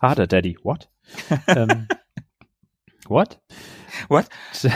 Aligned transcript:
Harder 0.00 0.26
Daddy. 0.26 0.56
What? 0.62 0.88
ähm, 1.46 1.86
what? 3.08 3.38
What? 4.08 4.28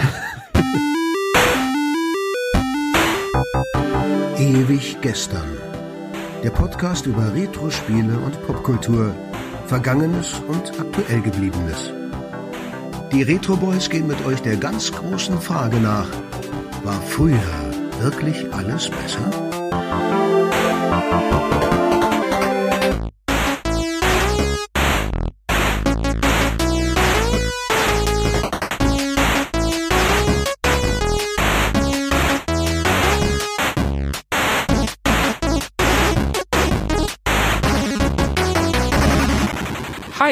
Ewig 4.39 5.01
gestern. 5.01 5.57
Der 6.43 6.51
Podcast 6.51 7.07
über 7.07 7.33
Retro-Spiele 7.35 8.19
und 8.19 8.47
Popkultur. 8.47 9.15
Vergangenes 9.67 10.35
und 10.47 10.79
aktuell 10.79 11.23
gebliebenes. 11.23 11.91
Die 13.11 13.23
Retro 13.23 13.57
Boys 13.57 13.89
gehen 13.89 14.07
mit 14.07 14.23
euch 14.27 14.43
der 14.43 14.57
ganz 14.57 14.93
großen 14.93 15.41
Frage 15.41 15.79
nach. 15.79 16.09
War 16.83 17.01
früher 17.01 17.41
wirklich 18.01 18.53
alles 18.53 18.91
besser? 18.91 19.54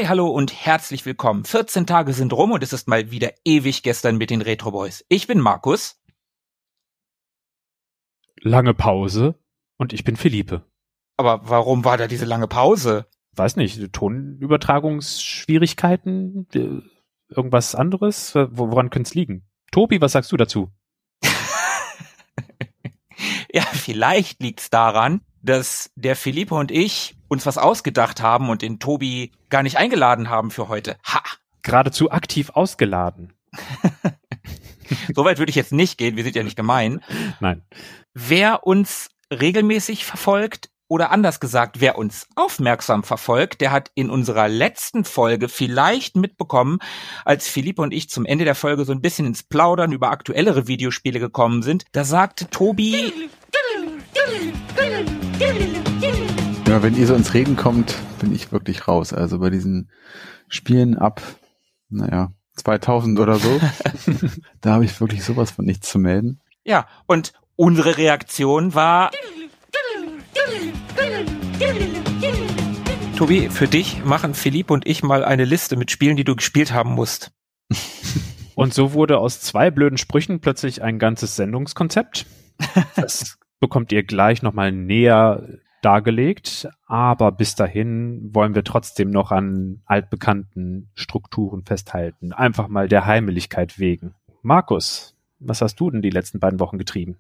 Hi, 0.03 0.09
hallo 0.09 0.27
und 0.27 0.53
herzlich 0.53 1.07
willkommen. 1.07 1.45
14 1.45 1.87
Tage 1.87 2.13
sind 2.13 2.33
rum 2.33 2.51
und 2.51 2.65
es 2.65 2.73
ist 2.73 2.89
mal 2.89 3.13
wieder 3.13 3.31
ewig 3.45 3.85
gestern 3.85 4.17
mit 4.17 4.31
den 4.31 4.43
Retro 4.43 4.73
Boys. 4.73 5.05
Ich 5.09 5.29
bin 5.29 5.39
Markus. 5.39 6.03
Lange 8.41 8.75
Pause 8.75 9.37
und 9.77 9.93
ich 9.93 10.03
bin 10.03 10.17
Philippe. 10.17 10.67
Aber 11.17 11.49
warum 11.49 11.85
war 11.85 11.99
da 11.99 12.09
diese 12.09 12.25
lange 12.25 12.49
Pause? 12.49 13.07
Weiß 13.37 13.55
nicht, 13.55 13.93
Tonübertragungsschwierigkeiten, 13.93 16.49
äh, 16.53 16.81
irgendwas 17.33 17.77
anderes? 17.77 18.35
Woran 18.35 18.91
könnte 18.91 19.07
es 19.07 19.15
liegen? 19.15 19.47
Tobi, 19.71 20.01
was 20.01 20.11
sagst 20.11 20.33
du 20.33 20.37
dazu? 20.37 20.73
ja, 23.53 23.63
vielleicht 23.63 24.43
liegt's 24.43 24.69
daran, 24.69 25.21
dass 25.43 25.93
der 25.95 26.17
Philippe 26.17 26.57
und 26.57 26.73
ich 26.73 27.15
uns 27.33 27.47
was 27.47 27.59
ausgedacht 27.59 28.21
haben 28.21 28.51
und 28.51 28.63
den 28.63 28.79
Tobi 28.79 29.33
gar 29.49 29.63
nicht 29.63 29.79
eingeladen 29.79 30.29
haben 30.29 30.51
für 30.51 30.69
heute. 30.69 30.97
Ha! 31.05 31.23
Geradezu 31.63 32.11
aktiv 32.11 32.51
ausgeladen. 32.51 33.33
Soweit 35.15 35.39
würde 35.39 35.51
ich 35.51 35.57
jetzt 35.57 35.73
nicht 35.73 35.97
gehen, 35.97 36.17
wir 36.17 36.25
sind 36.25 36.37
ja 36.37 36.43
nicht 36.43 36.57
gemein. 36.57 37.01
Nein. 37.41 37.63
Wer 38.13 38.67
uns 38.67 39.09
regelmäßig 39.33 40.05
verfolgt, 40.05 40.69
oder 40.89 41.11
anders 41.11 41.41
gesagt, 41.41 41.81
wer 41.81 41.97
uns 41.97 42.27
aufmerksam 42.35 43.03
verfolgt, 43.03 43.63
der 43.63 43.73
hat 43.73 43.91
in 43.95 44.11
unserer 44.11 44.47
letzten 44.47 45.05
Folge 45.05 45.49
vielleicht 45.49 46.17
mitbekommen, 46.17 46.81
als 47.25 47.49
Philippe 47.49 47.81
und 47.81 47.95
ich 47.95 48.11
zum 48.11 48.27
Ende 48.27 48.45
der 48.45 48.55
Folge 48.55 48.85
so 48.85 48.93
ein 48.93 49.01
bisschen 49.01 49.27
ins 49.27 49.43
Plaudern 49.43 49.93
über 49.93 50.11
aktuellere 50.11 50.69
Videospiele 50.69 51.19
gekommen 51.19 51.63
sind, 51.63 51.87
da 51.93 52.05
sagte 52.05 52.51
Tobi, 52.51 53.11
ja, 56.67 56.83
wenn 56.83 56.97
ihr 56.97 57.07
so 57.07 57.15
ins 57.15 57.35
Reden 57.35 57.57
kommt, 57.57 57.97
bin 58.21 58.35
ich 58.35 58.53
wirklich 58.53 58.89
raus. 58.89 59.13
Also 59.13 59.39
bei 59.39 59.51
diesen 59.51 59.91
Spielen 60.49 60.97
ab, 60.97 61.23
naja, 61.89 62.33
2000 62.57 63.19
oder 63.19 63.37
so, 63.37 63.61
da 64.61 64.75
habe 64.75 64.85
ich 64.85 65.01
wirklich 65.01 65.25
sowas 65.25 65.51
von 65.51 65.65
nichts 65.65 65.91
zu 65.91 65.99
melden. 65.99 66.41
Ja, 66.65 66.87
und 67.07 67.33
unsere 67.57 67.97
Reaktion 67.97 68.75
war, 68.75 69.11
Tobi, 73.17 73.51
für 73.51 73.69
dich 73.69 74.05
machen 74.05 74.35
Philippe 74.35 74.73
und 74.73 74.87
ich 74.87 75.03
mal 75.03 75.25
eine 75.25 75.45
Liste 75.45 75.77
mit 75.77 75.91
Spielen, 75.91 76.17
die 76.17 76.25
du 76.25 76.35
gespielt 76.35 76.73
haben 76.73 76.91
musst. 76.91 77.33
Und 78.55 78.75
so 78.75 78.93
wurde 78.93 79.19
aus 79.19 79.41
zwei 79.41 79.71
blöden 79.71 79.97
Sprüchen 79.97 80.41
plötzlich 80.41 80.83
ein 80.83 80.99
ganzes 80.99 81.37
Sendungskonzept. 81.37 82.27
Das 82.97 83.39
bekommt 83.61 83.93
ihr 83.93 84.03
gleich 84.03 84.43
nochmal 84.43 84.73
näher 84.73 85.49
dargelegt, 85.85 86.69
aber 86.87 87.33
bis 87.33 87.55
dahin 87.55 88.35
wollen 88.35 88.55
wir 88.55 88.65
trotzdem 88.65 89.11
noch 89.11 89.31
an 89.31 89.83
altbekannten 89.85 90.91
Strukturen 90.95 91.65
festhalten. 91.65 92.33
Einfach 92.33 92.69
mal 92.69 92.89
der 92.89 93.07
Heimeligkeit 93.07 93.79
wegen. 93.79 94.15
Markus, 94.43 95.15
was 95.39 95.61
hast 95.61 95.77
du 95.77 95.91
denn 95.91 96.03
die 96.03 96.11
letzten 96.11 96.41
beiden 96.41 96.61
Wochen 96.61 96.79
getrieben? 96.79 97.19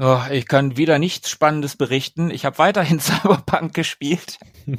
Oh, 0.00 0.20
ich 0.30 0.46
kann 0.46 0.76
wieder 0.76 0.98
nichts 0.98 1.28
Spannendes 1.28 1.76
berichten. 1.76 2.30
Ich 2.30 2.44
habe 2.44 2.58
weiterhin 2.58 3.00
Cyberpunk 3.00 3.74
gespielt. 3.74 4.38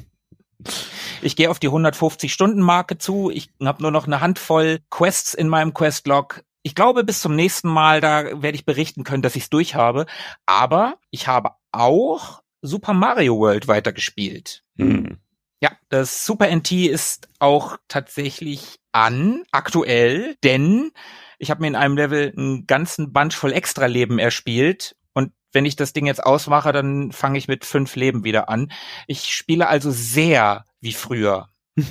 Ich 1.22 1.38
gehe 1.38 1.50
auf 1.50 1.60
die 1.60 1.70
150-Stunden-Marke 1.70 2.98
zu. 2.98 3.30
Ich 3.30 3.50
habe 3.64 3.82
nur 3.82 3.92
noch 3.92 4.08
eine 4.08 4.20
Handvoll 4.20 4.80
Quests 4.90 5.34
in 5.34 5.48
meinem 5.48 5.74
Questlog. 5.74 6.44
Ich 6.64 6.76
glaube, 6.76 7.04
bis 7.04 7.22
zum 7.22 7.36
nächsten 7.36 7.70
Mal, 7.70 8.02
da 8.02 8.42
werde 8.42 8.56
ich 8.56 8.66
berichten 8.66 9.04
können, 9.04 9.22
dass 9.22 9.38
ich 9.38 9.44
es 9.44 9.50
durch 9.50 9.76
habe. 9.76 10.06
Aber 10.46 10.96
ich 11.12 11.28
habe 11.28 11.52
auch 11.72 12.42
Super 12.62 12.94
Mario 12.94 13.38
World 13.38 13.68
weitergespielt. 13.68 14.64
Hm. 14.78 15.18
Ja, 15.62 15.72
das 15.90 16.26
Super 16.26 16.54
NT 16.54 16.72
ist 16.72 17.28
auch 17.40 17.78
tatsächlich 17.88 18.80
an, 18.92 19.44
aktuell, 19.52 20.36
denn 20.44 20.92
ich 21.38 21.52
habe 21.52 21.62
mir 21.62 21.68
in 21.68 21.76
einem 21.76 21.98
Level 21.98 22.34
einen 22.36 22.66
ganzen 22.66 23.14
Bunch 23.14 23.36
voll 23.36 23.54
Extra-Leben 23.54 24.20
erspielt 24.20 24.96
und 25.14 25.32
wenn 25.52 25.66
ich 25.66 25.76
das 25.76 25.94
Ding 25.94 26.06
jetzt 26.06 26.24
ausmache, 26.24 26.72
dann 26.72 27.12
fange 27.12 27.38
ich 27.38 27.48
mit 27.48 27.66
fünf 27.66 27.96
Leben 27.96 28.24
wieder 28.24 28.50
an. 28.50 28.72
Ich 29.08 29.34
spiele 29.34 29.68
also 29.68 29.92
sehr 29.92 30.66
wie 30.80 30.94
früher. 30.94 31.50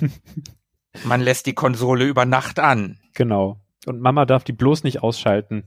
Man 1.04 1.20
lässt 1.20 1.46
die 1.46 1.54
Konsole 1.54 2.04
über 2.04 2.24
Nacht 2.24 2.58
an. 2.58 2.98
Genau. 3.14 3.60
Und 3.86 4.00
Mama 4.00 4.26
darf 4.26 4.44
die 4.44 4.52
bloß 4.52 4.84
nicht 4.84 5.02
ausschalten. 5.02 5.64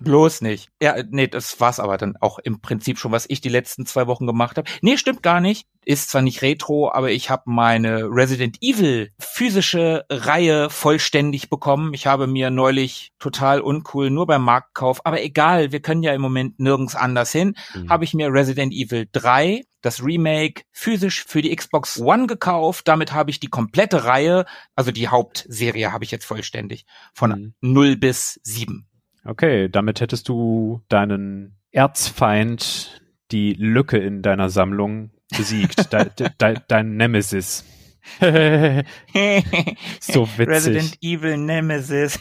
Bloß 0.00 0.40
nicht. 0.40 0.70
Ja, 0.80 0.96
nee, 1.10 1.28
das 1.28 1.60
war's 1.60 1.78
aber 1.78 1.98
dann 1.98 2.16
auch 2.20 2.38
im 2.38 2.60
Prinzip 2.60 2.98
schon, 2.98 3.12
was 3.12 3.26
ich 3.28 3.40
die 3.40 3.48
letzten 3.48 3.84
zwei 3.86 4.06
Wochen 4.06 4.26
gemacht 4.26 4.56
habe. 4.56 4.70
Nee, 4.80 4.96
stimmt 4.96 5.22
gar 5.22 5.40
nicht. 5.40 5.66
Ist 5.84 6.10
zwar 6.10 6.22
nicht 6.22 6.42
Retro, 6.42 6.90
aber 6.90 7.10
ich 7.10 7.30
habe 7.30 7.42
meine 7.46 8.04
Resident 8.04 8.58
Evil 8.60 9.10
physische 9.18 10.04
Reihe 10.10 10.70
vollständig 10.70 11.50
bekommen. 11.50 11.94
Ich 11.94 12.06
habe 12.06 12.26
mir 12.26 12.50
neulich 12.50 13.12
total 13.18 13.60
uncool 13.60 14.10
nur 14.10 14.26
beim 14.26 14.42
Marktkauf, 14.42 15.04
aber 15.04 15.22
egal, 15.22 15.72
wir 15.72 15.80
können 15.80 16.02
ja 16.02 16.12
im 16.12 16.20
Moment 16.20 16.58
nirgends 16.60 16.94
anders 16.94 17.32
hin, 17.32 17.54
mhm. 17.74 17.88
habe 17.88 18.04
ich 18.04 18.14
mir 18.14 18.32
Resident 18.32 18.72
Evil 18.72 19.06
3 19.12 19.62
das 19.82 20.02
Remake 20.02 20.64
physisch 20.72 21.24
für 21.24 21.42
die 21.42 21.54
Xbox 21.54 21.98
One 21.98 22.26
gekauft. 22.26 22.86
Damit 22.86 23.12
habe 23.12 23.30
ich 23.30 23.40
die 23.40 23.48
komplette 23.48 24.04
Reihe, 24.04 24.44
also 24.76 24.90
die 24.90 25.08
Hauptserie 25.08 25.92
habe 25.92 26.04
ich 26.04 26.10
jetzt 26.10 26.26
vollständig 26.26 26.84
von 27.14 27.30
mhm. 27.30 27.54
0 27.60 27.96
bis 27.96 28.40
7. 28.42 28.89
Okay, 29.24 29.68
damit 29.68 30.00
hättest 30.00 30.28
du 30.28 30.82
deinen 30.88 31.56
Erzfeind, 31.70 33.02
die 33.30 33.52
Lücke 33.54 33.98
in 33.98 34.22
deiner 34.22 34.48
Sammlung 34.48 35.10
besiegt, 35.36 35.92
de, 35.92 36.10
de, 36.18 36.30
de, 36.40 36.56
dein 36.68 36.96
Nemesis. 36.96 37.64
so 38.20 38.26
witzig. 39.12 40.48
Resident 40.48 40.98
Evil 41.02 41.36
Nemesis. 41.36 42.18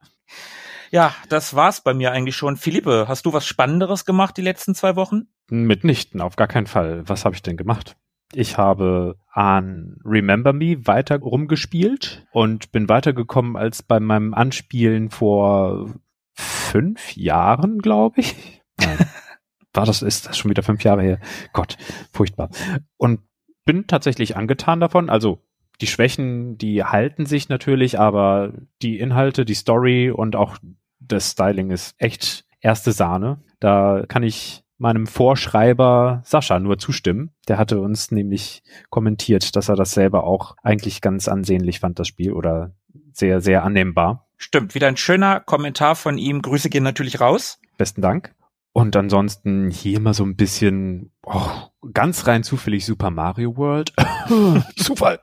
ja, 0.90 1.14
das 1.28 1.54
war's 1.54 1.82
bei 1.82 1.94
mir 1.94 2.12
eigentlich 2.12 2.36
schon. 2.36 2.56
Philippe, 2.56 3.06
hast 3.08 3.26
du 3.26 3.32
was 3.32 3.46
Spannenderes 3.46 4.04
gemacht 4.04 4.36
die 4.36 4.42
letzten 4.42 4.74
zwei 4.74 4.96
Wochen? 4.96 5.28
Mitnichten, 5.48 6.20
auf 6.20 6.36
gar 6.36 6.48
keinen 6.48 6.66
Fall. 6.66 7.08
Was 7.08 7.24
habe 7.24 7.36
ich 7.36 7.42
denn 7.42 7.56
gemacht? 7.56 7.96
Ich 8.32 8.58
habe 8.58 9.16
an 9.30 9.98
Remember 10.04 10.52
Me 10.52 10.86
weiter 10.86 11.18
rumgespielt 11.18 12.26
und 12.32 12.72
bin 12.72 12.88
weitergekommen 12.88 13.56
als 13.56 13.82
bei 13.82 14.00
meinem 14.00 14.34
Anspielen 14.34 15.10
vor 15.10 15.94
fünf 16.34 17.16
Jahren, 17.16 17.78
glaube 17.78 18.20
ich. 18.20 18.62
War 19.72 19.86
das, 19.86 20.02
ist 20.02 20.26
das 20.26 20.38
schon 20.38 20.50
wieder 20.50 20.62
fünf 20.62 20.82
Jahre 20.84 21.02
her? 21.02 21.20
Gott, 21.52 21.76
furchtbar. 22.12 22.50
Und 22.96 23.20
bin 23.64 23.86
tatsächlich 23.86 24.36
angetan 24.36 24.80
davon. 24.80 25.10
Also 25.10 25.42
die 25.80 25.86
Schwächen, 25.86 26.56
die 26.56 26.84
halten 26.84 27.26
sich 27.26 27.48
natürlich, 27.48 27.98
aber 27.98 28.52
die 28.80 28.98
Inhalte, 28.98 29.44
die 29.44 29.54
Story 29.54 30.10
und 30.10 30.34
auch 30.34 30.56
das 30.98 31.32
Styling 31.32 31.70
ist 31.70 31.94
echt 31.98 32.46
erste 32.60 32.92
Sahne. 32.92 33.42
Da 33.60 34.04
kann 34.08 34.22
ich 34.22 34.64
meinem 34.78 35.06
Vorschreiber 35.06 36.22
Sascha 36.24 36.58
nur 36.58 36.78
zustimmen. 36.78 37.30
Der 37.48 37.58
hatte 37.58 37.80
uns 37.80 38.10
nämlich 38.10 38.62
kommentiert, 38.90 39.56
dass 39.56 39.68
er 39.68 39.76
das 39.76 39.92
selber 39.92 40.24
auch 40.24 40.56
eigentlich 40.62 41.00
ganz 41.00 41.28
ansehnlich 41.28 41.80
fand, 41.80 41.98
das 41.98 42.08
Spiel, 42.08 42.32
oder 42.32 42.74
sehr, 43.12 43.40
sehr 43.40 43.64
annehmbar. 43.64 44.26
Stimmt, 44.36 44.74
wieder 44.74 44.88
ein 44.88 44.96
schöner 44.96 45.40
Kommentar 45.40 45.96
von 45.96 46.18
ihm. 46.18 46.42
Grüße 46.42 46.68
gehen 46.68 46.82
natürlich 46.82 47.20
raus. 47.20 47.58
Besten 47.78 48.02
Dank. 48.02 48.34
Und 48.72 48.94
ansonsten 48.94 49.70
hier 49.70 50.00
mal 50.00 50.12
so 50.12 50.22
ein 50.22 50.36
bisschen, 50.36 51.10
oh, 51.22 51.50
ganz 51.94 52.26
rein 52.26 52.42
zufällig 52.42 52.84
Super 52.84 53.10
Mario 53.10 53.56
World. 53.56 53.94
Zufall. 54.76 55.18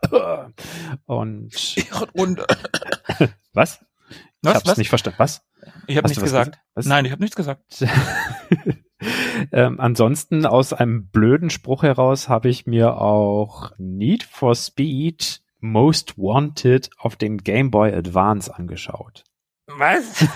Und. 1.06 1.78
Ehrenrunde. 1.78 2.48
Was? 3.54 3.86
Ich 4.10 4.50
was, 4.50 4.56
hab's 4.56 4.70
was? 4.72 4.78
nicht 4.78 4.90
verstanden. 4.90 5.20
Was? 5.20 5.46
Ich 5.88 5.96
habe 5.96 6.08
nichts 6.08 6.22
gesagt. 6.22 6.60
gesagt? 6.76 6.88
Nein, 6.90 7.06
ich 7.06 7.12
habe 7.12 7.22
nichts 7.22 7.36
gesagt. 7.38 7.64
ähm, 9.52 9.80
ansonsten 9.80 10.46
aus 10.46 10.74
einem 10.74 11.08
blöden 11.08 11.50
Spruch 11.50 11.84
heraus 11.84 12.30
habe 12.30 12.50
ich 12.50 12.66
mir 12.66 12.98
auch 13.00 13.72
Need 13.78 14.24
for 14.24 14.56
Speed 14.56 15.42
Most 15.60 16.18
Wanted 16.18 16.90
auf 16.98 17.16
dem 17.16 17.38
Game 17.38 17.72
Boy 17.72 17.94
Advance 17.94 18.54
angeschaut. 18.54 19.24
Was? 19.68 20.28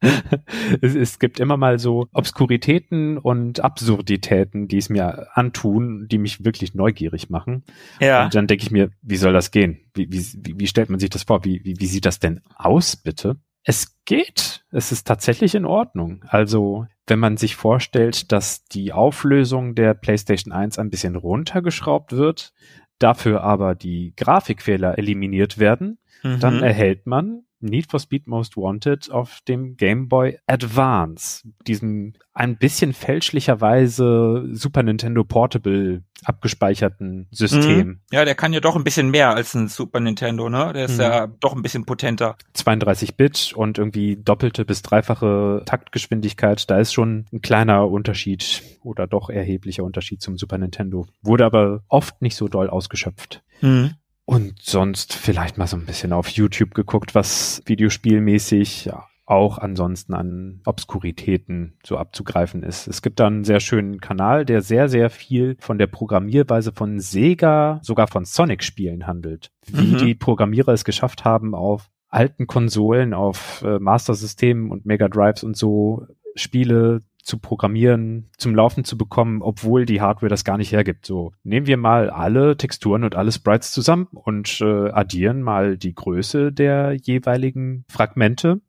es, 0.80 0.94
es 0.94 1.18
gibt 1.18 1.38
immer 1.38 1.56
mal 1.56 1.78
so 1.78 2.08
Obskuritäten 2.12 3.18
und 3.18 3.60
Absurditäten, 3.60 4.68
die 4.68 4.78
es 4.78 4.88
mir 4.88 5.28
antun, 5.36 6.08
die 6.08 6.18
mich 6.18 6.44
wirklich 6.44 6.74
neugierig 6.74 7.30
machen. 7.30 7.64
ja. 8.00 8.24
Und 8.24 8.34
dann 8.34 8.46
denke 8.46 8.64
ich 8.64 8.70
mir, 8.70 8.90
wie 9.02 9.16
soll 9.16 9.32
das 9.32 9.50
gehen? 9.50 9.80
Wie, 9.94 10.10
wie, 10.10 10.58
wie 10.58 10.66
stellt 10.66 10.90
man 10.90 10.98
sich 10.98 11.10
das 11.10 11.24
vor? 11.24 11.44
Wie, 11.44 11.60
wie, 11.64 11.78
wie 11.78 11.86
sieht 11.86 12.06
das 12.06 12.18
denn 12.18 12.40
aus, 12.56 12.96
bitte? 12.96 13.36
Es 13.64 13.96
geht. 14.04 14.64
Es 14.70 14.92
ist 14.92 15.06
tatsächlich 15.06 15.54
in 15.54 15.64
Ordnung. 15.64 16.24
Also, 16.28 16.86
wenn 17.06 17.18
man 17.18 17.36
sich 17.36 17.56
vorstellt, 17.56 18.32
dass 18.32 18.64
die 18.64 18.92
Auflösung 18.92 19.74
der 19.74 19.94
PlayStation 19.94 20.52
1 20.52 20.78
ein 20.78 20.90
bisschen 20.90 21.16
runtergeschraubt 21.16 22.12
wird, 22.12 22.52
dafür 22.98 23.42
aber 23.42 23.74
die 23.74 24.14
Grafikfehler 24.16 24.98
eliminiert 24.98 25.58
werden, 25.58 25.98
dann 26.22 26.58
Mhm. 26.58 26.62
erhält 26.62 27.06
man 27.06 27.42
Need 27.62 27.90
for 27.90 28.00
Speed 28.00 28.26
Most 28.26 28.56
Wanted 28.56 29.10
auf 29.10 29.40
dem 29.48 29.76
Game 29.76 30.08
Boy 30.08 30.38
Advance, 30.46 31.48
diesem 31.66 32.12
ein 32.34 32.56
bisschen 32.56 32.92
fälschlicherweise 32.92 34.48
Super 34.52 34.82
Nintendo 34.82 35.24
Portable 35.24 36.02
abgespeicherten 36.24 37.26
System. 37.30 37.86
Mhm. 37.88 38.00
Ja, 38.12 38.24
der 38.24 38.34
kann 38.34 38.52
ja 38.52 38.60
doch 38.60 38.76
ein 38.76 38.84
bisschen 38.84 39.10
mehr 39.10 39.34
als 39.34 39.54
ein 39.54 39.68
Super 39.68 40.00
Nintendo, 40.00 40.48
ne? 40.48 40.72
Der 40.72 40.84
ist 40.86 40.96
Mhm. 40.96 41.00
ja 41.02 41.26
doch 41.26 41.54
ein 41.54 41.62
bisschen 41.62 41.84
potenter. 41.84 42.36
32 42.54 43.16
Bit 43.16 43.52
und 43.56 43.78
irgendwie 43.78 44.16
doppelte 44.16 44.64
bis 44.64 44.82
dreifache 44.82 45.62
Taktgeschwindigkeit, 45.66 46.70
da 46.70 46.78
ist 46.78 46.92
schon 46.92 47.26
ein 47.32 47.42
kleiner 47.42 47.88
Unterschied 47.90 48.62
oder 48.82 49.06
doch 49.06 49.30
erheblicher 49.30 49.84
Unterschied 49.84 50.22
zum 50.22 50.38
Super 50.38 50.58
Nintendo. 50.58 51.06
Wurde 51.22 51.44
aber 51.44 51.82
oft 51.88 52.22
nicht 52.22 52.36
so 52.36 52.48
doll 52.48 52.70
ausgeschöpft. 52.70 53.42
Mhm. 53.60 53.94
Und 54.24 54.62
sonst 54.62 55.14
vielleicht 55.14 55.58
mal 55.58 55.66
so 55.66 55.76
ein 55.76 55.86
bisschen 55.86 56.12
auf 56.12 56.28
YouTube 56.28 56.74
geguckt, 56.74 57.14
was 57.14 57.60
videospielmäßig 57.66 58.84
ja, 58.84 59.04
auch 59.26 59.58
ansonsten 59.58 60.14
an 60.14 60.60
Obskuritäten 60.64 61.74
so 61.84 61.96
abzugreifen 61.96 62.62
ist. 62.62 62.86
Es 62.86 63.02
gibt 63.02 63.20
da 63.20 63.26
einen 63.26 63.44
sehr 63.44 63.60
schönen 63.60 64.00
Kanal, 64.00 64.44
der 64.44 64.62
sehr, 64.62 64.88
sehr 64.88 65.10
viel 65.10 65.56
von 65.60 65.78
der 65.78 65.86
Programmierweise 65.86 66.72
von 66.72 67.00
Sega, 67.00 67.80
sogar 67.82 68.06
von 68.06 68.24
Sonic-Spielen 68.24 69.06
handelt. 69.06 69.50
Wie 69.66 69.94
Mhm. 69.94 69.98
die 69.98 70.14
Programmierer 70.14 70.72
es 70.72 70.84
geschafft 70.84 71.24
haben, 71.24 71.54
auf 71.54 71.88
alten 72.08 72.46
Konsolen, 72.46 73.14
auf 73.14 73.62
äh, 73.62 73.78
Master-Systemen 73.78 74.70
und 74.70 74.86
Mega 74.86 75.08
Drives 75.08 75.42
und 75.44 75.56
so 75.56 76.06
Spiele 76.34 77.00
zu 77.22 77.38
programmieren, 77.38 78.28
zum 78.36 78.54
Laufen 78.54 78.84
zu 78.84 78.98
bekommen, 78.98 79.42
obwohl 79.42 79.86
die 79.86 80.00
Hardware 80.00 80.28
das 80.28 80.44
gar 80.44 80.58
nicht 80.58 80.72
hergibt. 80.72 81.06
So, 81.06 81.32
nehmen 81.44 81.66
wir 81.66 81.76
mal 81.76 82.10
alle 82.10 82.56
Texturen 82.56 83.04
und 83.04 83.14
alle 83.14 83.32
Sprites 83.32 83.70
zusammen 83.70 84.08
und 84.10 84.60
äh, 84.60 84.90
addieren 84.90 85.42
mal 85.42 85.76
die 85.76 85.94
Größe 85.94 86.52
der 86.52 86.92
jeweiligen 86.92 87.84
Fragmente 87.88 88.60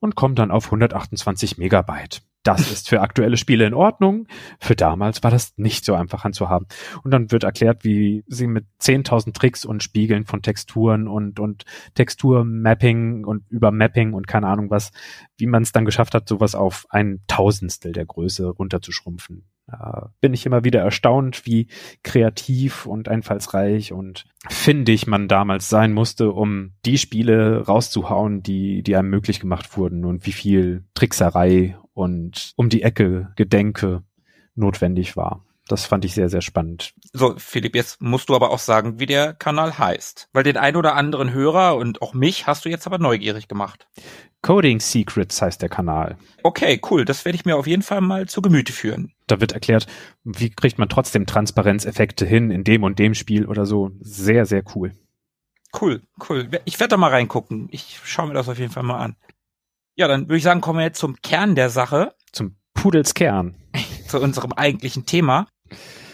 und 0.00 0.14
kommen 0.14 0.34
dann 0.34 0.50
auf 0.50 0.66
128 0.66 1.58
Megabyte. 1.58 2.22
Das 2.44 2.70
ist 2.70 2.90
für 2.90 3.00
aktuelle 3.00 3.38
Spiele 3.38 3.66
in 3.66 3.72
Ordnung. 3.72 4.28
Für 4.60 4.76
damals 4.76 5.22
war 5.22 5.30
das 5.30 5.54
nicht 5.56 5.86
so 5.86 5.94
einfach 5.94 6.24
handzuhaben. 6.24 6.68
Und 7.02 7.10
dann 7.10 7.32
wird 7.32 7.42
erklärt, 7.42 7.84
wie 7.84 8.22
sie 8.26 8.46
mit 8.46 8.66
10.000 8.82 9.32
Tricks 9.32 9.64
und 9.64 9.82
Spiegeln 9.82 10.26
von 10.26 10.42
Texturen 10.42 11.08
und, 11.08 11.40
und 11.40 11.64
Texturmapping 11.94 13.24
und 13.24 13.44
Übermapping 13.48 14.12
und 14.12 14.28
keine 14.28 14.48
Ahnung 14.48 14.68
was, 14.68 14.92
wie 15.38 15.46
man 15.46 15.62
es 15.62 15.72
dann 15.72 15.86
geschafft 15.86 16.14
hat, 16.14 16.28
sowas 16.28 16.54
auf 16.54 16.86
ein 16.90 17.20
Tausendstel 17.28 17.92
der 17.92 18.04
Größe 18.04 18.46
runterzuschrumpfen. 18.46 19.44
Da 19.66 20.12
bin 20.20 20.34
ich 20.34 20.44
immer 20.44 20.64
wieder 20.64 20.82
erstaunt, 20.82 21.46
wie 21.46 21.68
kreativ 22.02 22.84
und 22.84 23.08
einfallsreich 23.08 23.94
und 23.94 24.26
findig 24.50 25.06
man 25.06 25.28
damals 25.28 25.70
sein 25.70 25.94
musste, 25.94 26.30
um 26.32 26.72
die 26.84 26.98
Spiele 26.98 27.64
rauszuhauen, 27.66 28.42
die, 28.42 28.82
die 28.82 28.94
einem 28.96 29.08
möglich 29.08 29.40
gemacht 29.40 29.78
wurden 29.78 30.04
und 30.04 30.26
wie 30.26 30.32
viel 30.32 30.84
Trickserei 30.92 31.78
und 31.94 32.52
um 32.56 32.68
die 32.68 32.82
Ecke 32.82 33.32
Gedenke 33.36 34.02
notwendig 34.54 35.16
war. 35.16 35.44
Das 35.66 35.86
fand 35.86 36.04
ich 36.04 36.12
sehr, 36.12 36.28
sehr 36.28 36.42
spannend. 36.42 36.92
So, 37.14 37.36
Philipp, 37.38 37.74
jetzt 37.74 38.02
musst 38.02 38.28
du 38.28 38.34
aber 38.34 38.50
auch 38.50 38.58
sagen, 38.58 39.00
wie 39.00 39.06
der 39.06 39.32
Kanal 39.32 39.78
heißt. 39.78 40.28
Weil 40.34 40.42
den 40.42 40.58
ein 40.58 40.76
oder 40.76 40.94
anderen 40.94 41.32
Hörer 41.32 41.76
und 41.76 42.02
auch 42.02 42.12
mich 42.12 42.46
hast 42.46 42.66
du 42.66 42.68
jetzt 42.68 42.86
aber 42.86 42.98
neugierig 42.98 43.48
gemacht. 43.48 43.86
Coding 44.42 44.78
Secrets 44.78 45.40
heißt 45.40 45.62
der 45.62 45.70
Kanal. 45.70 46.18
Okay, 46.42 46.78
cool. 46.90 47.06
Das 47.06 47.24
werde 47.24 47.36
ich 47.36 47.46
mir 47.46 47.56
auf 47.56 47.66
jeden 47.66 47.82
Fall 47.82 48.02
mal 48.02 48.28
zu 48.28 48.42
Gemüte 48.42 48.74
führen. 48.74 49.14
Da 49.26 49.40
wird 49.40 49.52
erklärt, 49.52 49.86
wie 50.22 50.50
kriegt 50.50 50.78
man 50.78 50.90
trotzdem 50.90 51.24
Transparenzeffekte 51.24 52.26
hin 52.26 52.50
in 52.50 52.62
dem 52.62 52.82
und 52.82 52.98
dem 52.98 53.14
Spiel 53.14 53.46
oder 53.46 53.64
so. 53.64 53.90
Sehr, 54.00 54.44
sehr 54.44 54.62
cool. 54.74 54.92
Cool, 55.80 56.02
cool. 56.28 56.48
Ich 56.66 56.78
werde 56.78 56.90
da 56.90 56.96
mal 56.98 57.10
reingucken. 57.10 57.68
Ich 57.70 58.00
schaue 58.04 58.28
mir 58.28 58.34
das 58.34 58.50
auf 58.50 58.58
jeden 58.58 58.70
Fall 58.70 58.82
mal 58.82 58.98
an. 58.98 59.16
Ja, 59.96 60.08
dann 60.08 60.22
würde 60.22 60.36
ich 60.36 60.42
sagen, 60.42 60.60
kommen 60.60 60.78
wir 60.78 60.84
jetzt 60.84 60.98
zum 60.98 61.16
Kern 61.22 61.54
der 61.54 61.70
Sache, 61.70 62.14
Zum 62.32 62.56
Pudelskern. 62.74 63.56
zu 64.08 64.20
unserem 64.20 64.52
eigentlichen 64.52 65.06
Thema. 65.06 65.46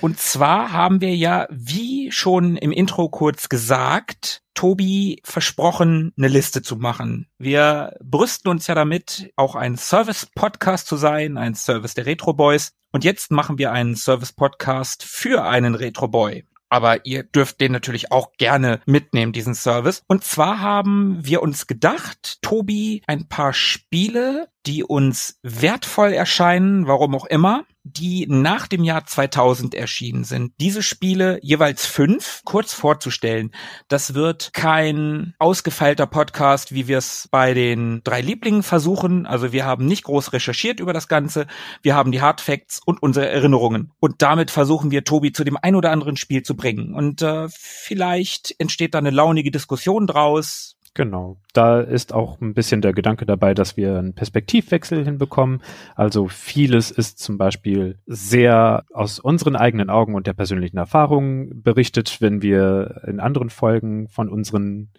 Und 0.00 0.18
zwar 0.18 0.72
haben 0.72 1.00
wir 1.00 1.14
ja, 1.14 1.46
wie 1.50 2.10
schon 2.10 2.56
im 2.56 2.72
Intro 2.72 3.10
kurz 3.10 3.48
gesagt, 3.50 4.42
Tobi 4.54 5.20
versprochen, 5.24 6.12
eine 6.16 6.28
Liste 6.28 6.62
zu 6.62 6.76
machen. 6.76 7.26
Wir 7.38 7.96
brüsten 8.02 8.50
uns 8.50 8.66
ja 8.66 8.74
damit, 8.74 9.30
auch 9.36 9.54
ein 9.56 9.76
Service-Podcast 9.76 10.86
zu 10.86 10.96
sein, 10.96 11.36
ein 11.36 11.54
Service 11.54 11.94
der 11.94 12.06
Retro 12.06 12.32
Boys. 12.32 12.72
Und 12.92 13.04
jetzt 13.04 13.30
machen 13.30 13.58
wir 13.58 13.72
einen 13.72 13.94
Service-Podcast 13.94 15.02
für 15.04 15.44
einen 15.44 15.74
Retro 15.74 16.08
Boy. 16.08 16.44
Aber 16.70 17.04
ihr 17.04 17.24
dürft 17.24 17.60
den 17.60 17.72
natürlich 17.72 18.12
auch 18.12 18.32
gerne 18.38 18.80
mitnehmen, 18.86 19.32
diesen 19.32 19.54
Service. 19.54 20.02
Und 20.06 20.24
zwar 20.24 20.60
haben 20.60 21.18
wir 21.20 21.42
uns 21.42 21.66
gedacht, 21.66 22.38
Tobi, 22.40 23.02
ein 23.06 23.28
paar 23.28 23.52
Spiele, 23.52 24.48
die 24.66 24.84
uns 24.84 25.38
wertvoll 25.42 26.12
erscheinen, 26.12 26.86
warum 26.86 27.14
auch 27.14 27.26
immer, 27.26 27.64
die 27.96 28.26
nach 28.28 28.66
dem 28.66 28.84
Jahr 28.84 29.06
2000 29.06 29.74
erschienen 29.74 30.24
sind. 30.24 30.52
Diese 30.60 30.82
Spiele, 30.82 31.38
jeweils 31.42 31.86
fünf, 31.86 32.42
kurz 32.44 32.72
vorzustellen. 32.72 33.52
Das 33.88 34.14
wird 34.14 34.52
kein 34.52 35.34
ausgefeilter 35.38 36.06
Podcast, 36.06 36.72
wie 36.72 36.88
wir 36.88 36.98
es 36.98 37.28
bei 37.30 37.54
den 37.54 38.02
drei 38.04 38.20
Lieblingen 38.20 38.62
versuchen. 38.62 39.26
Also 39.26 39.52
wir 39.52 39.64
haben 39.64 39.86
nicht 39.86 40.04
groß 40.04 40.32
recherchiert 40.32 40.80
über 40.80 40.92
das 40.92 41.08
Ganze. 41.08 41.46
Wir 41.82 41.94
haben 41.94 42.12
die 42.12 42.20
Hardfacts 42.20 42.80
und 42.84 43.02
unsere 43.02 43.28
Erinnerungen. 43.28 43.92
Und 44.00 44.22
damit 44.22 44.50
versuchen 44.50 44.90
wir 44.90 45.04
Tobi 45.04 45.32
zu 45.32 45.44
dem 45.44 45.56
ein 45.60 45.74
oder 45.74 45.90
anderen 45.90 46.16
Spiel 46.16 46.42
zu 46.42 46.56
bringen. 46.56 46.94
Und 46.94 47.22
äh, 47.22 47.48
vielleicht 47.50 48.54
entsteht 48.58 48.94
da 48.94 48.98
eine 48.98 49.10
launige 49.10 49.50
Diskussion 49.50 50.06
draus. 50.06 50.76
Genau. 50.94 51.36
Da 51.52 51.80
ist 51.80 52.12
auch 52.12 52.40
ein 52.40 52.52
bisschen 52.52 52.82
der 52.82 52.92
Gedanke 52.92 53.24
dabei, 53.24 53.54
dass 53.54 53.76
wir 53.76 53.96
einen 53.98 54.14
Perspektivwechsel 54.14 55.04
hinbekommen. 55.04 55.62
Also 55.94 56.26
vieles 56.26 56.90
ist 56.90 57.20
zum 57.20 57.38
Beispiel 57.38 57.98
sehr 58.06 58.84
aus 58.92 59.20
unseren 59.20 59.54
eigenen 59.54 59.88
Augen 59.88 60.14
und 60.16 60.26
der 60.26 60.32
persönlichen 60.32 60.78
Erfahrung 60.78 61.62
berichtet, 61.62 62.20
wenn 62.20 62.42
wir 62.42 63.02
in 63.06 63.20
anderen 63.20 63.50
Folgen 63.50 64.08
von 64.08 64.28
unseren 64.28 64.90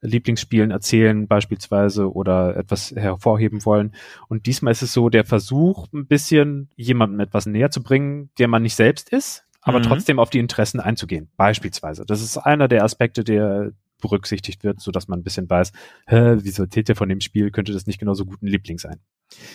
Lieblingsspielen 0.00 0.70
erzählen 0.70 1.26
beispielsweise 1.26 2.12
oder 2.12 2.56
etwas 2.56 2.92
hervorheben 2.94 3.64
wollen. 3.64 3.94
Und 4.28 4.46
diesmal 4.46 4.72
ist 4.72 4.82
es 4.82 4.92
so 4.92 5.08
der 5.08 5.24
Versuch, 5.24 5.88
ein 5.92 6.06
bisschen 6.06 6.70
jemandem 6.76 7.20
etwas 7.20 7.46
näher 7.46 7.70
zu 7.70 7.82
bringen, 7.82 8.30
der 8.38 8.48
man 8.48 8.62
nicht 8.62 8.76
selbst 8.76 9.08
ist, 9.08 9.44
aber 9.62 9.78
Mhm. 9.80 9.84
trotzdem 9.84 10.18
auf 10.20 10.30
die 10.30 10.38
Interessen 10.38 10.78
einzugehen. 10.78 11.30
Beispielsweise. 11.36 12.04
Das 12.06 12.22
ist 12.22 12.36
einer 12.36 12.68
der 12.68 12.84
Aspekte, 12.84 13.24
der 13.24 13.72
berücksichtigt 14.00 14.64
wird, 14.64 14.80
so 14.80 14.90
dass 14.90 15.08
man 15.08 15.20
ein 15.20 15.24
bisschen 15.24 15.48
weiß, 15.48 15.72
hä, 16.06 16.36
wieso 16.40 16.64
erzählt 16.64 16.88
der 16.88 16.96
von 16.96 17.08
dem 17.08 17.20
Spiel, 17.20 17.50
könnte 17.50 17.72
das 17.72 17.86
nicht 17.86 17.98
genauso 17.98 18.24
gut 18.24 18.42
ein 18.42 18.46
Liebling 18.46 18.78
sein? 18.78 19.00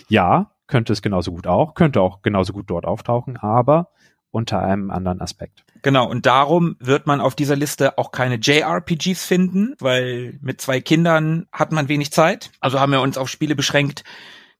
Ja, 0.08 0.52
könnte 0.66 0.92
es 0.92 1.02
genauso 1.02 1.32
gut 1.32 1.46
auch, 1.46 1.74
könnte 1.74 2.00
auch 2.00 2.22
genauso 2.22 2.52
gut 2.52 2.70
dort 2.70 2.84
auftauchen, 2.84 3.36
aber 3.36 3.90
unter 4.30 4.60
einem 4.60 4.90
anderen 4.90 5.20
Aspekt. 5.20 5.64
Genau, 5.82 6.08
und 6.08 6.26
darum 6.26 6.76
wird 6.80 7.06
man 7.06 7.20
auf 7.20 7.34
dieser 7.34 7.56
Liste 7.56 7.98
auch 7.98 8.10
keine 8.10 8.36
JRPGs 8.36 9.24
finden, 9.24 9.74
weil 9.78 10.38
mit 10.40 10.60
zwei 10.60 10.80
Kindern 10.80 11.46
hat 11.52 11.72
man 11.72 11.88
wenig 11.88 12.10
Zeit. 12.10 12.50
Also 12.60 12.80
haben 12.80 12.92
wir 12.92 13.00
uns 13.00 13.16
auf 13.16 13.28
Spiele 13.28 13.54
beschränkt, 13.54 14.02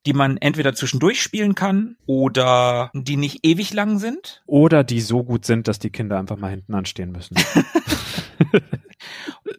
die 0.07 0.13
man 0.13 0.37
entweder 0.37 0.75
zwischendurch 0.75 1.23
spielen 1.23 1.55
kann 1.55 1.97
oder 2.07 2.91
die 2.95 3.17
nicht 3.17 3.45
ewig 3.45 3.73
lang 3.73 3.99
sind. 3.99 4.43
Oder 4.47 4.85
die 4.85 5.01
so 5.01 5.25
gut 5.25 5.45
sind, 5.45 5.67
dass 5.67 5.79
die 5.79 5.91
Kinder 5.91 6.19
einfach 6.19 6.37
mal 6.37 6.51
hinten 6.51 6.75
anstehen 6.75 7.11
müssen. 7.11 7.37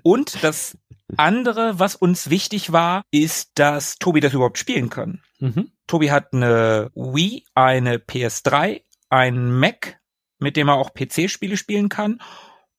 Und 0.03 0.43
das 0.43 0.77
andere, 1.17 1.79
was 1.79 1.95
uns 1.95 2.29
wichtig 2.29 2.71
war, 2.71 3.03
ist, 3.11 3.51
dass 3.55 3.97
Tobi 3.97 4.19
das 4.19 4.33
überhaupt 4.33 4.57
spielen 4.57 4.89
kann. 4.89 5.21
mhm. 5.39 5.71
Tobi 5.87 6.11
hat 6.11 6.33
eine 6.33 6.89
Wii, 6.95 7.45
eine 7.53 7.97
PS3, 7.97 8.81
einen 9.09 9.59
Mac, 9.59 9.99
mit 10.39 10.57
dem 10.57 10.67
er 10.67 10.75
auch 10.75 10.93
PC-Spiele 10.93 11.57
spielen 11.57 11.89
kann 11.89 12.19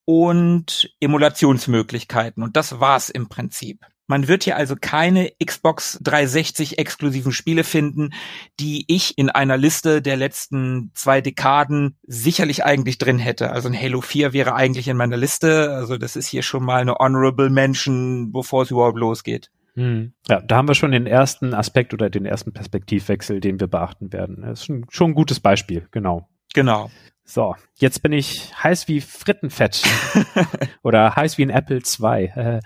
und 0.04 0.92
Emulationsmöglichkeiten. 1.00 2.42
Und 2.42 2.56
das 2.56 2.80
war's 2.80 3.10
im 3.10 3.28
Prinzip. 3.28 3.84
Man 4.06 4.28
wird 4.28 4.44
hier 4.44 4.56
also 4.56 4.76
keine 4.80 5.32
Xbox 5.44 5.98
360 6.02 6.78
exklusiven 6.78 7.32
Spiele 7.32 7.64
finden, 7.64 8.10
die 8.60 8.84
ich 8.88 9.18
in 9.18 9.30
einer 9.30 9.56
Liste 9.56 10.00
der 10.02 10.16
letzten 10.16 10.90
zwei 10.94 11.20
Dekaden 11.20 11.96
sicherlich 12.06 12.64
eigentlich 12.64 12.98
drin 12.98 13.18
hätte. 13.18 13.50
Also 13.50 13.68
ein 13.68 13.80
Halo 13.80 14.00
4 14.00 14.32
wäre 14.32 14.54
eigentlich 14.54 14.88
in 14.88 14.96
meiner 14.96 15.16
Liste. 15.16 15.70
Also 15.72 15.96
das 15.96 16.16
ist 16.16 16.28
hier 16.28 16.42
schon 16.42 16.64
mal 16.64 16.80
eine 16.80 16.94
Honorable 16.94 17.50
Mention, 17.50 18.32
bevor 18.32 18.62
es 18.62 18.70
überhaupt 18.70 18.98
losgeht. 18.98 19.50
Hm. 19.74 20.12
Ja, 20.28 20.40
da 20.40 20.56
haben 20.56 20.68
wir 20.68 20.74
schon 20.74 20.92
den 20.92 21.06
ersten 21.06 21.52
Aspekt 21.52 21.92
oder 21.92 22.08
den 22.08 22.24
ersten 22.24 22.52
Perspektivwechsel, 22.52 23.40
den 23.40 23.60
wir 23.60 23.66
beachten 23.66 24.12
werden. 24.12 24.42
Das 24.42 24.60
ist 24.60 24.66
schon, 24.66 24.86
schon 24.88 25.10
ein 25.10 25.14
gutes 25.14 25.40
Beispiel, 25.40 25.86
genau. 25.90 26.28
Genau. 26.54 26.90
So, 27.28 27.56
jetzt 27.74 28.02
bin 28.02 28.12
ich 28.12 28.52
heiß 28.62 28.86
wie 28.86 29.00
Frittenfett 29.00 29.82
oder 30.84 31.16
heiß 31.16 31.38
wie 31.38 31.42
ein 31.42 31.50
Apple 31.50 31.78
II. 31.78 32.30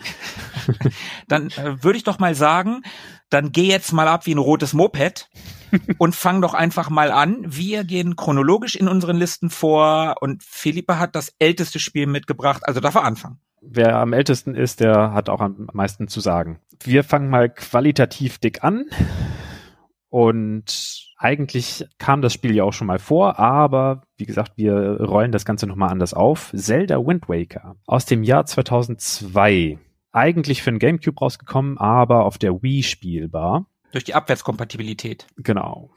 dann 1.28 1.46
äh, 1.52 1.82
würde 1.82 1.96
ich 1.96 2.04
doch 2.04 2.18
mal 2.18 2.34
sagen, 2.34 2.82
dann 3.30 3.52
geh 3.52 3.64
jetzt 3.64 3.92
mal 3.94 4.06
ab 4.06 4.26
wie 4.26 4.34
ein 4.34 4.38
rotes 4.38 4.74
Moped 4.74 5.30
und 5.98 6.14
fang 6.14 6.42
doch 6.42 6.52
einfach 6.52 6.90
mal 6.90 7.10
an. 7.10 7.42
Wir 7.46 7.84
gehen 7.84 8.16
chronologisch 8.16 8.76
in 8.76 8.86
unseren 8.86 9.16
Listen 9.16 9.48
vor 9.48 10.16
und 10.20 10.42
Philippe 10.42 10.98
hat 10.98 11.16
das 11.16 11.32
älteste 11.38 11.78
Spiel 11.78 12.06
mitgebracht, 12.06 12.62
also 12.64 12.80
darf 12.80 12.96
er 12.96 13.04
anfangen. 13.04 13.40
Wer 13.62 13.96
am 13.96 14.12
ältesten 14.12 14.54
ist, 14.54 14.80
der 14.80 15.12
hat 15.14 15.30
auch 15.30 15.40
am 15.40 15.68
meisten 15.72 16.06
zu 16.06 16.20
sagen. 16.20 16.60
Wir 16.82 17.02
fangen 17.02 17.30
mal 17.30 17.48
qualitativ 17.48 18.38
dick 18.38 18.62
an 18.62 18.84
und 20.10 21.09
eigentlich 21.20 21.86
kam 21.98 22.22
das 22.22 22.32
Spiel 22.32 22.54
ja 22.56 22.64
auch 22.64 22.72
schon 22.72 22.86
mal 22.86 22.98
vor, 22.98 23.38
aber 23.38 24.02
wie 24.16 24.24
gesagt, 24.24 24.52
wir 24.56 25.02
rollen 25.02 25.32
das 25.32 25.44
Ganze 25.44 25.66
nochmal 25.66 25.90
anders 25.90 26.14
auf. 26.14 26.50
Zelda 26.56 26.96
Wind 26.96 27.28
Waker 27.28 27.76
aus 27.86 28.06
dem 28.06 28.22
Jahr 28.22 28.46
2002. 28.46 29.78
Eigentlich 30.12 30.62
für 30.62 30.70
den 30.70 30.78
GameCube 30.78 31.20
rausgekommen, 31.20 31.76
aber 31.76 32.24
auf 32.24 32.38
der 32.38 32.62
Wii 32.62 32.82
spielbar. 32.82 33.66
Durch 33.92 34.04
die 34.04 34.14
Abwärtskompatibilität. 34.14 35.26
Genau. 35.36 35.90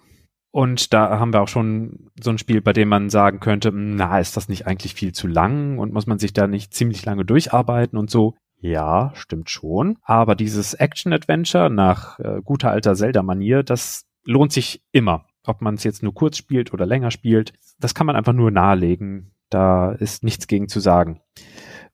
Und 0.51 0.93
da 0.93 1.17
haben 1.17 1.31
wir 1.31 1.41
auch 1.41 1.47
schon 1.47 2.09
so 2.21 2.29
ein 2.29 2.37
Spiel, 2.37 2.61
bei 2.61 2.73
dem 2.73 2.89
man 2.89 3.09
sagen 3.09 3.39
könnte, 3.39 3.71
na, 3.73 4.19
ist 4.19 4.35
das 4.35 4.49
nicht 4.49 4.67
eigentlich 4.67 4.93
viel 4.93 5.13
zu 5.13 5.27
lang 5.27 5.79
und 5.79 5.93
muss 5.93 6.05
man 6.05 6.19
sich 6.19 6.33
da 6.33 6.47
nicht 6.47 6.73
ziemlich 6.73 7.05
lange 7.05 7.23
durcharbeiten 7.23 7.97
und 7.97 8.11
so. 8.11 8.35
Ja, 8.59 9.11
stimmt 9.15 9.49
schon. 9.49 9.97
Aber 10.03 10.35
dieses 10.35 10.73
Action-Adventure 10.73 11.69
nach 11.69 12.19
äh, 12.19 12.41
guter 12.43 12.71
alter 12.71 12.93
Zelda-Manier, 12.93 13.63
das 13.63 14.05
lohnt 14.25 14.51
sich 14.51 14.83
immer. 14.91 15.25
Ob 15.45 15.61
man 15.61 15.75
es 15.75 15.83
jetzt 15.83 16.03
nur 16.03 16.13
kurz 16.13 16.37
spielt 16.37 16.73
oder 16.73 16.85
länger 16.85 17.11
spielt, 17.11 17.53
das 17.79 17.93
kann 17.93 18.07
man 18.07 18.15
einfach 18.15 18.33
nur 18.33 18.51
nahelegen. 18.51 19.33
Da 19.49 19.91
ist 19.91 20.23
nichts 20.23 20.47
gegen 20.47 20.69
zu 20.69 20.79
sagen. 20.79 21.21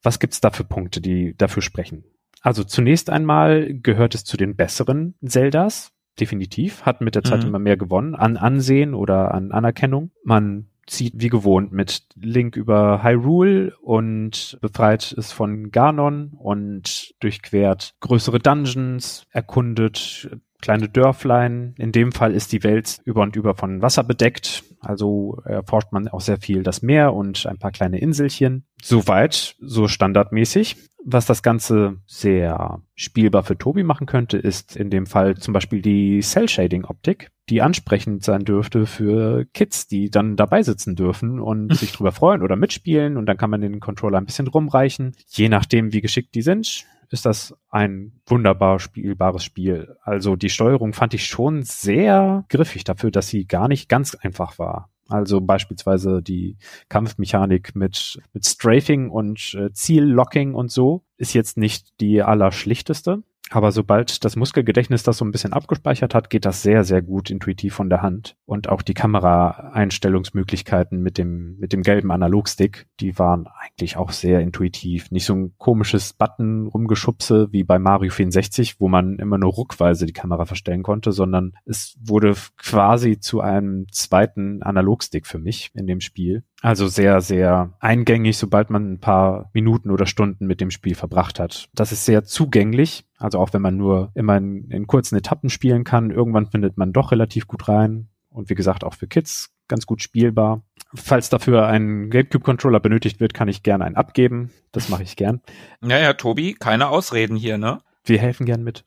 Was 0.04 0.20
gibt's 0.20 0.40
da 0.40 0.52
für 0.52 0.64
Punkte, 0.64 1.02
die 1.02 1.36
dafür 1.36 1.62
sprechen? 1.62 2.04
Also 2.42 2.64
zunächst 2.64 3.10
einmal 3.10 3.74
gehört 3.74 4.16
es 4.16 4.24
zu 4.24 4.38
den 4.38 4.56
besseren 4.56 5.16
Zeldas. 5.26 5.92
Definitiv. 6.20 6.84
Hat 6.84 7.02
mit 7.02 7.16
der 7.16 7.24
Zeit 7.24 7.42
mhm. 7.42 7.50
immer 7.50 7.60
mehr 7.60 7.78
gewonnen 7.78 8.16
an 8.16 8.38
Ansehen 8.38 8.94
oder 8.94 9.34
an 9.34 9.52
Anerkennung. 9.52 10.12
Man 10.24 10.68
zieht 10.90 11.14
wie 11.16 11.30
gewohnt 11.30 11.72
mit 11.72 12.04
Link 12.16 12.56
über 12.56 13.04
Hyrule 13.04 13.76
und 13.82 14.58
befreit 14.62 15.14
es 15.18 15.32
von 15.32 15.72
Ganon 15.72 16.34
und 16.38 17.14
durchquert 17.20 17.94
größere 18.00 18.40
Dungeons, 18.40 19.26
erkundet 19.30 20.30
kleine 20.62 20.90
Dörflein. 20.90 21.74
In 21.78 21.92
dem 21.92 22.12
Fall 22.12 22.34
ist 22.34 22.52
die 22.52 22.64
Welt 22.64 23.00
über 23.06 23.22
und 23.22 23.36
über 23.36 23.56
von 23.56 23.82
Wasser 23.82 24.04
bedeckt. 24.04 24.64
Also 24.82 25.42
erforscht 25.46 25.92
man 25.92 26.08
auch 26.08 26.22
sehr 26.22 26.38
viel 26.38 26.64
das 26.64 26.82
Meer 26.82 27.14
und 27.14 27.46
ein 27.46 27.58
paar 27.58 27.72
kleine 27.72 28.00
Inselchen. 28.00 28.66
Soweit, 28.82 29.56
so 29.60 29.88
standardmäßig. 29.88 30.78
Was 31.06 31.26
das 31.26 31.44
Ganze 31.44 31.98
sehr 32.08 32.82
spielbar 32.94 33.44
für 33.44 33.58
Tobi 33.58 33.84
machen 33.84 34.06
könnte, 34.06 34.38
ist 34.38 34.76
in 34.76 34.90
dem 34.90 35.06
Fall 35.06 35.38
zum 35.38 35.54
Beispiel 35.54 35.82
die 35.82 36.20
Cell-Shading-Optik, 36.20 37.32
die 37.50 37.62
ansprechend 37.62 38.24
sein 38.24 38.44
dürfte 38.44 38.86
für 38.86 39.46
Kids, 39.54 39.88
die 39.88 40.10
dann 40.10 40.36
dabei 40.36 40.62
sitzen 40.62 40.96
dürfen 40.96 41.40
und 41.40 41.74
sich 41.76 41.94
drüber 41.94 42.12
freuen 42.12 42.42
oder 42.42 42.58
mitspielen 42.58 43.16
und 43.16 43.28
dann 43.28 43.38
kann 43.38 43.50
man 43.50 43.62
den 43.62 43.80
Controller 43.80 44.18
ein 44.18 44.26
bisschen 44.26 44.48
rumreichen. 44.48 45.16
Je 45.28 45.48
nachdem, 45.48 45.94
wie 45.94 46.02
geschickt 46.02 46.36
die 46.36 46.42
sind, 46.42 46.86
ist 47.12 47.26
das 47.26 47.56
ein 47.70 48.22
wunderbar 48.26 48.80
spielbares 48.80 49.44
Spiel. 49.44 49.96
Also 50.02 50.36
die 50.36 50.50
Steuerung 50.50 50.94
fand 50.94 51.14
ich 51.14 51.26
schon 51.26 51.64
sehr 51.64 52.46
griffig 52.50 52.84
dafür, 52.84 53.12
dass 53.12 53.28
sie 53.28 53.46
gar 53.46 53.68
nicht 53.68 53.90
ganz 53.90 54.16
einfach 54.16 54.60
war. 54.60 54.90
Also 55.08 55.42
beispielsweise 55.42 56.22
die 56.22 56.58
Kampfmechanik 56.88 57.76
mit, 57.76 58.20
mit 58.32 58.46
Strafing 58.46 59.10
und 59.10 59.56
äh, 59.56 59.72
Ziellocking 59.74 60.54
und 60.54 60.72
so 60.72 61.04
ist 61.18 61.34
jetzt 61.34 61.58
nicht 61.58 62.00
die 62.00 62.22
allerschlichteste. 62.22 63.24
Aber 63.50 63.72
sobald 63.72 64.24
das 64.24 64.36
Muskelgedächtnis 64.36 65.04
das 65.04 65.18
so 65.18 65.26
ein 65.26 65.32
bisschen 65.32 65.54
abgespeichert 65.54 66.14
hat, 66.14 66.30
geht 66.30 66.46
das 66.46 66.62
sehr, 66.62 66.84
sehr 66.84 67.02
gut 67.02 67.30
intuitiv 67.30 67.74
von 67.74 67.90
der 67.90 68.02
Hand. 68.02 68.36
Und 68.46 68.70
auch 68.70 68.82
die 68.82 68.94
Kameraeinstellungsmöglichkeiten 68.94 71.02
mit 71.02 71.18
dem, 71.18 71.58
mit 71.58 71.74
dem 71.74 71.82
gelben 71.82 72.12
Analogstick, 72.12 72.88
die 73.00 73.18
waren 73.18 73.48
eigentlich 73.48 73.98
auch 73.98 74.12
sehr 74.12 74.42
intuitiv. 74.42 75.12
Nicht 75.12 75.26
so 75.26 75.34
ein 75.34 75.54
komisches 75.58 76.14
Button 76.14 76.68
rumgeschubse 76.68 77.48
wie 77.52 77.64
bei 77.64 77.80
Mario 77.80 78.12
64, 78.12 78.80
wo 78.80 78.88
man 78.88 79.18
immer 79.18 79.38
nur 79.38 79.52
ruckweise 79.52 80.06
die 80.06 80.14
Kamera 80.14 80.46
verstellen 80.46 80.84
konnte, 80.84 81.12
sondern 81.12 81.54
es 81.66 81.98
wurde 82.00 82.36
quasi 82.58 83.20
zu 83.20 83.42
einem 83.42 83.88
zweiten 83.92 84.62
Analogstick 84.62 85.26
für 85.26 85.40
mich 85.40 85.72
in 85.74 85.88
dem 85.88 86.02
Spiel. 86.02 86.44
Also 86.62 86.88
sehr, 86.88 87.22
sehr 87.22 87.74
eingängig, 87.80 88.38
sobald 88.38 88.70
man 88.70 88.92
ein 88.92 89.00
paar 89.00 89.50
Minuten 89.54 89.92
oder 89.92 90.06
Stunden 90.06 90.46
mit 90.46 90.60
dem 90.60 90.72
Spiel 90.72 90.94
verbracht 90.94 91.40
hat. 91.40 91.70
Das 91.74 91.92
ist 91.92 92.06
sehr 92.06 92.26
zugänglich. 92.26 93.06
Also 93.20 93.38
auch 93.38 93.54
wenn 93.54 93.62
man 93.62 93.78
nur 93.78 94.12
immer 94.16 94.38
in, 94.38 94.72
in 94.72 94.88
kurzen 94.88 95.18
Etappen 95.18 95.50
spielen 95.50 95.84
kann, 95.84 96.10
irgendwann 96.10 96.48
findet 96.48 96.78
man 96.78 96.94
doch 96.94 97.12
relativ 97.12 97.48
gut 97.48 97.68
rein. 97.68 98.08
Und 98.30 98.50
wie 98.50 98.56
gesagt, 98.56 98.84
auch 98.84 98.94
für 98.94 99.08
Kids 99.08 99.52
ganz 99.68 99.86
gut 99.86 100.02
spielbar. 100.02 100.64
Falls 100.96 101.30
dafür 101.30 101.68
ein 101.68 102.10
GameCube-Controller 102.10 102.80
benötigt 102.80 103.20
wird, 103.20 103.34
kann 103.34 103.48
ich 103.48 103.62
gerne 103.62 103.86
einen 103.86 103.96
abgeben. 103.96 104.52
Das 104.72 104.90
mache 104.90 105.04
ich 105.04 105.16
gern. 105.16 105.42
Naja, 105.82 106.14
Tobi, 106.14 106.54
keine 106.54 106.90
Ausreden 106.90 107.36
hier, 107.36 107.58
ne? 107.58 107.80
Wir 108.06 108.20
helfen 108.20 108.46
gern 108.46 108.64
mit. 108.64 108.86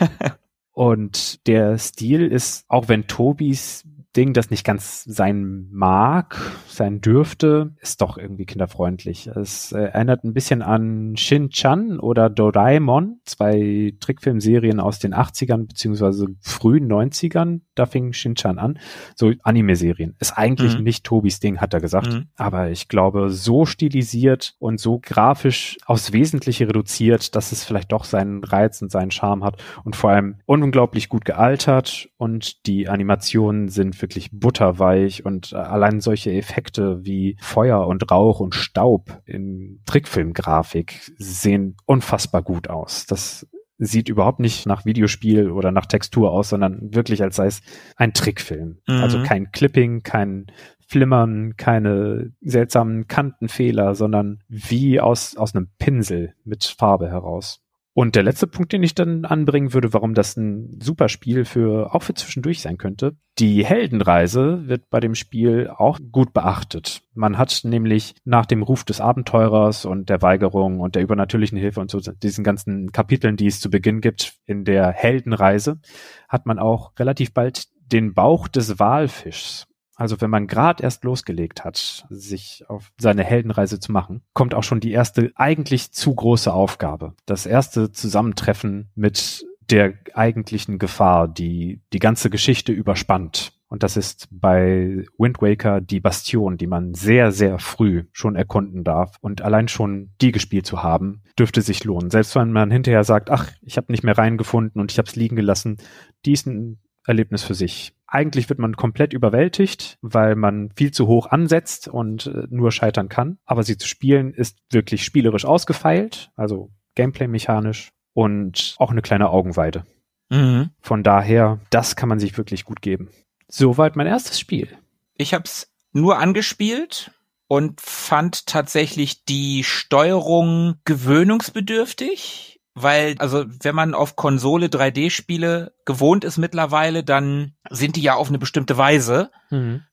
Und 0.72 1.46
der 1.46 1.78
Stil 1.78 2.26
ist, 2.26 2.64
auch 2.68 2.88
wenn 2.88 3.06
Tobis 3.06 3.84
Ding, 4.16 4.32
das 4.32 4.50
nicht 4.50 4.64
ganz 4.64 5.04
sein 5.04 5.68
mag, 5.70 6.36
sein 6.66 7.00
dürfte, 7.00 7.74
ist 7.80 8.00
doch 8.00 8.18
irgendwie 8.18 8.44
kinderfreundlich. 8.44 9.28
Es 9.28 9.70
äh, 9.70 9.82
erinnert 9.82 10.24
ein 10.24 10.34
bisschen 10.34 10.62
an 10.62 11.16
Shin-Chan 11.16 12.00
oder 12.00 12.28
Doraemon, 12.28 13.20
zwei 13.24 13.94
Trickfilmserien 14.00 14.80
aus 14.80 14.98
den 14.98 15.14
80ern 15.14 15.68
beziehungsweise 15.68 16.26
frühen 16.40 16.90
90ern. 16.90 17.60
Da 17.76 17.86
fing 17.86 18.12
Shin-Chan 18.12 18.58
an. 18.58 18.80
So 19.14 19.32
Anime-Serien. 19.44 20.16
Ist 20.18 20.36
eigentlich 20.36 20.76
mhm. 20.78 20.82
nicht 20.82 21.04
Tobis 21.04 21.38
Ding, 21.38 21.60
hat 21.60 21.72
er 21.72 21.80
gesagt. 21.80 22.12
Mhm. 22.12 22.26
Aber 22.34 22.70
ich 22.70 22.88
glaube, 22.88 23.30
so 23.30 23.64
stilisiert 23.64 24.56
und 24.58 24.80
so 24.80 24.98
grafisch 25.00 25.78
aufs 25.86 26.12
Wesentliche 26.12 26.66
reduziert, 26.66 27.36
dass 27.36 27.52
es 27.52 27.62
vielleicht 27.62 27.92
doch 27.92 28.04
seinen 28.04 28.42
Reiz 28.42 28.82
und 28.82 28.90
seinen 28.90 29.12
Charme 29.12 29.44
hat 29.44 29.62
und 29.84 29.94
vor 29.94 30.10
allem 30.10 30.40
unglaublich 30.46 31.08
gut 31.08 31.24
gealtert 31.24 32.08
und 32.16 32.66
die 32.66 32.88
Animationen 32.88 33.68
sind 33.68 33.99
wirklich 34.02 34.30
butterweich 34.32 35.24
und 35.24 35.52
äh, 35.52 35.56
allein 35.56 36.00
solche 36.00 36.32
Effekte 36.32 37.04
wie 37.04 37.36
Feuer 37.40 37.86
und 37.86 38.10
Rauch 38.10 38.40
und 38.40 38.54
Staub 38.54 39.22
in 39.24 39.80
Trickfilmgrafik 39.86 41.12
sehen 41.18 41.76
unfassbar 41.86 42.42
gut 42.42 42.68
aus. 42.68 43.06
Das 43.06 43.46
sieht 43.78 44.10
überhaupt 44.10 44.40
nicht 44.40 44.66
nach 44.66 44.84
Videospiel 44.84 45.50
oder 45.50 45.72
nach 45.72 45.86
Textur 45.86 46.30
aus, 46.30 46.50
sondern 46.50 46.94
wirklich 46.94 47.22
als 47.22 47.36
sei 47.36 47.46
es 47.46 47.62
ein 47.96 48.12
Trickfilm. 48.12 48.78
Mhm. 48.86 48.94
Also 49.02 49.22
kein 49.22 49.50
Clipping, 49.52 50.02
kein 50.02 50.46
Flimmern, 50.86 51.56
keine 51.56 52.32
seltsamen 52.42 53.06
Kantenfehler, 53.06 53.94
sondern 53.94 54.42
wie 54.48 55.00
aus, 55.00 55.36
aus 55.36 55.54
einem 55.54 55.68
Pinsel 55.78 56.34
mit 56.44 56.64
Farbe 56.64 57.08
heraus. 57.08 57.62
Und 58.00 58.16
der 58.16 58.22
letzte 58.22 58.46
Punkt, 58.46 58.72
den 58.72 58.82
ich 58.82 58.94
dann 58.94 59.26
anbringen 59.26 59.74
würde, 59.74 59.92
warum 59.92 60.14
das 60.14 60.34
ein 60.34 60.78
super 60.80 61.10
Spiel 61.10 61.44
für, 61.44 61.94
auch 61.94 62.02
für 62.02 62.14
zwischendurch 62.14 62.62
sein 62.62 62.78
könnte. 62.78 63.14
Die 63.38 63.62
Heldenreise 63.62 64.66
wird 64.66 64.88
bei 64.88 65.00
dem 65.00 65.14
Spiel 65.14 65.68
auch 65.68 65.98
gut 66.10 66.32
beachtet. 66.32 67.02
Man 67.12 67.36
hat 67.36 67.60
nämlich 67.62 68.14
nach 68.24 68.46
dem 68.46 68.62
Ruf 68.62 68.84
des 68.84 69.02
Abenteurers 69.02 69.84
und 69.84 70.08
der 70.08 70.22
Weigerung 70.22 70.80
und 70.80 70.94
der 70.94 71.02
übernatürlichen 71.02 71.58
Hilfe 71.58 71.80
und 71.80 71.90
so 71.90 72.00
diesen 72.00 72.42
ganzen 72.42 72.90
Kapiteln, 72.90 73.36
die 73.36 73.48
es 73.48 73.60
zu 73.60 73.68
Beginn 73.68 74.00
gibt 74.00 74.32
in 74.46 74.64
der 74.64 74.92
Heldenreise, 74.92 75.78
hat 76.26 76.46
man 76.46 76.58
auch 76.58 76.98
relativ 76.98 77.34
bald 77.34 77.64
den 77.92 78.14
Bauch 78.14 78.48
des 78.48 78.78
Walfischs 78.78 79.66
also 80.00 80.20
wenn 80.22 80.30
man 80.30 80.46
gerade 80.46 80.82
erst 80.82 81.04
losgelegt 81.04 81.62
hat, 81.62 82.06
sich 82.08 82.64
auf 82.68 82.90
seine 82.98 83.22
Heldenreise 83.22 83.80
zu 83.80 83.92
machen, 83.92 84.22
kommt 84.32 84.54
auch 84.54 84.62
schon 84.62 84.80
die 84.80 84.92
erste 84.92 85.30
eigentlich 85.34 85.92
zu 85.92 86.14
große 86.14 86.50
Aufgabe. 86.50 87.12
Das 87.26 87.44
erste 87.44 87.92
Zusammentreffen 87.92 88.88
mit 88.94 89.44
der 89.68 89.92
eigentlichen 90.14 90.78
Gefahr, 90.78 91.28
die 91.28 91.82
die 91.92 91.98
ganze 91.98 92.30
Geschichte 92.30 92.72
überspannt. 92.72 93.52
Und 93.68 93.82
das 93.82 93.98
ist 93.98 94.26
bei 94.30 95.04
Wind 95.18 95.42
Waker 95.42 95.82
die 95.82 96.00
Bastion, 96.00 96.56
die 96.56 96.66
man 96.66 96.94
sehr, 96.94 97.30
sehr 97.30 97.58
früh 97.58 98.04
schon 98.10 98.36
erkunden 98.36 98.84
darf. 98.84 99.16
Und 99.20 99.42
allein 99.42 99.68
schon 99.68 100.12
die 100.22 100.32
gespielt 100.32 100.64
zu 100.64 100.82
haben, 100.82 101.22
dürfte 101.38 101.60
sich 101.60 101.84
lohnen. 101.84 102.10
Selbst 102.10 102.34
wenn 102.34 102.52
man 102.52 102.70
hinterher 102.70 103.04
sagt, 103.04 103.30
ach, 103.30 103.52
ich 103.60 103.76
habe 103.76 103.92
nicht 103.92 104.02
mehr 104.02 104.16
reingefunden 104.16 104.80
und 104.80 104.90
ich 104.90 104.98
habe 104.98 105.08
es 105.08 105.14
liegen 105.14 105.36
gelassen, 105.36 105.76
die 106.24 106.32
ist 106.32 106.46
ein 106.46 106.78
Erlebnis 107.06 107.42
für 107.42 107.54
sich. 107.54 107.92
Eigentlich 108.12 108.48
wird 108.48 108.58
man 108.58 108.76
komplett 108.76 109.12
überwältigt, 109.12 109.96
weil 110.02 110.34
man 110.34 110.70
viel 110.76 110.90
zu 110.90 111.06
hoch 111.06 111.26
ansetzt 111.26 111.86
und 111.86 112.26
äh, 112.26 112.46
nur 112.50 112.72
scheitern 112.72 113.08
kann. 113.08 113.38
Aber 113.44 113.62
sie 113.62 113.78
zu 113.78 113.86
spielen 113.86 114.34
ist 114.34 114.58
wirklich 114.70 115.04
spielerisch 115.04 115.44
ausgefeilt, 115.44 116.32
also 116.34 116.70
gameplay-mechanisch 116.96 117.92
und 118.12 118.74
auch 118.78 118.90
eine 118.90 119.02
kleine 119.02 119.30
Augenweide. 119.30 119.84
Mhm. 120.28 120.70
Von 120.80 121.04
daher, 121.04 121.60
das 121.70 121.94
kann 121.94 122.08
man 122.08 122.18
sich 122.18 122.36
wirklich 122.36 122.64
gut 122.64 122.82
geben. 122.82 123.10
Soweit 123.46 123.94
mein 123.94 124.08
erstes 124.08 124.40
Spiel. 124.40 124.76
Ich 125.14 125.32
habe 125.32 125.44
es 125.44 125.72
nur 125.92 126.18
angespielt 126.18 127.12
und 127.46 127.80
fand 127.80 128.46
tatsächlich 128.46 129.24
die 129.24 129.64
Steuerung 129.64 130.76
gewöhnungsbedürftig, 130.84 132.59
weil 132.74 133.16
also 133.18 133.44
wenn 133.62 133.74
man 133.74 133.94
auf 133.94 134.16
Konsole 134.16 134.66
3D-Spiele 134.66 135.74
gewohnt 135.84 136.24
ist 136.24 136.38
mittlerweile, 136.38 137.04
dann 137.04 137.54
sind 137.68 137.96
die 137.96 138.02
ja 138.02 138.14
auf 138.14 138.28
eine 138.28 138.38
bestimmte 138.38 138.76
Weise 138.76 139.30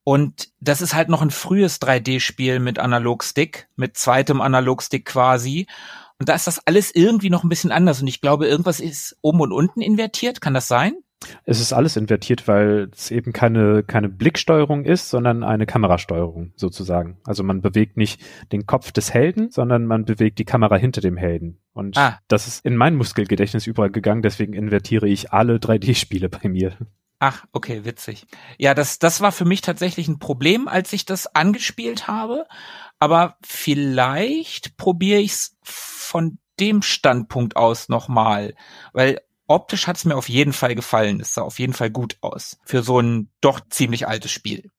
und 0.04 0.50
das 0.60 0.82
ist 0.82 0.94
halt 0.94 1.10
noch 1.10 1.22
ein 1.22 1.32
frühes 1.32 1.82
3D-Spiel 1.82 2.60
mit 2.60 2.80
Analogstick, 2.80 3.68
mit 3.76 3.98
zweitem 3.98 4.42
Analogstick 4.42 5.06
quasi. 5.06 5.68
Und 6.20 6.30
da 6.30 6.36
ist 6.36 6.48
das 6.48 6.66
alles 6.66 6.94
irgendwie 6.94 7.30
noch 7.30 7.44
ein 7.44 7.50
bisschen 7.50 7.72
anders. 7.72 8.02
Und 8.02 8.08
ich 8.08 8.22
glaube, 8.22 8.48
irgendwas 8.48 8.80
ist 8.80 9.18
oben 9.22 9.42
und 9.42 9.52
unten 9.52 9.82
invertiert. 9.82 10.42
Kann 10.42 10.54
das 10.54 10.68
sein? 10.68 10.96
Es 11.46 11.60
ist 11.60 11.74
alles 11.74 11.98
invertiert, 11.98 12.48
weil 12.48 12.90
es 12.94 13.10
eben 13.10 13.34
keine, 13.34 13.84
keine 13.84 14.08
Blicksteuerung 14.08 14.86
ist, 14.86 15.10
sondern 15.10 15.44
eine 15.44 15.66
Kamerasteuerung 15.66 16.54
sozusagen. 16.56 17.18
Also 17.26 17.44
man 17.44 17.62
bewegt 17.62 17.98
nicht 17.98 18.22
den 18.52 18.66
Kopf 18.68 18.92
des 18.92 19.14
Helden, 19.14 19.50
sondern 19.50 19.86
man 19.86 20.06
bewegt 20.06 20.38
die 20.40 20.46
Kamera 20.46 20.76
hinter 20.76 21.02
dem 21.02 21.18
Helden. 21.18 21.60
Und 21.74 21.98
Ah. 21.98 22.20
das 22.28 22.48
ist 22.48 22.66
in 22.66 22.76
mein 22.76 22.96
Muskelgedächtnis 22.96 23.66
übergegangen, 23.68 24.22
deswegen 24.22 24.54
invertiere 24.54 25.08
ich 25.08 25.34
alle 25.34 25.58
3D-Spiele 25.58 26.30
bei 26.30 26.50
mir. 26.50 26.74
Ach, 27.20 27.46
okay, 27.52 27.84
witzig. 27.84 28.28
Ja, 28.60 28.76
das, 28.76 29.00
das 29.00 29.22
war 29.22 29.32
für 29.32 29.46
mich 29.46 29.62
tatsächlich 29.62 30.08
ein 30.08 30.20
Problem, 30.20 30.68
als 30.68 30.94
ich 30.94 31.04
das 31.04 31.26
angespielt 31.36 32.08
habe. 32.08 32.46
Aber 33.00 33.38
vielleicht 33.44 34.78
probiere 34.78 35.20
ich 35.22 35.32
es 35.32 35.58
von 35.64 36.38
dem 36.60 36.84
Standpunkt 36.84 37.56
aus 37.56 37.90
nochmal. 37.90 38.54
Weil 38.94 39.20
optisch 39.48 39.88
hat 39.88 39.98
es 39.98 40.06
mir 40.06 40.16
auf 40.16 40.30
jeden 40.30 40.54
Fall 40.54 40.76
gefallen. 40.76 41.20
Es 41.22 41.34
sah 41.34 41.42
auf 41.42 41.60
jeden 41.60 41.74
Fall 41.74 41.90
gut 41.90 42.18
aus. 42.22 42.58
Für 42.66 42.84
so 42.84 43.00
ein 43.00 43.30
doch 43.42 43.60
ziemlich 43.70 44.08
altes 44.08 44.32
Spiel. 44.32 44.70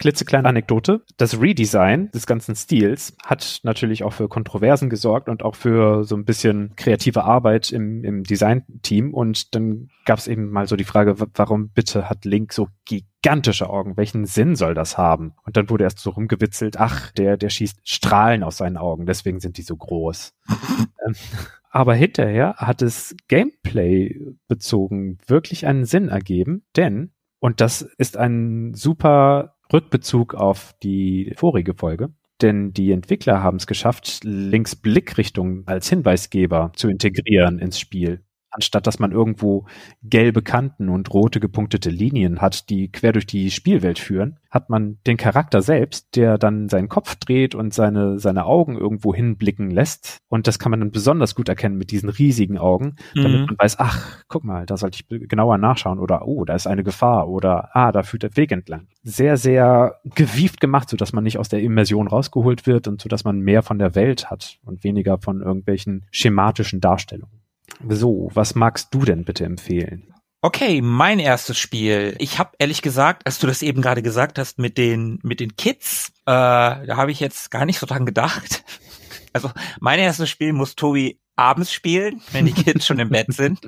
Klitzekleine 0.00 0.48
Anekdote. 0.48 1.04
Das 1.16 1.40
Redesign 1.40 2.12
des 2.12 2.26
ganzen 2.28 2.54
Stils 2.54 3.16
hat 3.24 3.58
natürlich 3.64 4.04
auch 4.04 4.12
für 4.12 4.28
Kontroversen 4.28 4.90
gesorgt 4.90 5.28
und 5.28 5.42
auch 5.42 5.56
für 5.56 6.04
so 6.04 6.14
ein 6.14 6.24
bisschen 6.24 6.76
kreative 6.76 7.24
Arbeit 7.24 7.72
im, 7.72 8.04
im 8.04 8.22
Design-Team. 8.22 9.12
Und 9.12 9.56
dann 9.56 9.88
gab 10.04 10.20
es 10.20 10.28
eben 10.28 10.50
mal 10.50 10.68
so 10.68 10.76
die 10.76 10.84
Frage, 10.84 11.18
wa- 11.18 11.26
warum 11.34 11.70
bitte 11.70 12.08
hat 12.08 12.24
Link 12.24 12.52
so 12.52 12.68
gigantische 12.84 13.68
Augen? 13.70 13.96
Welchen 13.96 14.24
Sinn 14.24 14.54
soll 14.54 14.74
das 14.74 14.96
haben? 14.96 15.34
Und 15.44 15.56
dann 15.56 15.68
wurde 15.68 15.82
erst 15.82 15.98
so 15.98 16.10
rumgewitzelt, 16.10 16.76
ach, 16.78 17.10
der, 17.10 17.36
der 17.36 17.50
schießt 17.50 17.80
Strahlen 17.82 18.44
aus 18.44 18.58
seinen 18.58 18.76
Augen, 18.76 19.04
deswegen 19.04 19.40
sind 19.40 19.58
die 19.58 19.62
so 19.62 19.76
groß. 19.76 20.32
Aber 21.70 21.94
hinterher 21.94 22.56
hat 22.56 22.82
es 22.82 23.16
Gameplay 23.28 24.18
bezogen 24.48 25.18
wirklich 25.26 25.66
einen 25.66 25.84
Sinn 25.84 26.08
ergeben, 26.08 26.64
denn, 26.76 27.12
und 27.40 27.60
das 27.60 27.82
ist 27.82 28.16
ein 28.16 28.74
super 28.74 29.56
Rückbezug 29.72 30.34
auf 30.34 30.74
die 30.82 31.32
vorige 31.36 31.74
Folge, 31.74 32.14
denn 32.40 32.72
die 32.72 32.92
Entwickler 32.92 33.42
haben 33.42 33.56
es 33.56 33.66
geschafft, 33.66 34.20
Links 34.24 34.76
Blickrichtung 34.76 35.64
als 35.66 35.88
Hinweisgeber 35.88 36.72
zu 36.74 36.88
integrieren 36.88 37.58
ins 37.58 37.78
Spiel. 37.78 38.24
Anstatt 38.50 38.86
dass 38.86 38.98
man 38.98 39.12
irgendwo 39.12 39.66
gelbe 40.02 40.42
Kanten 40.42 40.88
und 40.88 41.12
rote 41.12 41.40
gepunktete 41.40 41.90
Linien 41.90 42.40
hat, 42.40 42.70
die 42.70 42.90
quer 42.90 43.12
durch 43.12 43.26
die 43.26 43.50
Spielwelt 43.50 43.98
führen, 43.98 44.38
hat 44.50 44.70
man 44.70 44.98
den 45.06 45.18
Charakter 45.18 45.60
selbst, 45.60 46.16
der 46.16 46.38
dann 46.38 46.70
seinen 46.70 46.88
Kopf 46.88 47.16
dreht 47.16 47.54
und 47.54 47.74
seine, 47.74 48.18
seine 48.18 48.46
Augen 48.46 48.78
irgendwo 48.78 49.14
hinblicken 49.14 49.70
lässt. 49.70 50.18
Und 50.28 50.46
das 50.46 50.58
kann 50.58 50.70
man 50.70 50.80
dann 50.80 50.90
besonders 50.90 51.34
gut 51.34 51.50
erkennen 51.50 51.76
mit 51.76 51.90
diesen 51.90 52.08
riesigen 52.08 52.56
Augen, 52.56 52.96
damit 53.14 53.40
Mhm. 53.40 53.46
man 53.46 53.56
weiß, 53.58 53.78
ach, 53.78 54.24
guck 54.28 54.44
mal, 54.44 54.64
da 54.64 54.76
sollte 54.78 55.00
ich 55.00 55.28
genauer 55.28 55.58
nachschauen 55.58 55.98
oder 55.98 56.26
oh, 56.26 56.44
da 56.46 56.54
ist 56.54 56.66
eine 56.66 56.82
Gefahr 56.84 57.28
oder 57.28 57.76
ah, 57.76 57.92
da 57.92 58.02
führt 58.02 58.22
der 58.22 58.36
Weg 58.36 58.50
entlang. 58.50 58.88
Sehr, 59.02 59.36
sehr 59.36 59.96
gewieft 60.14 60.60
gemacht, 60.60 60.88
so 60.88 60.96
dass 60.96 61.12
man 61.12 61.24
nicht 61.24 61.38
aus 61.38 61.50
der 61.50 61.60
Immersion 61.60 62.08
rausgeholt 62.08 62.66
wird 62.66 62.88
und 62.88 63.02
so 63.02 63.08
dass 63.10 63.24
man 63.24 63.40
mehr 63.40 63.62
von 63.62 63.78
der 63.78 63.94
Welt 63.94 64.30
hat 64.30 64.58
und 64.64 64.82
weniger 64.84 65.18
von 65.18 65.42
irgendwelchen 65.42 66.06
schematischen 66.10 66.80
Darstellungen. 66.80 67.37
So, 67.88 68.30
was 68.34 68.54
magst 68.54 68.94
du 68.94 69.00
denn 69.04 69.24
bitte 69.24 69.44
empfehlen? 69.44 70.14
Okay, 70.40 70.82
mein 70.82 71.18
erstes 71.18 71.58
Spiel. 71.58 72.14
Ich 72.18 72.38
habe 72.38 72.52
ehrlich 72.58 72.80
gesagt, 72.80 73.26
als 73.26 73.40
du 73.40 73.48
das 73.48 73.60
eben 73.60 73.82
gerade 73.82 74.02
gesagt 74.02 74.38
hast 74.38 74.58
mit 74.58 74.78
den 74.78 75.18
mit 75.22 75.40
den 75.40 75.56
Kids, 75.56 76.12
äh, 76.26 76.30
da 76.30 76.96
habe 76.96 77.10
ich 77.10 77.18
jetzt 77.18 77.50
gar 77.50 77.64
nicht 77.64 77.78
so 77.78 77.86
dran 77.86 78.06
gedacht. 78.06 78.64
Also 79.34 79.50
mein 79.78 79.98
erstes 79.98 80.30
Spiel 80.30 80.54
muss 80.54 80.74
Tobi 80.74 81.20
abends 81.36 81.70
spielen, 81.70 82.22
wenn 82.32 82.46
die 82.46 82.52
Kids 82.52 82.86
schon 82.86 82.98
im 82.98 83.10
Bett 83.10 83.32
sind. 83.32 83.60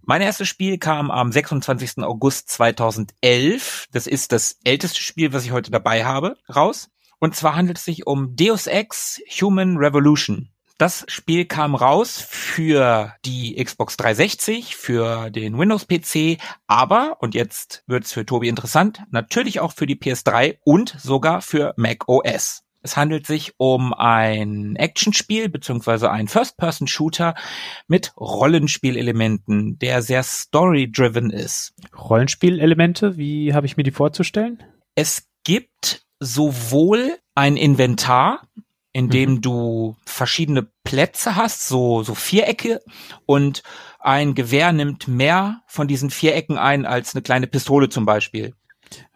Mein 0.00 0.22
erstes 0.22 0.48
Spiel 0.48 0.78
kam 0.78 1.10
am 1.10 1.30
26. 1.30 1.98
August 1.98 2.48
2011. 2.48 3.88
Das 3.92 4.06
ist 4.06 4.32
das 4.32 4.58
älteste 4.64 5.00
Spiel, 5.00 5.32
was 5.34 5.44
ich 5.44 5.52
heute 5.52 5.70
dabei 5.70 6.04
habe, 6.06 6.36
raus. 6.52 6.88
Und 7.20 7.36
zwar 7.36 7.54
handelt 7.54 7.78
es 7.78 7.84
sich 7.84 8.06
um 8.06 8.34
Deus 8.34 8.66
Ex 8.66 9.20
Human 9.40 9.76
Revolution. 9.76 10.48
Das 10.78 11.04
Spiel 11.08 11.44
kam 11.44 11.74
raus 11.74 12.24
für 12.28 13.14
die 13.24 13.62
Xbox 13.62 13.96
360, 13.96 14.74
für 14.76 15.30
den 15.30 15.56
Windows-PC, 15.58 16.40
aber, 16.66 17.18
und 17.20 17.34
jetzt 17.34 17.84
wird's 17.86 18.12
für 18.12 18.26
Tobi 18.26 18.48
interessant, 18.48 19.02
natürlich 19.10 19.60
auch 19.60 19.72
für 19.72 19.86
die 19.86 19.96
PS3 19.96 20.58
und 20.64 20.96
sogar 20.98 21.40
für 21.40 21.74
Mac 21.76 22.08
OS. 22.08 22.62
Es 22.82 22.96
handelt 22.96 23.26
sich 23.26 23.52
um 23.58 23.94
ein 23.94 24.74
Actionspiel 24.74 25.48
beziehungsweise 25.48 26.10
ein 26.10 26.26
First-Person-Shooter 26.26 27.36
mit 27.86 28.12
Rollenspielelementen, 28.16 29.78
der 29.78 30.02
sehr 30.02 30.24
story-driven 30.24 31.30
ist. 31.30 31.74
Rollenspielelemente, 31.96 33.16
wie 33.16 33.54
habe 33.54 33.66
ich 33.66 33.76
mir 33.76 33.84
die 33.84 33.92
vorzustellen? 33.92 34.64
Es 34.96 35.28
gibt 35.44 36.04
sowohl 36.18 37.18
ein 37.34 37.56
Inventar, 37.56 38.48
in 38.92 39.08
dem 39.08 39.40
du 39.40 39.96
verschiedene 40.04 40.68
Plätze 40.84 41.36
hast, 41.36 41.66
so, 41.66 42.02
so 42.02 42.14
Vierecke 42.14 42.80
und 43.24 43.62
ein 43.98 44.34
Gewehr 44.34 44.72
nimmt 44.72 45.08
mehr 45.08 45.62
von 45.66 45.88
diesen 45.88 46.10
Vierecken 46.10 46.58
ein 46.58 46.84
als 46.84 47.14
eine 47.14 47.22
kleine 47.22 47.46
Pistole 47.46 47.88
zum 47.88 48.04
Beispiel. 48.04 48.54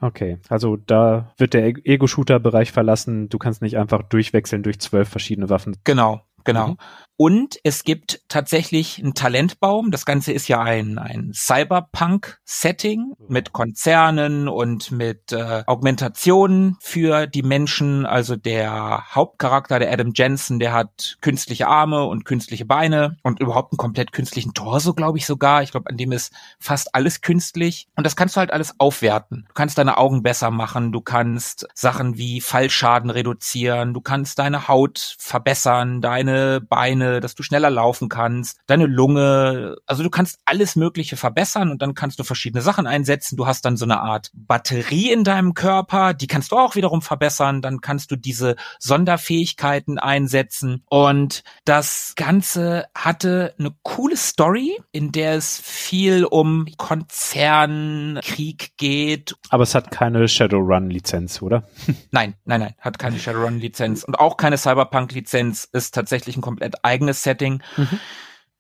Okay, 0.01 0.39
also 0.49 0.77
da 0.77 1.35
wird 1.37 1.53
der 1.53 1.67
Ego-Shooter-Bereich 1.67 2.73
verlassen. 2.73 3.29
Du 3.29 3.37
kannst 3.37 3.61
nicht 3.61 3.77
einfach 3.77 4.03
durchwechseln 4.03 4.63
durch 4.63 4.81
zwölf 4.81 5.09
verschiedene 5.09 5.51
Waffen. 5.51 5.77
Genau, 5.85 6.23
genau. 6.45 6.69
Mhm. 6.69 6.77
Und 7.19 7.59
es 7.65 7.85
gibt 7.85 8.21
tatsächlich 8.29 8.99
einen 8.99 9.15
Talentbaum. 9.15 9.91
Das 9.91 10.05
Ganze 10.05 10.33
ist 10.33 10.49
ja 10.49 10.61
ein, 10.61 10.99
ein 10.99 11.33
Cyberpunk-Setting 11.33 13.15
mit 13.29 13.53
Konzernen 13.53 14.49
und 14.49 14.91
mit 14.91 15.33
äh, 15.33 15.63
Augmentationen 15.67 16.77
für 16.81 17.27
die 17.27 17.43
Menschen. 17.43 18.05
Also 18.05 18.37
der 18.37 19.15
Hauptcharakter, 19.15 19.79
der 19.79 19.93
Adam 19.93 20.13
Jensen, 20.15 20.59
der 20.59 20.75
hat 20.75 21.17
künstliche 21.23 21.69
Arme 21.69 22.05
und 22.05 22.27
künstliche 22.27 22.67
Beine 22.67 23.17
und 23.23 23.41
überhaupt 23.41 23.73
einen 23.73 23.79
komplett 23.79 24.13
künstlichen 24.13 24.53
Torso, 24.53 24.93
glaube 24.93 25.17
ich 25.17 25.25
sogar. 25.25 25.63
Ich 25.63 25.71
glaube, 25.71 25.89
an 25.89 25.97
dem 25.97 26.13
ist 26.13 26.35
fast 26.59 26.95
alles 26.95 27.23
künstlich. 27.23 27.89
Und 27.97 28.05
das 28.05 28.17
kannst 28.17 28.37
du 28.37 28.41
halt 28.41 28.53
alles 28.53 28.75
aufwerten. 28.79 29.45
Du 29.49 29.55
kannst 29.55 29.79
deine 29.79 29.97
Augen 29.97 30.23
besser 30.23 30.51
machen. 30.51 30.93
Du 30.93 31.01
kannst 31.01 31.67
Sachen 31.75 32.19
wie 32.19 32.43
Fallschaden 32.43 33.09
reduzieren. 33.09 33.95
Du 33.95 34.03
kannst 34.03 34.39
deine 34.39 34.69
Haut 34.69 35.17
verbessern, 35.19 36.03
deine 36.03 36.61
Beine, 36.61 37.06
dass 37.21 37.35
du 37.35 37.43
schneller 37.43 37.71
laufen 37.71 38.09
kannst, 38.09 38.59
deine 38.67 38.87
Lunge. 38.87 39.77
Also 39.87 40.03
du 40.03 40.11
kannst 40.11 40.39
alles 40.45 40.77
Mögliche 40.77 41.17
verbessern 41.17 41.71
und 41.71 41.83
dann 41.83 41.95
kannst 41.95 42.19
du 42.19 42.25
verschiedene 42.25 42.63
Sachen 42.63 42.87
einsetzen. 42.87 43.37
Du 43.37 43.47
hast 43.47 43.65
dann 43.65 43.77
so 43.77 43.85
eine 43.85 44.01
Art 44.01 44.31
Batterie 44.35 45.11
in 45.11 45.25
deinem 45.25 45.55
Körper, 45.55 46.15
die 46.15 46.27
kannst 46.27 46.53
du 46.53 46.57
auch 46.57 46.75
wiederum 46.75 47.03
verbessern. 47.03 47.63
Dann 47.63 47.81
kannst 47.81 48.11
du 48.11 48.17
diese 48.17 48.57
Sonderfähigkeiten 48.79 49.99
einsetzen. 49.99 50.83
Und 50.89 51.43
das 51.65 52.15
Ganze 52.17 52.87
hatte 52.95 53.55
eine 53.59 53.75
coole 53.83 54.17
Story, 54.17 54.79
in 54.93 55.13
der 55.13 55.35
es 55.35 55.61
viel 55.61 56.25
um 56.25 56.67
Konzernkrieg 56.77 58.77
geht 58.77 59.37
Aber 59.51 59.63
es 59.63 59.75
hat 59.75 59.91
keine 59.91 60.29
Shadowrun-Lizenz, 60.29 61.43
oder? 61.43 61.65
Nein, 62.11 62.35
nein, 62.45 62.61
nein, 62.61 62.75
hat 62.81 62.99
keine 62.99 63.19
Shadowrun-Lizenz 63.19 64.05
und 64.05 64.19
auch 64.19 64.37
keine 64.37 64.59
Cyberpunk-Lizenz, 64.59 65.69
ist 65.73 65.95
tatsächlich 65.95 66.37
ein 66.37 66.41
komplett 66.41 66.85
eigenes 66.85 66.96
Setting. 67.23 67.63
Mhm. 67.77 68.01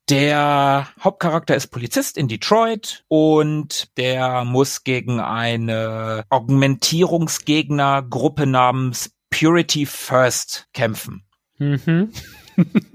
Der 0.08 0.86
Hauptcharakter 1.02 1.56
ist 1.56 1.66
Polizist 1.68 2.16
in 2.16 2.28
Detroit 2.28 3.04
und 3.08 3.90
der 3.96 4.44
muss 4.44 4.84
gegen 4.84 5.18
eine 5.18 6.22
Augmentierungsgegnergruppe 6.28 8.46
namens 8.46 9.10
Purity 9.30 9.84
First 9.84 10.68
kämpfen. 10.72 11.24
Mhm. 11.58 12.12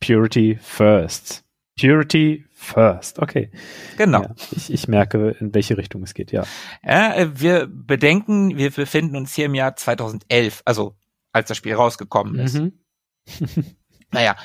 Purity 0.00 0.56
First. 0.62 1.42
Purity 1.80 2.44
First, 2.52 3.18
okay. 3.18 3.50
Genau. 3.96 4.22
Ja, 4.22 4.34
ich, 4.52 4.72
ich 4.72 4.86
merke, 4.86 5.36
in 5.40 5.54
welche 5.54 5.78
Richtung 5.78 6.02
es 6.02 6.14
geht, 6.14 6.30
ja. 6.30 6.44
ja. 6.84 7.14
Äh, 7.14 7.40
wir 7.40 7.66
bedenken, 7.66 8.56
wir 8.56 8.70
befinden 8.70 9.16
uns 9.16 9.34
hier 9.34 9.46
im 9.46 9.54
Jahr 9.54 9.74
2011, 9.74 10.62
also 10.64 10.94
als 11.32 11.48
das 11.48 11.56
Spiel 11.56 11.74
rausgekommen 11.74 12.38
ist. 12.38 12.54
Mhm. 12.54 12.72
naja, 14.12 14.36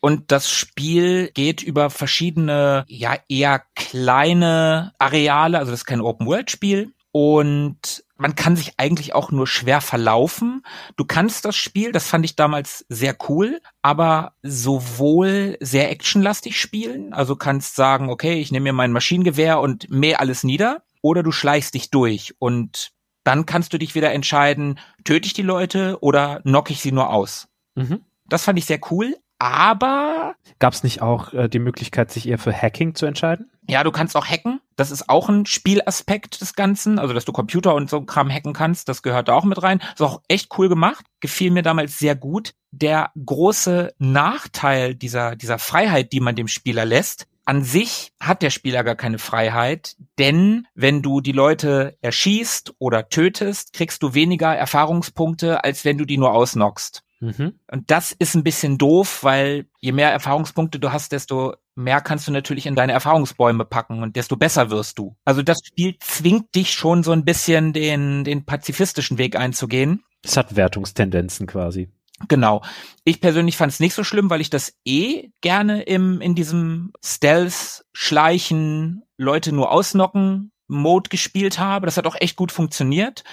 und 0.00 0.32
das 0.32 0.50
Spiel 0.50 1.30
geht 1.32 1.62
über 1.62 1.90
verschiedene, 1.90 2.84
ja, 2.88 3.16
eher 3.28 3.62
kleine 3.74 4.94
Areale, 4.98 5.58
also 5.58 5.70
das 5.70 5.80
ist 5.80 5.86
kein 5.86 6.00
Open-World-Spiel. 6.00 6.94
Und 7.12 8.04
man 8.16 8.36
kann 8.36 8.54
sich 8.54 8.74
eigentlich 8.76 9.14
auch 9.14 9.32
nur 9.32 9.46
schwer 9.46 9.80
verlaufen. 9.80 10.62
Du 10.96 11.04
kannst 11.04 11.44
das 11.44 11.56
Spiel, 11.56 11.90
das 11.90 12.06
fand 12.06 12.24
ich 12.24 12.36
damals 12.36 12.86
sehr 12.88 13.16
cool, 13.28 13.60
aber 13.82 14.34
sowohl 14.42 15.56
sehr 15.60 15.90
actionlastig 15.90 16.60
spielen, 16.60 17.12
also 17.12 17.34
kannst 17.34 17.74
sagen, 17.74 18.10
okay, 18.10 18.40
ich 18.40 18.52
nehme 18.52 18.64
mir 18.64 18.72
mein 18.72 18.92
Maschinengewehr 18.92 19.58
und 19.58 19.90
mäh 19.90 20.14
alles 20.14 20.44
nieder, 20.44 20.82
oder 21.02 21.22
du 21.22 21.32
schleichst 21.32 21.74
dich 21.74 21.90
durch 21.90 22.34
und 22.38 22.92
dann 23.24 23.44
kannst 23.46 23.72
du 23.72 23.78
dich 23.78 23.94
wieder 23.94 24.12
entscheiden, 24.12 24.78
töte 25.04 25.26
ich 25.26 25.32
die 25.32 25.42
Leute 25.42 25.98
oder 26.00 26.40
knock 26.42 26.70
ich 26.70 26.80
sie 26.80 26.92
nur 26.92 27.10
aus. 27.10 27.48
Mhm. 27.74 28.04
Das 28.30 28.44
fand 28.44 28.58
ich 28.58 28.64
sehr 28.64 28.80
cool, 28.90 29.16
aber 29.38 30.36
gab 30.58 30.74
es 30.74 30.82
nicht 30.82 31.00
auch 31.00 31.32
äh, 31.32 31.48
die 31.48 31.58
Möglichkeit, 31.58 32.10
sich 32.10 32.28
eher 32.28 32.38
für 32.38 32.52
Hacking 32.52 32.94
zu 32.94 33.06
entscheiden? 33.06 33.50
Ja, 33.68 33.82
du 33.84 33.90
kannst 33.90 34.16
auch 34.16 34.26
hacken. 34.26 34.60
Das 34.76 34.90
ist 34.90 35.08
auch 35.08 35.28
ein 35.28 35.46
Spielaspekt 35.46 36.40
des 36.40 36.54
Ganzen. 36.54 36.98
Also, 36.98 37.14
dass 37.14 37.24
du 37.24 37.32
Computer 37.32 37.74
und 37.74 37.88
so 37.88 38.02
Kram 38.02 38.30
hacken 38.30 38.52
kannst, 38.52 38.88
das 38.88 39.02
gehört 39.02 39.28
da 39.28 39.34
auch 39.34 39.44
mit 39.44 39.62
rein. 39.62 39.80
Ist 39.94 40.02
auch 40.02 40.20
echt 40.28 40.58
cool 40.58 40.68
gemacht. 40.68 41.06
Gefiel 41.20 41.50
mir 41.50 41.62
damals 41.62 41.98
sehr 41.98 42.16
gut. 42.16 42.52
Der 42.70 43.12
große 43.24 43.94
Nachteil 43.98 44.94
dieser, 44.94 45.36
dieser 45.36 45.58
Freiheit, 45.58 46.12
die 46.12 46.20
man 46.20 46.36
dem 46.36 46.48
Spieler 46.48 46.84
lässt, 46.84 47.26
an 47.46 47.64
sich 47.64 48.12
hat 48.20 48.42
der 48.42 48.50
Spieler 48.50 48.84
gar 48.84 48.94
keine 48.94 49.18
Freiheit, 49.18 49.96
denn 50.18 50.68
wenn 50.74 51.02
du 51.02 51.20
die 51.20 51.32
Leute 51.32 51.96
erschießt 52.00 52.74
oder 52.78 53.08
tötest, 53.08 53.72
kriegst 53.72 54.02
du 54.02 54.14
weniger 54.14 54.54
Erfahrungspunkte, 54.54 55.64
als 55.64 55.84
wenn 55.84 55.98
du 55.98 56.04
die 56.04 56.18
nur 56.18 56.32
ausnockst. 56.32 57.02
Mhm. 57.20 57.54
Und 57.70 57.90
das 57.90 58.12
ist 58.12 58.34
ein 58.34 58.44
bisschen 58.44 58.78
doof, 58.78 59.22
weil 59.22 59.66
je 59.80 59.92
mehr 59.92 60.10
Erfahrungspunkte 60.10 60.80
du 60.80 60.90
hast, 60.92 61.12
desto 61.12 61.54
mehr 61.74 62.00
kannst 62.00 62.26
du 62.26 62.32
natürlich 62.32 62.66
in 62.66 62.74
deine 62.74 62.92
Erfahrungsbäume 62.92 63.64
packen 63.64 64.02
und 64.02 64.16
desto 64.16 64.36
besser 64.36 64.70
wirst 64.70 64.98
du. 64.98 65.16
Also 65.24 65.42
das 65.42 65.60
Spiel 65.64 65.96
zwingt 66.00 66.54
dich 66.54 66.72
schon 66.72 67.02
so 67.02 67.12
ein 67.12 67.24
bisschen 67.24 67.72
den, 67.72 68.24
den 68.24 68.44
pazifistischen 68.44 69.18
Weg 69.18 69.36
einzugehen. 69.36 70.02
Es 70.22 70.36
hat 70.36 70.56
Wertungstendenzen 70.56 71.46
quasi. 71.46 71.90
Genau. 72.28 72.62
Ich 73.04 73.20
persönlich 73.20 73.56
fand 73.56 73.72
es 73.72 73.80
nicht 73.80 73.94
so 73.94 74.04
schlimm, 74.04 74.28
weil 74.28 74.42
ich 74.42 74.50
das 74.50 74.74
eh 74.84 75.30
gerne 75.40 75.82
im, 75.82 76.20
in 76.20 76.34
diesem 76.34 76.92
Stealth, 77.02 77.84
Schleichen, 77.92 79.02
Leute 79.16 79.52
nur 79.52 79.70
ausnocken 79.70 80.52
Mode 80.70 81.10
gespielt 81.10 81.58
habe. 81.58 81.86
Das 81.86 81.96
hat 81.96 82.06
auch 82.06 82.16
echt 82.18 82.36
gut 82.36 82.52
funktioniert. 82.52 83.24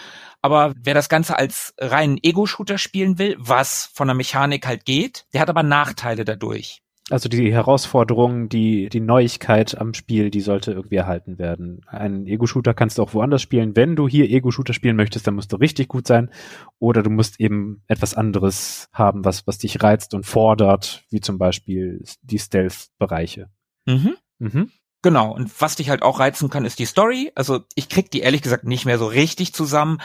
Aber 0.48 0.74
wer 0.82 0.94
das 0.94 1.10
Ganze 1.10 1.38
als 1.38 1.74
reinen 1.78 2.18
Ego-Shooter 2.24 2.78
spielen 2.78 3.20
will, 3.20 3.36
was 3.38 3.90
von 3.94 4.08
der 4.08 4.16
Mechanik 4.16 4.66
halt 4.66 4.86
geht, 4.86 5.26
der 5.34 5.42
hat 5.42 5.50
aber 5.50 5.62
Nachteile 5.62 6.24
dadurch. 6.24 6.82
Also 7.10 7.28
die 7.28 7.52
Herausforderung, 7.52 8.48
die, 8.48 8.88
die 8.88 9.02
Neuigkeit 9.02 9.78
am 9.78 9.94
Spiel, 9.94 10.32
die 10.32 10.40
sollte 10.40 10.72
irgendwie 10.72 10.96
erhalten 10.96 11.38
werden. 11.38 11.82
Ein 11.86 12.26
Ego-Shooter 12.28 12.74
kannst 12.74 12.98
du 12.98 13.04
auch 13.04 13.14
woanders 13.14 13.42
spielen. 13.42 13.76
Wenn 13.76 13.98
du 13.98 14.08
hier 14.08 14.30
Ego-Shooter 14.30 14.72
spielen 14.72 14.96
möchtest, 14.96 15.28
dann 15.28 15.36
musst 15.36 15.52
du 15.52 15.58
richtig 15.58 15.90
gut 15.90 16.08
sein. 16.08 16.32
Oder 16.80 17.04
du 17.04 17.10
musst 17.10 17.42
eben 17.42 17.84
etwas 17.88 18.14
anderes 18.14 18.88
haben, 18.94 19.26
was, 19.26 19.46
was 19.48 19.58
dich 19.58 19.84
reizt 19.84 20.14
und 20.14 20.26
fordert, 20.26 21.04
wie 21.10 21.20
zum 21.20 21.38
Beispiel 21.38 22.06
die 22.22 22.40
Stealth-Bereiche. 22.40 23.50
Mhm. 23.86 24.16
Mhm. 24.40 24.72
Genau. 25.02 25.34
Und 25.34 25.60
was 25.60 25.76
dich 25.76 25.90
halt 25.90 26.04
auch 26.04 26.22
reizen 26.22 26.50
kann, 26.50 26.64
ist 26.64 26.80
die 26.80 26.86
Story. 26.86 27.34
Also 27.36 27.60
ich 27.76 27.90
krieg 27.90 28.10
die 28.12 28.22
ehrlich 28.22 28.44
gesagt 28.44 28.64
nicht 28.64 28.86
mehr 28.86 28.98
so 28.98 29.08
richtig 29.08 29.54
zusammen 29.54 29.98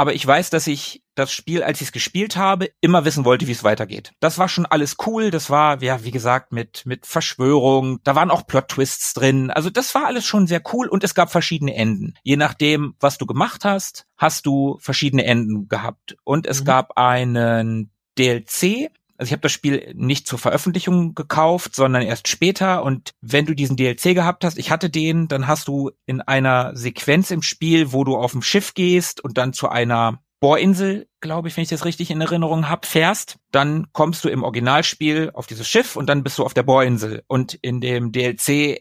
aber 0.00 0.14
ich 0.14 0.26
weiß, 0.26 0.48
dass 0.48 0.66
ich 0.66 1.02
das 1.14 1.30
Spiel, 1.30 1.62
als 1.62 1.82
ich 1.82 1.88
es 1.88 1.92
gespielt 1.92 2.38
habe, 2.38 2.70
immer 2.80 3.04
wissen 3.04 3.26
wollte, 3.26 3.46
wie 3.46 3.52
es 3.52 3.64
weitergeht. 3.64 4.12
Das 4.18 4.38
war 4.38 4.48
schon 4.48 4.64
alles 4.64 4.96
cool, 5.04 5.30
das 5.30 5.50
war, 5.50 5.82
ja, 5.82 6.02
wie 6.04 6.10
gesagt, 6.10 6.52
mit, 6.52 6.86
mit 6.86 7.04
Verschwörung, 7.04 8.00
da 8.02 8.14
waren 8.14 8.30
auch 8.30 8.46
Plot-Twists 8.46 9.12
drin, 9.12 9.50
also 9.50 9.68
das 9.68 9.94
war 9.94 10.06
alles 10.06 10.24
schon 10.24 10.46
sehr 10.46 10.62
cool 10.72 10.88
und 10.88 11.04
es 11.04 11.14
gab 11.14 11.30
verschiedene 11.30 11.74
Enden. 11.74 12.14
Je 12.22 12.38
nachdem, 12.38 12.94
was 12.98 13.18
du 13.18 13.26
gemacht 13.26 13.66
hast, 13.66 14.06
hast 14.16 14.46
du 14.46 14.78
verschiedene 14.80 15.26
Enden 15.26 15.68
gehabt. 15.68 16.16
Und 16.24 16.46
es 16.46 16.62
mhm. 16.62 16.64
gab 16.64 16.96
einen 16.96 17.90
DLC, 18.16 18.90
also 19.20 19.28
ich 19.28 19.32
habe 19.32 19.42
das 19.42 19.52
Spiel 19.52 19.92
nicht 19.94 20.26
zur 20.26 20.38
Veröffentlichung 20.38 21.14
gekauft, 21.14 21.76
sondern 21.76 22.00
erst 22.00 22.26
später. 22.26 22.82
Und 22.82 23.12
wenn 23.20 23.44
du 23.44 23.54
diesen 23.54 23.76
DLC 23.76 24.14
gehabt 24.14 24.44
hast, 24.44 24.56
ich 24.56 24.70
hatte 24.70 24.88
den, 24.88 25.28
dann 25.28 25.46
hast 25.46 25.68
du 25.68 25.90
in 26.06 26.22
einer 26.22 26.74
Sequenz 26.74 27.30
im 27.30 27.42
Spiel, 27.42 27.92
wo 27.92 28.02
du 28.02 28.16
auf 28.16 28.32
dem 28.32 28.40
Schiff 28.40 28.72
gehst 28.72 29.22
und 29.22 29.36
dann 29.36 29.52
zu 29.52 29.68
einer 29.68 30.22
Bohrinsel, 30.40 31.06
glaube 31.20 31.48
ich, 31.48 31.56
wenn 31.58 31.64
ich 31.64 31.68
das 31.68 31.84
richtig 31.84 32.10
in 32.10 32.22
Erinnerung 32.22 32.70
habe, 32.70 32.86
fährst, 32.86 33.36
dann 33.52 33.88
kommst 33.92 34.24
du 34.24 34.30
im 34.30 34.42
Originalspiel 34.42 35.32
auf 35.34 35.46
dieses 35.46 35.68
Schiff 35.68 35.96
und 35.96 36.06
dann 36.06 36.22
bist 36.22 36.38
du 36.38 36.44
auf 36.44 36.54
der 36.54 36.62
Bohrinsel. 36.62 37.22
Und 37.26 37.52
in 37.60 37.82
dem 37.82 38.12
DLC 38.12 38.80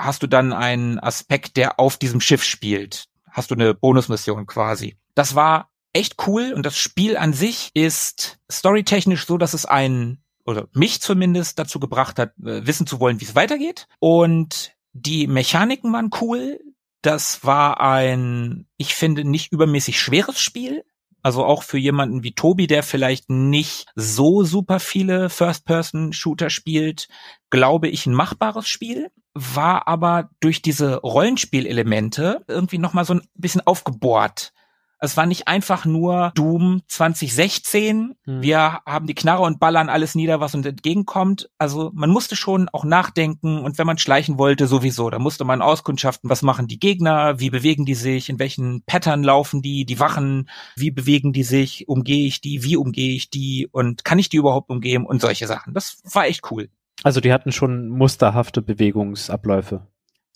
hast 0.00 0.20
du 0.20 0.26
dann 0.26 0.52
einen 0.52 0.98
Aspekt, 0.98 1.56
der 1.56 1.78
auf 1.78 1.96
diesem 1.96 2.20
Schiff 2.20 2.42
spielt. 2.42 3.06
Hast 3.30 3.52
du 3.52 3.54
eine 3.54 3.72
Bonusmission 3.72 4.46
quasi. 4.46 4.96
Das 5.14 5.36
war 5.36 5.70
echt 5.96 6.26
cool 6.26 6.52
und 6.52 6.66
das 6.66 6.76
Spiel 6.76 7.16
an 7.16 7.32
sich 7.32 7.70
ist 7.74 8.38
storytechnisch 8.50 9.26
so, 9.26 9.38
dass 9.38 9.54
es 9.54 9.64
einen 9.64 10.22
oder 10.44 10.68
mich 10.72 11.00
zumindest 11.00 11.58
dazu 11.58 11.80
gebracht 11.80 12.18
hat, 12.18 12.30
äh, 12.38 12.66
wissen 12.66 12.86
zu 12.86 13.00
wollen, 13.00 13.20
wie 13.20 13.24
es 13.24 13.34
weitergeht. 13.34 13.88
Und 13.98 14.72
die 14.92 15.26
Mechaniken 15.26 15.92
waren 15.92 16.10
cool. 16.20 16.60
Das 17.02 17.44
war 17.44 17.80
ein, 17.80 18.66
ich 18.76 18.94
finde, 18.94 19.24
nicht 19.24 19.52
übermäßig 19.52 19.98
schweres 19.98 20.38
Spiel. 20.38 20.84
Also 21.22 21.44
auch 21.44 21.64
für 21.64 21.78
jemanden 21.78 22.22
wie 22.22 22.34
Tobi, 22.34 22.68
der 22.68 22.84
vielleicht 22.84 23.30
nicht 23.30 23.86
so 23.96 24.44
super 24.44 24.78
viele 24.78 25.28
First-Person-Shooter 25.28 26.50
spielt, 26.50 27.08
glaube 27.50 27.88
ich, 27.88 28.06
ein 28.06 28.14
machbares 28.14 28.68
Spiel. 28.68 29.10
War 29.34 29.88
aber 29.88 30.30
durch 30.38 30.62
diese 30.62 30.98
Rollenspielelemente 30.98 32.44
irgendwie 32.46 32.78
nochmal 32.78 33.04
so 33.04 33.14
ein 33.14 33.22
bisschen 33.34 33.60
aufgebohrt. 33.66 34.52
Es 34.98 35.16
war 35.16 35.26
nicht 35.26 35.46
einfach 35.48 35.84
nur 35.84 36.32
Doom 36.34 36.82
2016. 36.88 38.14
Hm. 38.24 38.42
Wir 38.42 38.80
haben 38.86 39.06
die 39.06 39.14
Knarre 39.14 39.42
und 39.42 39.60
ballern 39.60 39.88
alles 39.88 40.14
nieder, 40.14 40.40
was 40.40 40.54
uns 40.54 40.66
entgegenkommt. 40.66 41.50
Also 41.58 41.90
man 41.94 42.10
musste 42.10 42.36
schon 42.36 42.68
auch 42.70 42.84
nachdenken 42.84 43.58
und 43.58 43.78
wenn 43.78 43.86
man 43.86 43.98
schleichen 43.98 44.38
wollte, 44.38 44.66
sowieso. 44.66 45.10
Da 45.10 45.18
musste 45.18 45.44
man 45.44 45.62
auskundschaften, 45.62 46.30
was 46.30 46.42
machen 46.42 46.66
die 46.66 46.78
Gegner, 46.78 47.38
wie 47.40 47.50
bewegen 47.50 47.84
die 47.84 47.94
sich, 47.94 48.28
in 48.28 48.38
welchen 48.38 48.82
Pattern 48.84 49.22
laufen 49.22 49.62
die, 49.62 49.84
die 49.84 50.00
Wachen, 50.00 50.48
wie 50.76 50.90
bewegen 50.90 51.32
die 51.32 51.42
sich, 51.42 51.88
umgehe 51.88 52.26
ich 52.26 52.40
die, 52.40 52.64
wie 52.64 52.76
umgehe 52.76 53.14
ich 53.14 53.30
die 53.30 53.68
und 53.70 54.04
kann 54.04 54.18
ich 54.18 54.28
die 54.28 54.38
überhaupt 54.38 54.70
umgehen 54.70 55.04
und 55.04 55.20
solche 55.20 55.46
Sachen. 55.46 55.74
Das 55.74 56.02
war 56.12 56.26
echt 56.26 56.50
cool. 56.50 56.68
Also 57.02 57.20
die 57.20 57.32
hatten 57.32 57.52
schon 57.52 57.88
musterhafte 57.88 58.62
Bewegungsabläufe. 58.62 59.86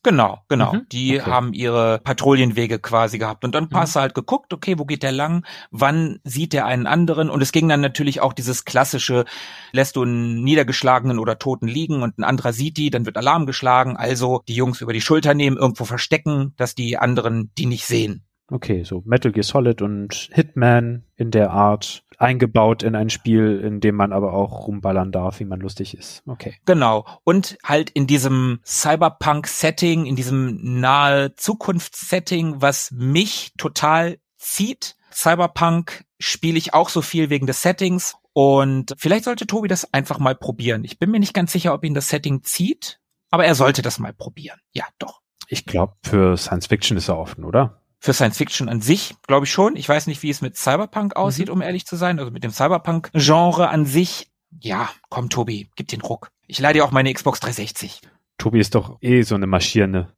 Genau, 0.02 0.38
genau. 0.48 0.72
Mhm, 0.72 0.86
die 0.90 1.20
okay. 1.20 1.30
haben 1.30 1.52
ihre 1.52 1.98
Patrouillenwege 1.98 2.78
quasi 2.78 3.18
gehabt. 3.18 3.44
Und 3.44 3.54
dann 3.54 3.64
mhm. 3.64 3.76
hast 3.76 3.96
du 3.96 4.00
halt 4.00 4.14
geguckt, 4.14 4.52
okay, 4.54 4.78
wo 4.78 4.86
geht 4.86 5.02
der 5.02 5.12
lang? 5.12 5.44
Wann 5.70 6.20
sieht 6.24 6.54
der 6.54 6.64
einen 6.64 6.86
anderen? 6.86 7.28
Und 7.28 7.42
es 7.42 7.52
ging 7.52 7.68
dann 7.68 7.82
natürlich 7.82 8.22
auch 8.22 8.32
dieses 8.32 8.64
klassische, 8.64 9.26
lässt 9.72 9.96
du 9.96 10.02
einen 10.02 10.42
Niedergeschlagenen 10.42 11.18
oder 11.18 11.38
Toten 11.38 11.68
liegen 11.68 12.02
und 12.02 12.18
ein 12.18 12.24
anderer 12.24 12.54
sieht 12.54 12.78
die, 12.78 12.88
dann 12.88 13.04
wird 13.04 13.18
Alarm 13.18 13.44
geschlagen. 13.44 13.98
Also 13.98 14.42
die 14.48 14.54
Jungs 14.54 14.80
über 14.80 14.94
die 14.94 15.02
Schulter 15.02 15.34
nehmen, 15.34 15.58
irgendwo 15.58 15.84
verstecken, 15.84 16.54
dass 16.56 16.74
die 16.74 16.96
anderen 16.96 17.52
die 17.58 17.66
nicht 17.66 17.84
sehen. 17.84 18.24
Okay, 18.50 18.82
so 18.84 19.02
Metal 19.04 19.32
Gear 19.32 19.44
Solid 19.44 19.80
und 19.80 20.30
Hitman 20.32 21.04
in 21.16 21.30
der 21.30 21.50
Art 21.50 22.02
eingebaut 22.18 22.82
in 22.82 22.94
ein 22.94 23.08
Spiel, 23.08 23.60
in 23.64 23.80
dem 23.80 23.94
man 23.94 24.12
aber 24.12 24.34
auch 24.34 24.66
rumballern 24.66 25.12
darf, 25.12 25.40
wie 25.40 25.44
man 25.44 25.60
lustig 25.60 25.96
ist. 25.96 26.22
Okay. 26.26 26.56
Genau. 26.66 27.06
Und 27.24 27.56
halt 27.64 27.90
in 27.90 28.06
diesem 28.06 28.60
Cyberpunk-Setting, 28.64 30.04
in 30.04 30.16
diesem 30.16 30.80
nahe 30.80 31.34
Zukunftssetting, 31.34 32.60
was 32.60 32.90
mich 32.90 33.52
total 33.56 34.18
zieht. 34.36 34.96
Cyberpunk 35.12 36.04
spiele 36.18 36.58
ich 36.58 36.74
auch 36.74 36.88
so 36.88 37.02
viel 37.02 37.30
wegen 37.30 37.46
des 37.46 37.62
Settings 37.62 38.16
und 38.32 38.94
vielleicht 38.98 39.24
sollte 39.24 39.46
Tobi 39.46 39.68
das 39.68 39.92
einfach 39.92 40.18
mal 40.18 40.34
probieren. 40.34 40.84
Ich 40.84 40.98
bin 40.98 41.10
mir 41.10 41.20
nicht 41.20 41.34
ganz 41.34 41.52
sicher, 41.52 41.74
ob 41.74 41.84
ihn 41.84 41.94
das 41.94 42.08
Setting 42.08 42.42
zieht, 42.42 43.00
aber 43.30 43.44
er 43.44 43.54
sollte 43.54 43.82
das 43.82 43.98
mal 43.98 44.12
probieren. 44.12 44.58
Ja, 44.72 44.84
doch. 44.98 45.20
Ich 45.48 45.66
glaube, 45.66 45.94
für 46.04 46.36
Science 46.36 46.66
Fiction 46.66 46.96
ist 46.96 47.08
er 47.08 47.18
offen, 47.18 47.44
oder? 47.44 47.79
Für 48.00 48.14
Science 48.14 48.38
Fiction 48.38 48.68
an 48.68 48.80
sich, 48.80 49.14
glaube 49.26 49.44
ich 49.44 49.52
schon. 49.52 49.76
Ich 49.76 49.88
weiß 49.88 50.06
nicht, 50.06 50.22
wie 50.22 50.30
es 50.30 50.40
mit 50.40 50.56
Cyberpunk 50.56 51.16
aussieht, 51.16 51.48
mhm. 51.48 51.54
um 51.54 51.62
ehrlich 51.62 51.86
zu 51.86 51.96
sein, 51.96 52.18
also 52.18 52.30
mit 52.30 52.42
dem 52.42 52.50
Cyberpunk-Genre 52.50 53.68
an 53.68 53.84
sich. 53.84 54.30
Ja, 54.58 54.88
komm, 55.10 55.28
Tobi, 55.28 55.70
gib 55.76 55.88
den 55.88 56.00
Ruck. 56.00 56.30
Ich 56.46 56.58
leih 56.58 56.72
dir 56.72 56.84
auch 56.84 56.90
meine 56.90 57.12
Xbox 57.12 57.40
360. 57.40 58.00
Tobi 58.38 58.58
ist 58.58 58.74
doch 58.74 58.96
eh 59.02 59.22
so 59.22 59.34
eine 59.34 59.46
Maschine. 59.46 60.08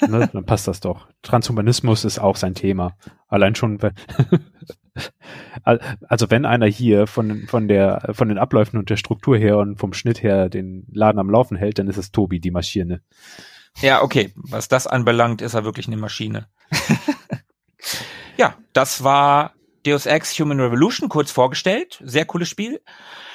ne? 0.00 0.28
Dann 0.32 0.46
passt 0.46 0.66
das 0.66 0.80
doch. 0.80 1.06
Transhumanismus 1.22 2.04
ist 2.04 2.18
auch 2.18 2.36
sein 2.36 2.54
Thema. 2.54 2.96
Allein 3.28 3.54
schon, 3.54 3.82
wenn 3.82 3.92
also 6.08 6.30
wenn 6.30 6.46
einer 6.46 6.66
hier 6.66 7.06
von, 7.06 7.46
von 7.46 7.68
der, 7.68 8.10
von 8.12 8.28
den 8.28 8.38
Abläufen 8.38 8.78
und 8.78 8.88
der 8.90 8.96
Struktur 8.96 9.36
her 9.36 9.58
und 9.58 9.78
vom 9.78 9.92
Schnitt 9.92 10.22
her 10.22 10.48
den 10.48 10.86
Laden 10.90 11.18
am 11.18 11.30
Laufen 11.30 11.56
hält, 11.56 11.78
dann 11.78 11.88
ist 11.88 11.98
es 11.98 12.10
Tobi, 12.10 12.40
die 12.40 12.50
Maschine. 12.50 13.02
Ja, 13.80 14.02
okay. 14.02 14.32
Was 14.34 14.68
das 14.68 14.86
anbelangt, 14.86 15.42
ist 15.42 15.54
er 15.54 15.64
wirklich 15.64 15.86
eine 15.86 15.96
Maschine. 15.96 16.46
ja, 18.38 18.56
das 18.72 19.04
war 19.04 19.54
Deus 19.84 20.06
Ex 20.06 20.38
Human 20.38 20.60
Revolution 20.60 21.08
kurz 21.08 21.30
vorgestellt. 21.30 22.00
Sehr 22.04 22.24
cooles 22.24 22.48
Spiel. 22.48 22.80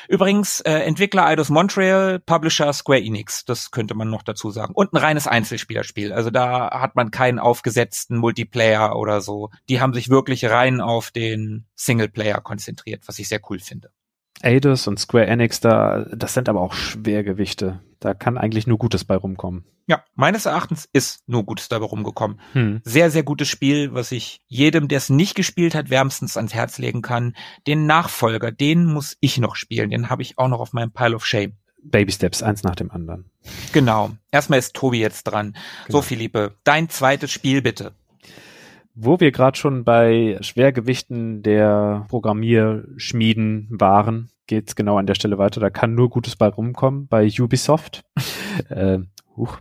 Übrigens, 0.08 0.60
äh, 0.62 0.72
Entwickler 0.80 1.26
Eidos 1.26 1.50
Montreal, 1.50 2.20
Publisher 2.20 2.74
Square 2.74 3.02
Enix, 3.02 3.46
das 3.46 3.72
könnte 3.72 3.96
man 3.96 4.10
noch 4.10 4.24
dazu 4.24 4.52
sagen. 4.52 4.74
Und 4.74 4.94
ein 4.94 4.98
reines 4.98 5.28
Einzelspielerspiel. 5.28 6.12
Also 6.12 6.30
da 6.30 6.82
hat 6.82 6.96
man 6.96 7.12
keinen 7.12 7.39
aufgesetzten 7.39 8.18
Multiplayer 8.18 8.96
oder 8.96 9.22
so. 9.22 9.50
Die 9.70 9.80
haben 9.80 9.94
sich 9.94 10.10
wirklich 10.10 10.46
rein 10.46 10.82
auf 10.82 11.12
den 11.12 11.68
Singleplayer 11.76 12.42
konzentriert, 12.42 13.04
was 13.08 13.20
ich 13.20 13.30
sehr 13.30 13.42
cool 13.50 13.60
finde. 13.60 13.92
Eidos 14.43 14.88
und 14.88 14.99
Square 14.99 15.27
Enix, 15.27 15.60
da, 15.60 16.06
das 16.12 16.34
sind 16.34 16.49
aber 16.49 16.62
auch 16.62 16.73
Schwergewichte. 16.73 17.79
Da 17.99 18.13
kann 18.13 18.38
eigentlich 18.38 18.67
nur 18.67 18.77
Gutes 18.77 19.06
bei 19.06 19.15
rumkommen. 19.15 19.65
Ja, 19.86 20.03
meines 20.15 20.45
Erachtens 20.45 20.88
ist 20.93 21.27
nur 21.27 21.43
Gutes 21.43 21.67
dabei 21.67 21.86
rumgekommen. 21.86 22.39
Hm. 22.53 22.82
Sehr, 22.84 23.12
sehr 23.12 23.23
gutes 23.23 23.49
Spiel, 23.49 23.93
was 23.93 24.12
ich 24.12 24.41
jedem, 24.47 24.88
der 24.88 24.97
es 24.97 25.10
nicht 25.10 25.36
gespielt 25.36 25.75
hat, 25.75 25.89
wärmstens 25.89 26.38
ans 26.38 26.53
Herz 26.53 26.77
legen 26.77 27.01
kann. 27.01 27.36
Den 27.67 27.86
Nachfolger, 27.86 28.51
den 28.51 28.86
muss 28.86 29.17
ich 29.19 29.38
noch 29.39 29.56
spielen. 29.56 29.89
Den 29.89 30.10
habe 30.10 30.21
ich 30.21 30.38
auch 30.38 30.47
noch 30.47 30.60
auf 30.60 30.73
meinem 30.73 30.91
Pile 30.91 31.15
of 31.15 31.25
Shame. 31.25 31.53
Baby 31.84 32.13
Steps, 32.13 32.41
eins 32.41 32.63
nach 32.63 32.75
dem 32.75 32.91
anderen. 32.91 33.29
Genau. 33.73 34.12
Erstmal 34.32 34.60
ist 34.60 34.73
Tobi 34.73 34.99
jetzt 34.99 35.23
dran. 35.23 35.53
Genau. 35.88 35.97
So, 35.97 36.01
Philippe, 36.01 36.56
dein 36.63 36.89
zweites 36.89 37.32
Spiel 37.32 37.62
bitte. 37.62 37.93
Wo 38.95 39.19
wir 39.19 39.32
gerade 39.32 39.58
schon 39.58 39.84
bei 39.84 40.38
Schwergewichten 40.41 41.41
der 41.41 42.06
Programmierschmieden 42.10 43.67
waren, 43.71 44.29
geht's 44.47 44.75
genau 44.75 44.97
an 44.97 45.08
der 45.08 45.15
Stelle 45.15 45.38
weiter. 45.38 45.60
Da 45.60 45.69
kann 45.69 45.95
nur 45.95 46.10
Gutes 46.10 46.36
bei 46.36 46.47
rumkommen 46.47 47.08
bei 47.08 47.29
Ubisoft. 47.39 48.03
äh, 48.69 48.99
huch. 49.36 49.60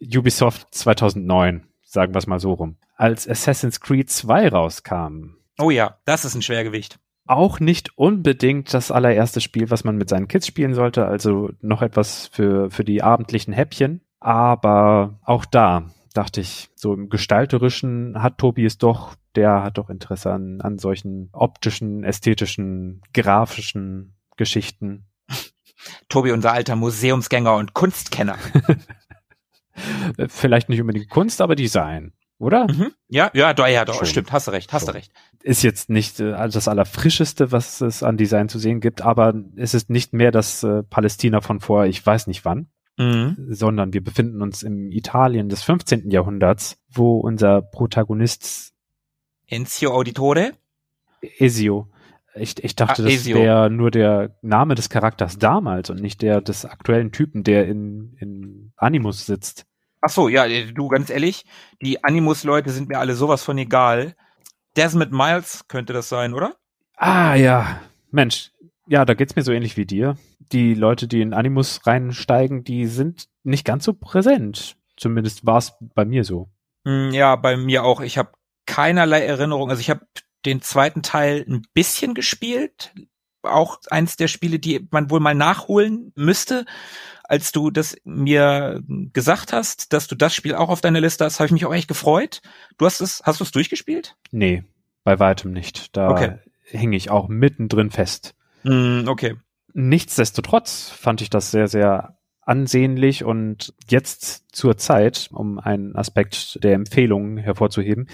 Ubisoft 0.00 0.74
2009, 0.74 1.66
sagen 1.82 2.14
wir 2.14 2.18
es 2.18 2.26
mal 2.26 2.40
so 2.40 2.52
rum. 2.52 2.76
Als 2.96 3.28
Assassin's 3.28 3.80
Creed 3.80 4.10
2 4.10 4.48
rauskam. 4.48 5.36
Oh 5.58 5.70
ja, 5.70 5.98
das 6.04 6.24
ist 6.24 6.34
ein 6.34 6.42
Schwergewicht. 6.42 6.98
Auch 7.26 7.60
nicht 7.60 7.96
unbedingt 7.96 8.74
das 8.74 8.90
allererste 8.90 9.40
Spiel, 9.40 9.70
was 9.70 9.84
man 9.84 9.96
mit 9.96 10.08
seinen 10.08 10.26
Kids 10.26 10.46
spielen 10.46 10.74
sollte, 10.74 11.06
also 11.06 11.50
noch 11.60 11.82
etwas 11.82 12.26
für, 12.26 12.70
für 12.70 12.84
die 12.84 13.02
abendlichen 13.02 13.54
Häppchen. 13.54 14.00
Aber 14.18 15.20
auch 15.24 15.44
da 15.44 15.90
dachte 16.12 16.40
ich, 16.40 16.70
so 16.74 16.92
im 16.92 17.08
Gestalterischen 17.08 18.22
hat 18.22 18.38
Tobi 18.38 18.64
es 18.64 18.78
doch, 18.78 19.14
der 19.36 19.62
hat 19.62 19.78
doch 19.78 19.90
Interesse 19.90 20.32
an, 20.32 20.60
an 20.60 20.78
solchen 20.78 21.30
optischen, 21.32 22.04
ästhetischen, 22.04 23.02
grafischen 23.14 24.16
Geschichten. 24.40 25.04
Tobi, 26.08 26.32
unser 26.32 26.52
alter 26.52 26.74
Museumsgänger 26.74 27.56
und 27.56 27.74
Kunstkenner. 27.74 28.38
Vielleicht 30.28 30.70
nicht 30.70 30.80
unbedingt 30.80 31.10
Kunst, 31.10 31.42
aber 31.42 31.54
Design, 31.56 32.14
oder? 32.38 32.66
Mhm. 32.66 32.92
Ja, 33.08 33.30
ja, 33.34 33.52
doch, 33.52 33.68
ja, 33.68 33.84
doch, 33.84 33.96
Schon. 33.96 34.06
stimmt, 34.06 34.32
hast 34.32 34.46
du 34.46 34.52
recht, 34.52 34.72
hast 34.72 34.86
Schon. 34.86 34.94
du 34.94 34.96
recht. 34.96 35.12
Ist 35.42 35.62
jetzt 35.62 35.90
nicht 35.90 36.20
äh, 36.20 36.32
das 36.48 36.68
Allerfrischeste, 36.68 37.52
was 37.52 37.82
es 37.82 38.02
an 38.02 38.16
Design 38.16 38.48
zu 38.48 38.58
sehen 38.58 38.80
gibt, 38.80 39.02
aber 39.02 39.34
es 39.56 39.74
ist 39.74 39.90
nicht 39.90 40.14
mehr 40.14 40.30
das 40.30 40.62
äh, 40.62 40.82
Palästina 40.84 41.42
von 41.42 41.60
vor, 41.60 41.84
ich 41.84 42.04
weiß 42.04 42.26
nicht 42.26 42.46
wann. 42.46 42.68
Mhm. 42.96 43.36
sondern 43.48 43.94
wir 43.94 44.04
befinden 44.04 44.42
uns 44.42 44.62
im 44.62 44.90
Italien 44.90 45.48
des 45.48 45.62
15. 45.62 46.10
Jahrhunderts, 46.10 46.76
wo 46.90 47.18
unser 47.18 47.62
Protagonist 47.62 48.72
Enzio 49.46 49.92
Auditore 49.92 50.52
Ezio 51.22 51.88
ich, 52.34 52.62
ich 52.62 52.76
dachte, 52.76 53.02
ah, 53.02 53.06
das 53.06 53.26
wäre 53.26 53.70
nur 53.70 53.90
der 53.90 54.36
Name 54.42 54.74
des 54.74 54.88
Charakters 54.88 55.38
damals 55.38 55.90
und 55.90 56.00
nicht 56.00 56.22
der 56.22 56.40
des 56.40 56.64
aktuellen 56.64 57.12
Typen, 57.12 57.44
der 57.44 57.66
in, 57.66 58.16
in 58.18 58.72
Animus 58.76 59.26
sitzt. 59.26 59.66
Ach 60.00 60.10
so, 60.10 60.28
ja, 60.28 60.46
du, 60.72 60.88
ganz 60.88 61.10
ehrlich, 61.10 61.44
die 61.82 62.02
Animus-Leute 62.02 62.70
sind 62.70 62.88
mir 62.88 62.98
alle 62.98 63.14
sowas 63.14 63.42
von 63.42 63.58
egal. 63.58 64.14
Desmond 64.76 65.12
Miles 65.12 65.66
könnte 65.68 65.92
das 65.92 66.08
sein, 66.08 66.32
oder? 66.32 66.54
Ah, 66.96 67.34
ja. 67.34 67.80
Mensch, 68.10 68.52
ja, 68.86 69.04
da 69.04 69.14
geht's 69.14 69.36
mir 69.36 69.42
so 69.42 69.52
ähnlich 69.52 69.76
wie 69.76 69.86
dir. 69.86 70.16
Die 70.38 70.74
Leute, 70.74 71.06
die 71.06 71.20
in 71.20 71.34
Animus 71.34 71.86
reinsteigen, 71.86 72.64
die 72.64 72.86
sind 72.86 73.28
nicht 73.42 73.64
ganz 73.64 73.84
so 73.84 73.92
präsent. 73.92 74.76
Zumindest 74.96 75.46
war 75.46 75.58
es 75.58 75.74
bei 75.94 76.04
mir 76.04 76.24
so. 76.24 76.48
Hm, 76.86 77.10
ja, 77.12 77.36
bei 77.36 77.56
mir 77.56 77.84
auch. 77.84 78.00
Ich 78.00 78.18
habe 78.18 78.32
keinerlei 78.66 79.24
Erinnerung. 79.24 79.70
Also 79.70 79.80
ich 79.80 79.90
habe 79.90 80.06
den 80.44 80.62
zweiten 80.62 81.02
Teil 81.02 81.44
ein 81.48 81.62
bisschen 81.74 82.14
gespielt. 82.14 82.94
Auch 83.42 83.78
eins 83.90 84.16
der 84.16 84.28
Spiele, 84.28 84.58
die 84.58 84.86
man 84.90 85.10
wohl 85.10 85.20
mal 85.20 85.34
nachholen 85.34 86.12
müsste. 86.14 86.66
Als 87.24 87.52
du 87.52 87.70
das 87.70 87.96
mir 88.04 88.82
gesagt 89.12 89.52
hast, 89.52 89.92
dass 89.92 90.08
du 90.08 90.14
das 90.14 90.34
Spiel 90.34 90.54
auch 90.54 90.68
auf 90.68 90.80
deiner 90.80 91.00
Liste 91.00 91.24
hast, 91.24 91.38
habe 91.38 91.46
ich 91.46 91.52
mich 91.52 91.64
auch 91.64 91.74
echt 91.74 91.88
gefreut. 91.88 92.42
Du 92.76 92.86
hast 92.86 93.00
es, 93.00 93.22
hast 93.24 93.40
du 93.40 93.44
es 93.44 93.52
durchgespielt? 93.52 94.16
Nee, 94.30 94.64
bei 95.04 95.18
weitem 95.18 95.52
nicht. 95.52 95.96
Da 95.96 96.10
okay. 96.10 96.38
hing 96.64 96.92
ich 96.92 97.10
auch 97.10 97.28
mittendrin 97.28 97.90
fest. 97.90 98.34
Mm, 98.64 99.06
okay. 99.06 99.36
Nichtsdestotrotz 99.72 100.90
fand 100.90 101.22
ich 101.22 101.30
das 101.30 101.50
sehr, 101.50 101.68
sehr 101.68 102.19
ansehnlich 102.50 103.24
und 103.24 103.72
jetzt 103.88 104.54
zur 104.54 104.76
Zeit, 104.76 105.28
um 105.32 105.60
einen 105.60 105.94
Aspekt 105.94 106.62
der 106.64 106.74
Empfehlung 106.74 107.36
hervorzuheben, 107.36 108.08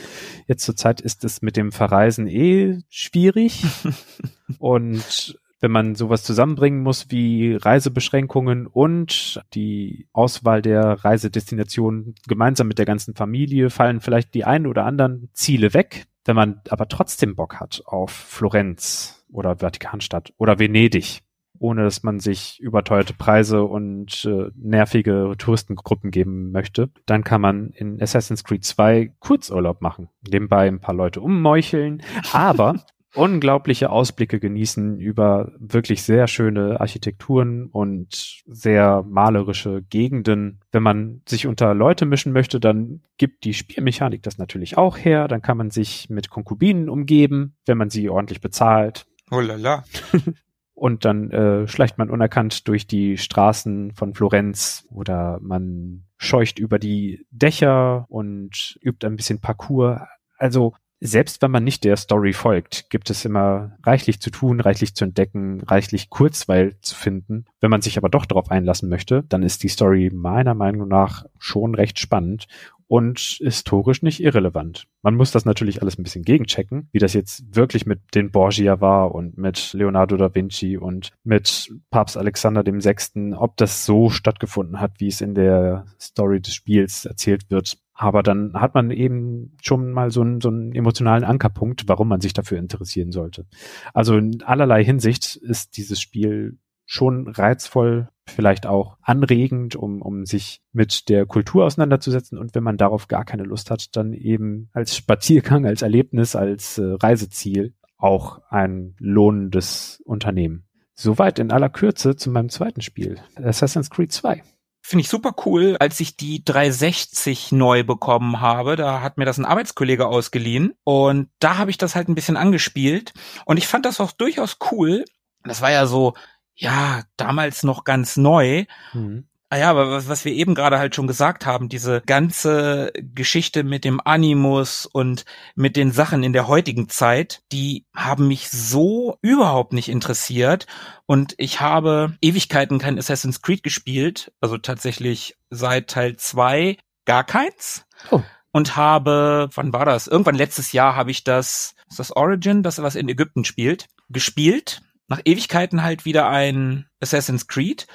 jetzt 0.47 0.65
zur 0.65 0.77
Zeit 0.77 1.01
ist 1.01 1.25
es 1.25 1.41
mit 1.41 1.57
dem 1.57 1.73
Verreisen 1.73 2.29
eh 2.29 2.81
schwierig 2.91 3.65
und 4.59 5.41
wenn 5.61 5.71
man 5.71 5.95
sowas 5.95 6.23
zusammenbringen 6.23 6.83
muss 6.83 7.11
wie 7.11 7.55
Reisebeschränkungen 7.55 8.67
und 8.67 9.41
die 9.55 10.07
Auswahl 10.13 10.61
der 10.61 11.03
Reisedestination 11.03 12.15
gemeinsam 12.29 12.69
mit 12.69 12.79
der 12.79 12.85
ganzen 12.85 13.15
Familie, 13.15 13.71
fallen 13.71 14.03
vielleicht 14.03 14.35
die 14.35 14.45
ein 14.45 14.67
oder 14.67 14.85
anderen 14.85 15.31
Ziele 15.33 15.73
weg. 15.73 16.05
Wenn 16.27 16.37
man 16.37 16.61
aber 16.69 16.89
trotzdem 16.89 17.37
Bock 17.37 17.59
hat 17.59 17.83
auf 17.87 18.11
Florenz 18.11 19.25
oder 19.33 19.57
Vatikanstadt 19.57 20.35
oder 20.37 20.59
Venedig, 20.59 21.23
ohne 21.59 21.85
dass 21.85 22.03
man 22.03 22.21
sich 22.21 22.61
überteuerte 22.61 23.15
Preise 23.15 23.63
und 23.63 24.25
äh, 24.25 24.51
nervige 24.57 25.35
Touristengruppen 25.39 26.11
geben 26.11 26.53
möchte, 26.53 26.91
dann 27.07 27.25
kann 27.25 27.41
man 27.41 27.71
in 27.71 28.01
Assassin's 28.01 28.45
Creed 28.45 28.65
2 28.65 29.13
Kurzurlaub 29.21 29.83
machen, 29.83 30.09
nebenbei 30.29 30.67
ein 30.69 30.81
paar 30.81 30.95
Leute 30.95 31.21
ummeucheln, 31.21 32.03
aber 32.33 32.77
unglaubliche 33.17 33.91
Ausblicke 33.91 34.39
genießen 34.39 35.01
über 35.01 35.53
wirklich 35.59 36.03
sehr 36.03 36.29
schöne 36.29 36.81
Architekturen 36.81 37.67
und 37.67 38.43
sehr 38.47 39.03
malerische 39.09 39.83
Gegenden. 39.83 40.61
Wenn 40.71 40.83
man 40.83 41.23
sich 41.27 41.47
unter 41.47 41.75
Leute 41.75 42.07
mischen 42.07 42.33
möchte, 42.33 42.61
dann 42.61 43.01
gibt 43.17 43.45
die 43.45 43.55
Spielmechanik 43.55 44.23
das 44.23 44.39
natürlich 44.39 44.77
auch 44.77 44.99
her. 44.99 45.29
Dann 45.29 45.43
kann 45.43 45.57
man 45.57 45.71
sich 45.71 46.11
mit 46.11 46.31
Konkubinen 46.31 46.89
umgeben, 46.89 47.57
wenn 47.65 47.79
man 47.79 47.91
sie 47.91 48.09
ordentlich 48.11 48.41
bezahlt. 48.41 49.07
Oh 49.31 49.41
la 49.41 49.57
la. 49.57 49.85
und 50.77 51.07
dann 51.07 51.31
äh, 51.31 51.67
schleicht 51.67 51.97
man 51.97 52.11
unerkannt 52.11 52.69
durch 52.69 52.87
die 52.87 53.17
Straßen 53.17 53.93
von 53.93 54.15
Florenz 54.15 54.87
oder 54.91 55.39
man 55.41 56.05
scheucht 56.19 56.59
über 56.59 56.79
die 56.79 57.27
Dächer 57.31 58.05
und 58.11 58.79
übt 58.83 59.07
ein 59.07 59.17
bisschen 59.17 59.41
Parcours. 59.41 60.03
Also 60.37 60.75
selbst 61.01 61.41
wenn 61.41 61.51
man 61.51 61.65
nicht 61.65 61.85
der 61.85 61.97
Story 61.97 62.35
folgt, 62.35 62.91
gibt 62.91 63.09
es 63.09 63.25
immer 63.25 63.73
reichlich 63.85 64.21
zu 64.21 64.31
tun, 64.31 64.61
reichlich 64.61 64.95
zu 64.95 65.05
entdecken, 65.05 65.63
reichlich 65.63 66.11
Kurzweil 66.11 66.77
zu 66.83 66.95
finden. 66.95 67.47
Wenn 67.61 67.71
man 67.71 67.81
sich 67.81 67.97
aber 67.97 68.11
doch 68.11 68.27
darauf 68.27 68.51
einlassen 68.51 68.91
möchte, 68.91 69.23
dann 69.23 69.43
ist 69.43 69.63
die 69.63 69.69
Story 69.69 70.11
meiner 70.13 70.55
Meinung 70.55 70.89
nach 70.89 71.25
schon 71.39 71.75
recht 71.75 71.99
spannend 71.99 72.49
und 72.89 73.19
historisch 73.19 74.03
nicht 74.03 74.23
irrelevant. 74.23 74.87
Man 75.03 75.17
muss 75.17 75.33
das 75.33 75.45
natürlich 75.45 75.83
alles 75.83 75.99
ein 75.99 76.03
bisschen 76.03 76.23
gegenchecken, 76.23 76.89
wie 76.93 76.99
das 76.99 77.15
jetzt 77.15 77.57
wirklich 77.57 77.87
mit 77.87 78.01
den 78.15 78.31
Borgia 78.31 78.81
war 78.81 79.15
und 79.15 79.37
mit 79.37 79.73
Leonardo 79.73 80.17
da 80.17 80.35
Vinci 80.35 80.77
und 80.77 81.11
mit 81.25 81.73
Papst 81.91 82.17
Alexander 82.17 82.63
dem 82.63 82.81
Sechsten, 82.81 83.35
ob 83.35 83.57
das 83.57 83.85
so 83.85 84.11
stattgefunden 84.11 84.81
hat, 84.81 84.93
wie 84.99 85.09
es 85.09 85.21
in 85.21 85.35
der 85.35 85.87
Story 86.01 86.41
des 86.41 86.55
Spiels 86.55 87.05
erzählt 87.05 87.51
wird. 87.51 87.79
Aber 87.99 88.23
dann 88.23 88.53
hat 88.55 88.75
man 88.75 88.91
eben 88.91 89.57
schon 89.63 89.91
mal 89.93 90.11
so 90.11 90.21
einen, 90.21 90.41
so 90.41 90.49
einen 90.49 90.75
emotionalen 90.75 91.25
Ankerpunkt, 91.25 91.89
warum 91.89 92.09
man 92.09 92.21
sich 92.21 92.35
dafür 92.35 92.59
interessieren 92.59 93.11
sollte. 93.11 93.47
Also 93.95 94.19
in 94.19 94.43
allerlei 94.43 94.85
Hinsicht 94.85 95.37
ist 95.37 95.79
dieses 95.79 95.99
Spiel 95.99 96.59
schon 96.87 97.29
reizvoll, 97.29 98.09
vielleicht 98.27 98.67
auch 98.67 98.97
anregend, 99.03 99.77
um, 99.77 100.01
um 100.01 100.25
sich 100.25 100.63
mit 100.73 101.09
der 101.09 101.27
Kultur 101.27 101.65
auseinanderzusetzen. 101.65 102.39
Und 102.39 102.55
wenn 102.55 102.63
man 102.63 102.77
darauf 102.77 103.09
gar 103.09 103.25
keine 103.25 103.43
Lust 103.43 103.71
hat, 103.71 103.95
dann 103.97 104.13
eben 104.13 104.71
als 104.73 104.97
Spaziergang, 104.97 105.67
als 105.67 105.83
Erlebnis, 105.83 106.35
als 106.37 106.79
äh, 106.79 106.85
Reiseziel 106.85 107.75
auch 107.99 108.41
ein 108.49 108.95
lohnendes 108.99 110.01
Unternehmen. 110.05 110.65
Soweit 110.95 111.39
in 111.39 111.53
aller 111.53 111.69
Kürze 111.69 112.17
zu 112.17 112.31
meinem 112.31 112.49
zweiten 112.49 112.81
Spiel, 112.81 113.21
Assassin's 113.37 113.91
Creed 113.91 114.13
2. 114.13 114.43
Finde 114.81 115.01
ich 115.01 115.09
super 115.09 115.35
cool. 115.45 115.77
Als 115.81 115.99
ich 115.99 116.17
die 116.17 116.45
360 116.45 117.51
neu 117.51 117.83
bekommen 117.83 118.41
habe, 118.41 118.77
da 118.77 119.03
hat 119.03 119.19
mir 119.19 119.25
das 119.25 119.37
ein 119.37 119.45
Arbeitskollege 119.45 120.07
ausgeliehen 120.07 120.75
und 120.85 121.29
da 121.41 121.59
habe 121.59 121.71
ich 121.71 121.77
das 121.77 121.97
halt 121.97 122.09
ein 122.09 122.15
bisschen 122.15 122.37
angespielt 122.37 123.13
und 123.47 123.57
ich 123.57 123.67
fand 123.67 123.85
das 123.85 124.01
auch 124.01 124.13
durchaus 124.13 124.59
cool. 124.71 125.05
Das 125.43 125.61
war 125.61 125.73
ja 125.73 125.87
so, 125.87 126.15
ja, 126.57 127.03
damals 127.17 127.63
noch 127.63 127.85
ganz 127.85 128.17
neu. 128.17 128.65
Mhm. 128.93 129.29
Ah 129.49 129.59
ja, 129.59 129.71
aber 129.71 129.93
was, 129.93 130.09
was 130.09 130.25
wir 130.25 130.33
eben 130.33 130.57
gerade 130.57 130.79
halt 130.81 130.97
schon 130.97 131.07
gesagt 131.07 131.47
haben, 131.47 131.69
diese 131.69 132.03
ganze 132.05 132.93
Geschichte 133.15 133.63
mit 133.63 133.85
dem 133.85 134.01
Animus 134.05 134.87
und 134.87 135.25
mit 135.55 135.77
den 135.77 135.93
Sachen 135.93 136.25
in 136.25 136.33
der 136.33 136.49
heutigen 136.49 136.89
Zeit, 136.89 137.43
die 137.53 137.87
haben 137.95 138.27
mich 138.27 138.51
so 138.51 139.19
überhaupt 139.23 139.73
nicht 139.73 139.89
interessiert. 139.89 140.67
Und 141.07 141.35
ich 141.39 141.61
habe 141.61 142.17
Ewigkeiten 142.21 142.81
kein 142.81 142.99
Assassin's 142.99 143.41
Creed 143.41 143.63
gespielt, 143.63 144.33
also 144.41 144.59
tatsächlich 144.59 145.37
seit 145.51 145.91
Teil 145.91 146.17
zwei 146.17 146.77
gar 147.05 147.23
keins. 147.23 147.87
Oh. 148.11 148.23
Und 148.51 148.75
habe, 148.75 149.49
wann 149.55 149.73
war 149.73 149.85
das? 149.85 150.09
Irgendwann 150.09 150.35
letztes 150.35 150.73
Jahr 150.73 150.97
habe 150.97 151.13
ich 151.13 151.23
das, 151.23 151.77
ist 151.89 152.01
das 152.01 152.11
Origin, 152.11 152.65
das 152.65 152.83
was 152.83 152.97
in 152.97 153.09
Ägypten 153.09 153.45
spielt, 153.45 153.87
gespielt 154.09 154.83
nach 155.09 155.21
Ewigkeiten 155.25 155.83
halt 155.83 156.05
wieder 156.05 156.29
ein 156.29 156.87
Assassin's 157.01 157.47
Creed. 157.47 157.87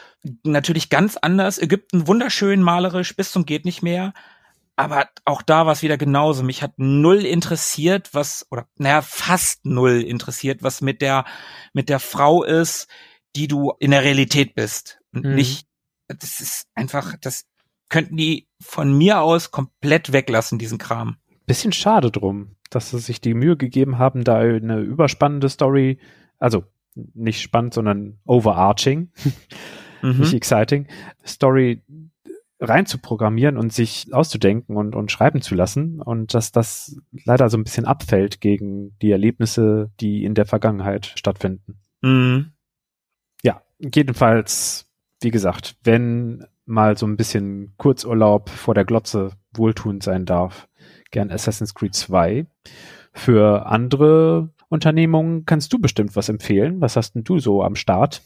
Natürlich 0.43 0.89
ganz 0.89 1.17
anders. 1.17 1.60
Ägypten 1.60 2.08
wunderschön 2.08 2.62
malerisch 2.62 3.15
bis 3.15 3.32
zum 3.32 3.45
geht 3.45 3.65
nicht 3.65 3.82
mehr. 3.82 4.13
Aber 4.78 5.10
auch 5.26 5.41
da 5.41 5.65
war 5.65 5.74
es 5.74 5.84
wieder 5.84 5.97
genauso. 5.97 6.43
Mich 6.43 6.63
hat 6.63 6.74
null 6.78 7.26
interessiert, 7.26 8.13
was, 8.13 8.47
oder 8.50 8.67
naja, 8.78 9.02
fast 9.02 9.65
null 9.65 10.02
interessiert, 10.02 10.63
was 10.63 10.82
mit 10.82 11.02
der, 11.02 11.26
mit 11.74 11.89
der 11.89 12.00
Frau 12.00 12.43
ist, 12.43 12.88
die 13.36 13.47
du 13.47 13.74
in 13.80 13.91
der 13.91 14.04
Realität 14.04 14.56
bist. 14.56 15.00
Und 15.13 15.26
mhm. 15.26 15.36
nicht, 15.36 15.67
das 16.08 16.39
ist 16.39 16.67
einfach, 16.74 17.15
das 17.19 17.45
könnten 17.89 18.15
die 18.15 18.47
von 18.62 18.97
mir 18.97 19.21
aus 19.21 19.52
komplett 19.52 20.13
weglassen, 20.13 20.58
diesen 20.58 20.78
Kram. 20.78 21.17
Bisschen 21.45 21.74
schade 21.74 22.10
drum, 22.10 22.56
dass 22.69 22.91
sie 22.91 23.00
sich 23.00 23.19
die 23.19 23.34
Mühe 23.34 23.58
gegeben 23.58 23.97
haben, 23.97 24.24
da 24.24 24.39
eine 24.39 24.80
überspannende 24.80 25.50
Story, 25.50 26.00
also 26.39 26.63
nicht 26.95 27.41
spannend, 27.41 27.73
sondern 27.73 28.19
overarching, 28.25 29.12
mhm. 30.01 30.19
nicht 30.19 30.34
exciting, 30.34 30.88
Story 31.25 31.82
reinzuprogrammieren 32.62 33.58
und 33.58 33.73
sich 33.73 34.13
auszudenken 34.13 34.77
und, 34.77 34.95
und 34.95 35.12
schreiben 35.12 35.41
zu 35.41 35.56
lassen 35.56 35.99
und 35.99 36.36
dass 36.36 36.51
das 36.51 36.95
leider 37.25 37.49
so 37.49 37.58
ein 37.58 37.63
bisschen 37.63 37.86
abfällt 37.86 38.39
gegen 38.39 38.95
die 39.01 39.12
Erlebnisse, 39.12 39.89
die 39.99 40.23
in 40.23 40.36
der 40.36 40.45
Vergangenheit 40.45 41.12
stattfinden. 41.15 41.80
Mhm. 42.01 42.51
Ja, 43.41 43.63
jedenfalls, 43.80 44.88
wie 45.21 45.32
gesagt, 45.32 45.75
wenn 45.84 46.45
mal 46.65 46.97
so 46.97 47.08
ein 47.08 47.17
bisschen 47.17 47.73
Kurzurlaub 47.77 48.49
vor 48.49 48.75
der 48.75 48.86
Glotze 48.86 49.32
wohltuend 49.54 50.04
sein 50.04 50.25
darf, 50.25 50.67
gern 51.10 51.32
Assassin's 51.32 51.73
Creed 51.73 51.95
2. 51.95 52.45
Für 53.13 53.65
andere 53.65 54.49
Unternehmungen 54.71 55.45
kannst 55.45 55.73
du 55.73 55.79
bestimmt 55.79 56.15
was 56.15 56.29
empfehlen. 56.29 56.81
Was 56.81 56.95
hast 56.95 57.13
denn 57.13 57.23
du 57.23 57.39
so 57.39 57.63
am 57.63 57.75
Start? 57.75 58.21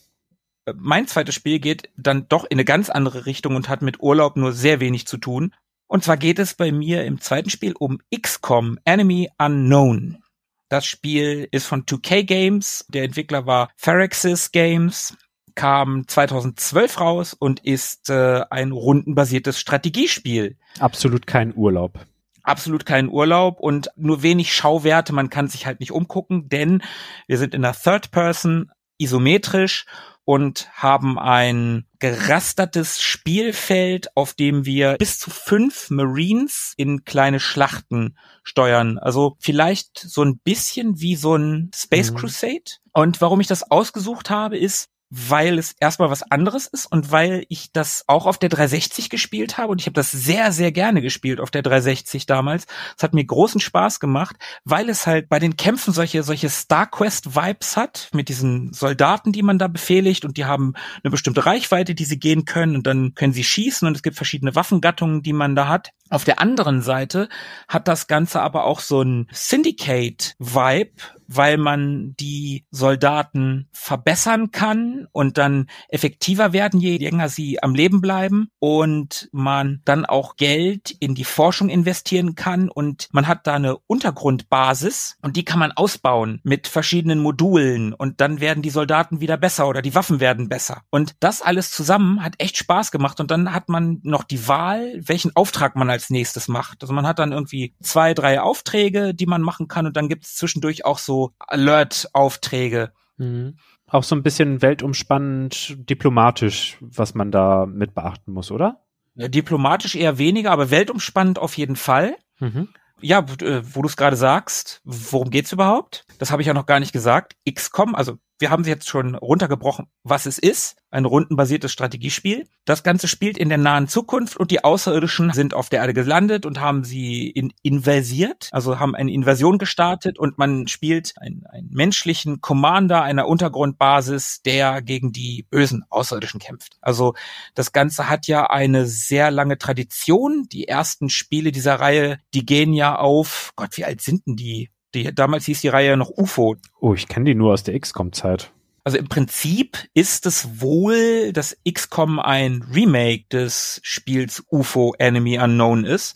Mein 0.75 1.07
zweites 1.07 1.35
Spiel 1.35 1.59
geht 1.59 1.89
dann 1.97 2.27
doch 2.27 2.43
in 2.45 2.51
eine 2.51 2.65
ganz 2.65 2.89
andere 2.89 3.25
Richtung 3.25 3.55
und 3.55 3.69
hat 3.69 3.81
mit 3.81 3.99
Urlaub 3.99 4.35
nur 4.35 4.53
sehr 4.53 4.79
wenig 4.79 5.07
zu 5.07 5.17
tun. 5.17 5.53
Und 5.87 6.03
zwar 6.03 6.17
geht 6.17 6.39
es 6.39 6.55
bei 6.55 6.71
mir 6.71 7.03
im 7.05 7.19
zweiten 7.19 7.49
Spiel 7.49 7.73
um 7.77 7.99
XCOM 8.15 8.79
Enemy 8.85 9.29
Unknown. 9.37 10.23
Das 10.69 10.85
Spiel 10.85 11.47
ist 11.51 11.67
von 11.67 11.85
2K 11.85 12.23
Games. 12.23 12.85
Der 12.89 13.03
Entwickler 13.03 13.45
war 13.45 13.69
Phyrexis 13.75 14.51
Games 14.51 15.17
kam 15.53 16.05
2012 16.05 16.99
raus 16.99 17.33
und 17.33 17.61
ist 17.61 18.09
äh, 18.09 18.43
ein 18.49 18.73
rundenbasiertes 18.73 19.57
Strategiespiel. 19.57 20.57
Absolut 20.79 21.27
kein 21.27 21.55
Urlaub 21.55 22.05
absolut 22.45 22.85
keinen 22.85 23.09
Urlaub 23.09 23.59
und 23.59 23.89
nur 23.95 24.21
wenig 24.23 24.53
Schauwerte. 24.53 25.13
Man 25.13 25.29
kann 25.29 25.47
sich 25.47 25.65
halt 25.65 25.79
nicht 25.79 25.91
umgucken, 25.91 26.49
denn 26.49 26.83
wir 27.27 27.37
sind 27.37 27.53
in 27.53 27.61
der 27.61 27.73
Third 27.73 28.11
Person 28.11 28.71
isometrisch 28.97 29.85
und 30.25 30.67
haben 30.73 31.19
ein 31.19 31.85
gerastertes 31.99 33.01
Spielfeld, 33.01 34.15
auf 34.15 34.33
dem 34.33 34.65
wir 34.65 34.95
bis 34.97 35.19
zu 35.19 35.29
fünf 35.29 35.91
Marines 35.91 36.73
in 36.77 37.05
kleine 37.05 37.39
Schlachten 37.39 38.17
steuern. 38.43 38.97
Also 38.97 39.37
vielleicht 39.39 39.99
so 39.99 40.23
ein 40.23 40.39
bisschen 40.39 40.99
wie 40.99 41.15
so 41.15 41.35
ein 41.35 41.69
Space 41.73 42.11
mhm. 42.11 42.15
Crusade. 42.15 42.63
Und 42.91 43.21
warum 43.21 43.39
ich 43.39 43.47
das 43.47 43.69
ausgesucht 43.69 44.29
habe, 44.31 44.57
ist, 44.57 44.89
weil 45.09 45.59
es 45.59 45.75
erstmal 45.79 46.09
was 46.09 46.23
anderes 46.23 46.67
ist 46.67 46.85
und 46.87 47.11
weil 47.11 47.45
ich 47.49 47.71
das 47.71 48.03
auch 48.07 48.25
auf 48.25 48.37
der 48.37 48.49
360 48.49 49.09
gespielt 49.09 49.57
habe 49.57 49.71
und 49.71 49.79
ich 49.79 49.85
habe 49.85 49.93
das 49.93 50.11
sehr, 50.11 50.51
sehr 50.51 50.71
gerne 50.71 51.01
gespielt 51.01 51.39
auf 51.39 51.51
der 51.51 51.61
360 51.61 52.25
damals. 52.25 52.65
Es 52.97 53.03
hat 53.03 53.13
mir 53.13 53.23
großen 53.23 53.61
Spaß 53.61 53.99
gemacht, 53.99 54.35
weil 54.63 54.89
es 54.89 55.05
halt 55.05 55.29
bei 55.29 55.39
den 55.39 55.57
Kämpfen 55.57 55.93
solche, 55.93 56.23
solche 56.23 56.49
StarQuest-Vibes 56.49 57.77
hat 57.77 58.09
mit 58.13 58.29
diesen 58.29 58.73
Soldaten, 58.73 59.31
die 59.31 59.43
man 59.43 59.59
da 59.59 59.67
befehligt 59.67 60.25
und 60.25 60.37
die 60.37 60.45
haben 60.45 60.73
eine 61.03 61.11
bestimmte 61.11 61.45
Reichweite, 61.45 61.95
die 61.95 62.05
sie 62.05 62.19
gehen 62.19 62.45
können 62.45 62.75
und 62.75 62.87
dann 62.87 63.13
können 63.13 63.33
sie 63.33 63.43
schießen 63.43 63.87
und 63.87 63.95
es 63.95 64.03
gibt 64.03 64.17
verschiedene 64.17 64.55
Waffengattungen, 64.55 65.21
die 65.21 65.33
man 65.33 65.55
da 65.55 65.67
hat. 65.67 65.91
Auf 66.09 66.23
der 66.23 66.39
anderen 66.39 66.81
Seite 66.81 67.29
hat 67.67 67.87
das 67.87 68.07
Ganze 68.07 68.41
aber 68.41 68.65
auch 68.65 68.79
so 68.79 69.01
ein 69.01 69.27
Syndicate-Vibe, 69.31 70.91
weil 71.27 71.57
man 71.57 72.15
die 72.19 72.65
Soldaten 72.71 73.67
verbessern 73.71 74.51
kann 74.51 75.07
und 75.11 75.37
dann 75.37 75.67
effektiver 75.89 76.53
werden, 76.53 76.79
je 76.79 76.97
länger 76.97 77.29
sie 77.29 77.61
am 77.61 77.75
Leben 77.75 78.01
bleiben 78.01 78.49
und 78.59 79.29
man 79.31 79.81
dann 79.85 80.05
auch 80.05 80.35
Geld 80.35 80.95
in 80.99 81.15
die 81.15 81.23
Forschung 81.23 81.69
investieren 81.69 82.35
kann 82.35 82.69
und 82.69 83.09
man 83.11 83.27
hat 83.27 83.47
da 83.47 83.55
eine 83.55 83.77
Untergrundbasis 83.87 85.17
und 85.21 85.35
die 85.35 85.45
kann 85.45 85.59
man 85.59 85.71
ausbauen 85.71 86.41
mit 86.43 86.67
verschiedenen 86.67 87.19
Modulen 87.19 87.93
und 87.93 88.21
dann 88.21 88.39
werden 88.39 88.63
die 88.63 88.69
Soldaten 88.69 89.19
wieder 89.21 89.37
besser 89.37 89.67
oder 89.67 89.81
die 89.81 89.95
Waffen 89.95 90.19
werden 90.19 90.49
besser. 90.49 90.83
Und 90.89 91.15
das 91.19 91.41
alles 91.41 91.71
zusammen 91.71 92.23
hat 92.23 92.35
echt 92.37 92.57
Spaß 92.57 92.91
gemacht 92.91 93.19
und 93.19 93.31
dann 93.31 93.53
hat 93.53 93.69
man 93.69 93.99
noch 94.03 94.23
die 94.23 94.47
Wahl, 94.47 94.99
welchen 94.99 95.35
Auftrag 95.35 95.75
man 95.75 95.89
als 95.89 96.09
nächstes 96.09 96.47
macht. 96.47 96.81
Also 96.81 96.93
man 96.93 97.07
hat 97.07 97.19
dann 97.19 97.31
irgendwie 97.31 97.73
zwei, 97.81 98.13
drei 98.13 98.41
Aufträge, 98.41 99.13
die 99.13 99.25
man 99.25 99.41
machen 99.41 99.67
kann 99.67 99.85
und 99.85 99.97
dann 99.97 100.09
gibt 100.09 100.25
es 100.25 100.35
zwischendurch 100.35 100.85
auch 100.85 100.97
so 100.97 101.14
Alert-Aufträge. 101.39 102.91
Mhm. 103.17 103.57
Auch 103.87 104.03
so 104.03 104.15
ein 104.15 104.23
bisschen 104.23 104.61
weltumspannend 104.61 105.77
diplomatisch, 105.89 106.77
was 106.81 107.13
man 107.13 107.31
da 107.31 107.65
mit 107.65 107.93
beachten 107.93 108.31
muss, 108.31 108.51
oder? 108.51 108.81
Ja, 109.15 109.27
diplomatisch 109.27 109.95
eher 109.95 110.17
weniger, 110.17 110.51
aber 110.51 110.71
weltumspannend 110.71 111.39
auf 111.39 111.57
jeden 111.57 111.75
Fall. 111.75 112.15
Mhm. 112.39 112.69
Ja, 113.01 113.19
äh, 113.19 113.61
wo 113.63 113.81
du 113.81 113.87
es 113.87 113.97
gerade 113.97 114.15
sagst, 114.15 114.81
worum 114.83 115.29
geht's 115.29 115.51
überhaupt? 115.51 116.05
Das 116.17 116.31
habe 116.31 116.41
ich 116.41 116.47
ja 116.47 116.53
noch 116.53 116.65
gar 116.65 116.79
nicht 116.79 116.93
gesagt. 116.93 117.35
XCOM, 117.49 117.95
also 117.95 118.17
wir 118.39 118.49
haben 118.49 118.63
sie 118.63 118.69
jetzt 118.69 118.89
schon 118.89 119.15
runtergebrochen, 119.15 119.87
was 120.03 120.25
es 120.25 120.37
ist. 120.37 120.75
Ein 120.91 121.05
rundenbasiertes 121.05 121.71
Strategiespiel. 121.71 122.47
Das 122.63 122.83
Ganze 122.83 123.07
spielt 123.07 123.37
in 123.37 123.49
der 123.49 123.57
nahen 123.57 123.87
Zukunft 123.87 124.37
und 124.37 124.51
die 124.51 124.63
Außerirdischen 124.63 125.33
sind 125.33 125.53
auf 125.53 125.69
der 125.69 125.79
Erde 125.81 125.93
gelandet 125.93 126.45
und 126.45 126.59
haben 126.59 126.83
sie 126.83 127.29
in 127.29 127.53
inversiert, 127.63 128.49
also 128.51 128.79
haben 128.79 128.95
eine 128.95 129.11
Invasion 129.11 129.57
gestartet 129.57 130.17
und 130.17 130.37
man 130.37 130.67
spielt 130.67 131.13
einen, 131.17 131.45
einen 131.47 131.69
menschlichen 131.69 132.39
Commander 132.39 133.03
einer 133.03 133.27
Untergrundbasis, 133.27 134.41
der 134.43 134.81
gegen 134.81 135.11
die 135.11 135.45
bösen 135.49 135.83
Außerirdischen 135.89 136.39
kämpft. 136.39 136.77
Also 136.81 137.13
das 137.55 137.71
Ganze 137.71 138.09
hat 138.09 138.27
ja 138.27 138.49
eine 138.49 138.85
sehr 138.85 139.31
lange 139.31 139.57
Tradition. 139.57 140.47
Die 140.51 140.67
ersten 140.67 141.09
Spiele 141.09 141.51
dieser 141.51 141.75
Reihe, 141.75 142.19
die 142.33 142.45
gehen 142.45 142.73
ja 142.73 142.95
auf, 142.95 143.51
Gott, 143.55 143.77
wie 143.77 143.85
alt 143.85 144.01
sind 144.01 144.27
denn 144.27 144.35
die? 144.35 144.69
Die, 144.95 145.13
damals 145.13 145.45
hieß 145.45 145.61
die 145.61 145.67
Reihe 145.67 145.97
noch 145.97 146.09
UFO. 146.09 146.55
Oh, 146.79 146.93
ich 146.93 147.07
kenne 147.07 147.25
die 147.25 147.35
nur 147.35 147.53
aus 147.53 147.63
der 147.63 147.79
XCOM-Zeit. 147.79 148.51
Also 148.85 148.97
im 148.97 149.09
Prinzip 149.09 149.77
ist 149.93 150.25
es 150.25 150.61
wohl, 150.61 151.33
dass 151.33 151.57
XCOM 151.69 152.19
ein 152.19 152.63
Remake 152.73 153.25
des 153.31 153.81
Spiels 153.83 154.43
UFO 154.49 154.93
Enemy 154.97 155.39
Unknown 155.39 155.85
ist. 155.85 156.15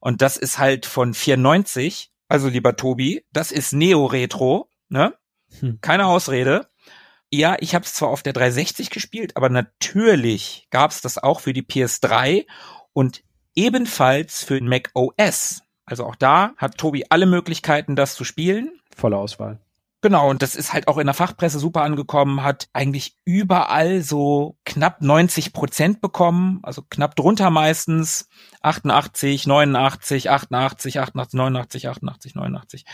Und 0.00 0.20
das 0.20 0.36
ist 0.36 0.58
halt 0.58 0.84
von 0.84 1.14
94. 1.14 2.12
Also 2.28 2.48
lieber 2.48 2.76
Tobi, 2.76 3.24
das 3.32 3.50
ist 3.50 3.72
Neo-Retro, 3.72 4.68
ne? 4.88 5.14
Hm. 5.60 5.78
Keine 5.80 6.06
Ausrede. 6.06 6.68
Ja, 7.30 7.56
ich 7.60 7.74
habe 7.74 7.84
es 7.84 7.94
zwar 7.94 8.08
auf 8.08 8.22
der 8.22 8.32
360 8.32 8.90
gespielt, 8.90 9.36
aber 9.36 9.48
natürlich 9.48 10.66
gab 10.70 10.90
es 10.90 11.00
das 11.00 11.18
auch 11.18 11.40
für 11.40 11.52
die 11.52 11.62
PS3 11.62 12.46
und 12.92 13.22
ebenfalls 13.54 14.44
für 14.44 14.60
Mac 14.60 14.90
OS. 14.94 15.62
Also 15.88 16.04
auch 16.04 16.16
da 16.16 16.52
hat 16.56 16.76
Tobi 16.76 17.06
alle 17.08 17.26
Möglichkeiten, 17.26 17.96
das 17.96 18.14
zu 18.14 18.24
spielen. 18.24 18.70
Volle 18.94 19.16
Auswahl. 19.16 19.58
Genau, 20.00 20.30
und 20.30 20.42
das 20.42 20.54
ist 20.54 20.72
halt 20.72 20.86
auch 20.86 20.98
in 20.98 21.06
der 21.06 21.14
Fachpresse 21.14 21.58
super 21.58 21.82
angekommen, 21.82 22.44
hat 22.44 22.68
eigentlich 22.72 23.16
überall 23.24 24.00
so 24.00 24.56
knapp 24.64 25.02
90 25.02 25.52
Prozent 25.52 26.00
bekommen, 26.00 26.60
also 26.62 26.82
knapp 26.88 27.16
drunter 27.16 27.50
meistens, 27.50 28.28
88, 28.62 29.48
89, 29.48 30.30
88, 30.30 31.00
88, 31.00 31.34
89, 31.34 31.88
88, 31.88 32.34
89. 32.36 32.84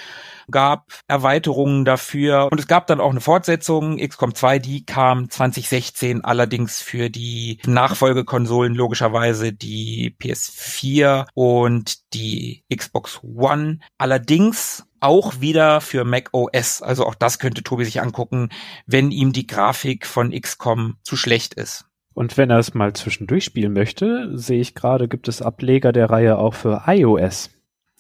Gab 0.50 0.92
Erweiterungen 1.07 1.84
dafür 1.84 2.48
und 2.50 2.59
es 2.59 2.68
gab 2.68 2.86
dann 2.86 3.00
auch 3.00 3.11
eine 3.11 3.20
Fortsetzung, 3.20 3.98
XCOM 3.98 4.34
2, 4.34 4.59
die 4.59 4.86
kam 4.86 5.28
2016 5.28 6.24
allerdings 6.24 6.80
für 6.80 7.11
die 7.11 7.61
Nachfolgekonsolen 7.66 8.74
logischerweise 8.74 9.52
die 9.52 10.16
PS4 10.22 11.26
und 11.34 12.14
die 12.14 12.64
Xbox 12.74 13.20
One. 13.22 13.80
Allerdings 13.98 14.86
auch 15.05 15.40
wieder 15.40 15.80
für 15.80 16.05
Mac 16.05 16.30
OS. 16.32 16.82
Also 16.82 17.07
auch 17.07 17.14
das 17.14 17.38
könnte 17.38 17.62
Tobi 17.62 17.84
sich 17.84 18.00
angucken, 18.00 18.48
wenn 18.86 19.11
ihm 19.11 19.32
die 19.32 19.46
Grafik 19.46 20.07
von 20.07 20.32
XCOM 20.32 20.96
zu 21.02 21.16
schlecht 21.16 21.55
ist. 21.55 21.84
Und 22.14 22.36
wenn 22.38 22.50
er 22.50 22.59
es 22.59 22.74
mal 22.74 22.92
zwischendurch 22.94 23.44
spielen 23.44 23.72
möchte, 23.72 24.30
sehe 24.38 24.61
ich 24.61 24.74
gerade, 24.74 25.09
gibt 25.09 25.28
es 25.28 25.42
Ableger 25.42 25.92
der 25.92 26.11
Reihe 26.11 26.38
auch 26.38 26.55
für 26.55 26.84
iOS. 26.86 27.50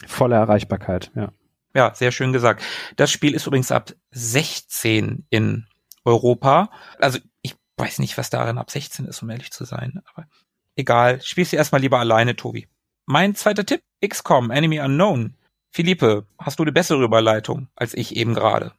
Volle 0.06 0.36
Erreichbarkeit, 0.36 1.10
ja. 1.14 1.32
Ja, 1.74 1.92
sehr 1.94 2.12
schön 2.12 2.32
gesagt. 2.32 2.62
Das 2.96 3.10
Spiel 3.10 3.34
ist 3.34 3.46
übrigens 3.46 3.72
ab 3.72 3.92
16 4.12 5.26
in 5.28 5.66
Europa. 6.04 6.70
Also 7.00 7.18
ich 7.42 7.56
weiß 7.76 7.98
nicht, 7.98 8.16
was 8.16 8.30
darin 8.30 8.58
ab 8.58 8.70
16 8.70 9.06
ist, 9.06 9.20
um 9.22 9.30
ehrlich 9.30 9.50
zu 9.50 9.64
sein. 9.64 10.00
Aber 10.14 10.26
egal. 10.76 11.20
Spielst 11.20 11.52
du 11.52 11.56
erstmal 11.56 11.80
lieber 11.80 11.98
alleine, 11.98 12.36
Tobi. 12.36 12.68
Mein 13.06 13.34
zweiter 13.34 13.66
Tipp, 13.66 13.82
XCOM, 14.06 14.52
Enemy 14.52 14.80
Unknown. 14.80 15.36
Philippe, 15.74 16.24
hast 16.38 16.60
du 16.60 16.62
eine 16.62 16.70
bessere 16.70 17.02
Überleitung 17.02 17.66
als 17.74 17.94
ich 17.94 18.14
eben 18.14 18.32
gerade? 18.34 18.70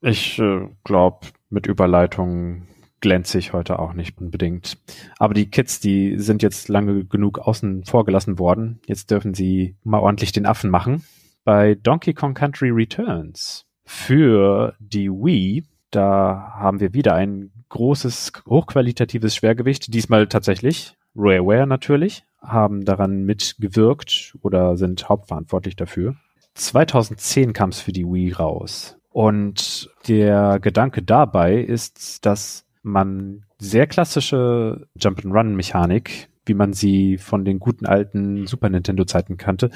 Ich 0.00 0.36
äh, 0.40 0.66
glaube, 0.82 1.28
mit 1.48 1.68
Überleitung 1.68 2.66
glänze 3.00 3.38
ich 3.38 3.52
heute 3.52 3.78
auch 3.78 3.92
nicht 3.92 4.18
unbedingt. 4.18 4.76
Aber 5.20 5.32
die 5.32 5.48
Kids, 5.48 5.78
die 5.78 6.18
sind 6.18 6.42
jetzt 6.42 6.68
lange 6.68 7.04
genug 7.04 7.38
außen 7.38 7.84
vorgelassen 7.84 8.40
worden. 8.40 8.80
Jetzt 8.86 9.12
dürfen 9.12 9.32
sie 9.32 9.76
mal 9.84 10.00
ordentlich 10.00 10.32
den 10.32 10.44
Affen 10.44 10.70
machen. 10.70 11.04
Bei 11.44 11.76
Donkey 11.76 12.14
Kong 12.14 12.34
Country 12.34 12.70
Returns 12.70 13.66
für 13.84 14.74
die 14.80 15.08
Wii, 15.08 15.62
da 15.92 16.52
haben 16.56 16.80
wir 16.80 16.92
wieder 16.92 17.14
ein 17.14 17.52
großes, 17.68 18.32
hochqualitatives 18.48 19.36
Schwergewicht. 19.36 19.94
Diesmal 19.94 20.26
tatsächlich 20.26 20.96
Rareware 21.14 21.68
natürlich, 21.68 22.24
haben 22.40 22.84
daran 22.84 23.22
mitgewirkt 23.22 24.36
oder 24.42 24.76
sind 24.76 25.08
hauptverantwortlich 25.08 25.76
dafür. 25.76 26.16
2010 26.54 27.52
kam 27.52 27.70
es 27.70 27.80
für 27.80 27.92
die 27.92 28.04
Wii 28.06 28.32
raus. 28.32 28.96
Und 29.10 29.90
der 30.08 30.58
Gedanke 30.60 31.02
dabei 31.02 31.56
ist, 31.56 32.24
dass 32.24 32.64
man 32.82 33.44
sehr 33.58 33.86
klassische 33.86 34.86
Jump-and-Run-Mechanik 34.94 36.29
wie 36.50 36.54
man 36.54 36.72
sie 36.72 37.16
von 37.16 37.44
den 37.44 37.60
guten 37.60 37.86
alten 37.86 38.48
Super 38.48 38.68
Nintendo 38.68 39.04
Zeiten 39.04 39.36
kannte, 39.36 39.70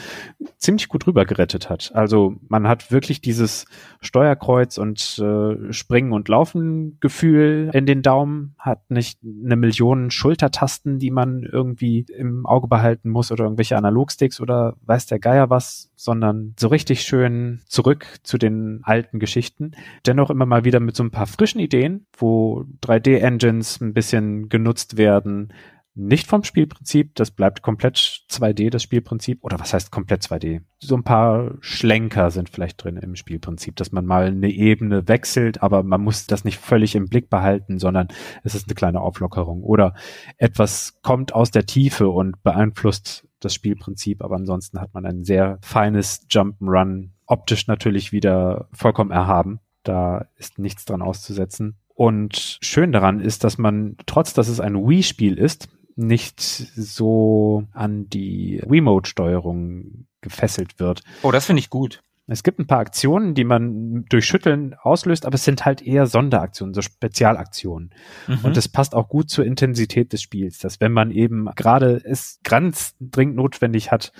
ziemlich 0.58 0.88
gut 0.88 1.06
rübergerettet 1.06 1.70
hat. 1.70 1.92
Also 1.94 2.34
man 2.48 2.66
hat 2.66 2.90
wirklich 2.90 3.20
dieses 3.20 3.66
Steuerkreuz 4.00 4.76
und 4.76 5.16
äh, 5.20 5.72
Springen 5.72 6.12
und 6.12 6.28
Laufen 6.28 6.98
Gefühl 6.98 7.70
in 7.72 7.86
den 7.86 8.02
Daumen, 8.02 8.56
hat 8.58 8.90
nicht 8.90 9.20
eine 9.22 9.54
Million 9.54 10.10
Schultertasten, 10.10 10.98
die 10.98 11.12
man 11.12 11.44
irgendwie 11.44 12.06
im 12.08 12.44
Auge 12.44 12.66
behalten 12.66 13.08
muss 13.08 13.30
oder 13.30 13.44
irgendwelche 13.44 13.76
Analogsticks 13.76 14.40
oder 14.40 14.74
weiß 14.84 15.06
der 15.06 15.20
Geier 15.20 15.50
was, 15.50 15.92
sondern 15.94 16.54
so 16.58 16.66
richtig 16.66 17.02
schön 17.02 17.60
zurück 17.66 18.04
zu 18.24 18.36
den 18.36 18.80
alten 18.82 19.20
Geschichten. 19.20 19.72
Dennoch 20.06 20.30
immer 20.30 20.46
mal 20.46 20.64
wieder 20.64 20.80
mit 20.80 20.96
so 20.96 21.04
ein 21.04 21.12
paar 21.12 21.28
frischen 21.28 21.60
Ideen, 21.60 22.06
wo 22.18 22.64
3D-Engines 22.82 23.80
ein 23.80 23.94
bisschen 23.94 24.48
genutzt 24.48 24.96
werden, 24.96 25.52
nicht 25.96 26.26
vom 26.26 26.42
Spielprinzip, 26.42 27.14
das 27.14 27.30
bleibt 27.30 27.62
komplett 27.62 27.96
2D, 27.96 28.70
das 28.70 28.82
Spielprinzip. 28.82 29.44
Oder 29.44 29.60
was 29.60 29.72
heißt 29.72 29.92
komplett 29.92 30.22
2D? 30.22 30.62
So 30.80 30.96
ein 30.96 31.04
paar 31.04 31.52
Schlenker 31.60 32.32
sind 32.32 32.48
vielleicht 32.48 32.82
drin 32.82 32.96
im 32.96 33.14
Spielprinzip, 33.14 33.76
dass 33.76 33.92
man 33.92 34.04
mal 34.04 34.26
eine 34.26 34.50
Ebene 34.50 35.06
wechselt, 35.06 35.62
aber 35.62 35.84
man 35.84 36.02
muss 36.02 36.26
das 36.26 36.44
nicht 36.44 36.58
völlig 36.58 36.96
im 36.96 37.08
Blick 37.08 37.30
behalten, 37.30 37.78
sondern 37.78 38.08
es 38.42 38.56
ist 38.56 38.66
eine 38.66 38.74
kleine 38.74 39.00
Auflockerung. 39.00 39.62
Oder 39.62 39.94
etwas 40.36 41.00
kommt 41.02 41.32
aus 41.32 41.52
der 41.52 41.66
Tiefe 41.66 42.08
und 42.08 42.42
beeinflusst 42.42 43.28
das 43.38 43.54
Spielprinzip, 43.54 44.22
aber 44.22 44.34
ansonsten 44.34 44.80
hat 44.80 44.94
man 44.94 45.06
ein 45.06 45.22
sehr 45.22 45.58
feines 45.62 46.28
Jump'n'Run, 46.28 47.10
optisch 47.26 47.68
natürlich 47.68 48.10
wieder 48.10 48.68
vollkommen 48.72 49.12
erhaben. 49.12 49.60
Da 49.84 50.26
ist 50.36 50.58
nichts 50.58 50.86
dran 50.86 51.02
auszusetzen. 51.02 51.76
Und 51.94 52.58
schön 52.60 52.90
daran 52.90 53.20
ist, 53.20 53.44
dass 53.44 53.58
man, 53.58 53.96
trotz 54.06 54.34
dass 54.34 54.48
es 54.48 54.58
ein 54.58 54.74
Wii-Spiel 54.74 55.38
ist, 55.38 55.68
nicht 55.96 56.40
so 56.40 57.64
an 57.72 58.08
die 58.08 58.60
Remote-Steuerung 58.64 60.06
gefesselt 60.20 60.80
wird. 60.80 61.02
Oh, 61.22 61.30
das 61.30 61.46
finde 61.46 61.60
ich 61.60 61.70
gut. 61.70 62.02
Es 62.26 62.42
gibt 62.42 62.58
ein 62.58 62.66
paar 62.66 62.78
Aktionen, 62.78 63.34
die 63.34 63.44
man 63.44 64.06
durch 64.08 64.24
Schütteln 64.24 64.74
auslöst, 64.80 65.26
aber 65.26 65.34
es 65.34 65.44
sind 65.44 65.66
halt 65.66 65.82
eher 65.82 66.06
Sonderaktionen, 66.06 66.72
so 66.72 66.80
Spezialaktionen. 66.80 67.90
Mhm. 68.26 68.38
Und 68.42 68.56
das 68.56 68.68
passt 68.68 68.94
auch 68.94 69.08
gut 69.08 69.28
zur 69.28 69.44
Intensität 69.44 70.12
des 70.12 70.22
Spiels, 70.22 70.58
dass 70.58 70.80
wenn 70.80 70.92
man 70.92 71.10
eben 71.10 71.50
gerade 71.54 72.00
es 72.02 72.40
ganz 72.42 72.94
dringend 72.98 73.36
notwendig 73.36 73.92
hat, 73.92 74.12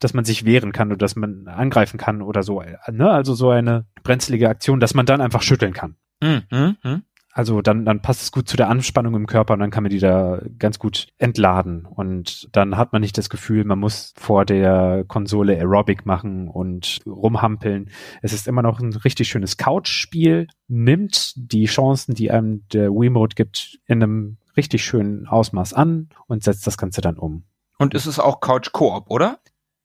dass 0.00 0.14
man 0.14 0.24
sich 0.24 0.44
wehren 0.44 0.72
kann 0.72 0.88
oder 0.88 0.98
dass 0.98 1.14
man 1.14 1.46
angreifen 1.46 1.96
kann 1.96 2.22
oder 2.22 2.42
so, 2.42 2.60
ne? 2.90 3.10
also 3.10 3.34
so 3.34 3.50
eine 3.50 3.86
brenzlige 4.02 4.48
Aktion, 4.48 4.80
dass 4.80 4.94
man 4.94 5.06
dann 5.06 5.20
einfach 5.20 5.42
schütteln 5.42 5.74
kann. 5.74 5.94
Mhm. 6.20 6.42
Mhm. 6.50 7.02
Also 7.36 7.62
dann, 7.62 7.84
dann 7.84 8.00
passt 8.00 8.22
es 8.22 8.30
gut 8.30 8.48
zu 8.48 8.56
der 8.56 8.68
Anspannung 8.68 9.16
im 9.16 9.26
Körper 9.26 9.54
und 9.54 9.58
dann 9.58 9.72
kann 9.72 9.82
man 9.82 9.90
die 9.90 9.98
da 9.98 10.40
ganz 10.60 10.78
gut 10.78 11.08
entladen. 11.18 11.84
Und 11.84 12.48
dann 12.52 12.76
hat 12.76 12.92
man 12.92 13.00
nicht 13.02 13.18
das 13.18 13.28
Gefühl, 13.28 13.64
man 13.64 13.80
muss 13.80 14.14
vor 14.16 14.44
der 14.44 15.04
Konsole 15.08 15.56
Aerobic 15.56 16.06
machen 16.06 16.48
und 16.48 17.00
rumhampeln. 17.04 17.90
Es 18.22 18.32
ist 18.32 18.46
immer 18.46 18.62
noch 18.62 18.78
ein 18.78 18.92
richtig 18.94 19.28
schönes 19.28 19.56
Couch-Spiel, 19.56 20.46
nimmt 20.68 21.32
die 21.34 21.64
Chancen, 21.64 22.14
die 22.14 22.30
einem 22.30 22.62
der 22.72 22.92
Wiimote 22.92 23.34
gibt, 23.34 23.80
in 23.86 24.00
einem 24.00 24.36
richtig 24.56 24.84
schönen 24.84 25.26
Ausmaß 25.26 25.74
an 25.74 26.10
und 26.28 26.44
setzt 26.44 26.68
das 26.68 26.78
Ganze 26.78 27.00
dann 27.00 27.18
um. 27.18 27.42
Und 27.78 27.96
es 27.96 28.06
ist 28.06 28.20
auch 28.20 28.38
Couch-Koop, 28.38 29.10
oder? 29.10 29.40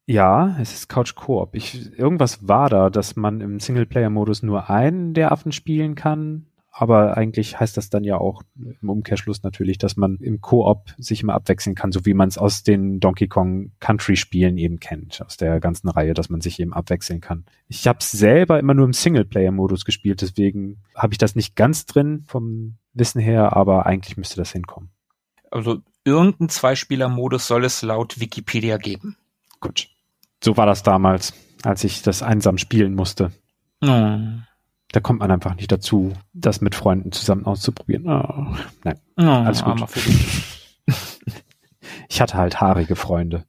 Ja, 0.06 0.56
es 0.60 0.74
ist 0.74 0.90
Couch 0.90 1.14
Koop. 1.14 1.56
Ich, 1.56 1.98
irgendwas 1.98 2.48
war 2.48 2.70
da, 2.70 2.90
dass 2.90 3.16
man 3.16 3.42
im 3.42 3.60
Singleplayer-Modus 3.60 4.42
nur 4.42 4.68
einen 4.70 5.14
der 5.14 5.32
Affen 5.32 5.52
spielen 5.52 5.94
kann 5.94 6.48
aber 6.72 7.18
eigentlich 7.18 7.60
heißt 7.60 7.76
das 7.78 7.90
dann 7.90 8.04
ja 8.04 8.18
auch 8.18 8.44
im 8.56 8.90
Umkehrschluss 8.90 9.44
natürlich, 9.44 9.78
dass 9.78 9.98
man 9.98 10.18
im 10.18 10.40
Koop 10.40 10.94
sich 10.98 11.22
immer 11.22 11.34
abwechseln 11.34 11.76
kann, 11.76 11.92
so 11.92 12.06
wie 12.06 12.14
man 12.14 12.30
es 12.30 12.38
aus 12.38 12.64
den 12.64 13.00
Donkey 13.00 13.28
Kong 13.28 13.72
Country 13.80 14.16
Spielen 14.16 14.58
eben 14.58 14.80
kennt, 14.80 15.22
aus 15.22 15.38
der 15.38 15.60
ganzen 15.60 15.90
Reihe, 15.90 16.14
dass 16.14 16.30
man 16.30 16.42
sich 16.42 16.60
eben 16.60 16.74
abwechseln 16.74 17.22
kann. 17.22 17.46
Ich 17.68 17.88
habe 17.88 18.00
es 18.00 18.12
selber 18.12 18.60
immer 18.60 18.74
nur 18.74 18.86
im 18.86 18.94
Singleplayer-Modus 18.94 19.84
gespielt, 19.84 20.22
deswegen 20.22 20.82
habe 20.96 21.14
ich 21.14 21.18
das 21.18 21.36
nicht 21.36 21.56
ganz 21.56 21.86
drin 21.86 22.24
vom 22.28 22.76
Wissen 22.94 23.20
her, 23.20 23.56
aber 23.56 23.86
eigentlich 23.86 24.18
müsste 24.18 24.38
das 24.38 24.52
hinkommen. 24.52 24.90
Also 25.52 25.82
irgendein 26.06 26.50
Zweispieler-Modus 26.50 27.48
soll 27.48 27.66
es 27.66 27.82
laut 27.82 28.20
Wikipedia 28.20 28.78
geben. 28.78 29.18
Gut. 29.60 29.90
So 30.42 30.56
war 30.56 30.66
das 30.66 30.84
damals, 30.84 31.34
als 31.64 31.84
ich 31.84 32.04
das 32.04 32.22
einsam 32.22 32.58
spielen 32.58 32.94
musste. 32.94 33.32
Oh 33.82 34.40
da 34.92 35.00
kommt 35.00 35.20
man 35.20 35.32
einfach 35.32 35.56
nicht 35.56 35.72
dazu, 35.72 36.14
das 36.34 36.62
mit 36.62 36.76
Freunden 36.76 37.12
zusammen 37.12 37.46
auszuprobieren. 37.46 38.08
Oh, 38.08 38.56
nein, 38.84 39.00
oh, 39.18 39.24
alles 39.24 39.64
gut. 39.64 39.84
ich 42.10 42.22
hatte 42.22 42.38
halt 42.38 42.60
haarige 42.60 42.96
Freunde. 42.96 43.46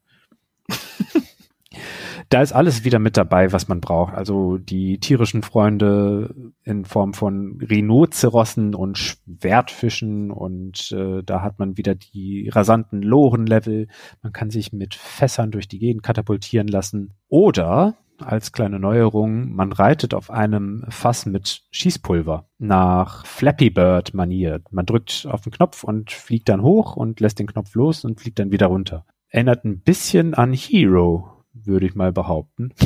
da 2.28 2.42
ist 2.42 2.52
alles 2.52 2.84
wieder 2.84 2.98
mit 2.98 3.16
dabei, 3.16 3.52
was 3.52 3.68
man 3.68 3.80
braucht. 3.80 4.14
Also 4.14 4.58
die 4.58 5.00
tierischen 5.00 5.42
Freunde 5.42 6.52
in 6.62 6.84
Form 6.84 7.14
von 7.14 7.58
Rhinozerossen 7.60 8.74
und 8.74 8.98
Schwertfischen 8.98 10.30
und 10.30 10.92
äh, 10.92 11.22
da 11.24 11.40
hat 11.40 11.58
man 11.58 11.78
wieder 11.78 11.94
die 11.94 12.50
rasanten 12.50 13.02
Lorenlevel. 13.02 13.88
Man 14.22 14.32
kann 14.34 14.50
sich 14.50 14.74
mit 14.74 14.94
Fässern 14.94 15.50
durch 15.50 15.68
die 15.68 15.78
Gegend 15.78 16.02
katapultieren 16.02 16.68
lassen. 16.68 17.14
Oder 17.28 17.96
als 18.22 18.52
kleine 18.52 18.78
Neuerung, 18.78 19.52
man 19.52 19.72
reitet 19.72 20.14
auf 20.14 20.30
einem 20.30 20.84
Fass 20.88 21.26
mit 21.26 21.62
Schießpulver 21.70 22.48
nach 22.58 23.26
Flappy 23.26 23.70
Bird 23.70 24.14
Manier. 24.14 24.60
Man 24.70 24.86
drückt 24.86 25.26
auf 25.30 25.42
den 25.42 25.52
Knopf 25.52 25.84
und 25.84 26.10
fliegt 26.10 26.48
dann 26.48 26.62
hoch 26.62 26.96
und 26.96 27.20
lässt 27.20 27.38
den 27.38 27.46
Knopf 27.46 27.74
los 27.74 28.04
und 28.04 28.20
fliegt 28.20 28.38
dann 28.38 28.52
wieder 28.52 28.66
runter. 28.66 29.04
Erinnert 29.28 29.64
ein 29.64 29.80
bisschen 29.80 30.34
an 30.34 30.52
Hero, 30.52 31.44
würde 31.52 31.86
ich 31.86 31.94
mal 31.94 32.12
behaupten. 32.12 32.72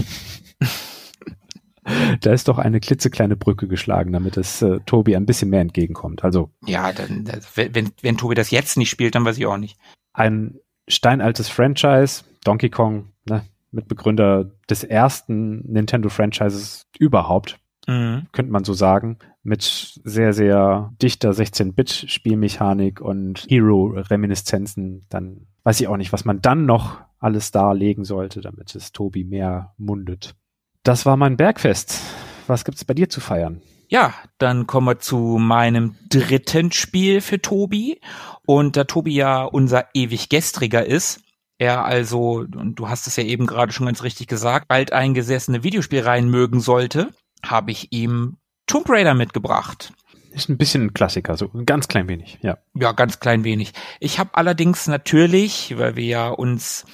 da 2.20 2.32
ist 2.32 2.48
doch 2.48 2.58
eine 2.58 2.80
klitzekleine 2.80 3.36
Brücke 3.36 3.68
geschlagen, 3.68 4.12
damit 4.12 4.36
es 4.36 4.62
äh, 4.62 4.80
Tobi 4.86 5.16
ein 5.16 5.26
bisschen 5.26 5.50
mehr 5.50 5.60
entgegenkommt. 5.60 6.24
Also 6.24 6.50
ja, 6.66 6.92
dann, 6.92 7.30
wenn, 7.54 7.92
wenn 8.00 8.16
Tobi 8.16 8.34
das 8.34 8.50
jetzt 8.50 8.76
nicht 8.76 8.90
spielt, 8.90 9.14
dann 9.14 9.24
weiß 9.24 9.38
ich 9.38 9.46
auch 9.46 9.58
nicht. 9.58 9.78
Ein 10.12 10.58
steinaltes 10.88 11.48
Franchise, 11.48 12.24
Donkey 12.44 12.70
Kong, 12.70 13.12
ne, 13.28 13.44
Mitbegründer 13.74 14.50
des 14.68 14.84
ersten 14.84 15.60
Nintendo-Franchises 15.70 16.86
überhaupt, 16.98 17.58
mhm. 17.86 18.26
könnte 18.32 18.52
man 18.52 18.64
so 18.64 18.72
sagen, 18.72 19.18
mit 19.42 19.62
sehr, 20.04 20.32
sehr 20.32 20.92
dichter 21.02 21.30
16-Bit-Spielmechanik 21.30 23.00
und 23.00 23.46
Hero-Reminiszenzen. 23.48 25.04
Dann 25.10 25.46
weiß 25.64 25.80
ich 25.80 25.88
auch 25.88 25.96
nicht, 25.96 26.12
was 26.12 26.24
man 26.24 26.40
dann 26.40 26.66
noch 26.66 27.00
alles 27.18 27.50
darlegen 27.50 28.04
sollte, 28.04 28.40
damit 28.40 28.74
es 28.74 28.92
Tobi 28.92 29.24
mehr 29.24 29.74
mundet. 29.76 30.34
Das 30.82 31.06
war 31.06 31.16
mein 31.16 31.36
Bergfest. 31.36 32.00
Was 32.46 32.64
gibt's 32.64 32.84
bei 32.84 32.94
dir 32.94 33.08
zu 33.08 33.20
feiern? 33.20 33.62
Ja, 33.88 34.14
dann 34.38 34.66
kommen 34.66 34.86
wir 34.86 34.98
zu 34.98 35.38
meinem 35.38 35.96
dritten 36.10 36.72
Spiel 36.72 37.20
für 37.20 37.40
Tobi. 37.40 38.00
Und 38.46 38.76
da 38.76 38.84
Tobi 38.84 39.14
ja 39.14 39.44
unser 39.44 39.86
ewig 39.94 40.28
gestriger 40.28 40.84
ist, 40.84 41.23
er 41.58 41.84
also, 41.84 42.44
und 42.54 42.74
du 42.76 42.88
hast 42.88 43.06
es 43.06 43.16
ja 43.16 43.24
eben 43.24 43.46
gerade 43.46 43.72
schon 43.72 43.86
ganz 43.86 44.02
richtig 44.02 44.26
gesagt, 44.26 44.66
alteingesessene 44.68 45.62
Videospielreihen 45.62 46.28
mögen 46.28 46.60
sollte, 46.60 47.10
habe 47.44 47.70
ich 47.70 47.92
ihm 47.92 48.38
Tomb 48.66 48.88
Raider 48.88 49.14
mitgebracht. 49.14 49.92
Ist 50.32 50.48
ein 50.48 50.58
bisschen 50.58 50.86
ein 50.86 50.94
Klassiker, 50.94 51.36
so 51.36 51.48
ein 51.54 51.64
ganz 51.64 51.86
klein 51.86 52.08
wenig, 52.08 52.38
ja. 52.42 52.58
Ja, 52.74 52.90
ganz 52.92 53.20
klein 53.20 53.44
wenig. 53.44 53.72
Ich 54.00 54.18
habe 54.18 54.30
allerdings 54.34 54.88
natürlich, 54.88 55.78
weil 55.78 55.94
wir 55.94 56.04
ja 56.04 56.28
uns 56.28 56.84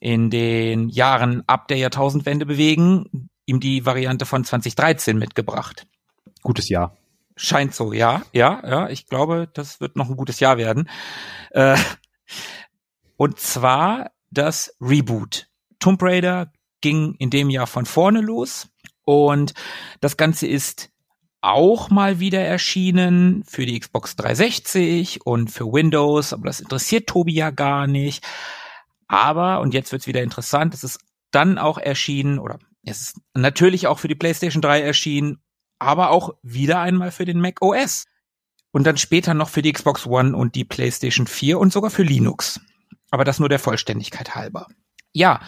in 0.00 0.30
den 0.30 0.88
Jahren 0.88 1.44
ab 1.46 1.68
der 1.68 1.76
Jahrtausendwende 1.76 2.46
bewegen, 2.46 3.30
ihm 3.46 3.60
die 3.60 3.86
Variante 3.86 4.26
von 4.26 4.44
2013 4.44 5.16
mitgebracht. 5.16 5.86
Gutes 6.42 6.68
Jahr. 6.68 6.96
Scheint 7.36 7.74
so, 7.74 7.92
ja, 7.92 8.22
ja, 8.32 8.62
ja. 8.66 8.88
Ich 8.88 9.06
glaube, 9.06 9.48
das 9.52 9.80
wird 9.80 9.94
noch 9.94 10.08
ein 10.08 10.16
gutes 10.16 10.40
Jahr 10.40 10.58
werden. 10.58 10.88
Äh, 11.50 11.76
und 13.18 13.38
zwar 13.38 14.12
das 14.30 14.74
Reboot. 14.80 15.48
Tomb 15.80 16.02
Raider 16.02 16.52
ging 16.80 17.14
in 17.18 17.30
dem 17.30 17.50
Jahr 17.50 17.66
von 17.66 17.84
vorne 17.84 18.20
los 18.20 18.68
und 19.04 19.52
das 20.00 20.16
Ganze 20.16 20.46
ist 20.46 20.90
auch 21.40 21.90
mal 21.90 22.20
wieder 22.20 22.40
erschienen 22.40 23.44
für 23.44 23.66
die 23.66 23.78
Xbox 23.78 24.16
360 24.16 25.26
und 25.26 25.50
für 25.50 25.66
Windows, 25.66 26.32
aber 26.32 26.46
das 26.46 26.60
interessiert 26.60 27.08
Tobi 27.08 27.34
ja 27.34 27.50
gar 27.50 27.86
nicht. 27.86 28.24
Aber, 29.08 29.60
und 29.60 29.74
jetzt 29.74 29.92
wird's 29.92 30.06
wieder 30.06 30.22
interessant, 30.22 30.74
es 30.74 30.84
ist 30.84 31.00
dann 31.30 31.58
auch 31.58 31.78
erschienen, 31.78 32.38
oder 32.38 32.58
es 32.84 33.00
ist 33.02 33.20
natürlich 33.34 33.86
auch 33.86 33.98
für 33.98 34.08
die 34.08 34.14
PlayStation 34.14 34.62
3 34.62 34.80
erschienen, 34.82 35.40
aber 35.78 36.10
auch 36.10 36.34
wieder 36.42 36.80
einmal 36.80 37.10
für 37.10 37.24
den 37.24 37.40
Mac 37.40 37.62
OS. 37.62 38.04
Und 38.70 38.84
dann 38.84 38.96
später 38.96 39.32
noch 39.32 39.48
für 39.48 39.62
die 39.62 39.72
Xbox 39.72 40.06
One 40.06 40.36
und 40.36 40.54
die 40.54 40.64
PlayStation 40.64 41.26
4 41.26 41.58
und 41.58 41.72
sogar 41.72 41.90
für 41.90 42.02
Linux. 42.02 42.60
Aber 43.10 43.24
das 43.24 43.38
nur 43.38 43.48
der 43.48 43.58
Vollständigkeit 43.58 44.34
halber. 44.34 44.66
Ja, 45.12 45.40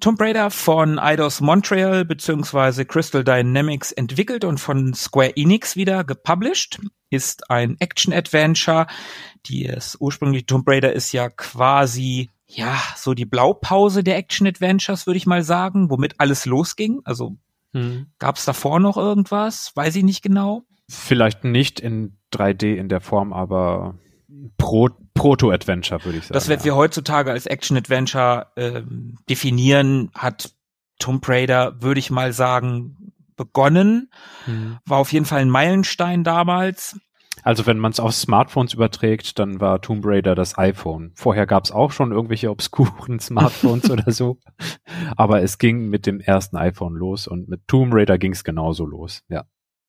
Tomb 0.00 0.20
Raider 0.20 0.50
von 0.50 1.00
Eidos 1.00 1.40
Montreal 1.40 2.04
bzw. 2.04 2.84
Crystal 2.84 3.24
Dynamics 3.24 3.90
entwickelt 3.90 4.44
und 4.44 4.58
von 4.58 4.94
Square 4.94 5.36
Enix 5.36 5.74
wieder 5.74 6.04
gepublished, 6.04 6.78
ist 7.10 7.50
ein 7.50 7.76
Action-Adventure. 7.80 8.86
Die 9.46 9.64
ist 9.64 9.96
ursprünglich 10.00 10.46
Tomb 10.46 10.68
Raider 10.68 10.92
ist 10.92 11.12
ja 11.12 11.28
quasi 11.30 12.30
ja 12.46 12.80
so 12.96 13.14
die 13.14 13.26
Blaupause 13.26 14.04
der 14.04 14.16
Action-Adventures, 14.18 15.06
würde 15.06 15.18
ich 15.18 15.26
mal 15.26 15.42
sagen, 15.42 15.90
womit 15.90 16.14
alles 16.18 16.46
losging. 16.46 17.00
Also 17.04 17.36
hm. 17.72 18.06
gab 18.18 18.36
es 18.36 18.44
davor 18.44 18.78
noch 18.78 18.96
irgendwas? 18.96 19.72
Weiß 19.74 19.96
ich 19.96 20.04
nicht 20.04 20.22
genau. 20.22 20.62
Vielleicht 20.88 21.44
nicht 21.44 21.80
in 21.80 22.16
3D 22.32 22.74
in 22.76 22.88
der 22.88 23.00
Form, 23.00 23.32
aber 23.32 23.98
Pro 24.56 24.90
Proto-Adventure, 25.18 26.04
würde 26.04 26.18
ich 26.18 26.24
sagen. 26.24 26.34
Das, 26.34 26.48
was 26.48 26.58
ja. 26.60 26.64
wir 26.64 26.76
heutzutage 26.76 27.30
als 27.30 27.46
Action-Adventure 27.46 28.46
äh, 28.56 28.82
definieren, 29.28 30.10
hat 30.14 30.52
Tomb 30.98 31.28
Raider, 31.28 31.80
würde 31.80 32.00
ich 32.00 32.10
mal 32.10 32.32
sagen, 32.32 33.12
begonnen. 33.36 34.10
Hm. 34.44 34.78
War 34.84 34.98
auf 34.98 35.12
jeden 35.12 35.26
Fall 35.26 35.40
ein 35.40 35.50
Meilenstein 35.50 36.24
damals. 36.24 36.98
Also 37.42 37.66
wenn 37.66 37.78
man 37.78 37.92
es 37.92 38.00
auf 38.00 38.14
Smartphones 38.14 38.74
überträgt, 38.74 39.38
dann 39.38 39.60
war 39.60 39.80
Tomb 39.80 40.04
Raider 40.04 40.34
das 40.34 40.58
iPhone. 40.58 41.12
Vorher 41.14 41.46
gab 41.46 41.64
es 41.64 41.70
auch 41.70 41.92
schon 41.92 42.12
irgendwelche 42.12 42.50
obskuren 42.50 43.20
Smartphones 43.20 43.90
oder 43.90 44.10
so. 44.12 44.38
Aber 45.16 45.42
es 45.42 45.58
ging 45.58 45.88
mit 45.88 46.06
dem 46.06 46.20
ersten 46.20 46.56
iPhone 46.56 46.94
los 46.94 47.26
und 47.26 47.48
mit 47.48 47.66
Tomb 47.68 47.94
Raider 47.94 48.18
ging 48.18 48.32
es 48.32 48.44
genauso 48.44 48.84
los, 48.84 49.22
ja. 49.28 49.44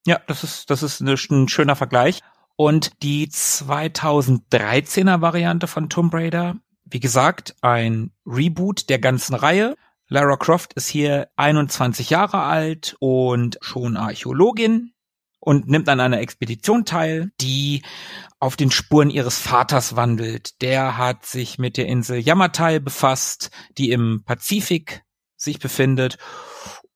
Ja, 0.05 0.19
das 0.27 0.43
ist, 0.43 0.69
das 0.69 0.82
ist 0.82 1.01
ein 1.01 1.49
schöner 1.49 1.75
Vergleich. 1.75 2.21
Und 2.60 3.03
die 3.03 3.30
2013er 3.30 5.22
Variante 5.22 5.66
von 5.66 5.88
Tomb 5.88 6.14
Raider, 6.14 6.57
wie 6.84 6.99
gesagt, 6.99 7.55
ein 7.62 8.12
Reboot 8.26 8.89
der 8.89 8.99
ganzen 8.99 9.34
Reihe. 9.34 9.78
Lara 10.10 10.36
Croft 10.36 10.74
ist 10.74 10.89
hier 10.89 11.30
21 11.38 12.10
Jahre 12.10 12.41
alt 12.41 12.97
und 12.99 13.60
schon 13.62 13.95
Archäologin 13.95 14.91
und 15.39 15.70
nimmt 15.70 15.88
an 15.88 16.01
einer 16.01 16.20
Expedition 16.20 16.84
teil, 16.84 17.32
die 17.39 17.82
auf 18.41 18.57
den 18.57 18.72
Spuren 18.72 19.10
ihres 19.10 19.39
Vaters 19.39 19.95
wandelt. 19.95 20.62
Der 20.62 20.97
hat 20.97 21.26
sich 21.26 21.60
mit 21.60 21.78
der 21.78 21.86
Insel 21.86 22.20
Yamatai 22.20 22.80
befasst, 22.80 23.51
die 23.78 23.91
im 23.91 24.24
Pazifik 24.26 25.03
sich 25.38 25.60
befindet 25.60 26.18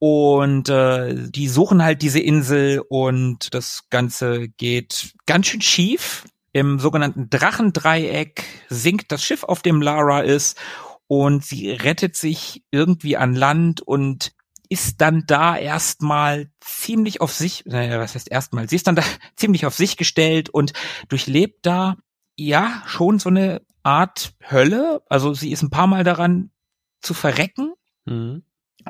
und 0.05 0.67
äh, 0.67 1.15
die 1.15 1.47
suchen 1.47 1.81
halt 1.81 2.01
diese 2.01 2.19
Insel 2.19 2.83
und 2.89 3.53
das 3.53 3.83
Ganze 3.89 4.49
geht 4.49 5.13
ganz 5.25 5.47
schön 5.47 5.61
schief. 5.61 6.25
Im 6.51 6.77
sogenannten 6.77 7.29
Drachendreieck 7.29 8.43
sinkt 8.67 9.13
das 9.13 9.23
Schiff, 9.23 9.45
auf 9.45 9.61
dem 9.61 9.81
Lara 9.81 10.19
ist, 10.19 10.59
und 11.07 11.45
sie 11.45 11.71
rettet 11.71 12.17
sich 12.17 12.65
irgendwie 12.69 13.15
an 13.15 13.33
Land 13.33 13.79
und 13.79 14.33
ist 14.67 14.99
dann 14.99 15.23
da 15.25 15.55
erstmal 15.55 16.51
ziemlich 16.59 17.21
auf 17.21 17.31
sich, 17.31 17.63
naja, 17.65 17.97
was 17.97 18.15
heißt 18.15 18.29
erstmal, 18.29 18.67
sie 18.67 18.75
ist 18.75 18.87
dann 18.87 18.97
da 18.97 19.03
ziemlich 19.37 19.65
auf 19.65 19.73
sich 19.73 19.95
gestellt 19.95 20.49
und 20.49 20.73
durchlebt 21.07 21.65
da 21.65 21.95
ja 22.35 22.83
schon 22.87 23.19
so 23.19 23.29
eine 23.29 23.61
Art 23.83 24.33
Hölle. 24.51 25.01
Also 25.07 25.33
sie 25.33 25.53
ist 25.53 25.61
ein 25.61 25.69
paar 25.69 25.87
Mal 25.87 26.03
daran 26.03 26.51
zu 26.99 27.13
verrecken. 27.13 27.71
Mhm. 28.03 28.43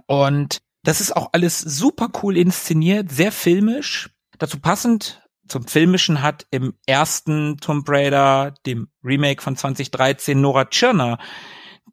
Und 0.07 0.63
das 0.83 1.01
ist 1.01 1.15
auch 1.15 1.29
alles 1.31 1.59
super 1.59 2.09
cool 2.21 2.37
inszeniert, 2.37 3.11
sehr 3.11 3.31
filmisch. 3.31 4.09
Dazu 4.37 4.59
passend 4.59 5.21
zum 5.47 5.67
Filmischen 5.67 6.21
hat 6.21 6.45
im 6.51 6.73
ersten 6.85 7.57
Tomb 7.57 7.87
Raider, 7.87 8.53
dem 8.65 8.89
Remake 9.03 9.41
von 9.41 9.55
2013, 9.55 10.39
Nora 10.39 10.65
Tschirner 10.65 11.19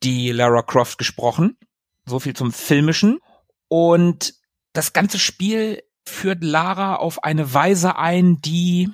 die 0.02 0.30
Lara 0.30 0.62
Croft 0.62 0.98
gesprochen. 0.98 1.56
So 2.06 2.18
viel 2.18 2.34
zum 2.34 2.52
Filmischen. 2.52 3.18
Und 3.68 4.34
das 4.72 4.92
ganze 4.92 5.18
Spiel 5.18 5.82
führt 6.06 6.42
Lara 6.42 6.96
auf 6.96 7.22
eine 7.22 7.52
Weise 7.52 7.96
ein, 7.96 8.40
die, 8.40 8.88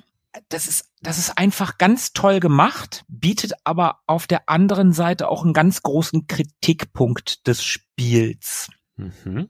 das 0.49 0.67
ist, 0.67 0.91
das 1.01 1.17
ist 1.17 1.37
einfach 1.37 1.77
ganz 1.77 2.13
toll 2.13 2.39
gemacht, 2.39 3.05
bietet 3.07 3.53
aber 3.63 4.01
auf 4.05 4.27
der 4.27 4.49
anderen 4.49 4.91
Seite 4.91 5.29
auch 5.29 5.43
einen 5.43 5.53
ganz 5.53 5.81
großen 5.81 6.27
Kritikpunkt 6.27 7.47
des 7.47 7.63
Spiels. 7.63 8.69
Mhm 8.97 9.49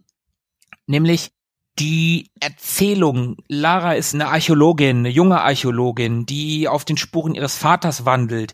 nämlich 0.88 1.32
die 1.80 2.32
Erzählung. 2.40 3.38
Lara 3.48 3.94
ist 3.94 4.14
eine 4.14 4.30
Archäologin, 4.30 4.98
eine 4.98 5.10
junge 5.10 5.42
Archäologin, 5.42 6.26
die 6.26 6.68
auf 6.68 6.86
den 6.86 6.98
Spuren 6.98 7.36
ihres 7.36 7.56
Vaters 7.56 8.06
wandelt 8.06 8.54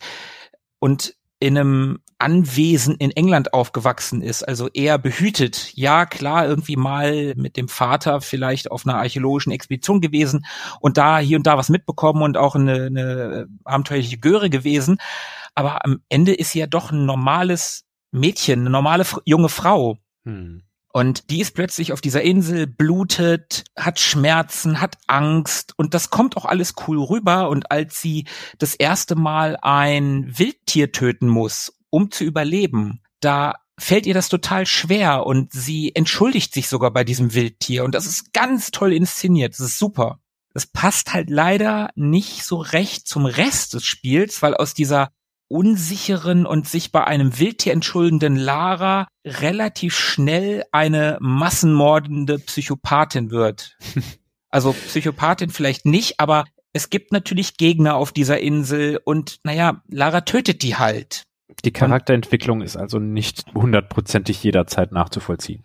und 0.80 1.16
in 1.40 1.58
einem 1.58 2.00
Anwesen 2.20 2.96
in 2.96 3.12
England 3.12 3.54
aufgewachsen 3.54 4.22
ist, 4.22 4.44
also 4.44 4.70
eher 4.70 4.98
behütet. 4.98 5.74
Ja, 5.76 6.06
klar, 6.06 6.48
irgendwie 6.48 6.78
mal 6.78 7.34
mit 7.36 7.58
dem 7.58 7.68
Vater 7.68 8.22
vielleicht 8.22 8.72
auf 8.72 8.86
einer 8.86 8.98
archäologischen 8.98 9.52
Expedition 9.52 10.00
gewesen 10.00 10.46
und 10.80 10.98
da 10.98 11.20
hier 11.20 11.36
und 11.36 11.46
da 11.46 11.58
was 11.58 11.68
mitbekommen 11.68 12.24
und 12.24 12.38
auch 12.38 12.56
eine, 12.56 12.86
eine 12.86 13.48
abenteuerliche 13.66 14.20
Göre 14.20 14.50
gewesen. 14.50 15.00
Aber 15.54 15.84
am 15.84 16.02
Ende 16.08 16.34
ist 16.34 16.52
sie 16.52 16.60
ja 16.60 16.68
doch 16.68 16.92
ein 16.92 17.06
normales 17.06 17.84
Mädchen, 18.12 18.62
eine 18.62 18.70
normale 18.70 19.06
junge 19.26 19.50
Frau. 19.50 19.98
Hm. 20.24 20.64
Und 20.96 21.32
die 21.32 21.42
ist 21.42 21.56
plötzlich 21.56 21.92
auf 21.92 22.02
dieser 22.02 22.22
Insel, 22.22 22.68
blutet, 22.68 23.64
hat 23.76 24.00
Schmerzen, 24.00 24.80
hat 24.80 24.98
Angst 25.08 25.74
und 25.76 25.96
das 25.96 26.12
kommt 26.12 26.38
auch 26.38 26.46
alles 26.46 26.76
cool 26.88 27.00
rüber. 27.00 27.50
Und 27.50 27.72
als 27.72 28.00
sie 28.00 28.28
das 28.60 28.76
erste 28.76 29.16
Mal 29.16 29.58
ein 29.60 30.38
Wildtier 30.38 30.92
töten 30.92 31.28
muss, 31.28 31.74
um 31.90 32.12
zu 32.12 32.24
überleben, 32.24 33.02
da 33.22 33.56
fällt 33.80 34.06
ihr 34.06 34.14
das 34.14 34.30
total 34.30 34.68
schwer 34.68 35.26
und 35.26 35.52
sie 35.52 35.96
entschuldigt 35.96 36.54
sich 36.54 36.70
sogar 36.70 36.92
bei 36.92 37.04
diesem 37.04 37.34
Wildtier. 37.34 37.86
Und 37.86 37.96
das 37.96 38.06
ist 38.06 38.32
ganz 38.32 38.70
toll 38.70 38.94
inszeniert. 38.94 39.54
Das 39.54 39.62
ist 39.62 39.80
super. 39.80 40.20
Das 40.54 40.68
passt 40.68 41.12
halt 41.12 41.32
leider 41.32 41.90
nicht 41.96 42.44
so 42.44 42.58
recht 42.58 43.08
zum 43.08 43.26
Rest 43.26 43.74
des 43.74 43.84
Spiels, 43.84 44.44
weil 44.44 44.54
aus 44.54 44.76
dieser 44.76 45.10
unsicheren 45.48 46.46
und 46.46 46.68
sich 46.68 46.92
bei 46.92 47.04
einem 47.04 47.38
Wildtier 47.40 47.74
entschuldenden 47.74 48.36
Lara 48.36 49.08
relativ 49.26 49.96
schnell 49.98 50.64
eine 50.72 51.18
massenmordende 51.20 52.40
Psychopathin 52.40 53.32
wird. 53.32 53.78
Also 54.50 54.74
Psychopathin 54.74 55.50
vielleicht 55.50 55.88
nicht, 55.88 56.20
aber 56.20 56.46
es 56.74 56.92
gibt 56.92 57.12
natürlich 57.12 57.58
Gegner 57.58 57.96
auf 57.96 58.12
dieser 58.12 58.40
Insel 58.40 59.00
und 59.04 59.40
naja, 59.44 59.82
Lara 59.88 60.22
tötet 60.22 60.62
die 60.62 60.76
halt. 60.76 61.24
Die 61.66 61.72
Charakterentwicklung 61.72 62.62
ist 62.62 62.78
also 62.78 63.00
nicht 63.00 63.46
hundertprozentig 63.56 64.44
jederzeit 64.44 64.92
nachzuvollziehen. 64.92 65.64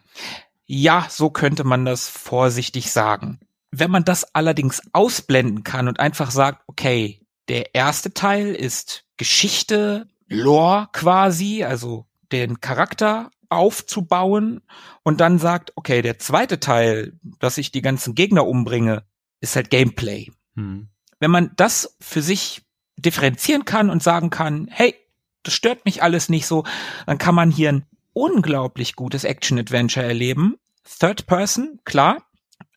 Ja, 0.65 1.07
so 1.11 1.29
könnte 1.29 1.65
man 1.65 1.85
das 1.85 2.09
vorsichtig 2.09 2.91
sagen. 2.91 3.41
Wenn 3.71 3.91
man 3.91 4.05
das 4.05 4.35
allerdings 4.35 4.81
ausblenden 4.95 5.65
kann 5.65 5.89
und 5.89 6.01
einfach 6.01 6.31
sagt, 6.31 6.63
okay, 6.67 7.21
der 7.49 7.75
erste 7.75 8.15
Teil 8.15 8.55
ist 8.55 9.05
Geschichte, 9.19 10.09
Lore 10.29 10.89
quasi, 10.93 11.65
also 11.65 12.07
den 12.33 12.61
Charakter 12.61 13.31
aufzubauen 13.51 14.63
und 15.03 15.21
dann 15.21 15.39
sagt, 15.39 15.73
okay, 15.77 16.03
der 16.03 16.19
zweite 16.19 16.61
Teil, 16.61 17.19
dass 17.39 17.59
ich 17.59 17.73
die 17.73 17.83
ganzen 17.83 18.15
Gegner 18.15 18.47
umbringe, 18.47 19.05
ist 19.41 19.57
halt 19.57 19.71
Gameplay. 19.71 20.31
Hm. 20.55 20.89
Wenn 21.21 21.31
man 21.31 21.53
das 21.57 21.97
für 22.01 22.23
sich 22.23 22.63
differenzieren 22.97 23.65
kann 23.65 23.91
und 23.91 24.03
sagen 24.03 24.31
kann, 24.31 24.69
hey, 24.71 24.95
das 25.43 25.55
stört 25.55 25.85
mich 25.85 26.03
alles 26.03 26.29
nicht 26.29 26.47
so, 26.47 26.65
dann 27.07 27.19
kann 27.19 27.35
man 27.35 27.51
hier 27.51 27.71
ein 27.71 27.87
unglaublich 28.13 28.97
gutes 28.97 29.25
Action-Adventure 29.25 30.05
erleben. 30.05 30.57
Third 30.99 31.27
Person, 31.27 31.81
klar. 31.85 32.28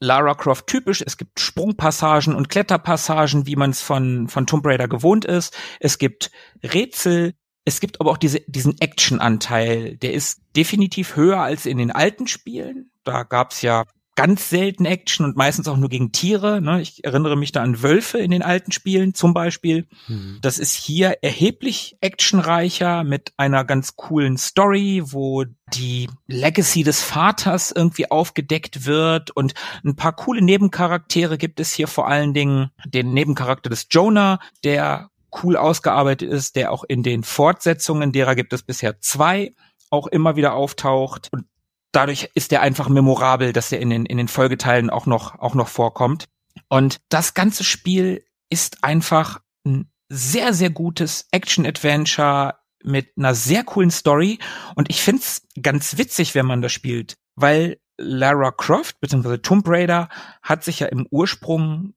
Lara 0.02 0.34
Croft 0.34 0.68
typisch. 0.68 1.04
Es 1.06 1.16
gibt 1.16 1.40
Sprungpassagen 1.40 2.36
und 2.36 2.50
Kletterpassagen, 2.50 3.46
wie 3.46 3.56
man 3.56 3.70
es 3.70 3.82
von, 3.82 4.28
von 4.28 4.48
Tomb 4.48 4.66
Raider 4.66 4.88
gewohnt 4.88 5.26
ist. 5.26 5.56
Es 5.80 6.00
gibt 6.00 6.32
Rätsel. 6.64 7.36
Es 7.64 7.80
gibt 7.80 8.02
aber 8.02 8.10
auch 8.10 8.18
diese, 8.18 8.42
diesen 8.48 8.80
Action-Anteil. 8.80 9.98
Der 9.98 10.14
ist 10.14 10.42
definitiv 10.56 11.16
höher 11.16 11.40
als 11.40 11.68
in 11.68 11.78
den 11.78 11.92
alten 11.92 12.28
Spielen. 12.28 12.92
Da 13.04 13.22
gab's 13.22 13.62
ja 13.62 13.86
ganz 14.22 14.52
selten 14.52 14.86
Action 14.86 15.26
und 15.26 15.36
meistens 15.36 15.68
auch 15.68 15.78
nur 15.78 15.90
gegen 15.90 16.12
Tiere. 16.12 16.62
Ne? 16.62 16.80
Ich 16.80 17.04
erinnere 17.04 17.36
mich 17.36 17.52
da 17.52 17.64
an 17.64 17.82
Wölfe 17.82 18.20
in 18.20 18.30
den 18.30 18.44
alten 18.44 18.72
Spielen 18.72 19.16
zum 19.16 19.34
Beispiel. 19.34 19.88
Mhm. 20.08 20.38
Das 20.44 20.60
ist 20.60 20.76
hier 20.76 21.18
erheblich 21.24 21.98
actionreicher 22.02 23.04
mit 23.04 23.34
einer 23.38 23.66
ganz 23.66 23.96
coolen 23.96 24.38
Story, 24.38 25.02
wo 25.06 25.46
die 25.74 26.08
Legacy 26.28 26.84
des 26.84 27.02
Vaters 27.02 27.72
irgendwie 27.72 28.12
aufgedeckt 28.12 28.86
wird 28.86 29.32
und 29.32 29.56
ein 29.84 29.96
paar 29.96 30.16
coole 30.16 30.44
Nebencharaktere 30.44 31.40
gibt 31.40 31.60
es 31.60 31.74
hier 31.74 31.88
vor 31.88 32.08
allen 32.08 32.36
Dingen 32.36 32.70
den 32.86 33.14
Nebencharakter 33.14 33.72
des 33.72 33.88
Jonah, 33.90 34.40
der 34.64 35.10
cool 35.42 35.58
ausgearbeitet 35.58 36.30
ist, 36.30 36.56
der 36.56 36.72
auch 36.72 36.84
in 36.84 37.02
den 37.02 37.24
Fortsetzungen, 37.24 38.12
derer 38.12 38.36
gibt 38.36 38.54
es 38.54 38.62
bisher 38.62 39.00
zwei, 39.00 39.56
auch 39.90 40.06
immer 40.06 40.36
wieder 40.36 40.54
auftaucht. 40.54 41.30
Und 41.32 41.46
dadurch 41.92 42.30
ist 42.34 42.52
er 42.54 42.62
einfach 42.62 42.90
memorabel, 42.90 43.54
dass 43.54 43.72
er 43.72 43.80
in 43.80 43.90
den, 43.90 44.06
in 44.06 44.18
den 44.18 44.28
Folgeteilen 44.28 44.90
auch 44.90 45.06
noch, 45.06 45.40
auch 45.40 45.56
noch 45.56 45.68
vorkommt. 45.68 46.28
Und 46.70 47.02
das 47.10 47.34
ganze 47.34 47.64
Spiel 47.64 48.24
ist 48.50 48.84
einfach 48.84 49.42
ein 49.66 49.90
sehr, 50.10 50.54
sehr 50.54 50.70
gutes 50.70 51.28
Action-Adventure 51.32 52.56
mit 52.84 53.12
einer 53.18 53.36
sehr 53.36 53.64
coolen 53.64 53.92
Story. 53.92 54.40
Und 54.76 54.90
ich 54.90 55.02
find's 55.02 55.48
ganz 55.62 55.98
witzig, 55.98 56.36
wenn 56.36 56.46
man 56.46 56.62
das 56.62 56.72
spielt, 56.72 57.18
weil 57.36 57.78
Lara 57.98 58.52
Croft 58.52 59.00
bzw. 59.00 59.38
Tomb 59.38 59.68
Raider 59.68 60.10
hat 60.42 60.64
sich 60.64 60.80
ja 60.80 60.88
im 60.88 61.08
Ursprung 61.12 61.94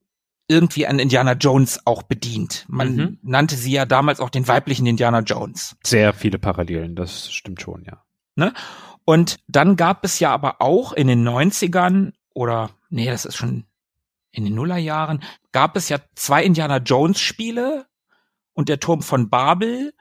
irgendwie 0.47 0.87
an 0.87 0.99
Indiana 0.99 1.33
Jones 1.33 1.81
auch 1.87 2.03
bedient. 2.03 2.67
Man 2.69 2.97
mhm. 2.97 3.19
nannte 3.23 3.57
sie 3.57 3.73
ja 3.73 3.87
damals 3.87 4.21
auch 4.21 4.29
den 4.29 4.47
weiblichen 4.47 4.87
Indiana 4.87 5.21
Jones. 5.21 5.77
Sehr 5.83 6.13
viele 6.13 6.39
Parallelen, 6.39 6.95
das 6.95 7.33
stimmt 7.33 7.63
schon, 7.63 7.85
ja. 7.85 8.03
Ne? 8.37 8.53
Und 9.05 9.39
dann 9.49 9.77
gab 9.77 10.05
es 10.05 10.19
ja 10.19 10.33
aber 10.33 10.61
auch 10.61 10.93
in 10.93 11.07
den 11.07 11.27
90ern 11.27 12.13
oder, 12.33 12.71
nee, 12.89 13.07
das 13.07 13.25
ist 13.25 13.37
schon 13.37 13.65
in 14.33 14.45
den 14.45 14.55
Nullerjahren, 14.55 15.23
gab 15.53 15.77
es 15.77 15.89
ja 15.89 15.99
zwei 16.15 16.43
Indiana 16.43 16.79
Jones 16.79 17.21
Spiele 17.21 17.87
und 18.53 18.69
der 18.69 18.81
Turm 18.81 19.03
von 19.03 19.31
Babel 19.31 19.95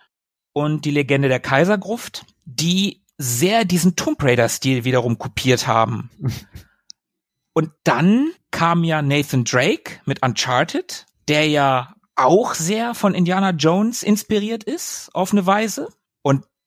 und 0.54 0.86
die 0.86 0.92
Legende 0.92 1.28
der 1.28 1.40
Kaisergruft, 1.40 2.26
die 2.46 3.04
sehr 3.18 3.66
diesen 3.66 3.96
Tomb 3.96 4.24
Raider 4.24 4.50
Stil 4.50 4.86
wiederum 4.86 5.18
kopiert 5.18 5.68
haben. 5.68 6.10
und 7.54 7.72
dann 7.84 8.32
kam 8.52 8.84
ja 8.84 9.02
Nathan 9.02 9.44
Drake 9.44 10.00
mit 10.06 10.24
Uncharted, 10.24 11.06
der 11.28 11.48
ja 11.48 11.96
auch 12.16 12.54
sehr 12.54 12.94
von 12.94 13.14
Indiana 13.14 13.52
Jones 13.52 14.04
inspiriert 14.04 14.64
ist, 14.64 15.10
auf 15.14 15.32
eine 15.32 15.46
Weise. 15.46 15.90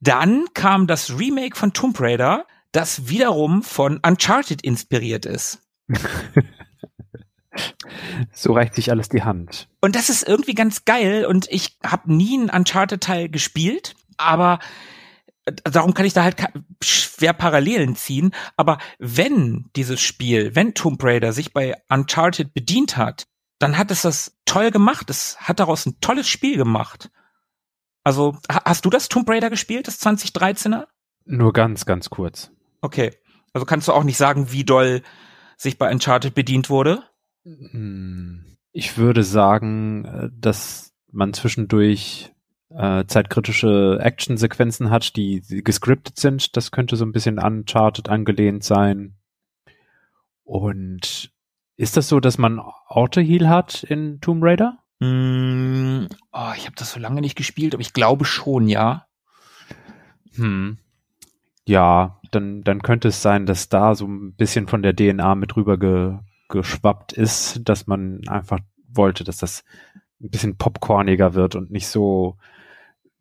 Dann 0.01 0.47
kam 0.55 0.86
das 0.86 1.18
Remake 1.18 1.57
von 1.57 1.72
Tomb 1.72 2.01
Raider, 2.01 2.47
das 2.72 3.09
wiederum 3.09 3.62
von 3.62 3.99
Uncharted 3.99 4.62
inspiriert 4.62 5.26
ist. 5.26 5.62
so 8.32 8.53
reicht 8.53 8.74
sich 8.74 8.90
alles 8.90 9.09
die 9.09 9.22
Hand. 9.22 9.68
Und 9.80 9.97
das 9.97 10.11
ist 10.11 10.26
irgendwie 10.26 10.55
ganz 10.55 10.84
geil 10.84 11.24
und 11.24 11.47
ich 11.51 11.78
habe 11.84 12.12
nie 12.12 12.38
einen 12.38 12.51
Uncharted-Teil 12.51 13.28
gespielt, 13.28 13.94
aber 14.16 14.59
äh, 15.47 15.53
darum 15.64 15.94
kann 15.94 16.07
ich 16.07 16.12
da 16.12 16.22
halt 16.22 16.36
schwer 16.82 17.32
Parallelen 17.32 17.97
ziehen. 17.97 18.32
Aber 18.57 18.78
wenn 18.99 19.70
dieses 19.76 20.01
Spiel, 20.01 20.55
wenn 20.55 20.74
Tomb 20.74 21.03
Raider 21.03 21.32
sich 21.32 21.53
bei 21.53 21.74
Uncharted 21.88 22.53
bedient 22.53 22.97
hat, 22.97 23.26
dann 23.59 23.78
hat 23.78 23.90
es 23.90 24.03
das 24.03 24.36
toll 24.44 24.70
gemacht. 24.70 25.09
Es 25.09 25.38
hat 25.40 25.61
daraus 25.61 25.86
ein 25.86 25.99
tolles 26.01 26.28
Spiel 26.28 26.57
gemacht. 26.57 27.11
Also, 28.07 28.36
hast 28.48 28.84
du 28.84 28.90
das 28.90 29.09
Tomb 29.09 29.28
Raider 29.28 29.50
gespielt, 29.50 29.88
das 29.88 30.00
2013er? 30.00 30.86
Nur 31.24 31.52
ganz, 31.52 31.86
ganz 31.86 32.09
kurz. 32.09 32.52
Okay. 32.80 33.11
Also 33.52 33.66
kannst 33.66 33.88
du 33.88 33.92
auch 33.92 34.04
nicht 34.04 34.16
sagen, 34.16 34.52
wie 34.52 34.62
doll 34.62 35.02
sich 35.57 35.76
bei 35.76 35.90
Uncharted 35.90 36.32
bedient 36.32 36.70
wurde? 36.70 37.02
Hm. 37.42 38.59
Ich 38.70 38.96
würde 38.96 39.24
sagen, 39.24 40.04
äh, 40.04 40.28
dass 40.32 40.94
man 41.11 41.32
zwischendurch 41.32 42.32
äh, 42.68 43.07
zeitkritische 43.07 43.98
Actionsequenzen 44.00 44.90
hat, 44.90 45.16
die, 45.16 45.40
die 45.40 45.64
gescriptet 45.64 46.16
sind. 46.16 46.57
Das 46.57 46.70
könnte 46.70 46.94
so 46.94 47.04
ein 47.04 47.12
bisschen 47.12 47.40
Uncharted 47.40 48.09
angelehnt 48.09 48.62
sein. 48.62 49.16
Und 50.44 51.32
ist 51.76 51.96
das 51.96 52.09
so, 52.09 52.20
dass 52.20 52.38
man 52.38 52.61
Auto-Heal 52.61 53.48
hat 53.48 53.82
in 53.82 54.20
Tomb 54.20 54.44
Raider? 54.44 54.78
Mm, 55.01 56.07
oh, 56.32 56.53
ich 56.57 56.66
habe 56.66 56.76
das 56.76 56.92
so 56.92 57.01
lange 57.01 57.20
nicht 57.20 57.36
gespielt, 57.36 57.74
aber 57.74 57.80
ich 57.80 57.92
glaube 57.92 58.24
schon, 58.24 58.68
ja. 58.68 59.07
Hm. 60.34 60.78
Ja, 61.66 62.20
dann, 62.30 62.62
dann 62.62 62.82
könnte 62.82 63.09
es 63.09 63.22
sein, 63.22 63.47
dass 63.47 63.68
da 63.68 63.94
so 63.94 64.07
ein 64.07 64.34
bisschen 64.34 64.68
von 64.68 64.82
der 64.82 64.94
DNA 64.94 65.34
mit 65.34 65.57
rüber 65.57 65.78
ge, 65.78 66.18
geschwappt 66.49 67.12
ist, 67.12 67.61
dass 67.68 67.86
man 67.86 68.20
einfach 68.28 68.61
wollte, 68.88 69.24
dass 69.24 69.38
das 69.38 69.64
ein 70.20 70.30
bisschen 70.30 70.57
popcorniger 70.57 71.34
wird 71.34 71.57
und 71.57 71.70
nicht 71.70 71.88
so 71.88 72.36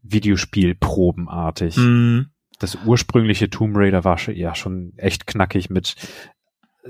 Videospielprobenartig. 0.03 1.76
Mm. 1.78 2.28
Das 2.59 2.78
ursprüngliche 2.86 3.49
Tomb 3.49 3.76
Raider 3.76 4.03
war 4.05 4.17
schon, 4.17 4.36
ja 4.36 4.55
schon 4.55 4.93
echt 4.97 5.28
knackig 5.28 5.69
mit 5.69 5.95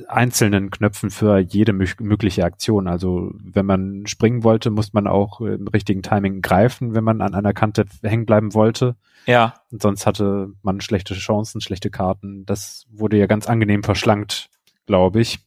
einzelnen 0.07 0.69
Knöpfen 0.69 1.09
für 1.09 1.39
jede 1.39 1.73
mögliche 1.73 2.43
Aktion. 2.43 2.87
Also 2.87 3.31
wenn 3.35 3.65
man 3.65 4.07
springen 4.07 4.43
wollte, 4.43 4.69
muss 4.69 4.93
man 4.93 5.07
auch 5.07 5.41
im 5.41 5.67
richtigen 5.67 6.03
Timing 6.03 6.41
greifen, 6.41 6.93
wenn 6.93 7.03
man 7.03 7.21
an 7.21 7.33
einer 7.33 7.53
Kante 7.53 7.85
hängen 8.03 8.25
bleiben 8.25 8.53
wollte. 8.53 8.95
Ja. 9.25 9.55
Und 9.71 9.81
sonst 9.81 10.05
hatte 10.05 10.49
man 10.61 10.81
schlechte 10.81 11.13
Chancen, 11.13 11.61
schlechte 11.61 11.89
Karten. 11.89 12.45
Das 12.45 12.85
wurde 12.91 13.17
ja 13.17 13.25
ganz 13.25 13.47
angenehm 13.47 13.83
verschlankt, 13.83 14.49
glaube 14.85 15.21
ich. 15.21 15.39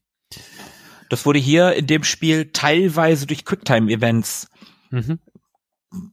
Das 1.11 1.25
wurde 1.25 1.39
hier 1.39 1.75
in 1.75 1.87
dem 1.87 2.05
Spiel 2.05 2.51
teilweise 2.53 3.27
durch 3.27 3.45
Quicktime-Events 3.45 4.49
mhm 4.91 5.19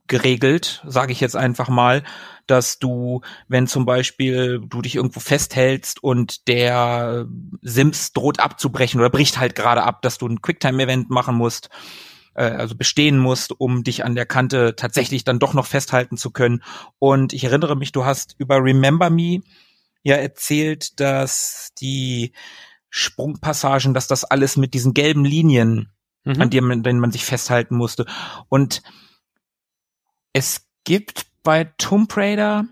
geregelt, 0.08 0.84
sage 0.88 1.12
ich 1.12 1.20
jetzt 1.20 1.36
einfach 1.36 1.68
mal, 1.68 2.04
dass 2.48 2.80
du, 2.80 3.22
wenn 3.48 3.68
zum 3.68 3.86
Beispiel 3.86 4.62
du 4.66 4.82
dich 4.82 4.96
irgendwo 4.96 5.20
festhältst 5.20 6.04
und 6.04 6.48
der 6.48 7.28
Sims 7.62 8.14
droht 8.14 8.40
abzubrechen 8.40 9.00
oder 9.00 9.10
bricht 9.10 9.40
halt 9.40 9.56
gerade 9.56 9.84
ab, 9.84 10.02
dass 10.02 10.18
du 10.18 10.28
ein 10.28 10.42
Quicktime-Event 10.42 11.10
machen 11.10 11.36
musst, 11.36 11.70
äh, 12.36 12.44
also 12.44 12.76
bestehen 12.76 13.18
musst, 13.18 13.60
um 13.60 13.84
dich 13.84 14.06
an 14.06 14.16
der 14.16 14.26
Kante 14.26 14.76
tatsächlich 14.76 15.24
dann 15.24 15.40
doch 15.40 15.54
noch 15.54 15.66
festhalten 15.66 16.18
zu 16.18 16.32
können. 16.32 16.64
Und 17.00 17.34
ich 17.34 17.44
erinnere 17.44 17.76
mich, 17.76 17.92
du 17.92 18.06
hast 18.06 18.36
über 18.38 18.64
Remember 18.64 19.10
Me 19.10 19.42
ja 20.04 20.16
erzählt, 20.16 21.00
dass 21.00 21.72
die 21.80 22.32
Sprungpassagen, 22.90 23.94
dass 23.94 24.08
das 24.08 24.24
alles 24.24 24.56
mit 24.56 24.74
diesen 24.74 24.94
gelben 24.94 25.26
Linien, 25.26 25.92
mhm. 26.24 26.42
an 26.42 26.50
denen 26.50 27.00
man 27.00 27.12
sich 27.12 27.26
festhalten 27.26 27.76
musste. 27.76 28.06
Und 28.48 28.84
es 30.36 30.68
gibt 30.84 31.28
bei 31.44 31.64
Tomb 31.78 32.16
Raider, 32.18 32.66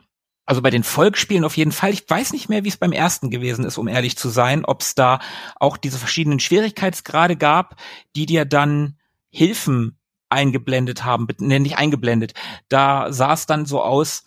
also 0.45 0.61
bei 0.61 0.69
den 0.69 0.83
Volksspielen 0.83 1.45
auf 1.45 1.55
jeden 1.55 1.71
Fall, 1.71 1.91
ich 1.91 2.03
weiß 2.09 2.33
nicht 2.33 2.49
mehr, 2.49 2.65
wie 2.65 2.67
es 2.67 2.75
beim 2.75 2.91
ersten 2.91 3.29
gewesen 3.29 3.63
ist, 3.63 3.77
um 3.77 3.87
ehrlich 3.87 4.17
zu 4.17 4.27
sein, 4.27 4.65
ob 4.65 4.81
es 4.81 4.95
da 4.95 5.19
auch 5.55 5.77
diese 5.77 5.97
verschiedenen 5.97 6.41
Schwierigkeitsgrade 6.41 7.37
gab, 7.37 7.77
die 8.17 8.25
dir 8.25 8.43
dann 8.43 8.97
Hilfen 9.29 9.97
eingeblendet 10.27 11.05
haben, 11.05 11.25
ne, 11.39 11.61
nicht 11.61 11.77
eingeblendet. 11.77 12.33
Da 12.67 13.13
sah 13.13 13.31
es 13.31 13.45
dann 13.45 13.65
so 13.65 13.81
aus, 13.81 14.25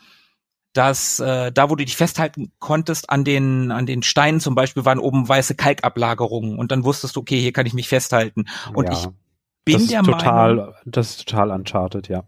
dass 0.72 1.20
äh, 1.20 1.53
da, 1.53 1.68
wo 1.68 1.74
du 1.76 1.84
dich 1.84 1.97
festhalten 1.97 2.53
konntest, 2.59 3.11
an 3.11 3.22
den 3.22 3.70
an 3.70 3.84
den 3.84 4.03
Steinen 4.03 4.41
zum 4.41 4.55
Beispiel 4.55 4.87
waren 4.87 4.99
oben 4.99 5.28
weiße 5.28 5.57
Kalkablagerungen 5.57 6.59
und 6.59 6.72
dann 6.72 6.84
wusstest 6.84 7.16
du, 7.16 7.20
okay, 7.20 7.39
hier 7.39 7.53
kann 7.53 7.66
ich 7.66 7.74
mich 7.74 7.89
festhalten. 7.89 8.47
Und 8.72 8.87
ja, 8.87 8.93
ich 8.93 9.09
bin 9.66 9.87
der 9.89 10.03
total, 10.03 10.57
Meinung, 10.57 10.74
das 10.87 11.11
ist 11.11 11.28
total 11.28 11.51
uncharted, 11.51 12.09
ja. 12.09 12.24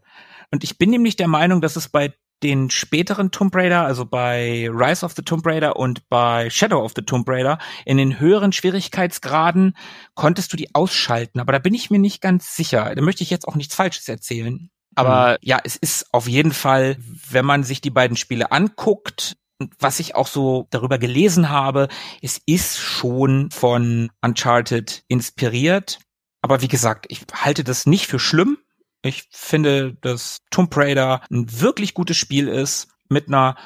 Und 0.50 0.64
ich 0.64 0.78
bin 0.78 0.90
nämlich 0.90 1.16
der 1.16 1.28
Meinung, 1.28 1.60
dass 1.60 1.76
es 1.76 1.88
bei 1.88 2.14
den 2.42 2.70
späteren 2.70 3.30
Tomb 3.30 3.54
Raider, 3.54 3.84
also 3.84 4.04
bei 4.04 4.68
Rise 4.70 5.04
of 5.04 5.12
the 5.12 5.22
Tomb 5.22 5.44
Raider 5.44 5.76
und 5.76 6.08
bei 6.08 6.48
Shadow 6.50 6.82
of 6.84 6.92
the 6.94 7.02
Tomb 7.02 7.28
Raider, 7.28 7.58
in 7.84 7.96
den 7.96 8.20
höheren 8.20 8.52
Schwierigkeitsgraden 8.52 9.76
konntest 10.14 10.52
du 10.52 10.56
die 10.56 10.74
ausschalten. 10.74 11.40
Aber 11.40 11.52
da 11.52 11.58
bin 11.58 11.74
ich 11.74 11.90
mir 11.90 11.98
nicht 11.98 12.20
ganz 12.20 12.54
sicher. 12.54 12.94
Da 12.94 13.02
möchte 13.02 13.24
ich 13.24 13.30
jetzt 13.30 13.48
auch 13.48 13.56
nichts 13.56 13.74
Falsches 13.74 14.08
erzählen. 14.08 14.70
Aber 14.94 15.32
mhm. 15.32 15.36
ja, 15.42 15.58
es 15.64 15.76
ist 15.76 16.06
auf 16.12 16.28
jeden 16.28 16.52
Fall, 16.52 16.96
wenn 17.30 17.44
man 17.44 17.64
sich 17.64 17.80
die 17.80 17.90
beiden 17.90 18.16
Spiele 18.16 18.52
anguckt, 18.52 19.36
was 19.78 19.98
ich 19.98 20.14
auch 20.14 20.28
so 20.28 20.68
darüber 20.70 20.98
gelesen 20.98 21.50
habe, 21.50 21.88
es 22.22 22.40
ist 22.46 22.78
schon 22.78 23.50
von 23.50 24.10
Uncharted 24.20 25.02
inspiriert. 25.08 25.98
Aber 26.42 26.62
wie 26.62 26.68
gesagt, 26.68 27.06
ich 27.08 27.22
halte 27.32 27.64
das 27.64 27.86
nicht 27.86 28.06
für 28.06 28.20
schlimm. 28.20 28.58
Ich 29.02 29.28
finde, 29.30 29.94
dass 30.00 30.40
Tomb 30.50 30.76
Raider 30.76 31.22
ein 31.30 31.60
wirklich 31.60 31.94
gutes 31.94 32.16
Spiel 32.16 32.48
ist 32.48 32.88
mit 33.08 33.28
einer 33.28 33.56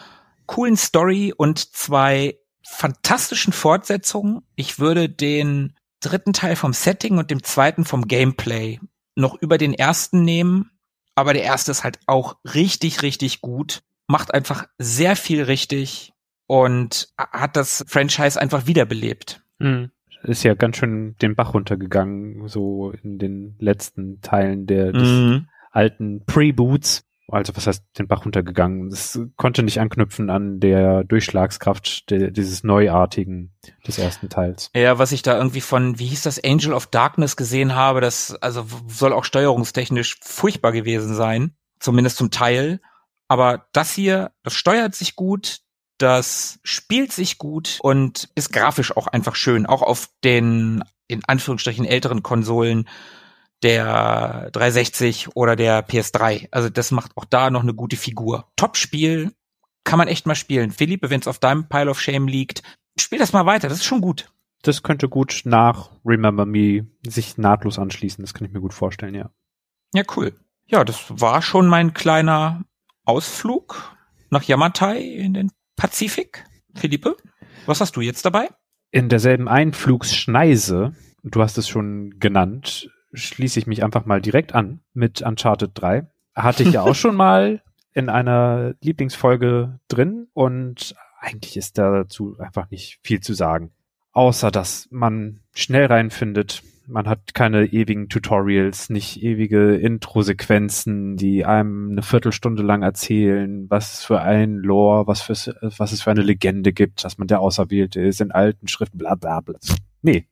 coolen 0.46 0.76
Story 0.76 1.32
und 1.36 1.74
zwei 1.74 2.38
fantastischen 2.64 3.52
Fortsetzungen. 3.52 4.42
Ich 4.56 4.78
würde 4.78 5.08
den 5.08 5.74
dritten 6.00 6.32
Teil 6.32 6.56
vom 6.56 6.72
Setting 6.72 7.18
und 7.18 7.30
dem 7.30 7.42
zweiten 7.42 7.84
vom 7.84 8.06
Gameplay 8.06 8.80
noch 9.14 9.40
über 9.40 9.58
den 9.58 9.74
ersten 9.74 10.24
nehmen. 10.24 10.70
Aber 11.14 11.32
der 11.32 11.42
erste 11.42 11.70
ist 11.70 11.84
halt 11.84 11.98
auch 12.06 12.36
richtig, 12.54 13.02
richtig 13.02 13.40
gut. 13.40 13.82
Macht 14.06 14.34
einfach 14.34 14.66
sehr 14.78 15.16
viel 15.16 15.42
richtig 15.42 16.12
und 16.46 17.08
hat 17.16 17.56
das 17.56 17.84
Franchise 17.86 18.40
einfach 18.40 18.66
wiederbelebt. 18.66 19.42
Mhm. 19.58 19.90
Ist 20.24 20.42
ja 20.42 20.54
ganz 20.54 20.76
schön 20.76 21.16
den 21.20 21.34
Bach 21.34 21.54
runtergegangen, 21.54 22.48
so 22.48 22.92
in 23.02 23.18
den 23.18 23.56
letzten 23.58 24.20
Teilen 24.20 24.66
der, 24.66 24.92
des 24.92 25.08
Mhm. 25.08 25.48
alten 25.70 26.24
Pre-Boots. 26.26 27.04
Also 27.28 27.56
was 27.56 27.66
heißt 27.66 27.84
den 27.98 28.08
Bach 28.08 28.24
runtergegangen? 28.26 28.90
Das 28.90 29.18
konnte 29.36 29.62
nicht 29.62 29.80
anknüpfen 29.80 30.28
an 30.28 30.60
der 30.60 31.02
Durchschlagskraft 31.04 32.10
de, 32.10 32.30
dieses 32.30 32.62
Neuartigen 32.62 33.54
des 33.86 33.98
ersten 33.98 34.28
Teils. 34.28 34.70
Ja, 34.74 34.98
was 34.98 35.12
ich 35.12 35.22
da 35.22 35.38
irgendwie 35.38 35.62
von, 35.62 35.98
wie 35.98 36.06
hieß 36.06 36.22
das, 36.22 36.42
Angel 36.44 36.74
of 36.74 36.88
Darkness 36.88 37.36
gesehen 37.36 37.74
habe, 37.74 38.02
das 38.02 38.34
also 38.42 38.66
soll 38.86 39.14
auch 39.14 39.24
steuerungstechnisch 39.24 40.18
furchtbar 40.20 40.72
gewesen 40.72 41.14
sein, 41.14 41.54
zumindest 41.78 42.18
zum 42.18 42.30
Teil. 42.30 42.80
Aber 43.28 43.66
das 43.72 43.92
hier, 43.94 44.32
das 44.42 44.52
steuert 44.54 44.94
sich 44.94 45.16
gut, 45.16 45.60
das 46.02 46.58
spielt 46.64 47.12
sich 47.12 47.38
gut 47.38 47.78
und 47.82 48.28
ist 48.34 48.52
grafisch 48.52 48.96
auch 48.96 49.06
einfach 49.06 49.36
schön, 49.36 49.66
auch 49.66 49.82
auf 49.82 50.10
den 50.24 50.82
in 51.08 51.22
Anführungsstrichen 51.26 51.84
älteren 51.84 52.22
Konsolen 52.22 52.88
der 53.62 54.50
360 54.52 55.36
oder 55.36 55.56
der 55.56 55.86
PS3. 55.86 56.48
Also 56.50 56.68
das 56.68 56.90
macht 56.90 57.16
auch 57.16 57.24
da 57.24 57.50
noch 57.50 57.62
eine 57.62 57.74
gute 57.74 57.96
Figur. 57.96 58.50
Top-Spiel, 58.56 59.32
kann 59.84 59.98
man 59.98 60.08
echt 60.08 60.26
mal 60.26 60.34
spielen. 60.34 60.70
Philippe, 60.70 61.10
wenn 61.10 61.20
es 61.20 61.28
auf 61.28 61.38
deinem 61.38 61.68
Pile 61.68 61.90
of 61.90 62.00
Shame 62.00 62.26
liegt, 62.26 62.62
spiel 62.98 63.18
das 63.18 63.32
mal 63.32 63.46
weiter, 63.46 63.68
das 63.68 63.78
ist 63.78 63.84
schon 63.84 64.00
gut. 64.00 64.30
Das 64.62 64.82
könnte 64.82 65.08
gut 65.08 65.42
nach 65.44 65.90
Remember 66.04 66.46
Me 66.46 66.86
sich 67.06 67.36
nahtlos 67.36 67.78
anschließen. 67.78 68.22
Das 68.22 68.34
kann 68.34 68.46
ich 68.46 68.52
mir 68.52 68.60
gut 68.60 68.74
vorstellen, 68.74 69.14
ja. 69.14 69.30
Ja, 69.92 70.02
cool. 70.16 70.34
Ja, 70.66 70.84
das 70.84 71.04
war 71.08 71.42
schon 71.42 71.66
mein 71.66 71.94
kleiner 71.94 72.64
Ausflug 73.04 73.96
nach 74.30 74.44
Yamatai 74.44 75.00
in 75.00 75.34
den 75.34 75.52
Pazifik. 75.82 76.44
Philippe, 76.76 77.16
was 77.66 77.80
hast 77.80 77.96
du 77.96 78.02
jetzt 78.02 78.24
dabei? 78.24 78.48
In 78.92 79.08
derselben 79.08 79.48
Einflugsschneise, 79.48 80.94
du 81.24 81.42
hast 81.42 81.58
es 81.58 81.68
schon 81.68 82.20
genannt, 82.20 82.88
schließe 83.12 83.58
ich 83.58 83.66
mich 83.66 83.82
einfach 83.82 84.06
mal 84.06 84.20
direkt 84.20 84.54
an 84.54 84.78
mit 84.94 85.22
Uncharted 85.22 85.72
3. 85.74 86.06
Hatte 86.36 86.62
ich 86.62 86.74
ja 86.74 86.82
auch 86.82 86.94
schon 86.94 87.16
mal 87.16 87.62
in 87.94 88.08
einer 88.08 88.74
Lieblingsfolge 88.80 89.80
drin 89.88 90.28
und 90.34 90.94
eigentlich 91.18 91.56
ist 91.56 91.78
dazu 91.78 92.36
einfach 92.38 92.70
nicht 92.70 93.00
viel 93.02 93.18
zu 93.18 93.34
sagen. 93.34 93.72
Außer, 94.12 94.52
dass 94.52 94.86
man 94.92 95.40
schnell 95.52 95.86
reinfindet. 95.86 96.62
Man 96.92 97.08
hat 97.08 97.32
keine 97.32 97.64
ewigen 97.64 98.10
Tutorials, 98.10 98.90
nicht 98.90 99.22
ewige 99.22 99.76
Intro-Sequenzen, 99.76 101.16
die 101.16 101.46
einem 101.46 101.92
eine 101.92 102.02
Viertelstunde 102.02 102.62
lang 102.62 102.82
erzählen, 102.82 103.64
was 103.70 103.94
es 103.94 104.04
für 104.04 104.20
ein 104.20 104.56
Lore, 104.56 105.06
was, 105.06 105.22
für, 105.22 105.34
was 105.78 105.92
es 105.92 106.02
für 106.02 106.10
eine 106.10 106.20
Legende 106.20 106.74
gibt, 106.74 107.02
dass 107.02 107.16
man 107.16 107.28
der 107.28 107.40
Auserwählte 107.40 108.02
ist, 108.02 108.20
in 108.20 108.30
alten 108.30 108.68
Schriften, 108.68 108.98
bla 108.98 109.14
bla 109.14 109.40
bla. 109.40 109.58
Nee. 110.02 110.28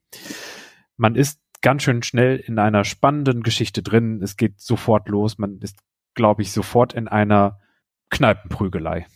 Man 0.98 1.14
ist 1.14 1.40
ganz 1.62 1.82
schön 1.82 2.02
schnell 2.02 2.36
in 2.36 2.58
einer 2.58 2.84
spannenden 2.84 3.42
Geschichte 3.42 3.82
drin. 3.82 4.20
Es 4.22 4.36
geht 4.36 4.60
sofort 4.60 5.08
los. 5.08 5.38
Man 5.38 5.60
ist, 5.60 5.78
glaube 6.12 6.42
ich, 6.42 6.52
sofort 6.52 6.92
in 6.92 7.08
einer 7.08 7.58
Kneipenprügelei. 8.10 9.06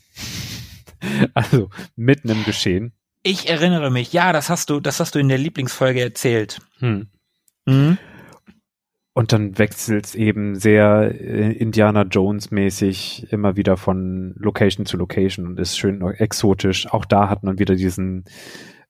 also 1.35 1.69
mitten 1.95 2.31
im 2.31 2.43
Geschehen. 2.45 2.95
Ich 3.23 3.51
erinnere 3.51 3.91
mich, 3.91 4.15
ja, 4.15 4.33
das 4.33 4.49
hast 4.49 4.71
du, 4.71 4.81
das 4.81 4.99
hast 4.99 5.15
du 5.15 5.19
in 5.19 5.29
der 5.29 5.39
Lieblingsfolge 5.39 6.01
erzählt. 6.01 6.63
Hm. 6.79 7.09
Mhm. 7.67 7.99
Und 9.17 9.33
dann 9.33 9.59
wechselt 9.59 10.07
es 10.07 10.15
eben 10.17 10.57
sehr 10.57 11.15
äh, 11.21 11.53
Indiana 11.53 12.03
Jones 12.03 12.51
mäßig 12.51 13.33
immer 13.33 13.57
wieder 13.57 13.77
von 13.77 14.35
Location 14.37 14.87
zu 14.87 14.97
Location 14.97 15.47
und 15.47 15.61
ist 15.61 15.79
schön 15.79 16.03
exotisch. 16.03 16.93
Auch 16.93 17.05
da 17.05 17.29
hat 17.29 17.45
man 17.45 17.61
wieder 17.61 17.77
diesen, 17.77 18.25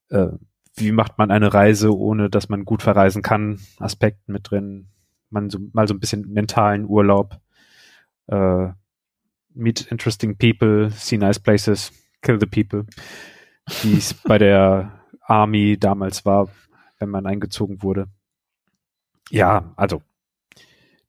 äh, 0.09 0.29
wie 0.77 0.93
macht 0.93 1.18
man 1.18 1.31
eine 1.31 1.53
Reise, 1.53 1.95
ohne 1.95 2.31
dass 2.31 2.49
man 2.49 2.64
gut 2.64 2.83
verreisen 2.83 3.20
kann, 3.20 3.61
Aspekt 3.79 4.27
mit 4.27 4.51
drin. 4.51 4.89
Man 5.29 5.51
so, 5.51 5.59
mal 5.72 5.87
so 5.87 5.93
ein 5.93 6.01
bisschen 6.01 6.33
mentalen 6.33 6.87
Urlaub. 6.87 7.39
Äh, 8.27 8.68
meet 9.53 9.83
interesting 9.91 10.39
people, 10.39 10.91
see 10.91 11.18
nice 11.18 11.39
places, 11.39 11.93
kill 12.22 12.41
the 12.41 12.47
people. 12.47 12.87
Wie 13.83 13.99
es 13.99 14.14
bei 14.14 14.39
der 14.39 15.01
Army 15.20 15.77
damals 15.79 16.25
war, 16.25 16.49
wenn 16.99 17.11
man 17.11 17.27
eingezogen 17.27 17.83
wurde. 17.83 18.09
Ja, 19.31 19.72
also 19.77 20.03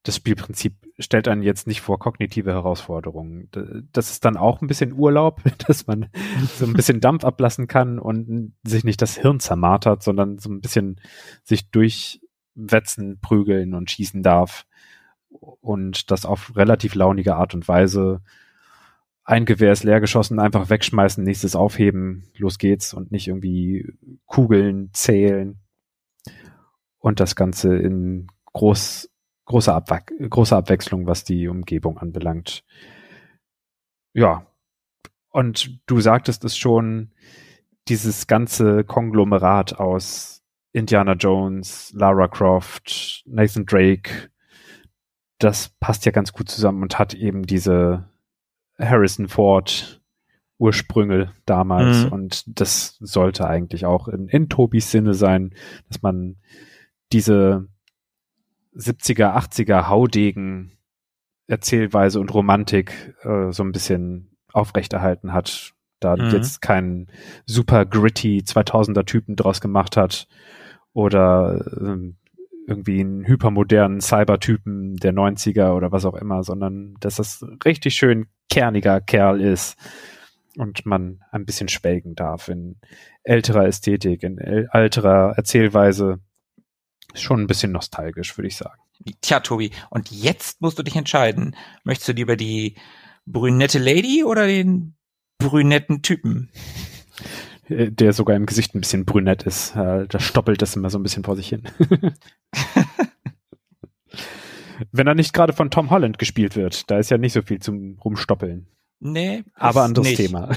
das 0.05 0.17
Spielprinzip 0.17 0.73
stellt 0.99 1.27
einen 1.27 1.41
jetzt 1.41 1.67
nicht 1.67 1.81
vor 1.81 1.99
kognitive 1.99 2.51
Herausforderungen. 2.51 3.49
Das 3.91 4.11
ist 4.11 4.23
dann 4.23 4.37
auch 4.37 4.61
ein 4.61 4.67
bisschen 4.67 4.93
Urlaub, 4.93 5.41
dass 5.67 5.87
man 5.87 6.09
so 6.57 6.65
ein 6.65 6.73
bisschen 6.73 7.01
Dampf 7.01 7.23
ablassen 7.23 7.67
kann 7.67 7.99
und 7.99 8.53
sich 8.63 8.83
nicht 8.83 9.01
das 9.01 9.17
Hirn 9.17 9.39
zermartert, 9.39 10.03
sondern 10.03 10.37
so 10.37 10.49
ein 10.49 10.61
bisschen 10.61 11.01
sich 11.43 11.69
durchwetzen, 11.71 13.19
prügeln 13.19 13.73
und 13.73 13.91
schießen 13.91 14.23
darf. 14.23 14.65
Und 15.29 16.11
das 16.11 16.25
auf 16.25 16.55
relativ 16.55 16.95
launige 16.95 17.35
Art 17.35 17.53
und 17.53 17.67
Weise. 17.67 18.21
Ein 19.25 19.45
Gewehr 19.45 19.73
ist 19.73 19.83
leer 19.83 19.99
geschossen, 19.99 20.39
einfach 20.39 20.69
wegschmeißen, 20.69 21.23
nächstes 21.23 21.55
aufheben, 21.55 22.29
los 22.37 22.59
geht's 22.59 22.93
und 22.93 23.11
nicht 23.11 23.27
irgendwie 23.27 23.91
Kugeln 24.27 24.91
zählen. 24.93 25.59
Und 27.05 27.19
das 27.19 27.35
Ganze 27.35 27.75
in 27.75 28.25
groß 28.53 29.11
große, 29.45 29.71
Abwe 29.71 30.01
große 30.27 30.55
Abwechslung, 30.55 31.05
was 31.05 31.23
die 31.23 31.47
Umgebung 31.47 31.99
anbelangt. 31.99 32.63
Ja. 34.13 34.47
Und 35.29 35.79
du 35.85 35.99
sagtest 35.99 36.43
es 36.45 36.57
schon, 36.57 37.11
dieses 37.89 38.25
ganze 38.25 38.83
Konglomerat 38.83 39.79
aus 39.79 40.41
Indiana 40.71 41.13
Jones, 41.13 41.93
Lara 41.93 42.27
Croft, 42.27 43.21
Nathan 43.27 43.67
Drake, 43.67 44.31
das 45.37 45.69
passt 45.79 46.07
ja 46.07 46.11
ganz 46.11 46.33
gut 46.33 46.49
zusammen 46.49 46.81
und 46.81 46.97
hat 46.97 47.13
eben 47.13 47.43
diese 47.43 48.09
Harrison 48.79 49.27
Ford 49.27 50.01
Ursprünge 50.57 51.33
damals. 51.45 52.05
Mhm. 52.05 52.13
Und 52.13 52.59
das 52.59 52.97
sollte 52.99 53.45
eigentlich 53.47 53.85
auch 53.85 54.07
in, 54.07 54.27
in 54.27 54.49
Tobis 54.49 54.89
Sinne 54.89 55.13
sein, 55.13 55.53
dass 55.87 56.01
man 56.01 56.37
diese 57.11 57.67
70er, 58.75 59.35
80er 59.35 59.87
Haudegen 59.87 60.71
Erzählweise 61.47 62.19
und 62.19 62.33
Romantik 62.33 63.15
äh, 63.21 63.51
so 63.51 63.63
ein 63.63 63.71
bisschen 63.71 64.35
aufrechterhalten 64.51 65.31
hat. 65.31 65.73
Da 65.99 66.15
mhm. 66.15 66.29
jetzt 66.31 66.61
keinen 66.61 67.07
super 67.45 67.85
gritty 67.85 68.43
2000er 68.45 69.05
Typen 69.05 69.35
draus 69.35 69.61
gemacht 69.61 69.95
hat 69.95 70.27
oder 70.93 71.63
äh, 71.79 72.13
irgendwie 72.67 72.99
einen 72.99 73.27
hypermodernen 73.27 74.01
Cybertypen 74.01 74.95
der 74.95 75.13
90er 75.13 75.73
oder 75.73 75.91
was 75.91 76.05
auch 76.05 76.15
immer, 76.15 76.43
sondern 76.43 76.95
dass 76.99 77.17
das 77.17 77.45
richtig 77.63 77.93
schön 77.95 78.27
kerniger 78.49 79.01
Kerl 79.01 79.39
ist 79.39 79.77
und 80.57 80.85
man 80.85 81.19
ein 81.31 81.45
bisschen 81.45 81.67
schwelgen 81.67 82.15
darf 82.15 82.47
in 82.47 82.77
älterer 83.23 83.65
Ästhetik, 83.65 84.23
in 84.23 84.37
älterer 84.39 85.33
Erzählweise 85.35 86.19
schon 87.21 87.41
ein 87.41 87.47
bisschen 87.47 87.71
nostalgisch, 87.71 88.37
würde 88.37 88.47
ich 88.47 88.57
sagen. 88.57 88.81
Tja, 89.21 89.39
Tobi, 89.39 89.71
und 89.89 90.11
jetzt 90.11 90.61
musst 90.61 90.79
du 90.79 90.83
dich 90.83 90.95
entscheiden. 90.95 91.55
Möchtest 91.83 92.09
du 92.09 92.13
lieber 92.13 92.35
die 92.35 92.75
brünette 93.25 93.79
Lady 93.79 94.23
oder 94.23 94.47
den 94.47 94.95
brünetten 95.37 96.01
Typen? 96.01 96.49
Der 97.67 98.13
sogar 98.13 98.35
im 98.35 98.45
Gesicht 98.45 98.75
ein 98.75 98.81
bisschen 98.81 99.05
brünett 99.05 99.43
ist. 99.43 99.75
Da 99.75 100.19
stoppelt 100.19 100.61
das 100.61 100.75
immer 100.75 100.89
so 100.89 100.99
ein 100.99 101.03
bisschen 101.03 101.23
vor 101.23 101.35
sich 101.35 101.49
hin. 101.49 101.63
Wenn 104.91 105.07
er 105.07 105.15
nicht 105.15 105.33
gerade 105.33 105.53
von 105.53 105.71
Tom 105.71 105.89
Holland 105.89 106.19
gespielt 106.19 106.55
wird, 106.55 106.91
da 106.91 106.99
ist 106.99 107.09
ja 107.09 107.17
nicht 107.17 107.33
so 107.33 107.41
viel 107.41 107.59
zum 107.59 107.97
Rumstoppeln. 108.03 108.67
Nee. 108.99 109.43
Aber 109.55 109.83
anderes 109.83 110.07
nicht. 110.09 110.17
Thema. 110.17 110.55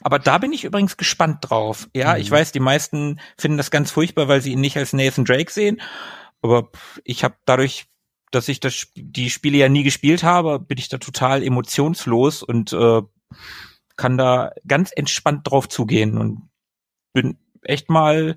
Aber 0.00 0.18
da 0.18 0.38
bin 0.38 0.52
ich 0.52 0.64
übrigens 0.64 0.96
gespannt 0.96 1.38
drauf. 1.40 1.88
Ja, 1.94 2.14
mhm. 2.14 2.20
ich 2.20 2.30
weiß, 2.30 2.52
die 2.52 2.60
meisten 2.60 3.20
finden 3.38 3.56
das 3.58 3.70
ganz 3.70 3.90
furchtbar, 3.90 4.28
weil 4.28 4.40
sie 4.40 4.52
ihn 4.52 4.60
nicht 4.60 4.76
als 4.76 4.92
Nathan 4.92 5.24
Drake 5.24 5.50
sehen. 5.50 5.80
Aber 6.42 6.70
ich 7.04 7.24
habe 7.24 7.36
dadurch, 7.46 7.86
dass 8.30 8.48
ich 8.48 8.60
das, 8.60 8.88
die 8.96 9.30
Spiele 9.30 9.58
ja 9.58 9.68
nie 9.68 9.82
gespielt 9.82 10.22
habe, 10.22 10.58
bin 10.58 10.78
ich 10.78 10.88
da 10.88 10.98
total 10.98 11.42
emotionslos 11.42 12.42
und 12.42 12.72
äh, 12.72 13.02
kann 13.96 14.18
da 14.18 14.52
ganz 14.66 14.90
entspannt 14.94 15.48
drauf 15.48 15.68
zugehen 15.68 16.18
und 16.18 16.48
bin 17.12 17.38
echt 17.62 17.90
mal 17.90 18.34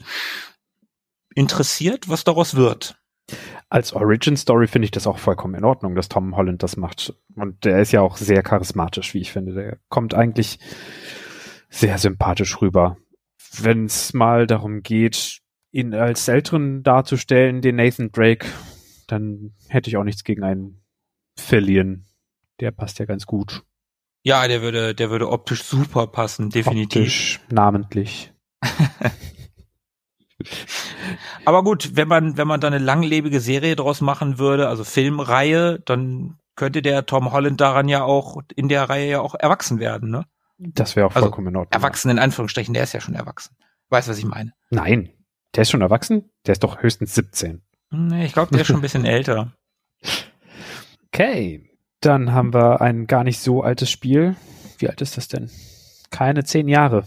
interessiert, 1.35 2.09
was 2.09 2.23
daraus 2.23 2.55
wird. 2.55 2.97
Als 3.69 3.91
Origin 3.91 4.37
Story 4.37 4.67
finde 4.67 4.85
ich 4.85 4.91
das 4.91 5.07
auch 5.07 5.17
vollkommen 5.17 5.55
in 5.55 5.65
Ordnung, 5.65 5.95
dass 5.95 6.07
Tom 6.07 6.37
Holland 6.37 6.63
das 6.63 6.77
macht. 6.77 7.13
Und 7.35 7.65
der 7.65 7.79
ist 7.79 7.91
ja 7.91 8.01
auch 8.01 8.15
sehr 8.15 8.41
charismatisch, 8.41 9.13
wie 9.13 9.19
ich 9.19 9.33
finde. 9.33 9.53
Der 9.53 9.77
kommt 9.89 10.13
eigentlich 10.13 10.59
sehr 11.69 11.97
sympathisch 11.97 12.61
rüber. 12.61 12.97
Wenn 13.59 13.85
es 13.85 14.13
mal 14.13 14.47
darum 14.47 14.83
geht, 14.83 15.39
ihn 15.71 15.93
als 15.93 16.27
Älteren 16.27 16.83
darzustellen, 16.83 17.61
den 17.61 17.75
Nathan 17.75 18.11
Drake, 18.11 18.47
dann 19.07 19.53
hätte 19.67 19.89
ich 19.89 19.97
auch 19.97 20.03
nichts 20.03 20.23
gegen 20.23 20.43
einen 20.43 20.81
Fillion. 21.37 22.05
Der 22.59 22.71
passt 22.71 22.99
ja 22.99 23.05
ganz 23.05 23.25
gut. 23.25 23.63
Ja, 24.23 24.47
der 24.47 24.61
würde, 24.61 24.93
der 24.95 25.09
würde 25.09 25.29
optisch 25.29 25.63
super 25.63 26.07
passen, 26.07 26.49
definitiv. 26.49 27.01
Optisch, 27.01 27.39
namentlich. 27.49 28.33
Aber 31.45 31.63
gut, 31.63 31.95
wenn 31.95 32.07
man, 32.07 32.37
wenn 32.37 32.47
man 32.47 32.59
da 32.59 32.67
eine 32.67 32.77
langlebige 32.77 33.39
Serie 33.39 33.75
draus 33.75 34.01
machen 34.01 34.37
würde, 34.37 34.67
also 34.67 34.83
Filmreihe, 34.83 35.79
dann 35.85 36.37
könnte 36.55 36.81
der 36.81 37.05
Tom 37.05 37.31
Holland 37.31 37.61
daran 37.61 37.87
ja 37.87 38.03
auch, 38.03 38.41
in 38.55 38.67
der 38.67 38.89
Reihe 38.89 39.09
ja 39.09 39.21
auch 39.21 39.35
erwachsen 39.35 39.79
werden, 39.79 40.09
ne? 40.09 40.25
Das 40.57 40.95
wäre 40.95 41.07
auch 41.07 41.15
also 41.15 41.27
vollkommen 41.27 41.47
in 41.47 41.55
Ordnung. 41.55 41.71
Erwachsen 41.71 42.09
in 42.09 42.19
Anführungsstrichen, 42.19 42.73
der 42.73 42.83
ist 42.83 42.93
ja 42.93 43.01
schon 43.01 43.15
erwachsen. 43.15 43.55
Weißt, 43.89 44.07
was 44.07 44.17
ich 44.17 44.25
meine? 44.25 44.53
Nein. 44.69 45.09
Der 45.55 45.61
ist 45.61 45.69
schon 45.69 45.81
erwachsen? 45.81 46.29
Der 46.45 46.53
ist 46.53 46.63
doch 46.63 46.81
höchstens 46.81 47.15
17. 47.15 47.61
Nee, 47.91 48.25
ich 48.25 48.33
glaube, 48.33 48.51
der 48.51 48.61
ist 48.61 48.67
schon 48.67 48.77
ein 48.77 48.81
bisschen 48.81 49.05
älter. 49.05 49.53
Okay. 51.07 51.69
Dann 52.01 52.31
haben 52.33 52.53
wir 52.53 52.81
ein 52.81 53.07
gar 53.07 53.23
nicht 53.23 53.39
so 53.39 53.63
altes 53.63 53.89
Spiel. 53.89 54.35
Wie 54.77 54.89
alt 54.89 55.01
ist 55.01 55.17
das 55.17 55.27
denn? 55.27 55.49
Keine 56.11 56.43
zehn 56.43 56.67
Jahre. 56.67 57.05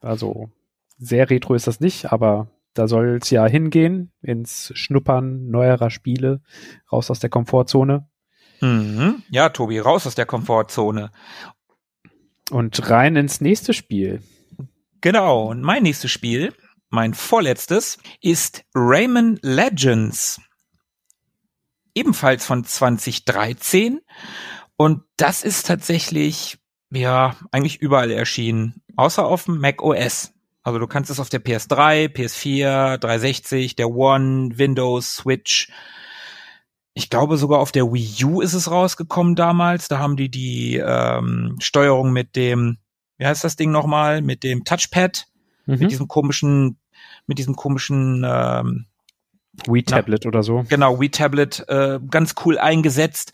Also 0.00 0.50
sehr 0.98 1.28
retro 1.28 1.54
ist 1.54 1.66
das 1.66 1.80
nicht, 1.80 2.12
aber 2.12 2.48
da 2.74 2.88
soll 2.88 3.18
es 3.22 3.30
ja 3.30 3.46
hingehen, 3.46 4.12
ins 4.22 4.72
Schnuppern 4.74 5.48
neuerer 5.48 5.90
Spiele, 5.90 6.42
raus 6.90 7.10
aus 7.10 7.20
der 7.20 7.30
Komfortzone. 7.30 8.08
Mhm. 8.60 9.22
Ja, 9.30 9.48
Tobi, 9.50 9.78
raus 9.78 10.06
aus 10.06 10.14
der 10.14 10.26
Komfortzone. 10.26 11.10
Und 12.50 12.88
rein 12.90 13.16
ins 13.16 13.40
nächste 13.40 13.72
Spiel. 13.72 14.22
Genau, 15.00 15.48
und 15.50 15.62
mein 15.62 15.82
nächstes 15.82 16.10
Spiel, 16.10 16.52
mein 16.90 17.14
vorletztes, 17.14 17.98
ist 18.20 18.64
Rayman 18.74 19.38
Legends. 19.42 20.40
Ebenfalls 21.94 22.44
von 22.46 22.64
2013. 22.64 24.00
Und 24.76 25.02
das 25.16 25.42
ist 25.42 25.66
tatsächlich, 25.66 26.58
ja, 26.90 27.36
eigentlich 27.50 27.80
überall 27.80 28.10
erschienen, 28.10 28.82
außer 28.96 29.24
auf 29.24 29.44
dem 29.44 29.58
Mac 29.58 29.82
OS. 29.82 30.32
Also 30.62 30.78
du 30.78 30.86
kannst 30.86 31.10
es 31.10 31.20
auf 31.20 31.28
der 31.28 31.44
PS3, 31.44 32.08
PS4, 32.08 32.98
360, 32.98 33.76
der 33.76 33.90
One, 33.90 34.58
Windows, 34.58 35.16
Switch. 35.16 35.70
Ich 36.96 37.10
glaube 37.10 37.36
sogar 37.36 37.58
auf 37.58 37.72
der 37.72 37.92
Wii 37.92 38.24
U 38.24 38.40
ist 38.40 38.54
es 38.54 38.70
rausgekommen 38.70 39.34
damals. 39.34 39.86
Da 39.86 39.98
haben 39.98 40.16
die 40.16 40.30
die 40.30 40.76
ähm, 40.82 41.56
Steuerung 41.60 42.10
mit 42.10 42.36
dem, 42.36 42.78
wie 43.18 43.26
heißt 43.26 43.44
das 43.44 43.56
Ding 43.56 43.70
nochmal, 43.70 44.22
mit 44.22 44.42
dem 44.42 44.64
Touchpad, 44.64 45.26
mhm. 45.66 45.78
mit 45.78 45.90
diesem 45.90 46.08
komischen, 46.08 46.78
mit 47.26 47.36
diesem 47.36 47.54
komischen 47.54 48.24
ähm, 48.26 48.86
Wii 49.66 49.82
Tablet 49.82 50.24
oder 50.24 50.42
so. 50.42 50.64
Genau, 50.70 50.98
Wii 50.98 51.10
Tablet 51.10 51.68
äh, 51.68 52.00
ganz 52.10 52.34
cool 52.46 52.56
eingesetzt. 52.56 53.32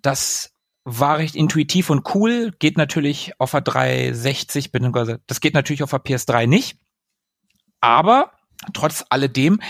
Das 0.00 0.54
war 0.84 1.18
recht 1.18 1.36
intuitiv 1.36 1.90
und 1.90 2.14
cool, 2.14 2.54
geht 2.58 2.78
natürlich 2.78 3.38
auf 3.38 3.50
der 3.50 3.60
360, 3.60 4.72
beziehungsweise 4.72 5.20
das 5.26 5.40
geht 5.40 5.52
natürlich 5.52 5.82
auf 5.82 5.90
der 5.90 6.02
PS3 6.02 6.46
nicht. 6.46 6.78
Aber 7.82 8.30
trotz 8.72 9.04
alledem 9.10 9.60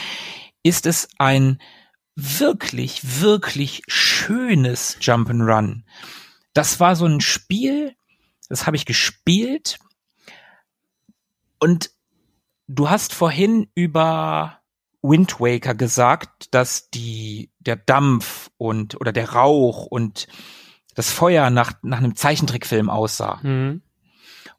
ist 0.62 0.86
es 0.86 1.08
ein 1.18 1.58
wirklich, 2.16 3.20
wirklich 3.20 3.82
schönes 3.88 4.98
Jump'n'Run. 5.00 5.82
Das 6.52 6.80
war 6.80 6.96
so 6.96 7.06
ein 7.06 7.20
Spiel, 7.20 7.94
das 8.48 8.66
habe 8.66 8.76
ich 8.76 8.86
gespielt 8.86 9.78
und 11.58 11.90
du 12.68 12.90
hast 12.90 13.12
vorhin 13.12 13.68
über 13.74 14.60
Wind 15.02 15.40
Waker 15.40 15.74
gesagt, 15.74 16.54
dass 16.54 16.88
die, 16.90 17.50
der 17.58 17.76
Dampf 17.76 18.50
und, 18.56 19.00
oder 19.00 19.12
der 19.12 19.30
Rauch 19.30 19.86
und 19.86 20.28
das 20.94 21.10
Feuer 21.10 21.50
nach, 21.50 21.74
nach 21.82 21.98
einem 21.98 22.16
Zeichentrickfilm 22.16 22.88
aussah. 22.88 23.40
Mhm. 23.42 23.82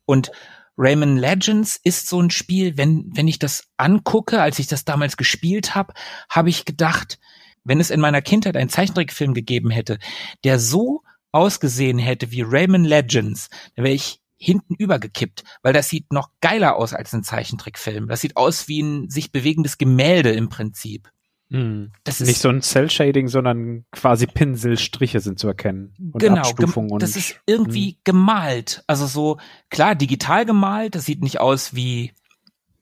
Und 0.06 0.32
Rayman 0.78 1.18
Legends 1.18 1.80
ist 1.82 2.08
so 2.08 2.22
ein 2.22 2.30
Spiel, 2.30 2.78
wenn, 2.78 3.10
wenn 3.16 3.28
ich 3.28 3.40
das 3.40 3.70
angucke, 3.78 4.42
als 4.42 4.60
ich 4.60 4.68
das 4.68 4.84
damals 4.84 5.18
gespielt 5.18 5.74
habe, 5.74 5.94
habe 6.30 6.50
ich 6.50 6.66
gedacht, 6.66 7.18
wenn 7.66 7.82
es 7.82 7.90
in 7.90 8.00
meiner 8.00 8.22
Kindheit 8.22 8.56
einen 8.56 8.70
Zeichentrickfilm 8.70 9.34
gegeben 9.34 9.70
hätte, 9.70 10.00
der 10.44 10.60
so 10.60 11.02
ausgesehen 11.32 12.00
hätte 12.00 12.32
wie 12.32 12.44
Rayman 12.44 12.86
Legends, 12.86 13.50
dann 13.76 13.84
wäre 13.84 13.96
ich 13.96 14.22
hinten 14.38 14.76
übergekippt, 14.76 15.44
weil 15.64 15.74
das 15.74 15.90
sieht 15.90 16.12
noch 16.14 16.30
geiler 16.40 16.76
aus 16.76 16.94
als 16.94 17.14
ein 17.14 17.24
Zeichentrickfilm. 17.24 18.08
Das 18.08 18.22
sieht 18.22 18.38
aus 18.38 18.68
wie 18.68 18.82
ein 18.82 19.10
sich 19.10 19.32
bewegendes 19.32 19.78
Gemälde 19.78 20.32
im 20.32 20.50
Prinzip. 20.50 21.10
Hm. 21.52 21.92
Das 22.04 22.22
ist 22.22 22.28
nicht 22.28 22.42
so 22.42 22.50
ein 22.50 22.62
Cell-Shading, 22.62 23.28
sondern 23.28 23.86
quasi 23.92 24.26
Pinselstriche 24.28 25.20
sind 25.20 25.40
zu 25.40 25.48
erkennen. 25.48 25.94
Und 26.12 26.20
genau, 26.20 26.42
Abstufung 26.42 26.98
das 27.00 27.16
ist 27.16 27.40
irgendwie 27.46 27.92
hm. 27.92 27.98
gemalt. 28.04 28.84
Also 28.88 29.06
so, 29.06 29.38
klar, 29.70 29.96
digital 29.96 30.46
gemalt, 30.46 30.96
das 30.96 31.06
sieht 31.06 31.22
nicht 31.22 31.40
aus 31.40 31.76
wie, 31.76 32.14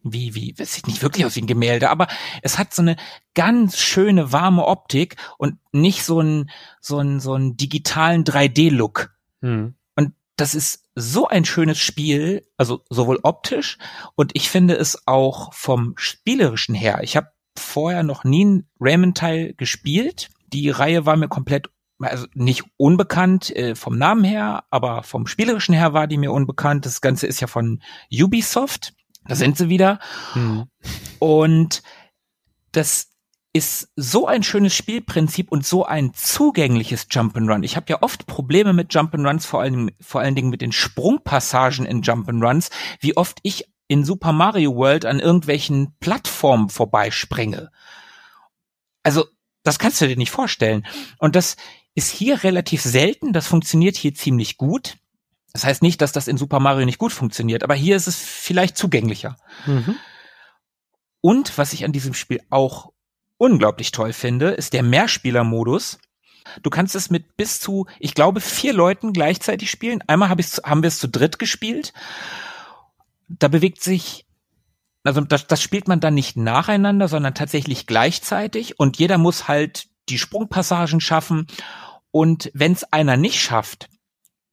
wie, 0.04 0.36
wie, 0.36 0.54
das 0.54 0.74
sieht 0.74 0.88
nicht 0.88 1.02
wirklich 1.02 1.26
aus 1.26 1.36
wie 1.36 1.42
ein 1.42 1.48
Gemälde, 1.48 1.90
aber 1.90 2.08
es 2.42 2.58
hat 2.58 2.74
so 2.74 2.82
eine 2.82 2.98
ganz 3.34 3.78
schöne 3.78 4.32
warme 4.32 4.66
Optik 4.66 5.16
und 5.38 5.58
nicht 5.72 6.04
so 6.04 6.20
ein, 6.20 6.50
so 6.82 7.00
ein, 7.00 7.20
so 7.20 7.34
ein 7.34 7.56
digitalen 7.58 8.24
3D-Look. 8.26 9.12
Hm. 9.42 9.76
Und 9.96 10.14
das 10.36 10.56
ist 10.56 10.86
so 10.96 11.28
ein 11.28 11.46
schönes 11.46 11.80
Spiel, 11.80 12.46
also 12.58 12.84
sowohl 12.90 13.20
optisch 13.24 13.78
und 14.16 14.32
ich 14.36 14.50
finde 14.50 14.76
es 14.76 15.08
auch 15.08 15.54
vom 15.54 15.94
spielerischen 15.98 16.76
her. 16.76 17.00
Ich 17.02 17.16
habe 17.16 17.30
vorher 17.58 18.04
noch 18.04 18.24
nie 18.24 18.46
ein 18.46 18.68
Rayman-Teil 18.80 19.54
gespielt. 19.56 20.30
Die 20.52 20.70
Reihe 20.70 21.06
war 21.06 21.16
mir 21.16 21.28
komplett, 21.28 21.70
also 22.00 22.28
nicht 22.34 22.64
unbekannt 22.78 23.56
äh, 23.56 23.76
vom 23.76 23.98
Namen 23.98 24.24
her, 24.24 24.66
aber 24.70 25.04
vom 25.04 25.28
spielerischen 25.28 25.74
her 25.74 25.94
war 25.94 26.08
die 26.08 26.18
mir 26.18 26.32
unbekannt. 26.32 26.86
Das 26.86 27.02
Ganze 27.02 27.28
ist 27.28 27.40
ja 27.40 27.48
von 27.48 27.82
Ubisoft. 28.12 28.94
Da 29.28 29.36
sind 29.36 29.58
sie 29.58 29.70
wieder. 29.70 30.00
Hm. 30.34 30.66
Und 31.20 31.84
das 32.72 33.10
ist 33.54 33.90
so 33.96 34.26
ein 34.26 34.42
schönes 34.42 34.76
Spielprinzip 34.76 35.52
und 35.52 35.66
so 35.66 35.86
ein 35.86 36.14
zugängliches 36.14 37.08
Jump'n'Run. 37.10 37.64
Ich 37.64 37.76
habe 37.76 37.86
ja 37.90 38.02
oft 38.02 38.26
Probleme 38.26 38.74
mit 38.74 38.92
Jump'n'Runs, 38.92 39.46
vor 39.46 39.62
allem 39.62 39.92
vor 40.02 40.22
allen 40.22 40.36
Dingen 40.36 40.50
mit 40.50 40.62
den 40.62 40.72
Sprungpassagen 40.72 41.86
in 41.86 42.02
Jump'n'Runs, 42.02 42.72
wie 43.00 43.16
oft 43.16 43.40
ich 43.44 43.66
in 43.88 44.04
Super 44.06 44.34
Mario 44.34 44.76
World 44.76 45.06
an 45.06 45.20
irgendwelchen 45.20 45.96
Plattformen 46.00 46.70
vorbeispringe. 46.70 47.70
Also, 49.04 49.26
das 49.62 49.78
kannst 49.78 50.02
du 50.02 50.08
dir 50.08 50.18
nicht 50.18 50.32
vorstellen. 50.32 50.86
Und 51.20 51.36
das 51.36 51.56
ist 51.94 52.10
hier 52.10 52.44
relativ 52.44 52.82
selten. 52.82 53.34
Das 53.34 53.46
funktioniert 53.46 53.96
hier 53.96 54.16
ziemlich 54.16 54.58
gut. 54.58 54.98
Das 55.54 55.66
heißt 55.66 55.82
nicht, 55.82 56.02
dass 56.02 56.12
das 56.12 56.28
in 56.28 56.38
Super 56.38 56.60
Mario 56.60 56.86
nicht 56.86 56.98
gut 56.98 57.14
funktioniert, 57.14 57.64
aber 57.64 57.76
hier 57.76 57.96
ist 57.96 58.08
es 58.08 58.18
vielleicht 58.18 58.76
zugänglicher. 58.76 59.38
Mhm. 59.66 59.96
Und 61.22 61.58
was 61.58 61.74
ich 61.74 61.86
an 61.86 61.92
diesem 61.92 62.14
Spiel 62.14 62.42
auch 62.50 62.92
unglaublich 63.38 63.92
toll 63.92 64.14
finde, 64.14 64.50
ist 64.52 64.74
der 64.74 64.84
Mehrspieler-Modus. 64.84 66.00
Du 66.62 66.70
kannst 66.70 66.96
es 66.96 67.10
mit 67.10 67.38
bis 67.38 67.60
zu, 67.60 67.86
ich 68.00 68.16
glaube, 68.16 68.42
vier 68.42 68.74
Leuten 68.74 69.14
gleichzeitig 69.14 69.70
spielen. 69.70 70.04
Einmal 70.08 70.30
hab 70.30 70.40
haben 70.40 70.84
wir 70.84 70.88
es 70.88 71.00
zu 71.00 71.08
dritt 71.08 71.40
gespielt 71.40 71.94
da 73.40 73.48
bewegt 73.48 73.82
sich, 73.82 74.26
also 75.04 75.22
das, 75.22 75.48
das 75.48 75.62
spielt 75.62 75.88
man 75.88 76.00
dann 76.00 76.14
nicht 76.14 76.38
nacheinander, 76.38 77.08
sondern 77.08 77.36
tatsächlich 77.36 77.88
gleichzeitig 77.88 78.80
und 78.80 78.98
jeder 78.98 79.18
muss 79.18 79.48
halt 79.48 79.88
die 80.10 80.18
Sprungpassagen 80.18 81.02
schaffen 81.02 81.48
und 82.12 82.52
wenn 82.54 82.74
es 82.74 82.84
einer 82.92 83.18
nicht 83.18 83.40
schafft, 83.40 83.90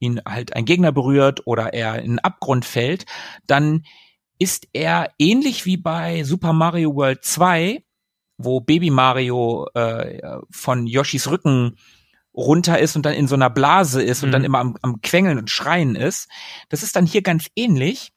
ihn 0.01 0.21
halt 0.27 0.57
ein 0.57 0.65
Gegner 0.65 0.93
berührt 0.93 1.47
oder 1.47 1.73
er 1.73 1.97
in 1.97 2.11
einen 2.11 2.19
Abgrund 2.19 2.65
fällt, 2.65 3.07
dann 3.47 3.85
ist 4.39 4.67
er 4.73 5.13
ähnlich 5.19 5.67
wie 5.67 5.77
bei 5.77 6.25
Super 6.25 6.53
Mario 6.53 6.95
World 6.95 7.23
2, 7.25 7.85
wo 8.39 8.61
Baby 8.61 8.91
Mario 8.91 9.69
äh, 9.75 10.21
von 10.51 10.87
Yoshis 10.87 11.29
Rücken 11.29 11.77
runter 12.35 12.79
ist 12.79 12.97
und 12.97 13.05
dann 13.05 13.15
in 13.15 13.29
so 13.29 13.35
einer 13.35 13.51
Blase 13.51 14.03
ist 14.03 14.23
und 14.23 14.33
dann 14.33 14.43
mhm. 14.43 14.47
immer 14.47 14.59
am, 14.59 14.77
am 14.83 15.01
Quengeln 15.03 15.39
und 15.39 15.51
Schreien 15.51 15.95
ist. 15.95 16.29
Das 16.71 16.83
ist 16.83 16.97
dann 16.97 17.07
hier 17.07 17.23
ganz 17.23 17.49
ähnlich. 17.55 18.13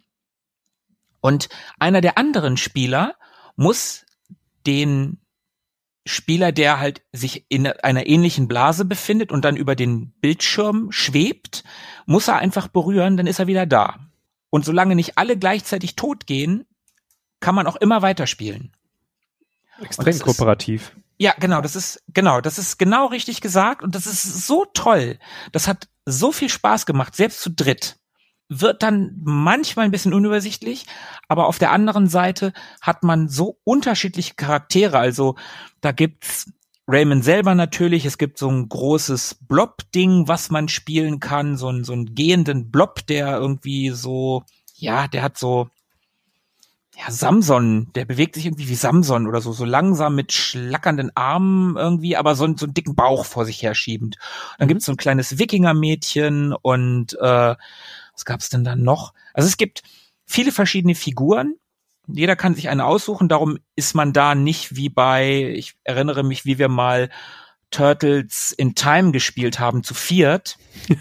Und 1.19 1.49
einer 1.79 2.01
der 2.01 2.17
anderen 2.17 2.57
Spieler 2.57 3.15
muss 3.55 4.05
den 4.65 5.22
Spieler, 6.05 6.51
der 6.51 6.79
halt 6.79 7.01
sich 7.11 7.45
in 7.49 7.65
einer 7.67 8.07
ähnlichen 8.07 8.47
Blase 8.47 8.85
befindet 8.85 9.31
und 9.31 9.45
dann 9.45 9.55
über 9.55 9.75
den 9.75 10.11
Bildschirm 10.19 10.91
schwebt, 10.91 11.63
muss 12.05 12.27
er 12.27 12.37
einfach 12.37 12.67
berühren, 12.67 13.15
dann 13.15 13.27
ist 13.27 13.39
er 13.39 13.47
wieder 13.47 13.65
da. 13.65 13.99
Und 14.49 14.65
solange 14.65 14.95
nicht 14.95 15.17
alle 15.17 15.37
gleichzeitig 15.37 15.95
tot 15.95 16.27
gehen, 16.27 16.65
kann 17.39 17.55
man 17.55 17.67
auch 17.67 17.77
immer 17.77 18.01
weiterspielen. 18.01 18.73
Extrem 19.81 20.19
kooperativ. 20.19 20.89
Ist, 20.89 21.03
ja, 21.17 21.33
genau, 21.39 21.61
das 21.61 21.75
ist, 21.75 22.03
genau, 22.13 22.41
das 22.41 22.57
ist 22.57 22.77
genau 22.77 23.07
richtig 23.07 23.41
gesagt 23.41 23.81
und 23.81 23.95
das 23.95 24.05
ist 24.05 24.45
so 24.45 24.65
toll. 24.73 25.19
Das 25.51 25.67
hat 25.67 25.87
so 26.05 26.31
viel 26.31 26.49
Spaß 26.49 26.85
gemacht, 26.85 27.15
selbst 27.15 27.41
zu 27.41 27.49
dritt 27.49 27.97
wird 28.61 28.83
dann 28.83 29.19
manchmal 29.23 29.85
ein 29.85 29.91
bisschen 29.91 30.13
unübersichtlich, 30.13 30.85
aber 31.27 31.47
auf 31.47 31.59
der 31.59 31.71
anderen 31.71 32.07
Seite 32.07 32.53
hat 32.81 33.03
man 33.03 33.29
so 33.29 33.57
unterschiedliche 33.63 34.35
Charaktere. 34.35 34.97
Also 34.97 35.35
da 35.81 35.91
gibt's 35.91 36.51
Raymond 36.87 37.23
selber 37.23 37.55
natürlich, 37.55 38.05
es 38.05 38.17
gibt 38.17 38.37
so 38.37 38.49
ein 38.49 38.67
großes 38.67 39.37
Blob-Ding, 39.47 40.27
was 40.27 40.49
man 40.49 40.67
spielen 40.67 41.19
kann, 41.19 41.55
so 41.55 41.69
ein 41.69 41.83
so 41.83 41.93
einen 41.93 42.13
gehenden 42.13 42.71
Blob, 42.71 43.07
der 43.07 43.37
irgendwie 43.37 43.91
so, 43.91 44.43
ja, 44.75 45.07
der 45.07 45.23
hat 45.23 45.37
so, 45.37 45.69
ja, 46.95 47.09
Samson, 47.09 47.89
der 47.95 48.05
bewegt 48.05 48.35
sich 48.35 48.45
irgendwie 48.45 48.67
wie 48.67 48.75
Samson 48.75 49.27
oder 49.27 49.39
so, 49.39 49.53
so 49.53 49.65
langsam 49.65 50.15
mit 50.15 50.33
schlackernden 50.33 51.11
Armen 51.15 51.77
irgendwie, 51.77 52.17
aber 52.17 52.35
so, 52.35 52.45
so 52.55 52.65
einen 52.65 52.73
dicken 52.73 52.95
Bauch 52.95 53.25
vor 53.25 53.45
sich 53.45 53.63
herschiebend. 53.63 54.17
Dann 54.59 54.65
mhm. 54.65 54.69
gibt's 54.69 54.85
so 54.85 54.91
ein 54.91 54.97
kleines 54.97 55.39
Wikingermädchen 55.39 56.53
und 56.53 57.17
äh, 57.19 57.55
was 58.13 58.25
gab 58.25 58.39
es 58.39 58.49
denn 58.49 58.63
da 58.63 58.75
noch? 58.75 59.13
Also 59.33 59.47
es 59.47 59.57
gibt 59.57 59.81
viele 60.25 60.51
verschiedene 60.51 60.95
Figuren. 60.95 61.55
Jeder 62.07 62.35
kann 62.35 62.55
sich 62.55 62.69
eine 62.69 62.85
aussuchen. 62.85 63.29
Darum 63.29 63.59
ist 63.75 63.95
man 63.95 64.13
da 64.13 64.35
nicht 64.35 64.75
wie 64.75 64.89
bei, 64.89 65.53
ich 65.55 65.75
erinnere 65.83 66.23
mich, 66.23 66.45
wie 66.45 66.57
wir 66.57 66.69
mal 66.69 67.09
Turtles 67.71 68.53
in 68.55 68.75
Time 68.75 69.11
gespielt 69.11 69.59
haben, 69.59 69.83
zu 69.83 69.93
viert. 69.93 70.57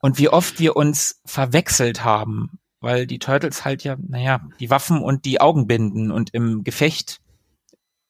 und 0.00 0.18
wie 0.18 0.28
oft 0.28 0.60
wir 0.60 0.76
uns 0.76 1.20
verwechselt 1.24 2.04
haben, 2.04 2.58
weil 2.80 3.06
die 3.06 3.18
Turtles 3.18 3.64
halt 3.64 3.82
ja, 3.82 3.96
naja, 3.98 4.40
die 4.60 4.70
Waffen 4.70 5.02
und 5.02 5.24
die 5.24 5.40
Augen 5.40 5.66
binden 5.66 6.10
und 6.10 6.32
im 6.34 6.64
Gefecht 6.64 7.20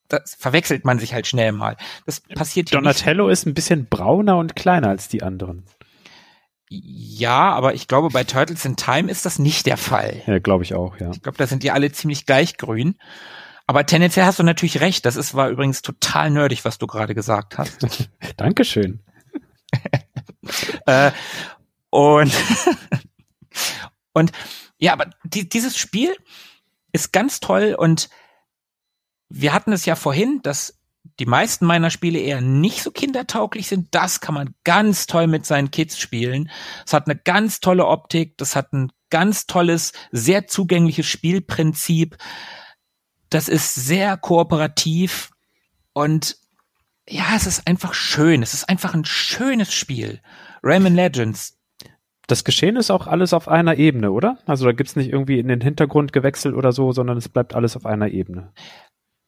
das 0.09 0.34
verwechselt 0.34 0.84
man 0.84 0.99
sich 0.99 1.14
halt 1.14 1.26
schnell 1.26 1.53
mal. 1.53 1.76
Das 2.07 2.20
passiert 2.20 2.70
hier 2.70 2.78
Donatello 2.78 3.26
nicht. 3.26 3.34
ist 3.34 3.47
ein 3.47 3.55
bisschen 3.55 3.86
brauner 3.86 4.39
und 4.39 4.57
kleiner 4.57 4.89
als 4.89 5.09
die 5.09 5.22
anderen. 5.22 5.64
Ja, 6.70 7.52
aber 7.52 7.74
ich 7.74 7.88
glaube, 7.88 8.08
bei 8.10 8.24
Turtles 8.24 8.64
in 8.64 8.76
Time 8.76 9.10
ist 9.10 9.24
das 9.24 9.38
nicht 9.38 9.66
der 9.66 9.76
Fall. 9.76 10.22
Ja, 10.26 10.38
glaube 10.38 10.64
ich 10.64 10.74
auch, 10.74 10.98
ja. 10.98 11.10
Ich 11.10 11.22
glaube, 11.22 11.38
da 11.38 11.46
sind 11.46 11.62
die 11.62 11.70
alle 11.70 11.90
ziemlich 11.92 12.26
gleich 12.26 12.56
grün. 12.58 12.96
Aber 13.66 13.84
tendenziell 13.84 14.24
hast 14.24 14.38
du 14.38 14.42
natürlich 14.42 14.80
recht. 14.80 15.04
Das 15.04 15.16
ist, 15.16 15.34
war 15.34 15.50
übrigens 15.50 15.82
total 15.82 16.30
nerdig, 16.30 16.64
was 16.64 16.78
du 16.78 16.86
gerade 16.86 17.14
gesagt 17.14 17.58
hast. 17.58 17.86
Dankeschön. 18.36 19.00
äh, 20.86 21.12
und, 21.90 22.32
und 24.12 24.32
ja, 24.78 24.92
aber 24.92 25.10
die, 25.24 25.48
dieses 25.48 25.76
Spiel 25.76 26.14
ist 26.92 27.12
ganz 27.12 27.40
toll 27.40 27.74
und 27.78 28.08
wir 29.28 29.52
hatten 29.52 29.72
es 29.72 29.84
ja 29.84 29.96
vorhin, 29.96 30.40
dass 30.42 30.78
die 31.18 31.26
meisten 31.26 31.66
meiner 31.66 31.90
Spiele 31.90 32.18
eher 32.18 32.40
nicht 32.40 32.82
so 32.82 32.90
kindertauglich 32.90 33.68
sind. 33.68 33.88
Das 33.92 34.20
kann 34.20 34.34
man 34.34 34.54
ganz 34.64 35.06
toll 35.06 35.26
mit 35.26 35.46
seinen 35.46 35.70
Kids 35.70 35.98
spielen. 35.98 36.50
Es 36.86 36.92
hat 36.92 37.06
eine 37.06 37.18
ganz 37.18 37.61
tolle 37.61 37.86
Optik, 37.86 38.36
das 38.38 38.56
hat 38.56 38.72
ein 38.72 38.92
ganz 39.11 39.46
tolles, 39.46 39.92
sehr 40.12 40.46
zugängliches 40.46 41.06
Spielprinzip. 41.06 42.16
Das 43.30 43.48
ist 43.48 43.74
sehr 43.74 44.16
kooperativ 44.16 45.30
und 45.92 46.36
ja, 47.09 47.34
es 47.34 47.46
ist 47.46 47.66
einfach 47.66 47.94
schön. 47.94 48.42
Es 48.42 48.54
ist 48.54 48.68
einfach 48.68 48.94
ein 48.94 49.04
schönes 49.04 49.72
Spiel. 49.72 50.20
Rayman 50.62 50.94
Legends. 50.94 51.59
Das 52.26 52.44
Geschehen 52.44 52.76
ist 52.76 52.90
auch 52.90 53.06
alles 53.06 53.32
auf 53.32 53.48
einer 53.48 53.76
Ebene, 53.76 54.12
oder? 54.12 54.38
Also 54.44 54.66
da 54.66 54.72
gibt's 54.72 54.96
nicht 54.96 55.11
irgendwie 55.11 55.38
in 55.38 55.48
den 55.48 55.62
Hintergrund 55.62 56.12
gewechselt 56.12 56.54
oder 56.54 56.72
so, 56.72 56.92
sondern 56.92 57.16
es 57.16 57.30
bleibt 57.30 57.54
alles 57.54 57.74
auf 57.74 57.86
einer 57.86 58.09
Ebene. 58.09 58.52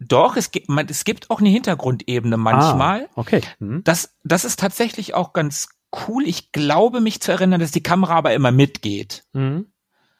Doch, 0.00 0.36
es 0.36 0.50
gibt, 0.50 0.68
man, 0.70 0.88
es 0.88 1.04
gibt 1.04 1.30
auch 1.30 1.40
eine 1.40 1.50
Hintergrundebene 1.50 2.38
manchmal. 2.38 3.04
Ah, 3.04 3.12
okay. 3.16 3.42
Mhm. 3.58 3.84
Das, 3.84 4.14
das 4.24 4.44
ist 4.46 4.58
tatsächlich 4.58 5.14
auch 5.14 5.34
ganz 5.34 5.68
cool. 6.08 6.26
Ich 6.26 6.52
glaube, 6.52 7.00
mich 7.00 7.20
zu 7.20 7.32
erinnern, 7.32 7.60
dass 7.60 7.70
die 7.70 7.82
Kamera 7.82 8.14
aber 8.14 8.32
immer 8.32 8.50
mitgeht. 8.50 9.24
Mhm. 9.34 9.66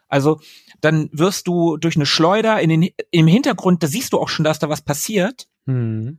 Also, 0.06 0.40
dann 0.80 1.08
wirst 1.12 1.46
du 1.46 1.78
durch 1.78 1.96
eine 1.96 2.04
Schleuder 2.04 2.60
in 2.60 2.68
den, 2.68 2.88
im 3.10 3.26
Hintergrund, 3.26 3.82
da 3.82 3.86
siehst 3.86 4.12
du 4.12 4.18
auch 4.18 4.28
schon, 4.28 4.44
dass 4.44 4.58
da 4.58 4.68
was 4.68 4.82
passiert. 4.82 5.48
Mhm. 5.64 6.18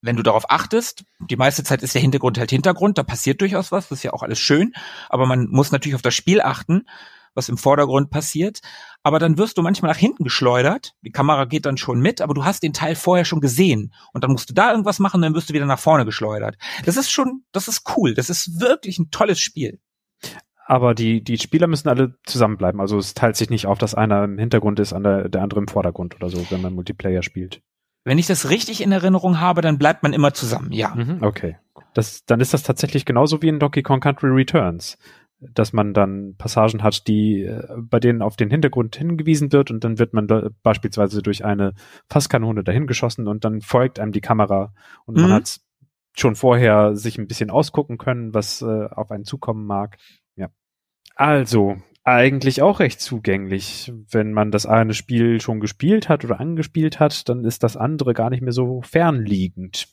Wenn 0.00 0.16
du 0.16 0.22
darauf 0.22 0.50
achtest, 0.50 1.04
die 1.18 1.36
meiste 1.36 1.64
Zeit 1.64 1.82
ist 1.82 1.94
der 1.94 2.02
Hintergrund 2.02 2.38
halt 2.38 2.50
Hintergrund, 2.50 2.98
da 2.98 3.02
passiert 3.02 3.40
durchaus 3.40 3.72
was, 3.72 3.88
das 3.88 3.98
ist 3.98 4.02
ja 4.04 4.12
auch 4.12 4.22
alles 4.22 4.38
schön, 4.38 4.74
aber 5.08 5.24
man 5.24 5.48
muss 5.48 5.72
natürlich 5.72 5.94
auf 5.96 6.02
das 6.02 6.14
Spiel 6.14 6.42
achten 6.42 6.86
was 7.34 7.48
im 7.48 7.56
Vordergrund 7.56 8.10
passiert. 8.10 8.60
Aber 9.02 9.18
dann 9.18 9.38
wirst 9.38 9.58
du 9.58 9.62
manchmal 9.62 9.90
nach 9.90 9.98
hinten 9.98 10.24
geschleudert. 10.24 10.94
Die 11.02 11.10
Kamera 11.10 11.44
geht 11.44 11.66
dann 11.66 11.76
schon 11.76 12.00
mit, 12.00 12.20
aber 12.20 12.34
du 12.34 12.44
hast 12.44 12.62
den 12.62 12.72
Teil 12.72 12.94
vorher 12.94 13.24
schon 13.24 13.40
gesehen. 13.40 13.92
Und 14.12 14.24
dann 14.24 14.30
musst 14.30 14.50
du 14.50 14.54
da 14.54 14.70
irgendwas 14.70 14.98
machen, 14.98 15.22
dann 15.22 15.34
wirst 15.34 15.50
du 15.50 15.54
wieder 15.54 15.66
nach 15.66 15.78
vorne 15.78 16.04
geschleudert. 16.04 16.56
Das 16.84 16.96
ist 16.96 17.10
schon, 17.10 17.44
das 17.52 17.68
ist 17.68 17.82
cool. 17.96 18.14
Das 18.14 18.30
ist 18.30 18.60
wirklich 18.60 18.98
ein 18.98 19.10
tolles 19.10 19.40
Spiel. 19.40 19.80
Aber 20.66 20.94
die, 20.94 21.22
die 21.22 21.36
Spieler 21.36 21.66
müssen 21.66 21.88
alle 21.88 22.14
zusammenbleiben. 22.24 22.80
Also 22.80 22.96
es 22.96 23.14
teilt 23.14 23.36
sich 23.36 23.50
nicht 23.50 23.66
auf, 23.66 23.78
dass 23.78 23.94
einer 23.94 24.24
im 24.24 24.38
Hintergrund 24.38 24.80
ist, 24.80 24.92
der, 24.92 25.28
der 25.28 25.42
andere 25.42 25.60
im 25.60 25.68
Vordergrund 25.68 26.16
oder 26.16 26.30
so, 26.30 26.46
wenn 26.50 26.62
man 26.62 26.74
Multiplayer 26.74 27.22
spielt. 27.22 27.60
Wenn 28.04 28.18
ich 28.18 28.26
das 28.26 28.50
richtig 28.50 28.82
in 28.82 28.92
Erinnerung 28.92 29.40
habe, 29.40 29.62
dann 29.62 29.78
bleibt 29.78 30.02
man 30.02 30.12
immer 30.12 30.34
zusammen, 30.34 30.72
ja. 30.72 30.94
Mhm, 30.94 31.18
okay. 31.22 31.56
Das, 31.94 32.24
dann 32.26 32.40
ist 32.40 32.52
das 32.52 32.62
tatsächlich 32.62 33.06
genauso 33.06 33.40
wie 33.40 33.48
in 33.48 33.58
Donkey 33.58 33.82
Kong 33.82 34.00
Country 34.00 34.28
Returns 34.28 34.98
dass 35.52 35.72
man 35.72 35.94
dann 35.94 36.34
Passagen 36.36 36.82
hat, 36.82 37.06
die 37.08 37.42
äh, 37.42 37.66
bei 37.76 38.00
denen 38.00 38.22
auf 38.22 38.36
den 38.36 38.50
Hintergrund 38.50 38.96
hingewiesen 38.96 39.52
wird 39.52 39.70
und 39.70 39.84
dann 39.84 39.98
wird 39.98 40.14
man 40.14 40.26
beispielsweise 40.62 41.22
durch 41.22 41.44
eine 41.44 41.74
Fasskanone 42.08 42.64
dahin 42.64 42.86
geschossen 42.86 43.28
und 43.28 43.44
dann 43.44 43.60
folgt 43.60 43.98
einem 43.98 44.12
die 44.12 44.20
Kamera 44.20 44.72
und 45.06 45.16
mhm. 45.16 45.22
man 45.22 45.32
hat 45.32 45.60
schon 46.16 46.36
vorher 46.36 46.94
sich 46.96 47.18
ein 47.18 47.26
bisschen 47.26 47.50
ausgucken 47.50 47.98
können, 47.98 48.34
was 48.34 48.62
äh, 48.62 48.86
auf 48.86 49.10
einen 49.10 49.24
zukommen 49.24 49.66
mag. 49.66 49.98
Ja. 50.36 50.48
Also, 51.16 51.76
eigentlich 52.04 52.62
auch 52.62 52.80
recht 52.80 53.00
zugänglich. 53.00 53.92
Wenn 54.10 54.32
man 54.32 54.50
das 54.50 54.66
eine 54.66 54.94
Spiel 54.94 55.40
schon 55.40 55.58
gespielt 55.60 56.08
hat 56.08 56.24
oder 56.24 56.38
angespielt 56.38 57.00
hat, 57.00 57.28
dann 57.28 57.44
ist 57.44 57.62
das 57.62 57.76
andere 57.76 58.12
gar 58.14 58.30
nicht 58.30 58.42
mehr 58.42 58.52
so 58.52 58.82
fernliegend. 58.82 59.88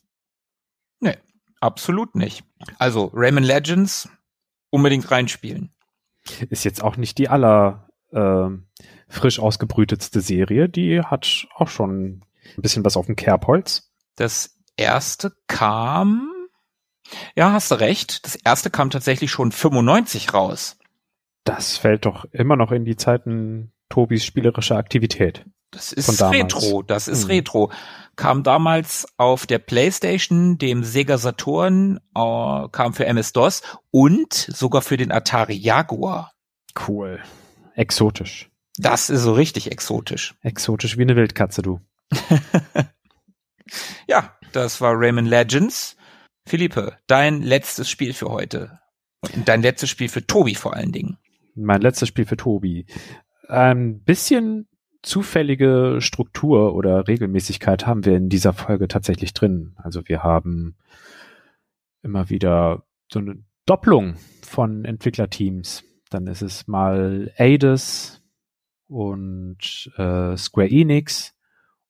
Nee, 0.99 1.17
absolut 1.61 2.15
nicht. 2.15 2.43
Also 2.77 3.11
Rayman 3.13 3.43
Legends 3.43 4.09
unbedingt 4.71 5.11
reinspielen. 5.11 5.71
Ist 6.49 6.65
jetzt 6.65 6.83
auch 6.83 6.97
nicht 6.97 7.19
die 7.19 7.29
aller 7.29 7.89
äh, 8.11 8.49
frisch 9.07 9.39
ausgebrütetste 9.39 10.21
Serie. 10.21 10.69
Die 10.69 11.01
hat 11.01 11.47
auch 11.55 11.67
schon 11.67 12.23
ein 12.57 12.61
bisschen 12.61 12.83
was 12.83 12.97
auf 12.97 13.05
dem 13.05 13.15
Kerbholz. 13.15 13.91
Das 14.15 14.57
erste 14.77 15.33
kam, 15.47 16.31
ja, 17.35 17.51
hast 17.51 17.71
du 17.71 17.75
recht. 17.75 18.25
Das 18.25 18.35
erste 18.35 18.69
kam 18.69 18.89
tatsächlich 18.89 19.31
schon 19.31 19.51
95 19.51 20.33
raus. 20.33 20.77
Das 21.43 21.77
fällt 21.77 22.05
doch 22.05 22.25
immer 22.31 22.55
noch 22.55 22.71
in 22.71 22.85
die 22.85 22.95
Zeiten 22.95 23.71
Tobis 23.89 24.25
spielerischer 24.25 24.77
Aktivität. 24.77 25.45
Das 25.71 25.93
ist 25.93 26.21
Retro, 26.21 26.81
das 26.81 27.07
ist 27.07 27.23
hm. 27.23 27.29
Retro. 27.29 27.71
Kam 28.21 28.43
damals 28.43 29.07
auf 29.17 29.47
der 29.47 29.57
PlayStation, 29.57 30.59
dem 30.59 30.83
Sega 30.83 31.17
Saturn, 31.17 31.97
äh, 32.13 32.67
kam 32.71 32.93
für 32.93 33.07
MS-DOS 33.07 33.63
und 33.89 34.31
sogar 34.31 34.83
für 34.83 34.95
den 34.95 35.11
Atari 35.11 35.55
Jaguar. 35.55 36.31
Cool. 36.87 37.19
Exotisch. 37.73 38.51
Das 38.77 39.09
ist 39.09 39.23
so 39.23 39.33
richtig 39.33 39.71
exotisch. 39.71 40.35
Exotisch 40.43 40.99
wie 40.99 41.01
eine 41.01 41.15
Wildkatze, 41.15 41.63
du. 41.63 41.81
ja, 44.07 44.37
das 44.51 44.81
war 44.81 44.93
Rayman 44.93 45.25
Legends. 45.25 45.97
Philippe, 46.45 46.99
dein 47.07 47.41
letztes 47.41 47.89
Spiel 47.89 48.13
für 48.13 48.29
heute. 48.29 48.81
Und 49.33 49.47
dein 49.47 49.63
letztes 49.63 49.89
Spiel 49.89 50.09
für 50.09 50.27
Tobi 50.27 50.53
vor 50.53 50.75
allen 50.75 50.91
Dingen. 50.91 51.17
Mein 51.55 51.81
letztes 51.81 52.09
Spiel 52.09 52.27
für 52.27 52.37
Tobi. 52.37 52.85
Ein 53.47 54.03
bisschen 54.03 54.67
zufällige 55.03 55.97
Struktur 55.99 56.75
oder 56.75 57.07
Regelmäßigkeit 57.07 57.87
haben 57.87 58.05
wir 58.05 58.15
in 58.15 58.29
dieser 58.29 58.53
Folge 58.53 58.87
tatsächlich 58.87 59.33
drin. 59.33 59.73
Also 59.77 60.07
wir 60.07 60.23
haben 60.23 60.75
immer 62.03 62.29
wieder 62.29 62.83
so 63.11 63.19
eine 63.19 63.37
Doppelung 63.65 64.15
von 64.41 64.85
Entwicklerteams. 64.85 65.83
Dann 66.09 66.27
ist 66.27 66.41
es 66.41 66.67
mal 66.67 67.31
Eidos 67.37 68.21
und 68.87 69.91
äh, 69.97 70.35
Square 70.37 70.69
Enix 70.69 71.35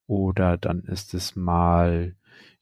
oder 0.07 0.57
dann 0.57 0.84
ist 0.84 1.14
es 1.14 1.36
mal 1.36 2.16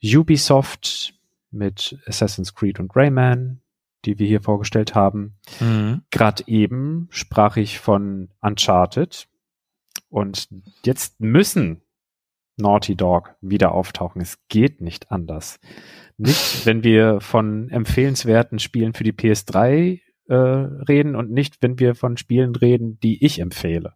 Ubisoft 0.03 1.13
mit 1.51 1.99
Assassin's 2.05 2.53
Creed 2.53 2.79
und 2.79 2.95
Rayman, 2.95 3.61
die 4.05 4.19
wir 4.19 4.27
hier 4.27 4.41
vorgestellt 4.41 4.95
haben. 4.95 5.35
Mhm. 5.59 6.03
Gerade 6.11 6.43
eben 6.47 7.07
sprach 7.11 7.57
ich 7.57 7.79
von 7.79 8.29
Uncharted, 8.39 9.27
und 10.09 10.49
jetzt 10.85 11.19
müssen 11.19 11.81
Naughty 12.57 12.95
Dog 12.95 13.35
wieder 13.41 13.71
auftauchen. 13.71 14.21
Es 14.21 14.37
geht 14.49 14.81
nicht 14.81 15.11
anders. 15.11 15.59
Nicht, 16.17 16.65
wenn 16.65 16.83
wir 16.83 17.21
von 17.21 17.69
empfehlenswerten 17.69 18.59
Spielen 18.59 18.93
für 18.93 19.03
die 19.03 19.13
PS3 19.13 20.01
äh, 20.27 20.35
reden 20.35 21.15
und 21.15 21.31
nicht, 21.31 21.61
wenn 21.61 21.79
wir 21.79 21.95
von 21.95 22.17
Spielen 22.17 22.55
reden, 22.55 22.99
die 22.99 23.23
ich 23.23 23.39
empfehle. 23.39 23.93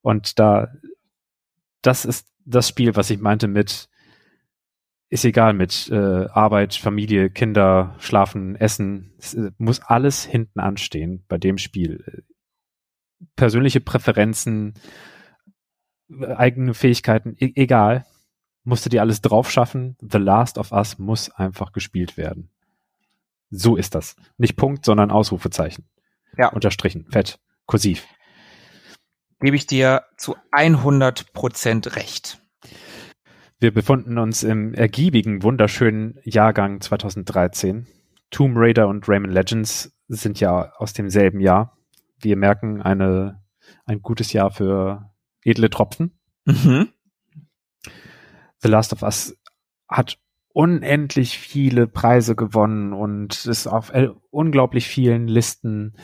Und 0.00 0.38
da, 0.38 0.72
das 1.82 2.04
ist 2.04 2.28
das 2.44 2.68
Spiel, 2.68 2.94
was 2.94 3.10
ich 3.10 3.20
meinte 3.20 3.48
mit, 3.48 3.88
ist 5.08 5.24
egal 5.24 5.52
mit 5.52 5.88
äh, 5.90 6.26
Arbeit, 6.26 6.74
Familie, 6.74 7.30
Kinder, 7.30 7.96
Schlafen, 7.98 8.56
Essen. 8.56 9.12
Es 9.18 9.34
äh, 9.34 9.50
muss 9.58 9.80
alles 9.80 10.24
hinten 10.24 10.60
anstehen 10.60 11.24
bei 11.28 11.38
dem 11.38 11.58
Spiel. 11.58 12.24
Persönliche 13.36 13.80
Präferenzen, 13.80 14.74
eigene 16.10 16.74
Fähigkeiten, 16.74 17.34
e 17.38 17.52
egal. 17.54 18.04
Musste 18.64 18.88
dir 18.88 19.00
alles 19.00 19.22
drauf 19.22 19.50
schaffen. 19.50 19.96
The 20.00 20.18
Last 20.18 20.58
of 20.58 20.72
Us 20.72 20.98
muss 20.98 21.30
einfach 21.30 21.72
gespielt 21.72 22.16
werden. 22.16 22.50
So 23.50 23.76
ist 23.76 23.94
das. 23.94 24.16
Nicht 24.38 24.56
Punkt, 24.56 24.84
sondern 24.84 25.10
Ausrufezeichen. 25.10 25.88
Ja. 26.36 26.48
Unterstrichen, 26.48 27.06
fett, 27.10 27.38
kursiv. 27.66 28.06
Gebe 29.40 29.56
ich 29.56 29.66
dir 29.66 30.04
zu 30.16 30.34
100 30.50 31.32
Prozent 31.32 31.96
recht. 31.96 32.38
Wir 33.58 33.72
befinden 33.72 34.18
uns 34.18 34.42
im 34.42 34.74
ergiebigen, 34.74 35.42
wunderschönen 35.42 36.18
Jahrgang 36.24 36.80
2013. 36.80 37.86
Tomb 38.30 38.56
Raider 38.56 38.88
und 38.88 39.08
Rayman 39.08 39.30
Legends 39.30 39.96
sind 40.08 40.40
ja 40.40 40.72
aus 40.76 40.92
demselben 40.92 41.40
Jahr. 41.40 41.75
Wir 42.18 42.36
merken 42.36 42.82
eine, 42.82 43.42
ein 43.84 44.02
gutes 44.02 44.32
Jahr 44.32 44.50
für 44.50 45.10
edle 45.44 45.70
Tropfen. 45.70 46.18
Mhm. 46.44 46.88
The 48.60 48.68
Last 48.68 48.92
of 48.92 49.02
Us 49.02 49.36
hat 49.88 50.18
unendlich 50.52 51.38
viele 51.38 51.86
Preise 51.86 52.34
gewonnen 52.34 52.92
und 52.92 53.44
ist 53.44 53.66
auf 53.66 53.92
unglaublich 54.30 54.88
vielen 54.88 55.28
Listen 55.28 55.94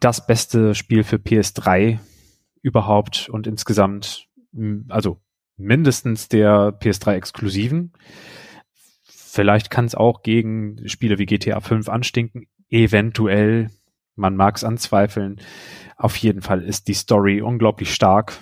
das 0.00 0.26
beste 0.26 0.74
Spiel 0.74 1.02
für 1.02 1.16
PS3 1.16 1.98
überhaupt 2.62 3.28
und 3.28 3.46
insgesamt, 3.46 4.28
also 4.88 5.20
mindestens 5.56 6.28
der 6.28 6.78
PS3-Exklusiven. 6.78 7.92
Vielleicht 9.04 9.70
kann 9.70 9.84
es 9.84 9.94
auch 9.94 10.22
gegen 10.22 10.88
Spiele 10.88 11.18
wie 11.18 11.26
GTA 11.26 11.60
5 11.60 11.88
anstinken. 11.88 12.46
Eventuell, 12.68 13.70
man 14.16 14.36
mag 14.36 14.56
es 14.56 14.64
anzweifeln. 14.64 15.40
Auf 15.96 16.16
jeden 16.16 16.42
Fall 16.42 16.62
ist 16.62 16.88
die 16.88 16.94
Story 16.94 17.40
unglaublich 17.40 17.94
stark. 17.94 18.38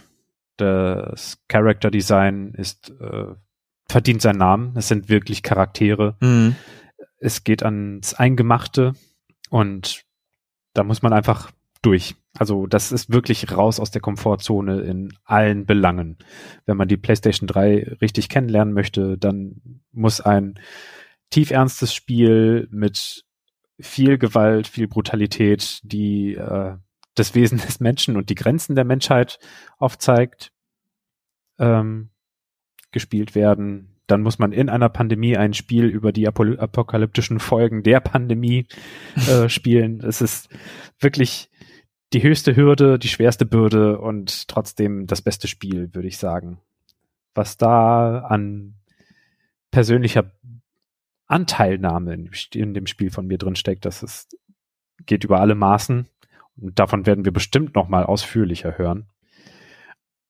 Das 0.56 1.38
Character 1.48 1.90
Design 1.90 2.54
ist 2.54 2.90
äh, 3.00 3.34
verdient 3.88 4.22
seinen 4.22 4.38
Namen. 4.38 4.72
Es 4.76 4.88
sind 4.88 5.08
wirklich 5.08 5.42
Charaktere. 5.42 6.16
Mhm. 6.20 6.56
Es 7.18 7.44
geht 7.44 7.62
ans 7.62 8.14
Eingemachte 8.14 8.94
und 9.50 10.04
da 10.74 10.84
muss 10.84 11.02
man 11.02 11.12
einfach 11.12 11.50
durch. 11.82 12.16
Also 12.36 12.66
das 12.66 12.90
ist 12.90 13.12
wirklich 13.12 13.52
raus 13.52 13.78
aus 13.78 13.90
der 13.90 14.00
Komfortzone 14.00 14.80
in 14.80 15.12
allen 15.24 15.66
Belangen. 15.66 16.18
Wenn 16.66 16.76
man 16.76 16.88
die 16.88 16.96
PlayStation 16.96 17.46
3 17.46 17.96
richtig 18.00 18.28
kennenlernen 18.28 18.74
möchte, 18.74 19.16
dann 19.18 19.80
muss 19.92 20.20
ein 20.20 20.58
tiefernstes 21.30 21.94
Spiel 21.94 22.68
mit 22.70 23.23
viel 23.78 24.18
Gewalt, 24.18 24.68
viel 24.68 24.88
Brutalität, 24.88 25.80
die 25.82 26.34
äh, 26.34 26.76
das 27.14 27.34
Wesen 27.34 27.58
des 27.66 27.80
Menschen 27.80 28.16
und 28.16 28.30
die 28.30 28.34
Grenzen 28.34 28.74
der 28.74 28.84
Menschheit 28.84 29.38
aufzeigt, 29.78 30.52
ähm, 31.58 32.10
gespielt 32.92 33.34
werden. 33.34 33.90
Dann 34.06 34.20
muss 34.20 34.38
man 34.38 34.52
in 34.52 34.68
einer 34.68 34.90
Pandemie 34.90 35.36
ein 35.36 35.54
Spiel 35.54 35.86
über 35.86 36.12
die 36.12 36.28
apokalyptischen 36.28 37.40
Folgen 37.40 37.82
der 37.82 38.00
Pandemie 38.00 38.66
äh, 39.28 39.48
spielen. 39.48 40.00
Es 40.00 40.20
ist 40.20 40.48
wirklich 41.00 41.50
die 42.12 42.22
höchste 42.22 42.54
Hürde, 42.54 42.98
die 42.98 43.08
schwerste 43.08 43.46
Bürde 43.46 43.98
und 43.98 44.46
trotzdem 44.46 45.06
das 45.06 45.22
beste 45.22 45.48
Spiel, 45.48 45.94
würde 45.94 46.06
ich 46.06 46.18
sagen. 46.18 46.60
Was 47.34 47.56
da 47.56 48.20
an 48.20 48.74
persönlicher 49.72 50.30
Anteilnahme 51.26 52.28
in 52.54 52.74
dem 52.74 52.86
Spiel 52.86 53.10
von 53.10 53.26
mir 53.26 53.38
drin 53.38 53.56
steckt, 53.56 53.84
das 53.84 54.02
ist, 54.02 54.36
geht 55.06 55.24
über 55.24 55.40
alle 55.40 55.54
Maßen. 55.54 56.08
Und 56.56 56.78
davon 56.78 57.06
werden 57.06 57.24
wir 57.24 57.32
bestimmt 57.32 57.74
noch 57.74 57.88
mal 57.88 58.04
ausführlicher 58.04 58.78
hören. 58.78 59.08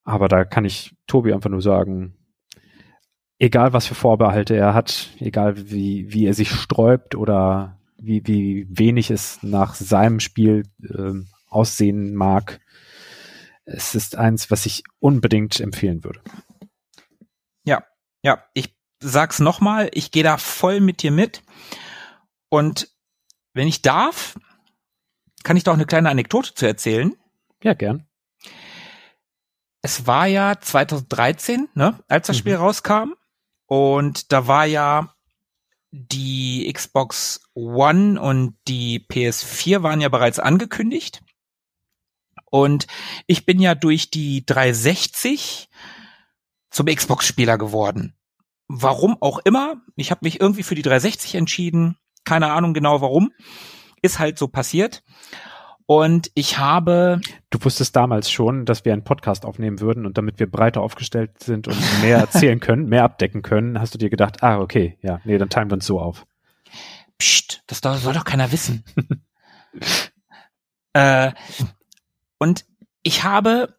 Aber 0.04 0.28
da 0.28 0.44
kann 0.44 0.64
ich 0.64 0.94
Tobi 1.06 1.32
einfach 1.32 1.50
nur 1.50 1.62
sagen, 1.62 2.16
egal 3.38 3.72
was 3.72 3.86
für 3.86 3.94
Vorbehalte 3.94 4.54
er 4.54 4.74
hat, 4.74 5.10
egal 5.18 5.70
wie, 5.70 6.12
wie 6.12 6.26
er 6.26 6.34
sich 6.34 6.50
sträubt 6.50 7.14
oder 7.14 7.78
wie, 7.96 8.26
wie 8.26 8.66
wenig 8.68 9.10
es 9.10 9.42
nach 9.42 9.74
seinem 9.74 10.20
Spiel 10.20 10.64
äh, 10.82 11.12
aussehen 11.48 12.14
mag, 12.14 12.60
es 13.64 13.94
ist 13.94 14.16
eins, 14.16 14.50
was 14.50 14.66
ich 14.66 14.84
unbedingt 14.98 15.58
empfehlen 15.60 16.04
würde. 16.04 16.20
Ja, 17.64 17.82
ja, 18.22 18.44
ich 18.52 18.76
sag's 19.00 19.38
nochmal, 19.38 19.90
ich 19.92 20.10
gehe 20.10 20.22
da 20.22 20.36
voll 20.38 20.80
mit 20.80 21.02
dir 21.02 21.10
mit. 21.10 21.42
Und 22.48 22.88
wenn 23.52 23.68
ich 23.68 23.82
darf, 23.82 24.38
kann 25.42 25.56
ich 25.56 25.64
doch 25.64 25.74
eine 25.74 25.86
kleine 25.86 26.10
Anekdote 26.10 26.54
zu 26.54 26.66
erzählen. 26.66 27.14
Ja, 27.62 27.74
gern 27.74 28.06
es 29.84 30.06
war 30.06 30.26
ja 30.26 30.58
2013, 30.58 31.68
ne, 31.74 32.02
als 32.08 32.28
das 32.28 32.36
mhm. 32.36 32.38
Spiel 32.38 32.54
rauskam. 32.54 33.12
Und 33.66 34.32
da 34.32 34.46
war 34.46 34.64
ja 34.64 35.14
die 35.90 36.72
Xbox 36.72 37.42
One 37.52 38.18
und 38.18 38.56
die 38.66 39.04
PS4 39.06 39.82
waren 39.82 40.00
ja 40.00 40.08
bereits 40.08 40.38
angekündigt. 40.38 41.22
Und 42.46 42.86
ich 43.26 43.44
bin 43.44 43.60
ja 43.60 43.74
durch 43.74 44.08
die 44.08 44.46
360 44.46 45.68
zum 46.70 46.86
Xbox-Spieler 46.86 47.58
geworden. 47.58 48.16
Warum 48.68 49.16
auch 49.20 49.38
immer. 49.44 49.82
Ich 49.96 50.10
habe 50.10 50.20
mich 50.22 50.40
irgendwie 50.40 50.62
für 50.62 50.74
die 50.74 50.82
360 50.82 51.34
entschieden. 51.34 51.96
Keine 52.24 52.52
Ahnung 52.52 52.74
genau 52.74 53.00
warum. 53.00 53.32
Ist 54.02 54.18
halt 54.18 54.38
so 54.38 54.48
passiert. 54.48 55.02
Und 55.86 56.30
ich 56.34 56.58
habe. 56.58 57.20
Du 57.50 57.62
wusstest 57.62 57.94
damals 57.94 58.30
schon, 58.30 58.64
dass 58.64 58.84
wir 58.86 58.94
einen 58.94 59.04
Podcast 59.04 59.44
aufnehmen 59.44 59.80
würden 59.80 60.06
und 60.06 60.16
damit 60.16 60.38
wir 60.38 60.50
breiter 60.50 60.80
aufgestellt 60.80 61.42
sind 61.42 61.68
und 61.68 61.76
mehr 62.02 62.18
erzählen 62.18 62.60
können, 62.60 62.88
mehr 62.88 63.04
abdecken 63.04 63.42
können, 63.42 63.78
hast 63.78 63.92
du 63.92 63.98
dir 63.98 64.08
gedacht, 64.08 64.42
ah, 64.42 64.60
okay, 64.60 64.98
ja, 65.02 65.20
nee, 65.24 65.36
dann 65.36 65.50
teilen 65.50 65.70
wir 65.70 65.74
uns 65.74 65.86
so 65.86 66.00
auf. 66.00 66.26
Psst, 67.18 67.62
das 67.66 67.80
soll 67.80 68.14
doch 68.14 68.24
keiner 68.24 68.50
wissen. 68.50 68.84
äh, 70.94 71.32
und 72.38 72.64
ich 73.02 73.24
habe 73.24 73.76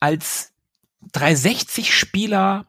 als 0.00 0.52
360-Spieler 1.12 2.66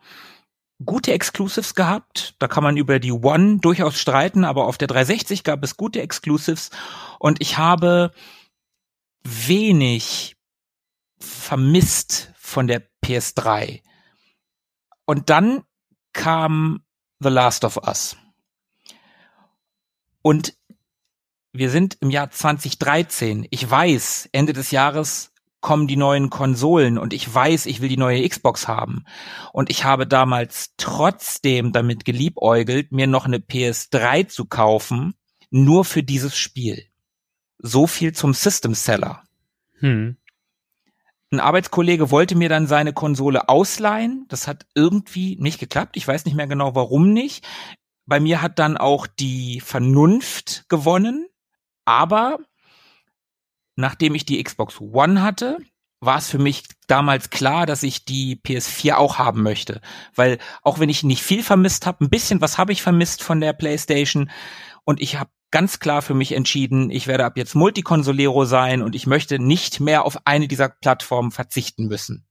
gute 0.85 1.11
Exclusives 1.13 1.75
gehabt. 1.75 2.35
Da 2.39 2.47
kann 2.47 2.63
man 2.63 2.77
über 2.77 2.99
die 2.99 3.11
One 3.11 3.59
durchaus 3.59 3.99
streiten, 3.99 4.45
aber 4.45 4.65
auf 4.65 4.77
der 4.77 4.87
360 4.87 5.43
gab 5.43 5.63
es 5.63 5.77
gute 5.77 6.01
Exclusives 6.01 6.69
und 7.19 7.41
ich 7.41 7.57
habe 7.57 8.11
wenig 9.23 10.37
vermisst 11.19 12.31
von 12.37 12.67
der 12.67 12.87
PS3. 13.03 13.81
Und 15.05 15.29
dann 15.29 15.63
kam 16.13 16.83
The 17.19 17.29
Last 17.29 17.65
of 17.65 17.77
Us. 17.77 18.15
Und 20.21 20.55
wir 21.51 21.69
sind 21.69 21.97
im 22.01 22.09
Jahr 22.09 22.29
2013. 22.29 23.47
Ich 23.49 23.69
weiß, 23.69 24.29
Ende 24.31 24.53
des 24.53 24.71
Jahres 24.71 25.31
kommen 25.61 25.87
die 25.87 25.97
neuen 25.97 26.29
Konsolen 26.29 26.97
und 26.97 27.13
ich 27.13 27.33
weiß, 27.33 27.65
ich 27.65 27.81
will 27.81 27.89
die 27.89 27.97
neue 27.97 28.27
Xbox 28.27 28.67
haben. 28.67 29.03
Und 29.51 29.69
ich 29.69 29.83
habe 29.83 30.07
damals 30.07 30.73
trotzdem 30.77 31.73
damit 31.73 32.05
geliebäugelt, 32.05 32.91
mir 32.91 33.07
noch 33.07 33.25
eine 33.25 33.39
PS3 33.39 34.27
zu 34.27 34.45
kaufen, 34.45 35.15
nur 35.49 35.85
für 35.85 36.03
dieses 36.03 36.37
Spiel. 36.37 36.85
So 37.57 37.87
viel 37.87 38.13
zum 38.13 38.33
System 38.33 38.73
Seller. 38.73 39.23
Hm. 39.79 40.17
Ein 41.31 41.39
Arbeitskollege 41.39 42.09
wollte 42.09 42.35
mir 42.35 42.49
dann 42.49 42.65
seine 42.65 42.93
Konsole 42.93 43.49
ausleihen. 43.49 44.25
Das 44.29 44.47
hat 44.47 44.65
irgendwie 44.73 45.35
nicht 45.39 45.59
geklappt. 45.59 45.95
Ich 45.95 46.07
weiß 46.07 46.25
nicht 46.25 46.35
mehr 46.35 46.47
genau, 46.47 46.73
warum 46.73 47.13
nicht. 47.13 47.47
Bei 48.05 48.19
mir 48.19 48.41
hat 48.41 48.57
dann 48.57 48.77
auch 48.77 49.05
die 49.05 49.59
Vernunft 49.59 50.65
gewonnen. 50.69 51.27
Aber 51.85 52.39
nachdem 53.79 54.15
ich 54.15 54.25
die 54.25 54.43
Xbox 54.43 54.79
One 54.79 55.21
hatte, 55.21 55.57
war 56.01 56.17
es 56.17 56.29
für 56.29 56.37
mich 56.39 56.63
damals 56.87 57.29
klar, 57.29 57.65
dass 57.65 57.83
ich 57.83 58.05
die 58.05 58.37
PS4 58.37 58.95
auch 58.95 59.17
haben 59.17 59.41
möchte. 59.41 59.81
Weil 60.15 60.37
auch 60.61 60.79
wenn 60.79 60.89
ich 60.89 61.03
nicht 61.03 61.23
viel 61.23 61.43
vermisst 61.43 61.85
habe, 61.85 62.05
ein 62.05 62.09
bisschen 62.09 62.41
was 62.41 62.57
habe 62.57 62.71
ich 62.71 62.81
vermisst 62.81 63.21
von 63.21 63.41
der 63.41 63.53
PlayStation. 63.53 64.29
Und 64.85 65.01
ich 65.01 65.19
habe 65.19 65.29
ganz 65.51 65.79
klar 65.79 66.01
für 66.01 66.13
mich 66.13 66.31
entschieden, 66.31 66.89
ich 66.89 67.07
werde 67.07 67.25
ab 67.25 67.35
jetzt 67.35 67.55
Multikonsolero 67.55 68.45
sein 68.45 68.81
und 68.81 68.95
ich 68.95 69.07
möchte 69.07 69.39
nicht 69.39 69.79
mehr 69.79 70.05
auf 70.05 70.25
eine 70.25 70.47
dieser 70.47 70.69
Plattformen 70.69 71.31
verzichten 71.31 71.87
müssen. 71.87 72.25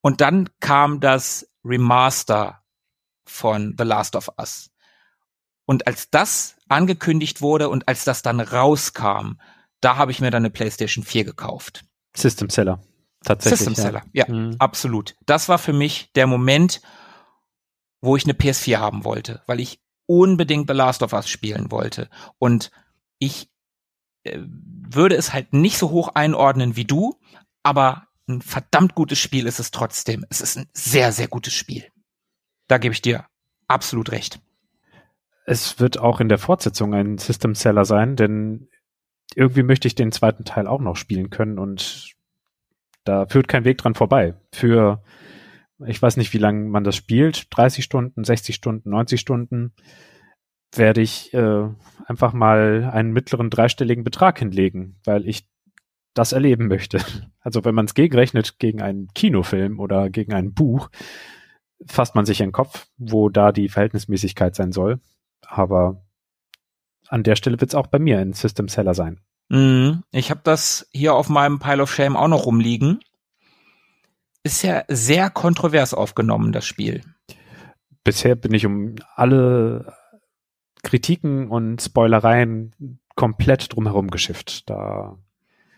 Und 0.00 0.20
dann 0.20 0.48
kam 0.60 1.00
das 1.00 1.50
Remaster 1.64 2.62
von 3.26 3.74
The 3.76 3.84
Last 3.84 4.16
of 4.16 4.30
Us. 4.38 4.70
Und 5.66 5.86
als 5.86 6.08
das 6.08 6.56
angekündigt 6.68 7.42
wurde 7.42 7.68
und 7.68 7.88
als 7.88 8.04
das 8.04 8.22
dann 8.22 8.40
rauskam, 8.40 9.38
da 9.80 9.96
habe 9.96 10.10
ich 10.10 10.20
mir 10.20 10.30
dann 10.30 10.42
eine 10.42 10.50
PlayStation 10.50 11.04
4 11.04 11.24
gekauft. 11.24 11.84
System 12.16 12.50
Seller. 12.50 12.80
Tatsächlich. 13.24 13.58
System 13.60 13.74
Seller, 13.74 14.02
ja, 14.12 14.26
ja 14.26 14.34
mhm. 14.34 14.56
absolut. 14.58 15.16
Das 15.26 15.48
war 15.48 15.58
für 15.58 15.72
mich 15.72 16.12
der 16.14 16.26
Moment, 16.26 16.80
wo 18.00 18.16
ich 18.16 18.24
eine 18.24 18.32
PS4 18.32 18.78
haben 18.78 19.04
wollte, 19.04 19.42
weil 19.46 19.60
ich 19.60 19.80
unbedingt 20.06 20.68
The 20.68 20.74
Last 20.74 21.02
of 21.02 21.12
Us 21.12 21.28
spielen 21.28 21.70
wollte. 21.70 22.08
Und 22.38 22.70
ich 23.18 23.50
äh, 24.22 24.38
würde 24.40 25.16
es 25.16 25.32
halt 25.32 25.52
nicht 25.52 25.78
so 25.78 25.90
hoch 25.90 26.14
einordnen 26.14 26.76
wie 26.76 26.84
du, 26.84 27.18
aber 27.62 28.06
ein 28.28 28.42
verdammt 28.42 28.94
gutes 28.94 29.18
Spiel 29.18 29.46
ist 29.46 29.58
es 29.58 29.70
trotzdem. 29.70 30.24
Es 30.30 30.40
ist 30.40 30.56
ein 30.56 30.68
sehr, 30.72 31.12
sehr 31.12 31.28
gutes 31.28 31.54
Spiel. 31.54 31.84
Da 32.68 32.78
gebe 32.78 32.92
ich 32.92 33.02
dir 33.02 33.26
absolut 33.66 34.12
recht. 34.12 34.40
Es 35.46 35.80
wird 35.80 35.98
auch 35.98 36.20
in 36.20 36.28
der 36.28 36.38
Fortsetzung 36.38 36.94
ein 36.94 37.18
System 37.18 37.54
Seller 37.54 37.84
sein, 37.84 38.16
denn 38.16 38.68
irgendwie 39.34 39.62
möchte 39.62 39.88
ich 39.88 39.94
den 39.94 40.12
zweiten 40.12 40.44
Teil 40.44 40.66
auch 40.66 40.80
noch 40.80 40.96
spielen 40.96 41.30
können 41.30 41.58
und 41.58 42.14
da 43.04 43.26
führt 43.26 43.48
kein 43.48 43.64
Weg 43.64 43.78
dran 43.78 43.94
vorbei. 43.94 44.34
Für, 44.52 45.02
ich 45.86 46.00
weiß 46.00 46.16
nicht, 46.16 46.32
wie 46.34 46.38
lange 46.38 46.68
man 46.68 46.84
das 46.84 46.96
spielt, 46.96 47.46
30 47.56 47.84
Stunden, 47.84 48.24
60 48.24 48.54
Stunden, 48.54 48.90
90 48.90 49.20
Stunden, 49.20 49.72
werde 50.74 51.00
ich 51.00 51.32
äh, 51.32 51.68
einfach 52.06 52.32
mal 52.32 52.90
einen 52.92 53.12
mittleren 53.12 53.48
dreistelligen 53.48 54.04
Betrag 54.04 54.38
hinlegen, 54.38 54.96
weil 55.04 55.26
ich 55.26 55.48
das 56.14 56.32
erleben 56.32 56.68
möchte. 56.68 56.98
Also 57.40 57.64
wenn 57.64 57.74
man 57.74 57.86
es 57.86 57.94
gegenrechnet 57.94 58.58
gegen 58.58 58.82
einen 58.82 59.08
Kinofilm 59.14 59.80
oder 59.80 60.10
gegen 60.10 60.34
ein 60.34 60.52
Buch, 60.52 60.90
fasst 61.86 62.14
man 62.14 62.26
sich 62.26 62.40
in 62.40 62.48
den 62.48 62.52
Kopf, 62.52 62.88
wo 62.98 63.30
da 63.30 63.52
die 63.52 63.70
Verhältnismäßigkeit 63.70 64.54
sein 64.54 64.70
soll. 64.70 65.00
Aber 65.46 66.04
an 67.08 67.22
der 67.22 67.36
Stelle 67.36 67.60
wird 67.60 67.70
es 67.70 67.74
auch 67.74 67.86
bei 67.86 67.98
mir 67.98 68.18
ein 68.18 68.32
System 68.32 68.68
Seller 68.68 68.94
sein. 68.94 69.20
Mhm. 69.48 70.02
Ich 70.10 70.30
habe 70.30 70.40
das 70.44 70.88
hier 70.92 71.14
auf 71.14 71.28
meinem 71.28 71.58
Pile 71.58 71.82
of 71.82 71.92
Shame 71.92 72.16
auch 72.16 72.28
noch 72.28 72.46
rumliegen. 72.46 73.00
Ist 74.42 74.62
ja 74.62 74.84
sehr 74.88 75.30
kontrovers 75.30 75.94
aufgenommen, 75.94 76.52
das 76.52 76.66
Spiel. 76.66 77.02
Bisher 78.04 78.34
bin 78.34 78.54
ich 78.54 78.66
um 78.66 78.96
alle 79.14 79.92
Kritiken 80.82 81.48
und 81.48 81.82
Spoilereien 81.82 83.00
komplett 83.14 83.74
drumherum 83.74 84.10
geschifft. 84.10 84.70
Da 84.70 85.18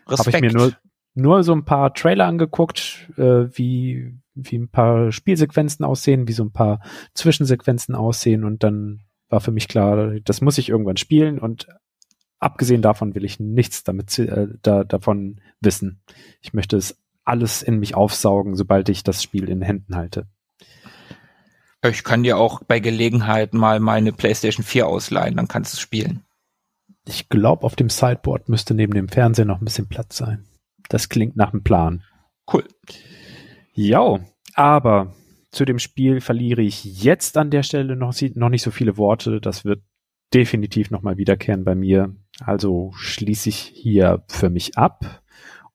habe 0.06 0.30
ich 0.30 0.40
mir 0.40 0.52
nur, 0.52 0.72
nur 1.14 1.42
so 1.42 1.52
ein 1.52 1.64
paar 1.64 1.94
Trailer 1.94 2.26
angeguckt, 2.26 3.08
äh, 3.16 3.46
wie, 3.56 4.14
wie 4.34 4.56
ein 4.56 4.68
paar 4.68 5.10
Spielsequenzen 5.10 5.84
aussehen, 5.84 6.28
wie 6.28 6.32
so 6.32 6.44
ein 6.44 6.52
paar 6.52 6.80
Zwischensequenzen 7.14 7.94
aussehen 7.94 8.44
und 8.44 8.62
dann 8.62 9.00
war 9.30 9.40
für 9.40 9.52
mich 9.52 9.68
klar, 9.68 10.20
das 10.24 10.40
muss 10.40 10.58
ich 10.58 10.68
irgendwann 10.68 10.96
spielen 10.96 11.38
und 11.38 11.68
abgesehen 12.38 12.82
davon 12.82 13.14
will 13.14 13.24
ich 13.24 13.38
nichts 13.40 13.84
damit 13.84 14.18
äh, 14.18 14.48
da, 14.62 14.84
davon 14.84 15.40
wissen. 15.60 16.02
Ich 16.40 16.52
möchte 16.52 16.76
es 16.76 16.98
alles 17.24 17.62
in 17.62 17.78
mich 17.78 17.94
aufsaugen, 17.94 18.56
sobald 18.56 18.88
ich 18.88 19.04
das 19.04 19.22
Spiel 19.22 19.48
in 19.48 19.62
Händen 19.62 19.94
halte. 19.94 20.26
Ich 21.82 22.04
kann 22.04 22.22
dir 22.22 22.36
auch 22.36 22.62
bei 22.64 22.80
Gelegenheit 22.80 23.54
mal 23.54 23.80
meine 23.80 24.12
PlayStation 24.12 24.64
4 24.64 24.86
ausleihen, 24.86 25.36
dann 25.36 25.48
kannst 25.48 25.72
du 25.72 25.76
es 25.76 25.80
spielen. 25.80 26.24
Ich 27.06 27.28
glaube, 27.28 27.64
auf 27.64 27.76
dem 27.76 27.88
Sideboard 27.88 28.48
müsste 28.48 28.74
neben 28.74 28.92
dem 28.92 29.08
Fernseher 29.08 29.46
noch 29.46 29.60
ein 29.60 29.64
bisschen 29.64 29.88
Platz 29.88 30.16
sein. 30.16 30.46
Das 30.88 31.08
klingt 31.08 31.36
nach 31.36 31.52
einem 31.52 31.62
Plan. 31.62 32.02
Cool. 32.52 32.64
Ja, 33.72 34.20
aber 34.54 35.14
zu 35.50 35.64
dem 35.64 35.78
Spiel 35.78 36.20
verliere 36.20 36.62
ich 36.62 36.84
jetzt 36.84 37.36
an 37.36 37.50
der 37.50 37.62
Stelle 37.62 37.96
noch, 37.96 38.14
noch 38.34 38.48
nicht 38.48 38.62
so 38.62 38.70
viele 38.70 38.96
Worte. 38.96 39.40
Das 39.40 39.64
wird 39.64 39.82
definitiv 40.32 40.90
nochmal 40.90 41.16
wiederkehren 41.16 41.64
bei 41.64 41.74
mir. 41.74 42.14
Also 42.40 42.92
schließe 42.94 43.48
ich 43.48 43.56
hier 43.58 44.24
für 44.28 44.48
mich 44.48 44.78
ab 44.78 45.22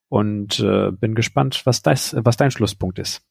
und 0.08 0.60
äh, 0.60 0.92
bin 0.92 1.14
gespannt, 1.14 1.62
was, 1.66 1.82
das, 1.82 2.16
was 2.18 2.38
dein 2.38 2.52
Schlusspunkt 2.52 3.00
ist. 3.00 3.22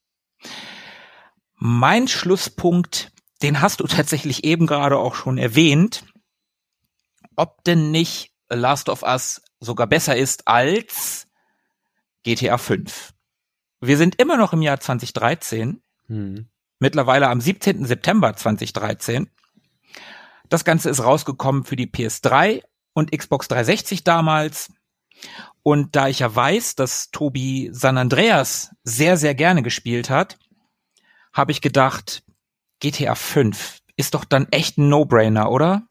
Mein 1.57 2.09
Schlusspunkt, 2.09 3.12
den 3.43 3.61
hast 3.61 3.81
du 3.81 3.87
tatsächlich 3.87 4.45
eben 4.45 4.66
gerade 4.66 4.99
auch 4.99 5.15
schon 5.15 5.39
erwähnt, 5.39 6.05
ob 7.37 7.65
denn 7.65 7.91
nicht 7.91 8.33
Last 8.51 8.89
of 8.89 9.03
Us 9.03 9.41
sogar 9.61 9.87
besser 9.87 10.16
ist 10.16 10.47
als 10.47 11.27
GTA 12.23 12.59
5. 12.59 13.15
Wir 13.81 13.97
sind 13.97 14.21
immer 14.21 14.37
noch 14.37 14.53
im 14.53 14.62
Jahr 14.62 14.81
2013, 14.81 15.83
hm. 16.09 16.47
mittlerweile 16.78 17.28
am 17.28 17.40
17. 17.40 17.85
September 17.85 18.35
2013. 18.35 19.28
Das 20.48 20.64
Ganze 20.64 20.90
ist 20.90 21.02
rausgekommen 21.02 21.64
für 21.64 21.76
die 21.76 21.86
PS3 21.86 22.62
und 22.93 23.12
Xbox 23.12 23.48
360 23.48 24.05
damals. 24.05 24.72
Und 25.62 25.97
da 25.97 26.09
ich 26.09 26.18
ja 26.18 26.35
weiß, 26.35 26.74
dass 26.74 27.10
Tobi 27.10 27.70
San 27.72 27.98
Andreas 27.98 28.74
sehr, 28.82 29.16
sehr 29.16 29.35
gerne 29.35 29.62
gespielt 29.62 30.10
hat, 30.10 30.39
habe 31.32 31.52
ich 31.52 31.60
gedacht, 31.60 32.22
GTA 32.81 33.14
5 33.14 33.78
ist 33.97 34.14
doch 34.14 34.24
dann 34.24 34.47
echt 34.51 34.78
ein 34.78 34.89
No-Brainer, 34.89 35.51
oder? 35.51 35.86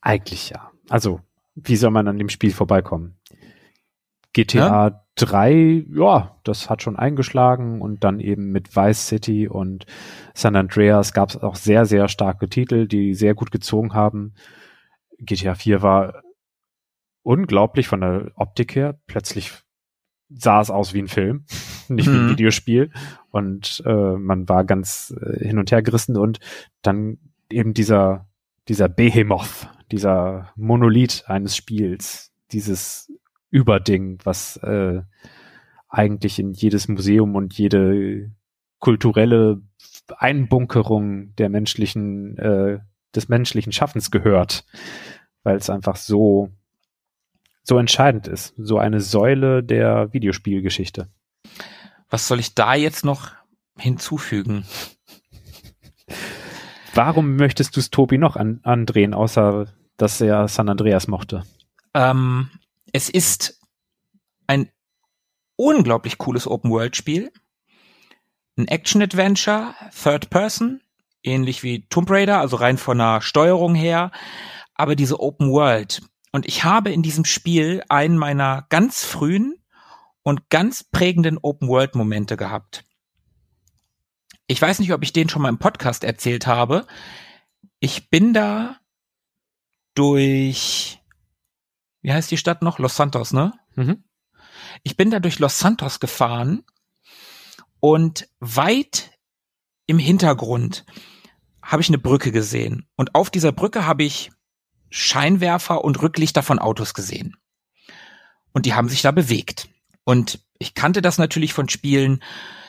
Eigentlich 0.00 0.50
ja. 0.50 0.70
Also, 0.88 1.20
wie 1.54 1.76
soll 1.76 1.90
man 1.90 2.08
an 2.08 2.18
dem 2.18 2.28
Spiel 2.28 2.52
vorbeikommen? 2.52 3.19
GTA 4.32 4.88
ja? 4.88 5.04
3, 5.16 5.86
ja, 5.92 6.36
das 6.44 6.70
hat 6.70 6.82
schon 6.82 6.96
eingeschlagen 6.96 7.80
und 7.82 8.04
dann 8.04 8.20
eben 8.20 8.52
mit 8.52 8.76
Vice 8.76 9.06
City 9.06 9.48
und 9.48 9.86
San 10.34 10.56
Andreas 10.56 11.12
gab 11.12 11.30
es 11.30 11.36
auch 11.36 11.56
sehr, 11.56 11.84
sehr 11.84 12.08
starke 12.08 12.48
Titel, 12.48 12.86
die 12.86 13.14
sehr 13.14 13.34
gut 13.34 13.50
gezogen 13.50 13.92
haben. 13.92 14.34
GTA 15.18 15.54
4 15.54 15.82
war 15.82 16.22
unglaublich 17.22 17.88
von 17.88 18.00
der 18.00 18.32
Optik 18.36 18.74
her. 18.74 18.98
Plötzlich 19.06 19.52
sah 20.30 20.60
es 20.60 20.70
aus 20.70 20.94
wie 20.94 21.02
ein 21.02 21.08
Film, 21.08 21.44
nicht 21.88 22.06
wie 22.06 22.16
ein 22.16 22.26
mhm. 22.26 22.30
Videospiel. 22.30 22.90
Und 23.30 23.82
äh, 23.84 24.16
man 24.16 24.48
war 24.48 24.64
ganz 24.64 25.14
äh, 25.20 25.44
hin 25.44 25.58
und 25.58 25.70
her 25.70 25.82
gerissen 25.82 26.16
und 26.16 26.38
dann 26.82 27.18
eben 27.50 27.74
dieser, 27.74 28.28
dieser 28.68 28.88
Behemoth, 28.88 29.68
dieser 29.90 30.52
Monolith 30.56 31.24
eines 31.26 31.56
Spiels, 31.56 32.32
dieses 32.52 33.12
Überding, 33.50 34.18
was 34.24 34.56
äh, 34.58 35.02
eigentlich 35.88 36.38
in 36.38 36.52
jedes 36.52 36.88
Museum 36.88 37.34
und 37.34 37.56
jede 37.58 38.30
kulturelle 38.78 39.60
Einbunkerung 40.16 41.34
der 41.36 41.48
menschlichen, 41.48 42.38
äh, 42.38 42.78
des 43.14 43.28
menschlichen 43.28 43.72
Schaffens 43.72 44.10
gehört, 44.10 44.64
weil 45.42 45.56
es 45.56 45.68
einfach 45.68 45.96
so 45.96 46.50
so 47.62 47.78
entscheidend 47.78 48.26
ist, 48.26 48.54
so 48.56 48.78
eine 48.78 49.00
Säule 49.00 49.62
der 49.62 50.12
Videospielgeschichte. 50.12 51.08
Was 52.08 52.26
soll 52.26 52.40
ich 52.40 52.54
da 52.54 52.74
jetzt 52.74 53.04
noch 53.04 53.30
hinzufügen? 53.78 54.64
Warum 56.94 57.36
möchtest 57.36 57.76
du 57.76 57.80
es 57.80 57.90
Tobi 57.90 58.18
noch 58.18 58.36
an, 58.36 58.60
andrehen, 58.64 59.14
außer 59.14 59.66
dass 59.96 60.20
er 60.20 60.48
San 60.48 60.68
Andreas 60.68 61.06
mochte? 61.06 61.44
Ähm, 61.94 62.50
es 62.92 63.08
ist 63.08 63.60
ein 64.46 64.70
unglaublich 65.56 66.18
cooles 66.18 66.46
Open-World-Spiel. 66.46 67.32
Ein 68.56 68.68
Action-Adventure, 68.68 69.74
Third 70.02 70.30
Person, 70.30 70.82
ähnlich 71.22 71.62
wie 71.62 71.86
Tomb 71.88 72.10
Raider, 72.10 72.40
also 72.40 72.56
rein 72.56 72.78
von 72.78 72.98
der 72.98 73.20
Steuerung 73.20 73.74
her. 73.74 74.10
Aber 74.74 74.96
diese 74.96 75.20
Open 75.20 75.50
World. 75.50 76.02
Und 76.32 76.46
ich 76.46 76.64
habe 76.64 76.90
in 76.90 77.02
diesem 77.02 77.24
Spiel 77.24 77.82
einen 77.88 78.16
meiner 78.16 78.66
ganz 78.68 79.04
frühen 79.04 79.56
und 80.22 80.48
ganz 80.50 80.84
prägenden 80.84 81.38
Open-World-Momente 81.38 82.36
gehabt. 82.36 82.84
Ich 84.46 84.60
weiß 84.60 84.80
nicht, 84.80 84.92
ob 84.92 85.02
ich 85.02 85.12
den 85.12 85.28
schon 85.28 85.42
mal 85.42 85.48
im 85.48 85.58
Podcast 85.58 86.04
erzählt 86.04 86.46
habe. 86.46 86.86
Ich 87.78 88.10
bin 88.10 88.34
da 88.34 88.78
durch 89.94 90.99
wie 92.02 92.12
heißt 92.12 92.30
die 92.30 92.36
Stadt 92.36 92.62
noch? 92.62 92.78
Los 92.78 92.96
Santos, 92.96 93.32
ne? 93.32 93.52
Mhm. 93.74 94.04
Ich 94.82 94.96
bin 94.96 95.10
da 95.10 95.20
durch 95.20 95.38
Los 95.38 95.58
Santos 95.58 96.00
gefahren 96.00 96.64
und 97.80 98.28
weit 98.40 99.10
im 99.86 99.98
Hintergrund 99.98 100.84
habe 101.62 101.82
ich 101.82 101.88
eine 101.88 101.98
Brücke 101.98 102.32
gesehen. 102.32 102.88
Und 102.96 103.14
auf 103.14 103.30
dieser 103.30 103.52
Brücke 103.52 103.86
habe 103.86 104.02
ich 104.02 104.30
Scheinwerfer 104.90 105.84
und 105.84 106.00
Rücklichter 106.02 106.42
von 106.42 106.58
Autos 106.58 106.94
gesehen. 106.94 107.36
Und 108.52 108.66
die 108.66 108.74
haben 108.74 108.88
sich 108.88 109.02
da 109.02 109.12
bewegt. 109.12 109.68
Und 110.04 110.44
ich 110.58 110.74
kannte 110.74 111.02
das 111.02 111.18
natürlich 111.18 111.52
von 111.52 111.68
Spielen. 111.68 112.22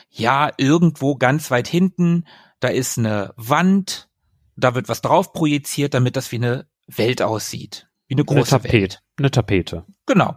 Ja, 0.08 0.50
irgendwo 0.56 1.16
ganz 1.16 1.50
weit 1.50 1.68
hinten, 1.68 2.26
da 2.60 2.68
ist 2.68 2.98
eine 2.98 3.34
Wand, 3.36 4.08
da 4.56 4.74
wird 4.74 4.88
was 4.88 5.00
drauf 5.00 5.32
projiziert, 5.32 5.94
damit 5.94 6.16
das 6.16 6.30
wie 6.32 6.36
eine 6.36 6.68
Welt 6.86 7.22
aussieht. 7.22 7.88
Wie 8.12 8.16
eine 8.16 8.24
große 8.26 8.56
eine 8.56 8.62
Tapete. 8.62 8.72
Welt. 8.74 9.02
Eine 9.16 9.30
Tapete. 9.30 9.86
Genau. 10.04 10.36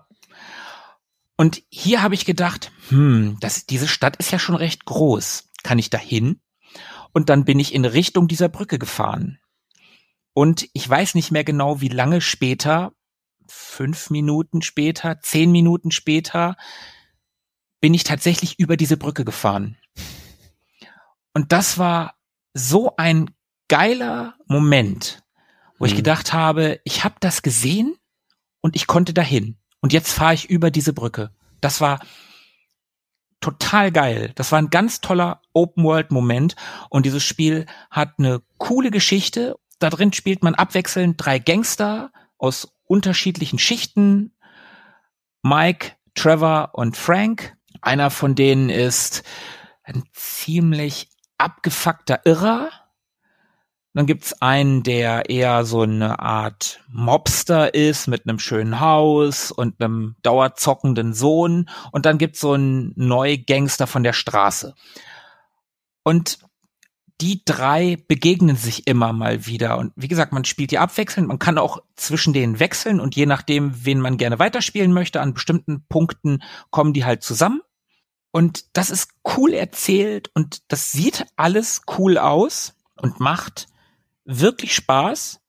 Und 1.36 1.62
hier 1.70 2.02
habe 2.02 2.16
ich 2.16 2.24
gedacht, 2.24 2.72
hm, 2.88 3.36
das, 3.42 3.66
diese 3.66 3.90
Stadt 3.90 4.16
ist 4.16 4.32
ja 4.32 4.40
schon 4.40 4.56
recht 4.56 4.86
groß. 4.86 5.50
Kann 5.62 5.78
ich 5.78 5.90
da 5.90 5.98
hin? 5.98 6.40
Und 7.12 7.28
dann 7.28 7.44
bin 7.44 7.60
ich 7.60 7.74
in 7.74 7.84
Richtung 7.84 8.30
dieser 8.30 8.48
Brücke 8.48 8.80
gefahren. 8.80 9.40
Und 10.34 10.70
ich 10.72 10.90
weiß 10.90 11.16
nicht 11.16 11.32
mehr 11.32 11.44
genau, 11.44 11.82
wie 11.82 11.90
lange 11.90 12.22
später, 12.22 12.94
fünf 13.46 14.10
Minuten 14.10 14.62
später, 14.62 15.20
zehn 15.20 15.52
Minuten 15.52 15.92
später, 15.92 16.56
bin 17.82 17.94
ich 17.94 18.06
tatsächlich 18.06 18.58
über 18.58 18.78
diese 18.78 18.96
Brücke 18.96 19.26
gefahren. 19.26 19.78
Und 21.34 21.52
das 21.52 21.78
war 21.78 22.16
so 22.54 22.96
ein 22.96 23.32
geiler 23.68 24.36
Moment, 24.48 25.25
wo 25.78 25.86
mhm. 25.86 25.92
ich 25.92 25.96
gedacht 25.96 26.34
habe, 26.34 26.80
ich 26.84 27.04
habe 27.04 27.16
das 27.20 27.42
gesehen 27.42 27.96
und 28.62 28.76
ich 28.76 28.88
konnte 28.88 29.14
dahin. 29.14 29.58
Und 29.82 29.94
jetzt 29.94 30.12
fahre 30.12 30.34
ich 30.34 30.50
über 30.50 30.72
diese 30.72 30.94
Brücke. 30.94 31.32
Das 31.62 31.82
war 31.82 32.00
total 33.40 33.92
geil. 33.92 34.32
Das 34.36 34.52
war 34.52 34.60
ein 34.60 34.72
ganz 34.72 35.02
toller 35.02 35.42
Open-World-Moment. 35.54 36.56
Und 36.90 37.06
dieses 37.06 37.24
Spiel 37.24 37.68
hat 37.92 38.14
eine 38.18 38.42
coole 38.58 38.90
Geschichte. 38.90 39.56
Da 39.78 39.90
drin 39.90 40.14
spielt 40.14 40.44
man 40.44 40.56
abwechselnd 40.56 41.24
drei 41.24 41.38
Gangster 41.38 42.12
aus 42.38 42.74
unterschiedlichen 42.86 43.60
Schichten. 43.60 44.34
Mike, 45.44 45.92
Trevor 46.16 46.72
und 46.74 46.98
Frank. 46.98 47.56
Einer 47.82 48.10
von 48.10 48.34
denen 48.34 48.70
ist 48.70 49.24
ein 49.84 50.04
ziemlich 50.14 51.10
abgefuckter 51.38 52.22
Irrer 52.26 52.72
dann 53.96 54.08
gibt's 54.08 54.42
einen, 54.42 54.84
der 54.84 55.30
eher 55.30 55.64
so 55.64 55.82
eine 55.82 56.20
Art 56.20 56.82
Mobster 56.90 57.74
ist 57.74 58.08
mit 58.08 58.28
einem 58.28 58.40
schönen 58.40 58.82
Haus 58.82 59.52
und 59.52 59.82
einem 59.82 60.18
dauerzockenden 60.22 61.14
Sohn. 61.14 61.70
Und 61.94 62.06
dann 62.06 62.18
gibt's 62.18 62.42
so 62.42 62.52
einen 62.52 62.92
Neugangster 62.98 63.88
von 63.88 64.04
der 64.04 64.12
Straße. 64.12 64.76
Und 66.04 66.40
die 67.22 67.44
drei 67.46 67.98
begegnen 68.10 68.58
sich 68.58 68.86
immer 68.86 69.14
mal 69.14 69.46
wieder. 69.46 69.78
Und 69.78 69.94
wie 69.96 70.10
gesagt, 70.10 70.34
man 70.34 70.44
spielt 70.44 70.72
die 70.72 70.80
abwechselnd. 70.80 71.30
Man 71.30 71.40
kann 71.40 71.58
auch 71.58 71.82
zwischen 71.96 72.34
denen 72.34 72.60
wechseln 72.60 73.00
und 73.00 73.16
je 73.16 73.26
nachdem, 73.26 73.86
wen 73.86 74.02
man 74.02 74.18
gerne 74.18 74.40
weiterspielen 74.40 74.92
möchte, 74.92 75.22
an 75.22 75.34
bestimmten 75.34 75.86
Punkten 75.88 76.44
kommen 76.70 76.92
die 76.92 77.06
halt 77.06 77.24
zusammen. 77.24 77.62
Und 78.32 78.76
das 78.76 78.90
ist 78.90 79.12
cool 79.38 79.54
erzählt 79.54 80.30
und 80.34 80.64
das 80.68 80.92
sieht 80.92 81.26
alles 81.38 81.84
cool 81.98 82.18
aus 82.18 82.76
und 82.98 83.22
macht 83.22 83.68
wirklich 84.26 84.76
Spaß. 84.76 85.40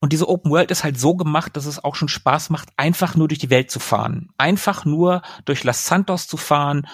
Und 0.00 0.12
diese 0.12 0.28
Open 0.28 0.52
World 0.52 0.70
ist 0.70 0.84
halt 0.84 0.98
so 0.98 1.16
gemacht, 1.16 1.56
dass 1.56 1.66
es 1.66 1.82
auch 1.82 1.96
schon 1.96 2.08
Spaß 2.08 2.50
macht, 2.50 2.68
einfach 2.76 3.16
nur 3.16 3.26
durch 3.26 3.40
die 3.40 3.50
Welt 3.50 3.70
zu 3.70 3.80
fahren. 3.80 4.30
Einfach 4.38 4.84
nur 4.84 5.22
durch 5.44 5.64
Las 5.64 5.86
Santos 5.86 6.28
zu 6.28 6.36
fahren 6.36 6.86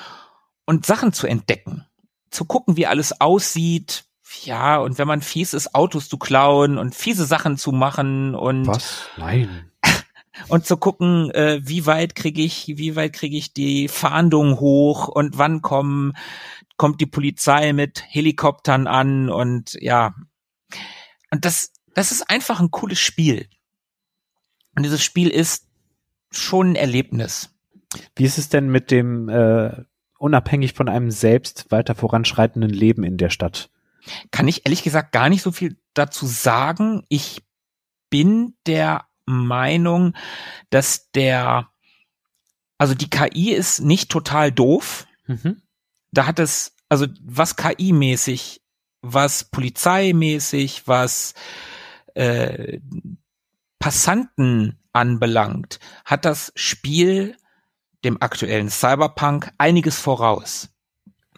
und 0.65 0.87
Sachen 0.87 1.13
zu 1.13 1.27
entdecken. 1.27 1.87
Zu 2.31 2.47
gucken, 2.47 2.77
wie 2.77 2.87
alles 2.87 3.21
aussieht. 3.21 4.07
Ja, 4.43 4.79
und 4.79 4.99
wenn 4.99 5.07
man 5.07 5.21
fies 5.21 5.53
ist, 5.55 5.75
Autos 5.75 6.09
zu 6.09 6.17
klauen 6.17 6.79
und 6.79 6.95
fiese 6.95 7.27
Sachen 7.27 7.59
zu 7.59 7.73
machen 7.73 8.35
und. 8.35 8.67
Was? 8.67 9.09
Nein. 9.19 9.71
und 10.49 10.67
zu 10.67 10.79
gucken, 10.79 11.31
äh, 11.31 11.61
wie 11.63 11.87
weit 11.87 12.15
kriege 12.15 12.43
ich, 12.43 12.73
wie 12.77 12.97
weit 12.97 13.13
kriege 13.13 13.37
ich 13.37 13.53
die 13.53 13.87
Fahndung 13.89 14.59
hoch 14.59 15.09
und 15.09 15.37
wann 15.37 15.61
kommen, 15.61 16.15
kommt 16.77 17.01
die 17.01 17.07
Polizei 17.07 17.75
mit 17.75 18.03
Helikoptern 18.09 18.87
an 18.87 19.29
und 19.29 19.75
ja, 19.81 20.15
und 21.31 21.45
das, 21.45 21.73
das 21.95 22.13
ist 22.13 22.29
einfach 22.31 22.61
ein 22.61 22.71
cooles 22.71 22.99
Spiel. 22.99 23.49
Und 24.75 24.83
dieses 24.83 25.03
Spiel 25.03 25.29
ist 25.29 25.67
schon 26.31 26.71
ein 26.71 26.77
Erlebnis. 26.77 27.51
Wie 28.17 28.25
ist 28.25 28.39
es 28.39 28.49
denn 28.49 28.69
mit 28.69 28.91
dem 28.91 29.29
äh, 29.29 29.85
unabhängig 30.19 30.73
von 30.75 30.89
einem 30.89 31.11
selbst 31.11 31.71
weiter 31.71 31.95
voranschreitenden 31.95 32.71
Leben 32.71 33.05
in 33.05 33.17
der 33.17 33.31
Stadt? 33.31 33.71
Kann 34.31 34.49
ich 34.49 34.67
ehrlich 34.67 34.83
gesagt 34.83 35.13
gar 35.13 35.29
nicht 35.29 35.43
so 35.43 35.53
viel 35.53 35.77
dazu 35.95 36.27
sagen. 36.27 37.05
Ich 37.09 37.43
bin 38.11 38.55
der 38.67 39.07
Meinung, 39.27 40.15
dass 40.71 41.11
der, 41.13 41.71
also 42.79 42.95
die 42.95 43.11
KI 43.11 43.53
ist 43.53 43.81
nicht 43.81 44.11
total 44.11 44.53
doof. 44.53 45.07
Mhm. 45.27 45.63
Da 46.11 46.27
hat 46.27 46.39
es, 46.39 46.77
also 46.89 47.07
was 47.23 47.57
KI-mäßig 47.57 48.61
was 49.05 49.45
polizeimäßig, 49.45 50.89
was 50.89 51.35
äh, 52.15 52.81
Passanten 53.79 54.79
anbelangt, 54.93 55.79
hat 56.05 56.25
das 56.25 56.53
Spiel 56.55 57.37
dem 58.05 58.21
aktuellen 58.21 58.71
Cyberpunk 58.71 59.53
einiges 59.59 59.99
voraus. 59.99 60.71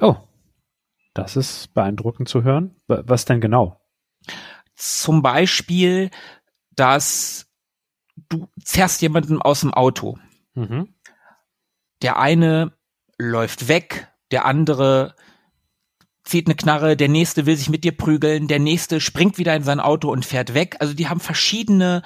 Oh, 0.01 0.17
das 1.15 1.37
ist 1.37 1.73
beeindruckend 1.75 2.29
zu 2.29 2.43
hören. 2.43 2.77
Was 2.87 3.25
denn 3.25 3.41
genau? 3.41 3.81
Zum 4.75 5.23
Beispiel, 5.23 6.11
dass 6.75 7.47
du 8.29 8.49
zerrst 8.63 9.01
jemanden 9.01 9.41
aus 9.41 9.61
dem 9.61 9.73
Auto. 9.73 10.19
Mhm. 10.55 10.95
Der 12.03 12.19
eine 12.19 12.73
läuft 13.19 13.69
weg, 13.69 14.09
der 14.31 14.45
andere 14.45 15.15
zieht 16.27 16.47
eine 16.47 16.57
Knarre, 16.57 16.97
der 16.97 17.09
nächste 17.09 17.47
will 17.47 17.57
sich 17.57 17.71
mit 17.71 17.85
dir 17.85 17.97
prügeln, 17.97 18.49
der 18.49 18.59
nächste 18.59 19.01
springt 19.01 19.39
wieder 19.39 19.55
in 19.55 19.63
sein 19.63 19.81
Auto 19.81 20.11
und 20.11 20.27
fährt 20.27 20.55
weg. 20.55 20.77
Also 20.81 20.93
die 20.93 21.09
haben 21.09 21.21
verschiedene 21.21 22.03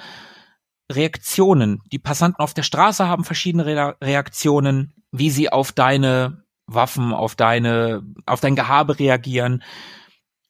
Reaktionen. 0.91 1.81
Die 1.91 1.99
Passanten 1.99 2.39
auf 2.39 2.53
der 2.53 2.63
Straße 2.63 3.07
haben 3.07 3.23
verschiedene 3.23 3.65
Re 3.65 3.95
Reaktionen, 4.01 4.93
wie 5.11 5.31
sie 5.31 5.51
auf 5.51 5.71
deine 5.71 6.45
Waffen, 6.67 7.13
auf 7.13 7.35
deine, 7.35 8.03
auf 8.25 8.39
dein 8.39 8.55
Gehabe 8.55 8.99
reagieren. 8.99 9.63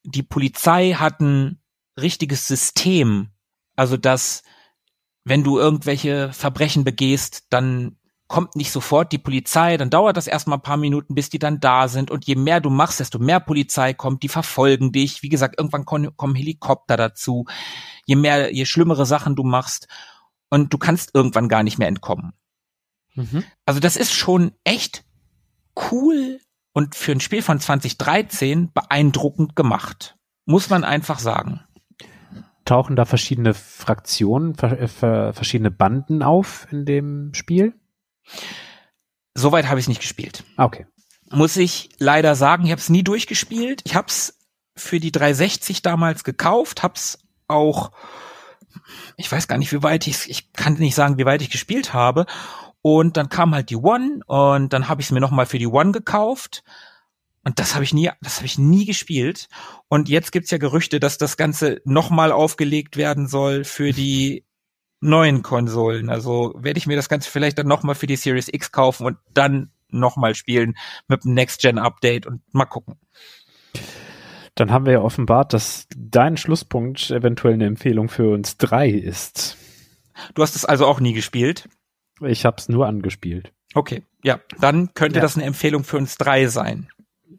Die 0.04 0.22
Polizei 0.22 0.92
hat 0.92 1.20
ein 1.20 1.60
richtiges 1.98 2.46
System. 2.46 3.30
Also, 3.74 3.96
dass, 3.96 4.42
wenn 5.24 5.44
du 5.44 5.58
irgendwelche 5.58 6.32
Verbrechen 6.32 6.84
begehst, 6.84 7.46
dann 7.50 7.96
kommt 8.28 8.56
nicht 8.56 8.72
sofort 8.72 9.12
die 9.12 9.18
Polizei, 9.18 9.76
dann 9.76 9.90
dauert 9.90 10.16
das 10.16 10.26
erstmal 10.26 10.58
ein 10.58 10.62
paar 10.62 10.78
Minuten, 10.78 11.14
bis 11.14 11.28
die 11.28 11.38
dann 11.38 11.60
da 11.60 11.88
sind. 11.88 12.10
Und 12.10 12.26
je 12.26 12.34
mehr 12.34 12.60
du 12.60 12.70
machst, 12.70 12.98
desto 13.00 13.18
mehr 13.18 13.40
Polizei 13.40 13.92
kommt, 13.92 14.22
die 14.22 14.28
verfolgen 14.28 14.90
dich. 14.90 15.22
Wie 15.22 15.28
gesagt, 15.28 15.56
irgendwann 15.58 15.84
kommen 15.84 16.34
Helikopter 16.34 16.96
dazu. 16.96 17.44
Je 18.06 18.16
mehr, 18.16 18.54
je 18.54 18.64
schlimmere 18.64 19.04
Sachen 19.04 19.36
du 19.36 19.42
machst. 19.42 19.86
Und 20.48 20.72
du 20.72 20.78
kannst 20.78 21.10
irgendwann 21.14 21.48
gar 21.48 21.62
nicht 21.62 21.78
mehr 21.78 21.88
entkommen. 21.88 22.32
Mhm. 23.14 23.44
Also 23.66 23.80
das 23.80 23.96
ist 23.96 24.12
schon 24.12 24.52
echt 24.64 25.04
cool 25.90 26.40
und 26.72 26.94
für 26.94 27.12
ein 27.12 27.20
Spiel 27.20 27.42
von 27.42 27.60
2013 27.60 28.72
beeindruckend 28.72 29.56
gemacht. 29.56 30.16
Muss 30.46 30.70
man 30.70 30.84
einfach 30.84 31.18
sagen. 31.18 31.60
Tauchen 32.64 32.96
da 32.96 33.04
verschiedene 33.04 33.54
Fraktionen, 33.54 34.54
verschiedene 34.54 35.70
Banden 35.70 36.22
auf 36.22 36.66
in 36.70 36.86
dem 36.86 37.34
Spiel? 37.34 37.74
Soweit 39.34 39.68
habe 39.68 39.80
ich 39.80 39.88
nicht 39.88 40.00
gespielt. 40.00 40.44
Okay. 40.56 40.86
Muss 41.30 41.56
ich 41.56 41.88
leider 41.98 42.34
sagen, 42.34 42.64
ich 42.64 42.70
habe 42.70 42.80
es 42.80 42.90
nie 42.90 43.02
durchgespielt. 43.02 43.80
Ich 43.84 43.94
habe 43.94 44.08
es 44.08 44.38
für 44.76 45.00
die 45.00 45.12
360 45.12 45.82
damals 45.82 46.24
gekauft, 46.24 46.82
habe 46.82 46.94
es 46.94 47.18
auch, 47.48 47.92
ich 49.16 49.30
weiß 49.30 49.48
gar 49.48 49.58
nicht, 49.58 49.72
wie 49.72 49.82
weit 49.82 50.06
ich, 50.06 50.28
ich 50.28 50.52
kann 50.52 50.74
nicht 50.74 50.94
sagen, 50.94 51.18
wie 51.18 51.24
weit 51.24 51.42
ich 51.42 51.50
gespielt 51.50 51.92
habe. 51.92 52.26
Und 52.82 53.16
dann 53.16 53.28
kam 53.28 53.54
halt 53.54 53.70
die 53.70 53.76
One 53.76 54.20
und 54.26 54.72
dann 54.72 54.88
habe 54.88 55.00
ich 55.00 55.06
es 55.06 55.12
mir 55.12 55.20
nochmal 55.20 55.46
für 55.46 55.58
die 55.58 55.68
One 55.68 55.92
gekauft. 55.92 56.64
Und 57.44 57.58
das 57.58 57.74
habe 57.74 57.84
ich 57.84 57.94
nie, 57.94 58.10
das 58.20 58.36
habe 58.36 58.46
ich 58.46 58.58
nie 58.58 58.84
gespielt. 58.84 59.48
Und 59.88 60.08
jetzt 60.08 60.32
gibt's 60.32 60.50
ja 60.50 60.58
Gerüchte, 60.58 61.00
dass 61.00 61.18
das 61.18 61.36
Ganze 61.36 61.80
nochmal 61.84 62.32
aufgelegt 62.32 62.96
werden 62.96 63.28
soll 63.28 63.64
für 63.64 63.92
die 63.92 64.44
neuen 65.02 65.42
Konsolen. 65.42 66.08
Also 66.08 66.54
werde 66.56 66.78
ich 66.78 66.86
mir 66.86 66.96
das 66.96 67.08
Ganze 67.08 67.30
vielleicht 67.30 67.58
dann 67.58 67.66
nochmal 67.66 67.94
für 67.94 68.06
die 68.06 68.16
Series 68.16 68.48
X 68.48 68.72
kaufen 68.72 69.04
und 69.04 69.18
dann 69.34 69.70
nochmal 69.88 70.34
spielen 70.34 70.74
mit 71.08 71.24
dem 71.24 71.34
Next-Gen-Update 71.34 72.26
und 72.26 72.40
mal 72.52 72.64
gucken. 72.64 72.96
Dann 74.54 74.70
haben 74.70 74.86
wir 74.86 74.92
ja 74.92 75.00
offenbart, 75.00 75.52
dass 75.52 75.86
dein 75.96 76.36
Schlusspunkt 76.36 77.10
eventuell 77.10 77.54
eine 77.54 77.66
Empfehlung 77.66 78.08
für 78.08 78.32
uns 78.32 78.56
drei 78.58 78.88
ist. 78.88 79.56
Du 80.34 80.42
hast 80.42 80.56
es 80.56 80.64
also 80.64 80.86
auch 80.86 81.00
nie 81.00 81.14
gespielt? 81.14 81.68
Ich 82.20 82.44
habe 82.44 82.56
es 82.58 82.68
nur 82.68 82.86
angespielt. 82.86 83.52
Okay, 83.74 84.02
ja, 84.22 84.40
dann 84.60 84.92
könnte 84.94 85.16
ja. 85.16 85.22
das 85.22 85.36
eine 85.36 85.46
Empfehlung 85.46 85.84
für 85.84 85.96
uns 85.96 86.16
drei 86.16 86.46
sein. 86.46 86.88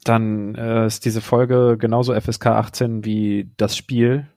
Dann 0.04 0.56
äh, 0.56 0.88
ist 0.88 1.06
diese 1.06 1.22
Folge 1.22 1.78
genauso 1.80 2.20
FSK 2.20 2.48
18 2.48 3.06
wie 3.06 3.52
das 3.58 3.78
Spiel, 3.78 4.28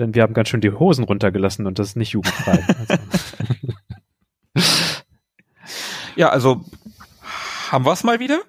denn 0.00 0.14
wir 0.14 0.22
haben 0.22 0.34
ganz 0.34 0.48
schön 0.48 0.60
die 0.60 0.72
Hosen 0.72 1.04
runtergelassen 1.04 1.66
und 1.66 1.78
das 1.78 1.88
ist 1.88 1.96
nicht 1.96 2.10
jugendfrei. 2.10 2.64
also. 2.78 2.98
ja, 6.16 6.28
also 6.30 6.64
haben 7.70 7.86
wir 7.86 7.92
es 7.92 8.04
mal 8.04 8.18
wieder? 8.18 8.40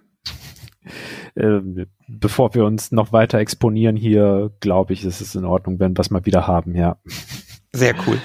Äh, 1.35 1.85
bevor 2.07 2.53
wir 2.55 2.65
uns 2.65 2.91
noch 2.91 3.13
weiter 3.13 3.37
exponieren 3.37 3.95
hier, 3.95 4.51
glaube 4.59 4.93
ich, 4.93 5.05
ist 5.05 5.21
es 5.21 5.35
in 5.35 5.45
Ordnung, 5.45 5.79
wenn 5.79 5.95
wir 5.95 6.01
es 6.01 6.09
mal 6.09 6.25
wieder 6.25 6.47
haben, 6.47 6.75
ja. 6.75 6.97
Sehr 7.71 7.95
cool. 8.05 8.19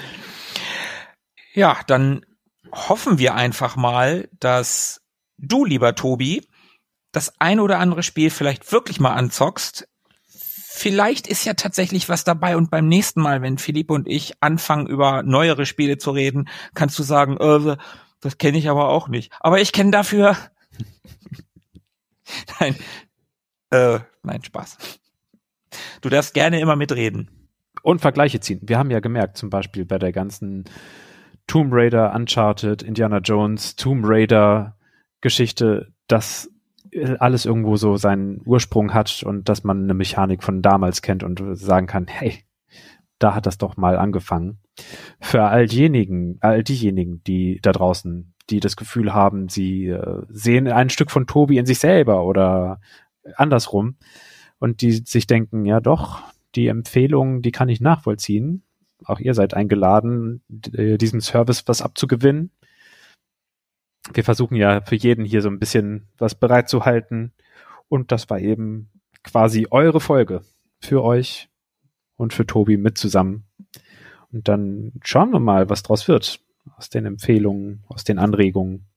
Ja, 1.53 1.77
dann 1.87 2.25
hoffen 2.73 3.17
wir 3.17 3.35
einfach 3.35 3.75
mal, 3.75 4.29
dass 4.39 5.01
du, 5.37 5.65
lieber 5.65 5.95
Tobi, 5.95 6.45
das 7.11 7.33
ein 7.39 7.59
oder 7.59 7.79
andere 7.79 8.03
Spiel 8.03 8.29
vielleicht 8.29 8.71
wirklich 8.71 8.99
mal 8.99 9.13
anzockst. 9.13 9.87
Vielleicht 10.77 11.25
ist 11.25 11.43
ja 11.43 11.55
tatsächlich 11.55 12.07
was 12.07 12.23
dabei 12.23 12.55
und 12.55 12.69
beim 12.69 12.87
nächsten 12.87 13.19
Mal, 13.19 13.41
wenn 13.41 13.57
Philippe 13.57 13.93
und 13.93 14.07
ich 14.07 14.33
anfangen, 14.41 14.85
über 14.85 15.23
neuere 15.23 15.65
Spiele 15.65 15.97
zu 15.97 16.11
reden, 16.11 16.49
kannst 16.75 16.99
du 16.99 17.03
sagen, 17.03 17.35
äh, 17.37 17.77
das 18.19 18.37
kenne 18.37 18.59
ich 18.59 18.69
aber 18.69 18.89
auch 18.89 19.07
nicht. 19.07 19.33
Aber 19.39 19.59
ich 19.59 19.71
kenne 19.71 19.89
dafür. 19.89 20.37
nein. 22.59 22.75
Äh, 23.71 23.99
nein, 24.21 24.43
Spaß. 24.43 24.77
Du 26.01 26.09
darfst 26.09 26.35
gerne 26.35 26.59
immer 26.59 26.75
mitreden. 26.75 27.49
Und 27.81 28.01
Vergleiche 28.01 28.39
ziehen. 28.39 28.59
Wir 28.61 28.77
haben 28.77 28.91
ja 28.91 28.99
gemerkt, 28.99 29.35
zum 29.37 29.49
Beispiel 29.49 29.83
bei 29.83 29.97
der 29.97 30.11
ganzen 30.11 30.65
Tomb 31.47 31.73
Raider, 31.73 32.13
Uncharted, 32.13 32.83
Indiana 32.83 33.17
Jones, 33.17 33.75
Tomb 33.75 34.03
Raider 34.07 34.77
Geschichte, 35.21 35.91
dass 36.07 36.51
alles 37.19 37.45
irgendwo 37.45 37.75
so 37.75 37.97
seinen 37.97 38.41
Ursprung 38.45 38.93
hat 38.93 39.23
und 39.23 39.49
dass 39.49 39.63
man 39.63 39.83
eine 39.83 39.93
Mechanik 39.93 40.43
von 40.43 40.61
damals 40.61 41.01
kennt 41.01 41.23
und 41.23 41.41
sagen 41.53 41.87
kann, 41.87 42.07
hey, 42.07 42.43
da 43.19 43.33
hat 43.33 43.45
das 43.45 43.57
doch 43.57 43.77
mal 43.77 43.97
angefangen. 43.97 44.59
Für 45.19 45.43
all 45.43 45.65
diejenigen, 45.65 46.37
all 46.41 46.63
diejenigen, 46.63 47.23
die 47.23 47.59
da 47.61 47.71
draußen, 47.71 48.33
die 48.49 48.59
das 48.59 48.75
Gefühl 48.75 49.13
haben, 49.13 49.49
sie 49.49 49.87
äh, 49.87 50.21
sehen 50.29 50.67
ein 50.67 50.89
Stück 50.89 51.11
von 51.11 51.27
Tobi 51.27 51.57
in 51.57 51.65
sich 51.65 51.79
selber 51.79 52.25
oder 52.25 52.79
andersrum 53.35 53.95
und 54.59 54.81
die 54.81 54.91
sich 54.91 55.27
denken, 55.27 55.65
ja 55.65 55.79
doch, 55.79 56.21
die 56.55 56.67
Empfehlung, 56.67 57.41
die 57.41 57.51
kann 57.51 57.69
ich 57.69 57.81
nachvollziehen. 57.81 58.63
Auch 59.05 59.19
ihr 59.19 59.33
seid 59.33 59.53
eingeladen, 59.53 60.41
diesem 60.47 61.21
Service 61.21 61.67
was 61.67 61.81
abzugewinnen 61.81 62.51
wir 64.13 64.23
versuchen 64.23 64.55
ja 64.55 64.81
für 64.81 64.95
jeden 64.95 65.25
hier 65.25 65.41
so 65.41 65.49
ein 65.49 65.59
bisschen 65.59 66.07
was 66.17 66.35
bereitzuhalten. 66.35 67.33
Und 67.89 68.11
das 68.11 68.29
war 68.29 68.39
eben 68.39 68.89
quasi 69.23 69.67
eure 69.69 69.99
Folge 69.99 70.41
für 70.79 71.03
euch 71.03 71.49
und 72.15 72.33
für 72.33 72.45
Tobi 72.45 72.77
mit 72.77 72.97
zusammen. 72.97 73.45
Und 74.31 74.47
dann 74.47 74.93
schauen 75.03 75.31
wir 75.31 75.39
mal, 75.39 75.69
was 75.69 75.83
draus 75.83 76.07
wird. 76.07 76.39
Aus 76.75 76.89
den 76.89 77.05
Empfehlungen, 77.05 77.83
aus 77.87 78.03
den 78.03 78.19
Anregungen. 78.19 78.87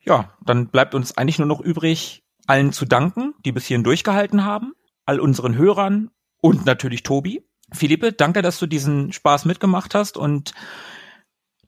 Ja, 0.00 0.32
dann 0.44 0.68
bleibt 0.68 0.94
uns 0.94 1.16
eigentlich 1.18 1.38
nur 1.38 1.48
noch 1.48 1.60
übrig, 1.60 2.24
allen 2.46 2.72
zu 2.72 2.86
danken, 2.86 3.34
die 3.44 3.52
bis 3.52 3.66
hierhin 3.66 3.84
durchgehalten 3.84 4.44
haben, 4.44 4.72
all 5.04 5.20
unseren 5.20 5.56
Hörern 5.56 6.10
und 6.40 6.64
natürlich 6.64 7.02
Tobi. 7.02 7.44
Philippe, 7.72 8.12
danke, 8.12 8.40
dass 8.40 8.58
du 8.58 8.66
diesen 8.66 9.12
Spaß 9.12 9.44
mitgemacht 9.44 9.94
hast 9.94 10.16
und 10.16 10.52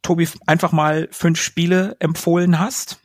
Tobi, 0.03 0.29
einfach 0.47 0.73
mal 0.73 1.09
fünf 1.11 1.41
Spiele 1.41 1.97
empfohlen 2.01 2.59
hast. 2.59 3.01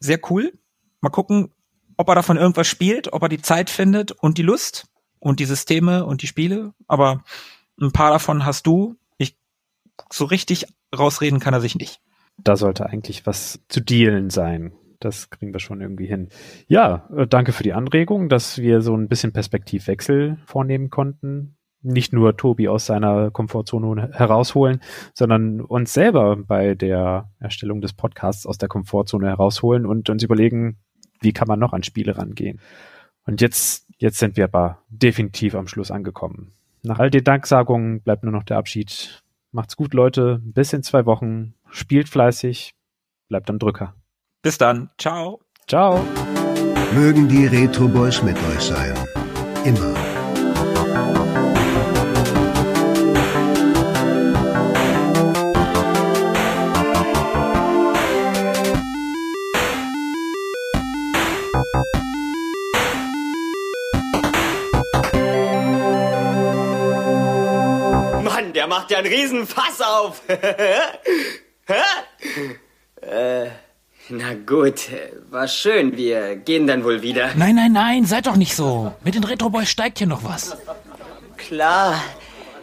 Sehr 0.00 0.20
cool. 0.30 0.52
Mal 1.00 1.10
gucken, 1.10 1.52
ob 1.96 2.08
er 2.08 2.14
davon 2.14 2.36
irgendwas 2.36 2.68
spielt, 2.68 3.12
ob 3.12 3.22
er 3.22 3.28
die 3.28 3.42
Zeit 3.42 3.70
findet 3.70 4.12
und 4.12 4.38
die 4.38 4.42
Lust 4.42 4.86
und 5.18 5.40
die 5.40 5.44
Systeme 5.44 6.06
und 6.06 6.22
die 6.22 6.28
Spiele. 6.28 6.72
Aber 6.86 7.24
ein 7.80 7.92
paar 7.92 8.12
davon 8.12 8.44
hast 8.44 8.66
du. 8.66 8.96
Ich 9.18 9.36
so 10.12 10.24
richtig 10.24 10.66
rausreden 10.96 11.40
kann 11.40 11.54
er 11.54 11.60
sich 11.60 11.74
nicht. 11.74 12.00
Da 12.38 12.56
sollte 12.56 12.86
eigentlich 12.86 13.26
was 13.26 13.60
zu 13.68 13.80
dealen 13.80 14.30
sein. 14.30 14.72
Das 15.00 15.30
kriegen 15.30 15.52
wir 15.52 15.60
schon 15.60 15.80
irgendwie 15.80 16.06
hin. 16.06 16.28
Ja, 16.66 17.08
äh, 17.16 17.26
danke 17.26 17.52
für 17.52 17.62
die 17.62 17.72
Anregung, 17.72 18.28
dass 18.28 18.58
wir 18.58 18.80
so 18.80 18.96
ein 18.96 19.08
bisschen 19.08 19.32
Perspektivwechsel 19.32 20.38
vornehmen 20.46 20.90
konnten 20.90 21.57
nicht 21.82 22.12
nur 22.12 22.36
Tobi 22.36 22.68
aus 22.68 22.86
seiner 22.86 23.30
Komfortzone 23.30 24.10
herausholen, 24.12 24.80
sondern 25.14 25.60
uns 25.60 25.92
selber 25.92 26.36
bei 26.36 26.74
der 26.74 27.30
Erstellung 27.38 27.80
des 27.80 27.92
Podcasts 27.92 28.46
aus 28.46 28.58
der 28.58 28.68
Komfortzone 28.68 29.28
herausholen 29.28 29.86
und 29.86 30.10
uns 30.10 30.22
überlegen, 30.22 30.78
wie 31.20 31.32
kann 31.32 31.48
man 31.48 31.58
noch 31.58 31.72
an 31.72 31.82
Spiele 31.82 32.16
rangehen. 32.16 32.60
Und 33.26 33.40
jetzt, 33.40 33.86
jetzt 33.98 34.18
sind 34.18 34.36
wir 34.36 34.44
aber 34.44 34.78
definitiv 34.88 35.54
am 35.54 35.68
Schluss 35.68 35.90
angekommen. 35.90 36.52
Nach 36.82 36.98
all 36.98 37.10
den 37.10 37.24
Danksagungen 37.24 38.00
bleibt 38.00 38.22
nur 38.22 38.32
noch 38.32 38.44
der 38.44 38.56
Abschied. 38.56 39.22
Macht's 39.52 39.76
gut, 39.76 39.94
Leute. 39.94 40.40
Bis 40.42 40.72
in 40.72 40.82
zwei 40.82 41.06
Wochen. 41.06 41.54
Spielt 41.70 42.08
fleißig. 42.08 42.74
Bleibt 43.28 43.50
am 43.50 43.58
Drücker. 43.58 43.94
Bis 44.42 44.58
dann. 44.58 44.90
Ciao. 44.98 45.40
Ciao. 45.66 46.02
Mögen 46.94 47.28
die 47.28 47.46
Retro 47.46 47.88
Boys 47.88 48.22
mit 48.22 48.36
euch 48.36 48.60
sein. 48.60 48.94
Immer. 49.64 50.07
Macht 68.68 68.90
ja 68.90 68.98
einen 68.98 69.12
riesen 69.12 69.46
Fass 69.46 69.80
auf. 69.80 70.22
äh, 73.00 73.46
na 74.10 74.34
gut, 74.46 74.88
war 75.30 75.48
schön. 75.48 75.96
Wir 75.96 76.36
gehen 76.36 76.66
dann 76.66 76.84
wohl 76.84 77.02
wieder. 77.02 77.30
Nein, 77.34 77.56
nein, 77.56 77.72
nein, 77.72 78.04
seid 78.06 78.26
doch 78.26 78.36
nicht 78.36 78.54
so. 78.54 78.92
Mit 79.02 79.14
den 79.14 79.24
Retro 79.24 79.50
Boys 79.50 79.68
steigt 79.68 79.98
hier 79.98 80.06
noch 80.06 80.24
was. 80.24 80.56
Klar. 81.36 82.02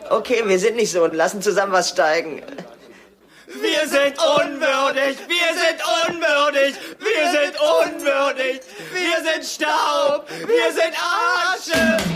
Okay, 0.10 0.44
wir 0.46 0.60
sind 0.60 0.76
nicht 0.76 0.92
so 0.92 1.04
und 1.04 1.14
lassen 1.14 1.42
zusammen 1.42 1.72
was 1.72 1.90
steigen. 1.90 2.42
Wir 3.48 3.88
sind 3.88 4.18
unwürdig, 4.18 5.18
wir 5.28 5.52
sind 5.56 5.80
unwürdig, 6.10 6.76
wir 7.00 7.32
sind 7.32 7.56
unwürdig, 7.62 8.62
wir 8.92 9.32
sind 9.32 9.46
Staub, 9.46 10.28
wir 10.30 10.72
sind 10.74 10.94
Asche. 11.00 12.16